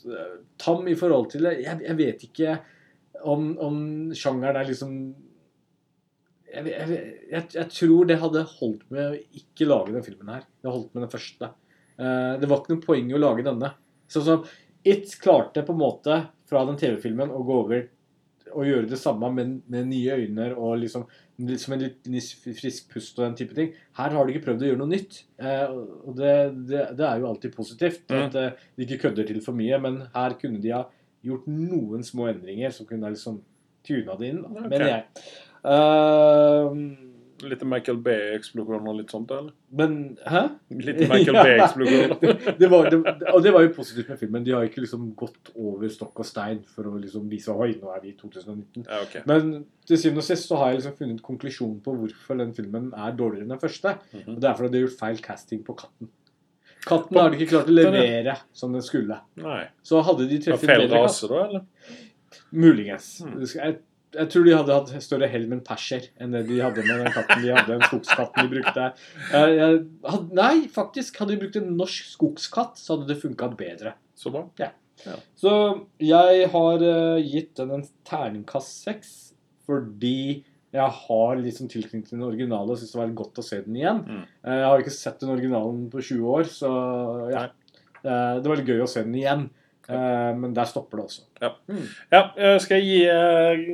uh, 0.10 0.30
tam 0.62 0.88
i 0.90 0.96
forhold 0.98 1.28
til 1.30 1.44
det 1.46 1.52
Jeg, 1.62 1.78
jeg 1.86 1.98
vet 2.00 2.24
ikke 2.26 2.56
om, 3.24 3.52
om 3.62 3.78
sjangeren 4.18 4.60
er 4.60 4.70
liksom 4.70 4.96
jeg, 6.52 6.68
jeg, 6.68 6.98
jeg, 7.32 7.46
jeg 7.56 7.68
tror 7.72 8.10
det 8.10 8.20
hadde 8.20 8.48
holdt 8.58 8.84
med 8.92 9.06
å 9.06 9.40
ikke 9.40 9.68
lage 9.70 9.94
den 9.96 10.04
filmen 10.04 10.34
her. 10.34 10.44
Det 10.60 10.74
holdt 10.74 10.92
med 10.96 11.06
den 11.06 11.14
første. 11.14 11.54
Uh, 11.96 12.36
det 12.42 12.50
var 12.50 12.60
ikke 12.60 12.76
noe 12.76 12.84
poeng 12.84 13.12
i 13.12 13.16
å 13.16 13.22
lage 13.22 13.46
denne. 13.48 13.72
Sånn 14.12 14.28
som 14.28 14.52
It 14.82 15.14
klarte 15.22 15.62
på 15.64 15.76
en 15.76 15.80
måte 15.80 16.16
fra 16.50 16.64
den 16.68 16.80
TV-filmen 16.82 17.32
å 17.32 17.44
gå 17.46 17.58
over 17.64 17.84
og 18.52 18.68
gjøre 18.68 18.90
det 18.90 19.00
samme, 19.00 19.30
men 19.32 19.60
med 19.72 19.90
nye 19.92 20.18
øyne 20.24 20.50
og 20.58 20.80
liksom 20.82 21.06
som 21.62 21.74
en 21.74 21.82
litt 21.82 22.10
frisk 22.60 22.92
pust 22.92 23.18
og 23.18 23.26
den 23.26 23.38
type 23.40 23.56
ting. 23.58 23.72
Her 23.98 24.14
har 24.14 24.28
de 24.28 24.34
ikke 24.34 24.46
prøvd 24.50 24.66
å 24.66 24.68
gjøre 24.70 24.82
noe 24.82 24.92
nytt. 24.92 25.22
Eh, 25.42 25.64
og 25.72 26.18
det, 26.20 26.34
det, 26.70 26.84
det 27.00 27.06
er 27.08 27.22
jo 27.22 27.30
alltid 27.32 27.56
positivt. 27.56 28.04
Mm. 28.12 28.20
At 28.28 28.38
eh, 28.38 28.60
de 28.76 28.86
ikke 28.86 29.00
kødder 29.08 29.26
til 29.30 29.40
for 29.42 29.58
mye. 29.58 29.80
Men 29.82 30.02
her 30.14 30.36
kunne 30.42 30.62
de 30.62 30.74
ha 30.76 30.84
gjort 31.26 31.48
noen 31.52 32.04
små 32.06 32.28
endringer 32.32 32.74
som 32.76 32.88
kunne 32.90 33.08
ha 33.08 33.14
liksom 33.14 33.42
tuna 33.88 34.18
det 34.20 34.34
inn, 34.34 34.44
da, 34.44 34.50
Ok. 34.50 34.68
mener 34.70 34.92
jeg. 34.92 35.04
Uh, 35.62 37.08
Litt 37.42 37.64
Michael 37.66 37.98
Bay-eksplosjon 38.06 38.88
og 38.90 38.98
litt 39.00 39.14
sånt, 39.14 39.32
eller? 39.34 39.54
men 39.78 39.96
Hæ? 40.30 40.42
Litt 40.78 41.00
Michael 41.10 41.38
Bay-eksplosjon. 41.38 42.14
det, 42.22 42.36
det 42.60 42.70
det, 42.70 43.00
og 43.32 43.42
det 43.42 43.54
var 43.56 43.66
jo 43.66 43.72
positivt 43.74 44.12
med 44.12 44.20
filmen. 44.22 44.46
De 44.46 44.54
har 44.54 44.68
ikke 44.68 44.84
liksom 44.84 45.08
gått 45.18 45.52
over 45.56 45.90
stokk 45.90 46.22
og 46.22 46.28
stein 46.28 46.62
for 46.70 46.92
å 46.92 46.96
liksom 47.02 47.26
vise 47.32 47.54
Oi, 47.54 47.72
nå 47.82 47.90
er 47.96 48.04
vi 48.04 48.14
i 48.14 48.18
2019. 48.20 48.86
Ja, 48.86 49.02
okay. 49.02 49.26
Men 49.30 49.66
til 49.88 49.98
syvende 50.02 50.22
og 50.22 50.30
sist 50.30 50.50
så 50.52 50.60
har 50.62 50.72
jeg 50.72 50.82
liksom 50.82 50.98
funnet 51.00 51.26
konklusjonen 51.26 51.80
på 51.86 51.96
hvorfor 52.04 52.42
den 52.42 52.54
filmen 52.58 52.92
er 52.94 53.18
dårligere 53.18 53.48
enn 53.48 53.56
den 53.56 53.64
første. 53.64 53.98
Mhm. 54.14 54.36
Og 54.36 54.42
det 54.44 54.52
er 54.52 54.60
fordi 54.60 54.74
de 54.76 54.82
har 54.82 54.88
gjort 54.88 55.02
feil 55.02 55.24
casting 55.26 55.66
på 55.66 55.78
katten. 55.82 56.12
Katten 56.88 57.18
har 57.20 57.30
de 57.30 57.38
ikke 57.38 57.52
klart 57.52 57.70
å 57.70 57.76
levere 57.76 58.36
som 58.58 58.74
den 58.74 58.84
skulle. 58.86 59.20
Nei. 59.42 59.64
Så 59.86 60.02
hadde 60.06 60.28
de 60.30 60.42
treffet 60.42 60.66
feil 60.66 60.86
bedre 60.86 61.02
katt 61.04 61.08
rase, 61.08 61.30
da, 61.30 61.46
eller? 61.46 61.98
Muligens. 62.52 63.08
Mm. 63.26 63.36
Jeg, 63.46 63.78
jeg 64.18 64.30
tror 64.34 64.48
de 64.48 64.56
hadde 64.58 64.78
hatt 64.80 65.06
større 65.06 65.30
hell 65.32 65.48
med 65.48 65.60
en 65.60 65.66
perser 65.66 66.10
enn 66.20 66.36
det 66.36 66.44
de 66.50 66.60
hadde 66.64 66.84
med 66.88 67.04
den 67.04 67.14
katten 67.16 67.44
de 67.46 67.54
hadde, 67.54 67.78
den 67.78 67.86
skogskatten 67.86 68.48
de 68.48 68.56
brukte. 68.58 68.88
Jeg, 69.32 69.58
jeg 69.60 69.80
had, 70.16 70.30
nei, 70.42 70.54
faktisk. 70.74 71.22
Hadde 71.22 71.36
de 71.36 71.42
brukt 71.46 71.60
en 71.62 71.74
norsk 71.80 72.14
skogskatt, 72.16 72.82
så 72.82 72.96
hadde 72.96 73.12
det 73.14 73.20
funka 73.22 73.52
bedre. 73.60 73.96
Så 74.18 74.34
bra. 74.34 74.46
Ja. 74.62 74.74
Så 75.40 75.52
jeg 76.04 76.48
har 76.54 76.84
uh, 76.84 77.22
gitt 77.24 77.56
den 77.58 77.78
en 77.78 77.86
terningkast 78.08 78.84
seks 78.86 79.14
fordi 79.66 80.44
jeg 80.72 80.98
har 80.98 81.40
liksom 81.42 81.68
tilknytning 81.72 82.06
til 82.08 82.18
den 82.18 82.28
originale 82.28 82.72
og 82.72 82.80
syns 82.80 82.94
det 82.94 83.02
var 83.02 83.16
godt 83.22 83.42
å 83.42 83.46
se 83.46 83.62
den 83.66 83.80
igjen. 83.80 84.04
Mm. 84.08 84.22
Eh, 84.46 84.60
jeg 84.62 84.68
har 84.70 84.84
ikke 84.84 84.96
sett 84.96 85.24
den 85.24 85.34
originalen 85.34 85.88
på 85.92 86.04
20 86.04 86.36
år, 86.38 86.52
så 86.52 86.76
ja. 87.34 87.48
Eh, 88.02 88.36
det 88.42 88.50
var 88.50 88.58
litt 88.58 88.72
gøy 88.72 88.86
å 88.86 88.90
se 88.90 89.04
den 89.06 89.18
igjen. 89.20 89.50
Eh, 89.92 90.32
men 90.38 90.54
der 90.56 90.70
stopper 90.70 91.02
det 91.02 91.08
også. 91.10 91.26
Ja, 91.42 92.24
jeg 92.38 92.62
skal 92.64 92.86
gi 92.86 93.02
eh, 93.10 93.66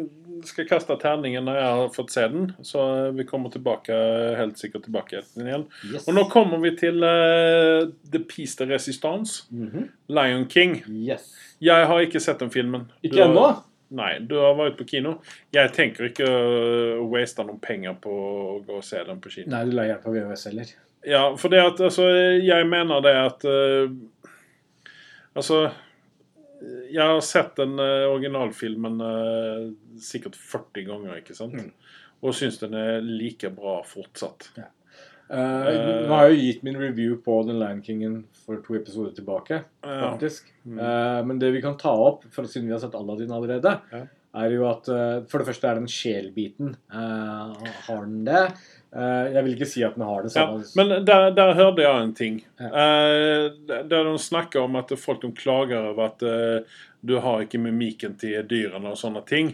skal 0.47 0.67
kaste 0.69 0.95
terningen 1.01 1.45
når 1.47 1.57
jeg 1.59 1.77
har 1.79 1.93
fått 1.95 2.13
se 2.13 2.25
den. 2.31 2.49
Så 2.65 2.81
vi 3.17 3.25
kommer 3.27 3.53
tilbake, 3.53 3.95
helt 4.39 4.59
sikkert 4.61 4.87
tilbake 4.87 5.21
igjen. 5.37 5.67
Yes. 5.91 6.07
Og 6.07 6.17
nå 6.17 6.27
kommer 6.31 6.61
vi 6.63 6.73
til 6.77 7.01
uh, 7.03 7.89
The 8.11 8.21
Piece 8.29 8.59
de 8.59 8.69
Resistance. 8.71 9.45
Mhm. 9.51 9.89
Lion 10.13 10.45
King. 10.49 10.79
Yes. 10.87 11.31
Jeg 11.63 11.89
har 11.89 12.03
ikke 12.05 12.21
sett 12.23 12.41
den 12.43 12.53
filmen. 12.53 12.87
Ikke 13.05 13.25
ennå? 13.25 13.49
Nei, 13.95 14.17
du 14.19 14.35
har 14.41 14.57
vært 14.57 14.75
på 14.79 14.87
kino. 14.89 15.13
Jeg 15.55 15.71
tenker 15.75 16.09
ikke 16.09 16.27
å 16.27 17.05
waste 17.11 17.45
noen 17.47 17.61
penger 17.63 17.95
på 18.03 18.11
å 18.11 18.57
gå 18.67 18.81
og 18.81 18.85
se 18.85 18.99
den 19.07 19.21
på 19.23 19.31
kino. 19.31 19.51
Nei, 19.53 19.63
du 19.69 19.75
lar 19.77 19.93
den 19.93 20.03
på 20.03 20.11
VHS 20.15 20.47
heller. 20.49 20.73
Ja, 21.07 21.23
for 21.39 21.53
det 21.53 21.61
at 21.63 21.79
altså, 21.79 22.07
Jeg 22.41 22.67
mener 22.67 23.03
det 23.05 23.13
at 23.15 23.43
uh, 23.45 23.85
Altså 25.37 25.59
Jeg 26.89 27.03
har 27.03 27.21
sett 27.23 27.53
den 27.59 27.77
uh, 27.79 28.09
originalfilmen 28.09 28.97
uh, 28.99 29.67
sikkert 30.03 30.35
40 30.35 30.87
ganger, 30.89 31.21
ikke 31.21 31.37
sant? 31.37 31.55
Mm. 31.55 31.69
Og 32.25 32.33
syns 32.35 32.57
den 32.59 32.73
er 32.75 33.05
like 33.05 33.51
bra 33.53 33.77
fortsatt. 33.85 34.49
Eh, 35.29 36.07
nå 36.07 36.13
har 36.13 36.27
jeg 36.27 36.35
jo 36.35 36.43
gitt 36.45 36.61
min 36.63 36.77
review 36.79 37.17
på 37.23 37.41
The 37.47 37.55
Lion 37.55 37.81
Kingen 37.83 38.19
for 38.45 38.61
to 38.63 38.77
episoder 38.79 39.11
tilbake. 39.15 39.63
Ja. 39.83 40.11
faktisk. 40.11 40.53
Mm. 40.63 40.79
Uh, 40.79 41.25
men 41.27 41.39
det 41.39 41.51
vi 41.51 41.61
kan 41.61 41.77
ta 41.79 41.91
opp, 41.91 42.23
for 42.31 42.47
siden 42.47 42.67
vi 42.67 42.75
har 42.75 42.79
sett 42.83 42.95
Aladdin 42.95 43.31
allerede, 43.31 43.79
Ja. 43.91 44.05
er 44.37 44.51
jo 44.53 44.67
at 44.69 44.87
uh, 44.87 45.23
for 45.27 45.39
det 45.39 45.47
første 45.49 45.67
er 45.67 45.79
den 45.79 45.87
sjelbiten. 45.91 46.75
Uh, 46.91 47.55
har 47.87 48.03
den 48.05 48.25
det? 48.27 48.47
Jeg 48.97 49.43
vil 49.43 49.53
ikke 49.53 49.67
si 49.67 49.81
at 49.83 49.97
den 49.97 50.05
har 50.07 50.23
det 50.23 50.31
Ja, 50.33 50.45
men 50.79 51.03
der, 51.05 51.25
der 51.35 51.51
hørte 51.53 51.83
jeg 51.83 52.03
en 52.03 52.13
ting. 52.15 52.37
Der 52.57 54.03
de 54.07 54.13
snakker 54.17 54.63
om 54.63 54.77
at 54.79 54.93
folk 54.97 55.21
de 55.21 55.29
klager 55.35 55.89
over 55.91 56.05
at 56.07 56.23
du 57.05 57.17
har 57.19 57.43
ikke 57.43 57.59
mimikken 57.61 58.15
til 58.17 58.47
dyrene 58.47 58.95
og 58.95 58.97
sånne 58.97 59.21
ting. 59.27 59.51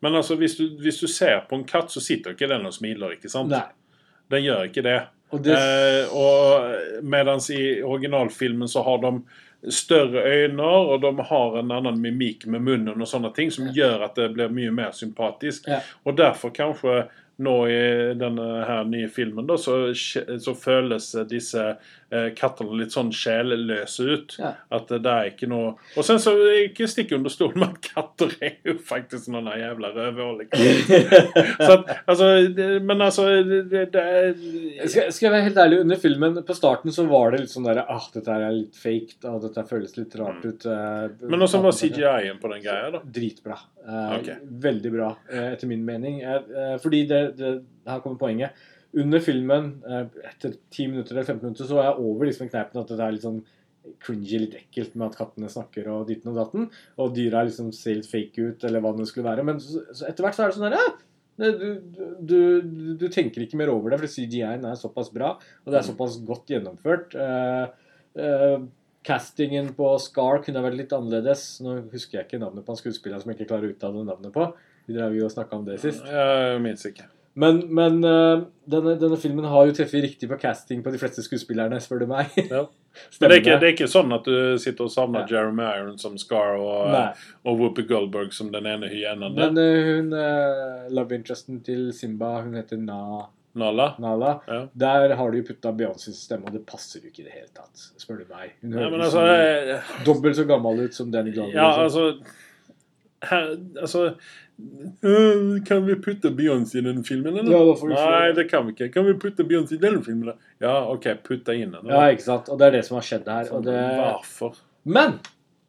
Men 0.00 0.14
altså, 0.14 0.38
hvis 0.38 0.54
du, 0.56 0.78
hvis 0.80 1.02
du 1.02 1.10
ser 1.10 1.42
på 1.50 1.58
en 1.58 1.66
katt, 1.66 1.90
så 1.92 2.00
sitter 2.00 2.32
ikke 2.38 2.48
den 2.48 2.64
og 2.64 2.72
smiler. 2.78 3.18
ikke 3.18 3.28
sant? 3.28 3.50
Nei. 3.50 3.66
Den 4.30 4.46
gjør 4.46 4.64
ikke 4.70 4.86
det. 4.86 5.00
Og 5.36 5.42
det 5.44 5.56
Eh, 5.56 6.16
og 6.16 7.02
Mens 7.06 7.50
i 7.52 7.82
originalfilmen 7.84 8.68
så 8.68 8.82
har 8.82 9.02
de 9.04 9.20
større 9.72 10.22
øyne, 10.22 10.62
og 10.62 11.00
de 11.02 11.24
har 11.28 11.58
en 11.58 11.70
annen 11.74 12.00
mimikk 12.00 12.46
med 12.46 12.62
munnen 12.62 13.02
og 13.02 13.08
sånne 13.08 13.32
ting, 13.34 13.50
som 13.50 13.70
gjør 13.74 14.04
at 14.06 14.18
det 14.18 14.30
blir 14.36 14.52
mye 14.52 14.72
mer 14.74 14.92
sympatisk. 14.94 15.66
Ja. 15.70 15.80
Og 16.06 16.16
derfor 16.18 16.54
kanskje 16.54 17.06
nå 17.38 17.54
i 17.68 17.80
denne 18.16 18.44
her 18.64 18.84
nye 18.88 19.08
filmen 19.12 19.46
da, 19.46 19.58
så, 19.60 19.74
så 19.94 20.54
føles 20.56 21.10
disse 21.28 21.60
eh, 22.08 22.30
kattene 22.38 22.78
litt 22.80 22.94
sånn 22.94 23.10
sjelløse 23.12 24.06
ut. 24.08 24.36
Ja. 24.40 24.54
At 24.72 24.88
det 24.88 25.04
er 25.12 25.28
ikke 25.32 25.48
noe 25.50 25.74
Og 25.98 26.06
sen 26.06 26.16
så 26.22 26.32
ikke 26.62 26.88
stikk 26.88 27.12
under 27.18 27.28
stolen 27.34 27.60
med 27.60 27.74
at 27.76 27.90
katter 27.92 28.32
er 28.40 28.56
jo 28.64 28.76
faktisk 28.80 29.28
noen 29.34 29.50
jævla 29.52 29.92
at, 31.66 31.90
altså, 32.06 32.48
det- 32.56 32.82
men 32.82 33.00
altså 33.02 33.26
det, 33.44 33.84
det 33.92 34.02
er 34.02 34.88
skal, 34.88 35.12
skal 35.12 35.26
jeg 35.26 35.32
være 35.34 35.46
helt 35.48 35.60
ærlig, 35.62 35.80
under 35.84 35.96
filmen 36.00 36.38
på 36.46 36.56
starten 36.56 36.92
så 36.94 37.06
var 37.10 37.32
det 37.34 37.40
litt 37.44 37.52
sånn 37.52 37.66
der 37.68 37.82
ah, 37.84 38.06
dette 38.14 38.32
her 38.32 38.46
er 38.48 38.56
litt 38.56 38.76
fake, 38.80 39.18
og 39.28 39.42
dette 39.46 39.64
føles 39.68 39.96
litt 39.98 40.16
rart 40.20 40.44
ut. 40.44 40.66
eh, 40.66 40.84
Mm. 41.06 41.30
Men 41.30 41.42
også 41.44 41.58
var 41.62 41.72
CGI-en 41.76 42.38
på 42.40 42.48
den 42.52 42.62
greia, 42.62 42.90
da. 42.94 43.00
Dritbra. 43.04 43.56
Eh, 43.86 44.12
okay. 44.18 44.36
Veldig 44.64 44.90
bra, 44.92 45.08
eh, 45.30 45.52
etter 45.52 45.66
min 45.70 45.84
mening. 45.84 46.20
Eh, 46.22 46.76
fordi 46.82 47.02
det, 47.08 47.20
det 47.36 47.52
Her 47.86 48.02
kommer 48.04 48.20
poenget. 48.20 48.64
Under 48.96 49.20
filmen, 49.20 49.72
eh, 49.84 50.06
etter 50.30 50.56
10 50.70 50.88
minutter 50.92 51.16
eller 51.16 51.26
15 51.26 51.42
minutter, 51.44 51.68
så 51.68 51.78
var 51.78 51.90
jeg 51.90 52.10
over 52.10 52.28
liksom 52.28 52.50
kneipen 52.50 52.80
at 52.80 52.92
det 52.92 53.00
er 53.04 53.16
litt 53.16 53.26
sånn 53.26 53.42
cringy, 54.02 54.38
litt 54.42 54.56
ekkelt 54.58 54.96
med 54.96 55.10
at 55.10 55.18
kattene 55.18 55.50
snakker 55.50 55.90
og 55.92 56.06
ditten 56.08 56.32
og 56.32 56.38
datten. 56.40 56.70
Og 57.02 57.12
dyra 57.14 57.44
liksom 57.46 57.72
ser 57.76 58.00
litt 58.00 58.10
fake 58.10 58.48
ut, 58.52 58.64
eller 58.66 58.82
hva 58.82 58.94
det 58.96 59.08
skulle 59.10 59.28
være. 59.28 59.44
Men 59.46 59.60
så, 59.62 59.84
så 59.94 60.08
etter 60.08 60.26
hvert 60.26 60.38
så 60.38 60.46
er 60.46 60.52
det 60.52 60.58
sånn 60.58 60.68
der, 60.68 60.78
ja, 60.80 60.94
du, 61.36 61.66
du, 62.20 62.40
du 62.96 63.06
tenker 63.12 63.44
ikke 63.44 63.58
mer 63.60 63.72
over 63.72 63.92
det, 63.92 64.00
for 64.00 64.12
CGI-en 64.12 64.64
er 64.64 64.78
såpass 64.80 65.10
bra, 65.12 65.34
og 65.36 65.72
det 65.72 65.80
er 65.80 65.88
såpass 65.90 66.16
godt 66.24 66.54
gjennomført. 66.54 67.12
Uh, 67.12 67.66
uh, 68.16 68.64
castingen 69.06 69.68
på 69.76 69.90
Scar 70.02 70.40
kunne 70.44 70.64
vært 70.64 70.80
litt 70.80 70.94
annerledes. 70.96 71.44
Nå 71.64 71.78
husker 71.92 72.20
jeg 72.20 72.30
ikke 72.30 72.42
navnet 72.42 72.66
på 72.66 72.74
han 72.74 72.80
skuespilleren 72.80 73.22
som 73.22 73.32
jeg 73.32 73.40
ikke 73.40 73.52
klarer 73.52 73.68
å 73.68 73.76
uttale 73.76 74.06
navnet 74.08 74.34
på. 74.34 74.48
Vi 74.86 74.96
drev 74.96 75.18
jo 75.18 75.28
og 75.28 75.34
snakka 75.34 75.60
om 75.60 75.68
det 75.68 75.78
sist. 75.82 76.02
Jeg 76.08 76.64
minnes 76.64 76.88
ikke. 76.88 77.10
Men, 77.36 77.58
men 77.76 78.00
eh, 78.04 78.44
denne, 78.64 78.94
denne 78.96 79.18
filmen 79.20 79.44
har 79.44 79.68
jo 79.68 79.74
treffet 79.76 80.00
riktig 80.06 80.28
på 80.30 80.38
casting 80.40 80.80
på 80.84 80.92
de 80.94 81.00
fleste 81.00 81.20
skuespillerne, 81.24 81.80
spør 81.84 82.04
du 82.04 82.10
meg. 82.10 82.32
Ja. 82.48 82.64
Men 83.20 83.28
det 83.28 83.34
er, 83.34 83.40
ikke, 83.42 83.54
det 83.60 83.66
er 83.66 83.72
ikke 83.74 83.86
sånn 83.92 84.14
at 84.16 84.24
du 84.24 84.56
sitter 84.56 84.86
og 84.86 84.92
savner 84.94 85.26
Ja. 85.26 85.34
Jeremy 85.34 85.66
Iron 85.68 85.98
som 86.00 86.14
Scar 86.16 86.54
og, 86.56 86.94
og 87.44 87.58
Whoopi 87.60 87.84
Goldberg 87.84 88.32
som 88.32 88.48
den 88.54 88.64
ene 88.70 88.88
hyenen. 88.88 89.36
Men 89.36 89.60
eh, 89.60 89.90
hun 89.90 90.14
uh, 90.16 90.86
love 90.96 91.12
interesten 91.12 91.60
til 91.66 91.90
Simba, 91.92 92.38
hun 92.46 92.56
heter 92.56 92.80
Na, 92.80 93.26
Nala. 93.56 93.90
Nala. 94.00 94.32
Ja. 94.48 94.62
Der 94.72 95.14
har 95.16 95.30
du 95.30 95.38
jo 95.42 95.44
putta 95.50 95.74
Beyoncés 95.76 96.16
stemme, 96.24 96.48
og 96.48 96.56
det 96.56 96.64
passer 96.68 97.04
jo 97.04 97.12
ikke 97.12 97.22
i 97.22 97.28
det 97.28 97.36
hele 97.36 97.52
tatt, 97.56 97.86
spør 98.00 98.20
du 98.20 98.32
meg. 98.32 98.56
Hun 98.64 98.80
høres 98.80 99.06
altså, 99.06 99.22
så 99.22 99.76
eh, 99.76 99.94
dobbelt 100.08 100.40
så 100.40 100.48
gammel 100.48 100.82
ut 100.86 100.96
som 100.96 101.12
Danny 101.12 101.36
Glover. 101.36 101.52
Ja, 101.56 101.70
liksom. 101.84 102.10
altså 102.10 102.44
her, 103.22 103.56
Altså 103.80 104.14
øh, 105.02 105.64
Kan 105.64 105.86
vi 105.86 105.94
putte 105.94 106.28
Beyoncé 106.28 106.78
i 106.78 106.84
den 106.84 107.04
filmen, 107.04 107.36
eller? 107.36 107.52
Ja, 107.52 107.58
du 107.58 107.88
Nei, 107.88 108.32
det 108.32 108.48
kan 108.50 108.66
vi 108.66 108.74
ikke. 108.76 108.90
Kan 108.92 109.06
vi 109.06 109.14
putte 109.14 109.44
Beyoncé 109.44 109.74
i 109.74 109.82
den 109.82 110.02
filmen? 110.04 110.32
Ja, 110.60 110.92
OK, 110.92 111.08
putte 111.24 111.56
inn 111.56 111.72
den. 111.72 111.86
ja, 111.90 112.06
ikke 112.12 112.22
sant? 112.22 112.48
Og 112.48 112.58
det 112.58 112.66
er 112.66 112.78
det 112.78 112.84
som 112.86 112.98
har 113.00 113.06
skjedd 113.06 113.28
her. 113.28 113.50
Det... 113.64 113.80
Hvorfor? 113.96 114.56
Men 114.84 115.18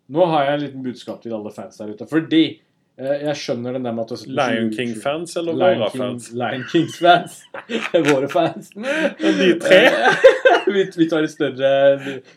nå 0.07 0.25
har 0.31 0.45
jeg 0.47 0.53
en 0.53 0.63
liten 0.65 0.83
budskap 0.85 1.21
til 1.23 1.35
alle 1.35 1.51
fans 1.51 1.77
der 1.77 1.91
ute. 1.91 2.07
Fordi 2.07 2.43
jeg 2.97 3.35
skjønner 3.37 3.75
den 3.77 3.83
der 3.85 3.93
med 3.93 4.09
at 4.11 4.23
Lion 4.25 4.71
King-fans 4.73 5.35
eller 5.37 5.53
Lion 5.53 5.81
våre 5.83 5.89
King- 5.93 6.01
fans? 6.01 6.29
Lion 6.33 6.63
Kings-fans. 6.71 7.35
Våre 8.07 8.27
fans. 8.31 8.71
De 8.73 9.49
tre? 9.61 9.81
vi, 10.73 10.83
vi 10.97 11.05
tar 11.11 11.23
et 11.27 11.31
større, 11.31 11.69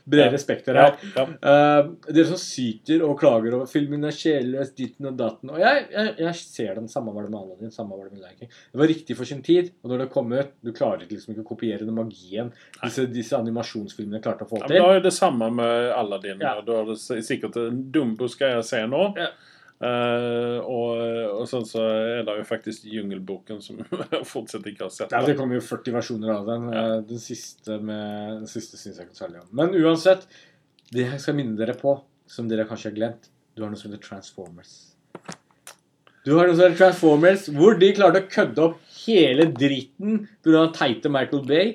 bredere 0.04 0.38
spekter 0.42 0.76
her. 0.76 0.98
ja. 1.16 1.24
Eh, 1.24 1.88
dere 2.12 2.26
som 2.28 2.38
syter 2.40 3.02
og 3.06 3.16
klager 3.22 3.56
over 3.56 3.70
filmen 3.72 4.04
er 4.04 4.12
sjelløs, 4.14 4.74
ditten 4.76 5.08
og 5.10 5.16
datten. 5.18 5.54
Og 5.54 5.62
jeg, 5.64 5.86
jeg, 5.94 6.12
jeg 6.26 6.36
ser 6.42 6.74
den. 6.82 6.88
Samme 6.92 7.14
var 7.16 7.24
det 7.24 7.32
med 7.32 7.40
Aladdin, 7.40 7.72
samme 7.74 7.96
var 7.96 8.10
det 8.10 8.18
med 8.18 8.26
Lion 8.26 8.38
King. 8.42 8.52
Det 8.74 8.82
var 8.82 8.90
riktig 8.92 9.16
for 9.18 9.30
sin 9.32 9.40
tid, 9.46 9.72
og 9.80 9.94
når 9.94 10.04
det 10.04 10.10
kom 10.12 10.32
ut 10.36 10.52
Du 10.60 10.72
klarer 10.76 11.06
liksom 11.08 11.32
ikke 11.34 11.46
å 11.46 11.50
kopiere 11.54 11.86
den 11.88 11.96
magien 11.96 12.50
disse, 12.82 13.06
disse 13.10 13.38
animasjonsfilmene 13.40 14.20
klarte 14.24 14.44
å 14.44 14.50
få 14.50 14.60
Ja, 14.60 14.66
men 14.68 14.76
til. 14.76 14.84
da 14.84 14.96
er 15.00 15.06
det 15.08 15.14
samme 15.16 15.48
med 15.56 15.88
Aladdin. 15.96 16.44
Ja. 16.44 16.58
Da 16.66 16.82
er 16.82 16.90
det 16.92 16.98
sikkert 17.26 17.56
en 17.64 17.80
Dumbo 17.94 18.28
skal 18.30 18.58
jeg 18.58 18.68
se 18.68 18.82
nå. 18.90 19.06
Ja. 19.16 19.30
Eh, 19.81 20.59
og, 20.61 20.98
og 21.40 21.47
sånn 21.48 21.65
så 21.65 21.81
er 21.89 22.27
det 22.27 22.35
jo 22.36 22.44
faktisk 22.44 22.85
Jungelboken 22.93 23.62
som 23.65 23.78
fortsatt 24.35 24.66
ikke 24.69 24.85
har 24.85 24.93
sett. 24.93 25.15
Ja. 25.15 25.23
Det 25.24 25.39
kommer 25.39 25.57
jo 25.57 25.65
40 25.65 25.97
versjoner 25.97 26.35
av 26.35 26.51
den. 26.51 26.69
Ja. 26.74 26.85
Den 27.09 27.23
siste, 27.23 27.78
med, 27.81 28.43
den 28.43 28.51
siste 28.51 28.81
syns 28.81 29.01
jeg 29.01 29.09
ikke 29.09 29.23
særlig 29.23 29.40
om. 29.40 29.48
Men 29.57 29.73
uansett, 29.81 30.28
det 30.93 31.07
jeg 31.07 31.23
skal 31.24 31.39
minne 31.39 31.57
dere 31.59 31.77
på, 31.81 31.97
som 32.31 32.51
dere 32.51 32.69
kanskje 32.69 32.93
har 32.93 32.98
glemt 32.98 33.31
Du 33.57 33.65
har 33.65 33.73
noe 33.73 33.81
som 33.81 33.90
heter 33.90 34.05
Transformers. 34.05 34.74
Du 36.27 36.35
har 36.36 36.47
noe 36.47 36.55
som 36.55 36.66
heter 36.66 36.78
Transformers, 36.78 37.48
hvor 37.57 37.78
de 37.81 37.94
klarte 37.97 38.20
å 38.20 38.31
kødde 38.31 38.66
opp 38.66 38.81
hele 39.01 39.48
dritten 39.57 40.27
pga. 40.44 40.66
teite 40.77 41.09
Michael 41.12 41.47
Bay. 41.48 41.73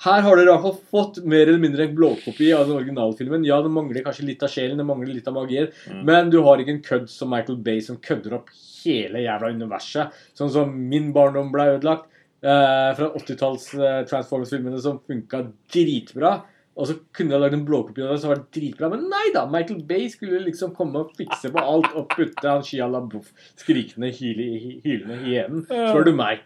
Her 0.00 0.22
har 0.24 0.36
dere 0.38 0.48
i 0.48 0.52
hvert 0.54 0.62
fall 0.64 0.78
fått 0.94 1.18
mer 1.28 1.42
eller 1.48 1.60
mindre 1.60 1.84
en 1.84 1.94
blåkopi 1.96 2.46
av 2.56 2.66
den 2.68 2.76
originalfilmen. 2.78 3.42
Ja, 3.44 3.58
det 3.60 3.72
mangler 3.74 4.04
kanskje 4.06 4.24
litt 4.30 4.42
av 4.46 4.48
sjelen, 4.52 4.78
det 4.80 4.86
mangler 4.88 5.12
litt 5.12 5.28
av 5.28 5.34
magien, 5.36 5.68
Mm. 5.90 6.04
men 6.08 6.30
du 6.32 6.38
har 6.46 6.56
ikke 6.62 6.72
en 6.76 6.82
kødd 6.86 7.08
som 7.12 7.28
Michael 7.30 7.58
Bay 7.58 7.80
som 7.84 7.98
kødder 7.98 8.32
opp 8.38 8.48
hele 8.84 9.20
jævla 9.26 9.50
universet. 9.52 10.10
Sånn 10.34 10.50
som 10.50 10.72
min 10.88 11.12
barndom 11.12 11.52
ble 11.52 11.66
ødelagt. 11.76 12.06
Eh, 12.42 12.94
fra 12.96 13.10
80-talls 13.18 13.74
eh, 13.76 14.04
Transformers-filmene 14.08 14.80
som 14.80 14.98
funka 15.04 15.42
dritbra. 15.70 16.38
Og 16.80 16.86
så 16.88 16.94
kunne 17.12 17.34
jeg 17.34 17.40
lagd 17.42 17.52
en 17.58 17.66
blåkopi 17.66 18.00
av 18.00 18.14
det 18.14 18.20
som 18.22 18.30
var 18.30 18.40
dritbra. 18.54 18.88
Men 18.88 19.02
nei 19.10 19.26
da! 19.34 19.42
Michael 19.44 19.82
Bay 19.84 20.06
skulle 20.08 20.40
liksom 20.46 20.72
komme 20.74 21.02
og 21.02 21.10
fikse 21.18 21.50
på 21.52 21.60
alt 21.60 21.90
og 21.98 22.08
putte 22.14 22.46
han 22.48 22.62
Shia 22.64 22.86
LaBeouf 22.88 23.28
skrikende, 23.60 24.08
hyle, 24.16 24.46
hylende 24.86 25.18
hyenen, 25.26 25.66
spør 25.68 26.06
du 26.08 26.12
meg. 26.16 26.40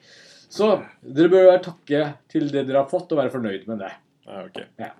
Så 0.55 0.71
dere 1.03 1.33
bør 1.33 1.49
være 1.51 1.63
takke 1.65 2.01
til 2.31 2.49
det 2.53 2.67
dere 2.69 2.85
har 2.85 2.91
fått, 2.91 3.11
og 3.11 3.19
være 3.19 3.33
fornøyd 3.33 3.65
med 3.71 3.81
det. 3.83 3.93
Ja, 4.29 4.45
ok. 4.45 4.61
Ja. 4.79 4.93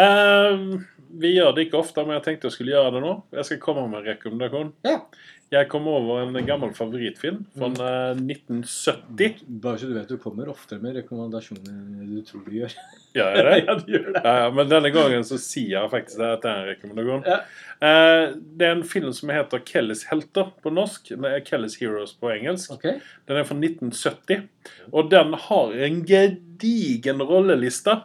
um, 0.00 0.78
vi 1.20 1.34
gjør 1.34 1.52
det 1.56 1.66
ikke 1.66 1.80
ofte, 1.80 2.04
men 2.06 2.16
jeg 2.16 2.24
tenkte 2.24 2.48
jeg 2.48 2.56
skulle 2.56 2.72
gjøre 2.72 2.94
det 2.96 3.02
nå. 3.04 3.12
Jeg 3.36 3.48
skal 3.48 3.60
komme 3.62 3.84
med 3.92 4.00
en 4.00 4.08
rekommendasjon. 4.10 4.72
Ja. 4.86 4.96
Jeg 5.52 5.68
kom 5.70 5.84
over 5.86 6.24
en 6.26 6.46
gammel 6.46 6.72
favorittfilm 6.74 7.44
fra 7.54 7.68
Mm. 7.70 7.76
eh, 7.78 8.14
1970. 8.18 9.36
Bare 9.62 9.78
så 9.78 9.86
du 9.86 9.92
vet, 9.94 10.08
du 10.10 10.16
kommer 10.18 10.48
oftere 10.50 10.80
med 10.82 10.96
rekommandasjoner 10.98 11.68
enn 11.70 12.08
du 12.16 12.22
tror 12.26 12.42
du 12.44 12.50
gjør. 12.56 12.72
Gjør 13.14 13.36
jeg 13.36 13.44
det? 13.46 13.52
ja, 13.68 13.74
du 13.78 13.92
gjør 13.92 14.08
det. 14.16 14.22
Ja, 14.24 14.32
ja, 14.42 14.48
men 14.56 14.68
denne 14.72 14.90
gangen 14.90 15.22
så 15.28 15.38
sier 15.38 15.76
jeg 15.76 15.90
faktisk 15.92 16.18
at 16.26 16.42
det 16.42 16.50
er 16.50 16.58
en 16.64 16.70
rekommandasjon. 16.72 17.22
Ja. 17.30 17.38
Eh, 17.78 18.24
det 18.58 18.66
er 18.66 18.74
en 18.74 18.82
film 18.90 19.12
som 19.14 19.30
heter 19.30 19.62
'Kellys 19.62 20.02
helter' 20.10 20.50
på 20.64 20.72
norsk. 20.74 21.12
Med 21.16 21.44
'Kellys 21.46 21.78
Heroes' 21.78 22.16
på 22.18 22.32
engelsk. 22.34 22.72
Okay. 22.72 22.98
Den 23.28 23.36
er 23.36 23.44
fra 23.44 23.54
1970. 23.54 24.48
Og 24.92 25.10
den 25.10 25.32
har 25.32 25.72
en 25.86 26.02
gedigen 26.04 27.22
rolleliste. 27.22 28.02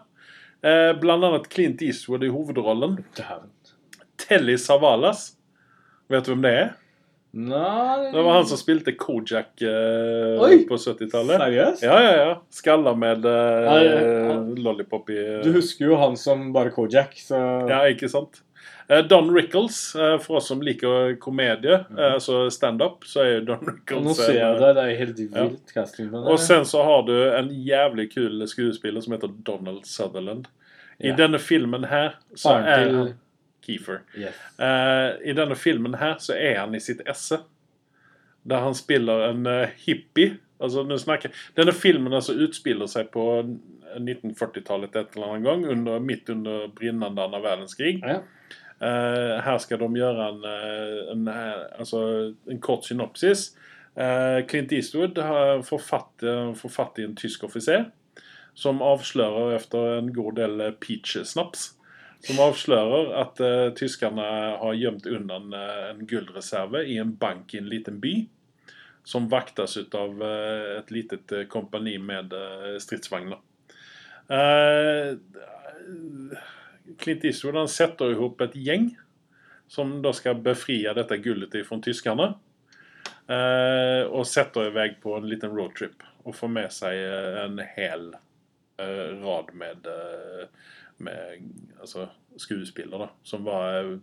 Eh, 0.64 0.94
blant 0.94 1.24
annet 1.26 1.50
Clint 1.50 1.82
Eastwood 1.82 2.22
i 2.24 2.30
hovedrollen. 2.30 3.00
Telly 4.18 4.58
Savalas. 4.58 5.32
Vet 6.08 6.26
du 6.26 6.36
hvem 6.36 6.42
det 6.46 6.54
er? 6.54 6.70
Nei 7.34 8.12
Det 8.12 8.22
var 8.26 8.34
han 8.34 8.46
som 8.50 8.60
spilte 8.60 8.92
Kojak 9.00 9.62
eh, 9.64 10.66
på 10.68 10.76
70-tallet. 10.78 11.38
Seriøst? 11.40 11.84
Ja, 11.88 11.98
ja, 12.04 12.14
ja. 12.20 12.32
Skalla 12.52 12.92
med 13.00 13.26
eh, 13.26 13.68
Nei, 13.70 13.78
ja, 13.86 14.00
ja. 14.02 14.34
lollipop 14.66 15.10
i 15.14 15.20
Du 15.46 15.52
husker 15.56 15.88
jo 15.94 16.00
han 16.02 16.18
som 16.20 16.50
bare 16.56 16.74
Kojak, 16.76 17.16
så 17.24 17.40
Ja, 17.72 17.86
ikke 17.88 18.10
sant? 18.12 18.42
Eh, 18.92 19.00
Don 19.08 19.32
Rickles, 19.32 19.96
eh, 19.96 20.18
for 20.20 20.42
oss 20.42 20.50
som 20.52 20.60
liker 20.62 21.16
komedie, 21.24 21.78
mm. 21.90 22.00
altså 22.18 22.50
standup, 22.52 23.06
så 23.08 23.24
er 23.24 23.30
jo 23.38 23.46
Don 23.54 23.64
Rickles 23.70 24.04
Nå 24.10 24.16
ser 24.18 24.36
jeg 24.36 24.60
det. 24.60 24.74
Det 24.76 24.84
er 24.84 25.00
helt 25.00 25.22
vilt 25.32 25.72
casting 25.74 26.12
på 26.12 26.20
det. 26.26 26.34
Og 26.36 26.40
sen 26.44 26.68
så 26.68 26.84
har 26.84 27.06
du 27.08 27.16
en 27.32 27.48
jævlig 27.64 28.10
kul 28.12 28.44
skuespiller 28.52 29.02
som 29.08 29.16
heter 29.16 29.32
Donald 29.48 29.86
Sutherland. 29.88 30.50
I 31.00 31.14
Ja. 31.14 31.16
denne 31.24 31.40
filmen 31.40 31.88
her 31.90 32.18
så 32.36 32.50
Faren 32.52 32.68
er 32.68 32.84
til- 32.84 32.98
han 32.98 33.14
Keefer. 33.62 34.02
Yes. 34.18 34.38
Uh, 34.60 35.18
I 35.24 35.36
denne 35.38 35.58
filmen 35.60 35.98
her 36.02 36.18
så 36.24 36.36
er 36.38 36.60
han 36.64 36.76
i 36.76 36.82
sitt 36.84 37.04
esse. 37.10 37.42
Der 38.44 38.64
han 38.66 38.76
spiller 38.78 39.30
en 39.30 39.46
uh, 39.48 39.70
hippie. 39.86 40.38
Altså, 40.62 40.86
snakker, 40.98 41.34
denne 41.58 41.74
filmen 41.74 42.14
altså 42.14 42.36
utspiller 42.38 42.90
seg 42.90 43.10
på 43.14 43.26
1940-tallet 43.98 44.96
et 44.96 45.16
eller 45.16 45.32
annet 45.32 45.48
gang, 45.48 45.66
under, 45.74 46.04
midt 46.04 46.30
under 46.30 46.68
brinnende 46.76 47.26
annen 47.26 47.44
verdenskrig. 47.44 47.98
Ja. 48.06 48.22
Uh, 48.82 49.38
her 49.46 49.58
skal 49.62 49.82
de 49.82 49.90
gjøre 49.98 50.30
en, 50.34 50.46
en, 51.14 51.28
altså, 51.30 52.04
en 52.50 52.62
kort 52.62 52.86
synopsis. 52.86 53.52
Clint 54.48 54.72
Eastwood 54.72 55.18
har 55.20 55.66
får 55.68 55.82
fatt, 55.84 56.24
eh, 56.24 56.54
får 56.56 56.72
fatt 56.72 57.00
i 57.02 57.04
en 57.04 57.16
tysk 57.20 57.42
offiser 57.44 57.90
som 58.56 58.80
avslører 58.80 59.58
etter 59.58 59.98
en 59.98 60.14
god 60.16 60.38
del 60.40 60.64
peach-snaps 60.80 61.74
som 62.26 62.42
avslører 62.44 63.14
at 63.22 63.42
uh, 63.42 63.72
tyskerne 63.78 64.26
har 64.62 64.78
gjemt 64.78 65.08
unna 65.10 65.40
eh, 65.58 65.86
en 65.92 66.06
gullreserve 66.08 66.84
i 66.86 67.00
en 67.02 67.16
bank 67.18 67.56
i 67.56 67.62
en 67.62 67.70
liten 67.70 67.98
by, 68.02 68.14
som 69.04 69.30
vaktes 69.32 69.78
ut 69.80 69.96
av 69.98 70.22
uh, 70.22 70.78
et 70.78 70.92
litet 70.94 71.34
eh, 71.34 71.48
kompani 71.50 71.98
med 71.98 72.36
stridsvogner. 72.84 73.42
Clint 77.02 77.26
Eastwood 77.26 77.58
han 77.58 77.72
setter 77.72 78.14
ihop 78.14 78.42
et 78.46 78.56
gjeng 78.56 78.92
som 79.72 79.98
da 80.04 80.14
skal 80.16 80.40
befri 80.44 80.84
dette 80.96 81.18
gullet 81.24 81.56
fra 81.68 81.80
tyskerne. 81.84 82.28
Og 84.12 84.24
setter 84.28 84.68
i 84.68 84.74
vei 84.76 84.88
på 85.00 85.14
en 85.16 85.28
liten 85.28 85.52
roadtrip 85.56 86.04
og 86.24 86.36
får 86.36 86.52
med 86.52 86.74
seg 86.76 87.00
en 87.44 87.60
hel 87.76 88.10
rad 89.24 89.54
med, 89.54 89.86
eh, 89.86 90.48
med 91.04 91.52
altså, 91.80 92.08
skuespillere. 92.40 93.10
Som 93.24 93.44
var 93.48 93.80
eh, 93.80 93.94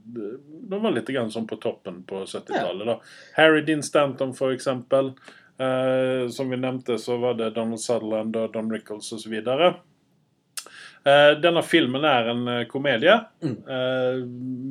De 0.71 0.81
var 0.83 0.95
litt 0.95 1.09
grann 1.09 1.33
sånn 1.35 1.49
på 1.49 1.61
toppen 1.63 2.03
på 2.09 2.25
70-tallet. 2.25 2.87
da. 2.87 2.99
Harry 3.39 3.63
Dean 3.67 3.83
Stanton, 3.83 4.35
for 4.37 4.55
eksempel. 4.55 5.15
Eh, 5.59 6.29
som 6.31 6.51
vi 6.51 6.57
nevnte, 6.57 6.99
så 6.99 7.17
var 7.19 7.39
det 7.39 7.51
Donald 7.57 7.81
Sutherland 7.81 8.37
og 8.39 8.53
Don 8.55 8.71
Rickles 8.71 9.13
osv. 9.17 9.35
Eh, 9.39 11.33
denne 11.43 11.63
filmen 11.67 12.05
er 12.05 12.31
en 12.35 12.45
eh, 12.49 12.67
komedie 12.71 13.15
eh, 13.43 14.21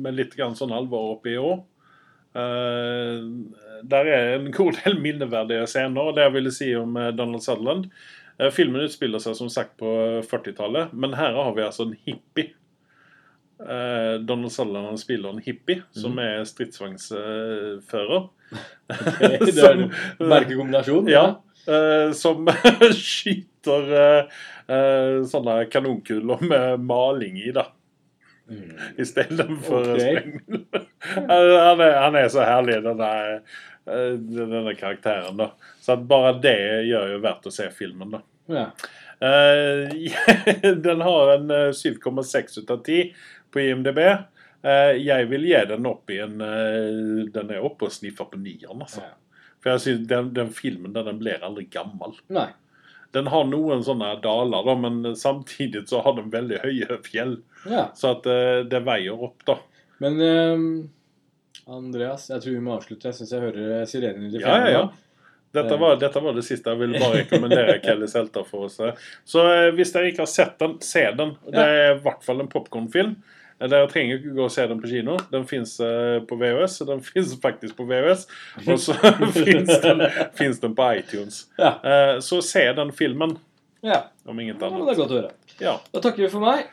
med 0.04 0.16
litt 0.16 0.36
grann 0.38 0.56
sånn 0.56 0.72
alvor 0.76 1.16
oppi 1.16 1.36
òg. 1.40 1.66
Eh, 2.38 3.18
der 3.88 4.10
er 4.12 4.34
en 4.36 4.50
god 4.54 4.80
del 4.82 4.98
minneverdige 5.02 5.66
scener, 5.70 6.12
det 6.14 6.26
jeg 6.26 6.36
ville 6.36 6.54
si 6.54 6.70
om 6.78 6.96
eh, 6.96 7.12
Donald 7.16 7.44
Sutherland. 7.44 7.88
Eh, 8.38 8.50
filmen 8.54 8.84
utspiller 8.86 9.22
seg 9.22 9.36
som 9.38 9.50
sagt 9.50 9.76
på 9.80 9.90
40-tallet, 10.28 10.94
men 10.94 11.16
her 11.18 11.36
har 11.38 11.54
vi 11.56 11.66
altså 11.66 11.88
en 11.88 11.96
hippie. 12.06 12.52
Eh, 13.58 14.14
Donald 14.22 14.52
Sutherland 14.54 15.00
spiller 15.00 15.34
en 15.34 15.42
hippie 15.42 15.82
som 15.90 16.18
er 16.22 16.44
stridsvognsfører. 16.46 18.28
Det 19.18 19.56
er 19.58 19.72
en 19.74 19.88
merkekombinasjon. 20.22 21.10
Ja. 21.10 21.24
eh, 21.66 22.12
som 22.16 22.46
skyter 23.10 23.90
eh, 24.04 24.38
eh, 24.70 25.18
sånne 25.28 25.64
kanonkuler 25.72 26.46
med 26.46 26.86
maling 26.86 27.42
i, 27.42 27.50
da. 27.56 27.66
Mm. 28.48 28.78
Istedenfor 28.96 29.90
okay. 29.92 29.98
sprengmiddel. 30.00 30.86
han, 31.02 31.80
er, 31.84 31.98
han 32.00 32.16
er 32.16 32.30
så 32.32 32.46
herlig, 32.48 32.78
denne, 32.86 33.10
eh, 33.34 33.58
denne 34.18 34.74
karakteren. 34.78 35.36
da. 35.40 35.52
Så 35.80 35.94
at 35.96 36.06
bare 36.08 36.34
det 36.42 36.58
gjør 36.88 37.14
jo 37.14 37.20
verdt 37.24 37.48
å 37.48 37.54
se 37.54 37.68
filmen. 37.74 38.16
da. 38.16 38.22
Ja. 38.48 38.66
Eh, 39.20 40.72
den 40.86 41.00
har 41.00 41.34
en 41.34 41.50
eh, 41.50 41.70
7,6 41.72 42.58
ut 42.60 42.70
av 42.70 42.82
10 42.84 43.14
på 43.52 43.62
IMDb. 43.64 43.98
Eh, 44.62 44.92
jeg 45.02 45.28
vil 45.30 45.46
gi 45.48 45.64
den 45.70 45.86
opp 45.86 46.10
i 46.10 46.20
en 46.22 46.40
eh, 46.42 47.26
Den 47.34 47.52
er 47.54 47.64
oppe 47.66 47.88
og 47.88 47.94
sniffer 47.94 48.30
på 48.30 48.40
nieren. 48.40 48.82
altså. 48.82 49.04
Ja. 49.06 49.44
For 49.62 49.74
jeg 49.74 49.84
synes 49.84 50.08
den, 50.10 50.32
den 50.36 50.50
filmen 50.54 50.94
der, 50.94 51.06
den 51.08 51.18
blir 51.22 51.42
aldri 51.44 51.66
gammel. 51.70 52.14
Nei. 52.30 52.50
Den 53.16 53.30
har 53.32 53.46
noen 53.48 53.80
sånne 53.86 54.12
daler, 54.22 54.66
da, 54.66 54.74
men 54.76 55.16
samtidig 55.16 55.86
så 55.88 56.02
har 56.04 56.18
den 56.18 56.28
veldig 56.30 56.60
høye 56.62 56.98
fjell. 57.06 57.38
Ja. 57.64 57.88
Så 57.96 58.12
at 58.18 58.28
eh, 58.28 58.60
det 58.68 58.84
veier 58.86 59.18
opp, 59.28 59.40
da. 59.48 59.56
Men 60.02 60.20
ehm, 60.22 60.66
Andreas, 61.68 62.28
jeg 62.30 62.40
tror 62.42 62.54
vi 62.56 62.62
må 62.64 62.74
avslutte. 62.78 63.10
Jeg 63.10 63.18
syns 63.18 63.32
jeg 63.34 63.42
hører 63.44 63.84
sirenen 63.90 64.28
i 64.32 64.40
Ja, 64.40 64.56
ja, 64.64 64.68
ja. 64.72 64.82
Dette 65.52 65.74
Eh. 65.74 65.80
var, 65.80 65.96
dette 65.96 66.20
var 66.20 66.34
det 66.36 66.44
siste. 66.44 66.70
Jeg 66.70 66.78
vil 66.78 66.98
bare 67.00 67.22
rekommendere 67.22 67.78
Kelly 67.84 68.06
Selter 68.06 68.44
for 68.44 68.66
oss. 68.68 68.78
Så 69.24 69.44
eh, 69.48 69.70
hvis 69.76 69.92
dere 69.94 70.10
ikke 70.10 70.24
har 70.24 70.30
sett 70.32 70.58
den, 70.60 70.78
se 70.84 71.04
den. 71.16 71.34
Det 71.48 71.64
er 71.64 71.94
i 71.94 72.00
hvert 72.04 72.24
fall 72.24 72.40
en 72.44 72.48
popkornfilm. 72.52 73.14
Eh, 73.60 73.68
Dere 73.68 73.88
trenger 73.90 74.18
ikke 74.20 74.34
gå 74.36 74.44
og 74.44 74.52
se 74.52 74.66
den 74.68 74.80
på 74.82 74.90
kino. 74.92 75.16
Den 75.32 75.46
fins 75.48 75.76
på 76.28 76.36
VHS. 76.40 76.80
og 76.84 76.92
Den 76.92 77.00
fins 77.10 77.32
faktisk 77.40 77.76
på 77.80 77.88
VHS. 77.88 78.26
Og 78.66 78.78
så 78.78 78.94
fins 79.40 79.72
den, 79.84 80.04
den 80.60 80.76
på 80.76 80.90
iTunes. 81.00 81.46
Ja. 81.58 81.74
Så 82.20 82.42
se 82.44 82.66
den 82.76 82.92
filmen, 82.92 83.38
ja. 83.82 84.04
om 84.26 84.38
annet. 84.38 84.60
ja 84.60 84.84
det 84.84 84.94
er 84.94 85.00
godt 85.02 85.16
å 85.16 85.20
høre. 85.22 85.32
Da 85.58 86.00
takker 86.04 86.26
vi 86.26 86.30
for 86.32 86.44
meg. 86.44 86.68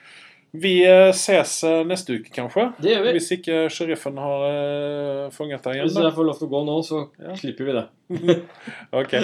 Vi 0.61 0.73
eh, 0.87 1.11
ses 1.17 1.55
eh, 1.67 1.81
neste 1.87 2.17
uke, 2.19 2.31
kanskje. 2.35 2.67
Det 2.81 2.91
gjør 2.93 3.03
vi. 3.07 3.13
Hvis 3.17 3.31
ikke 3.35 3.57
sheriffen 3.73 4.17
har 4.21 4.43
uh, 4.45 5.31
fanget 5.35 5.63
deg 5.65 5.79
igjen. 5.79 5.89
Hvis 5.89 5.97
jeg 6.05 6.15
får 6.17 6.27
lov 6.29 6.37
til 6.39 6.47
å 6.47 6.51
gå 6.53 6.61
nå, 6.67 6.75
så 6.87 7.01
Ja. 7.21 7.35
slipper 7.39 7.69
vi 7.69 7.75
det. 7.79 7.85
Ok. 9.01 9.15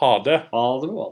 Ha 0.00 0.12
det. 0.24 0.38
Ha 0.52 0.64
det 0.84 0.92
bra. 0.94 1.08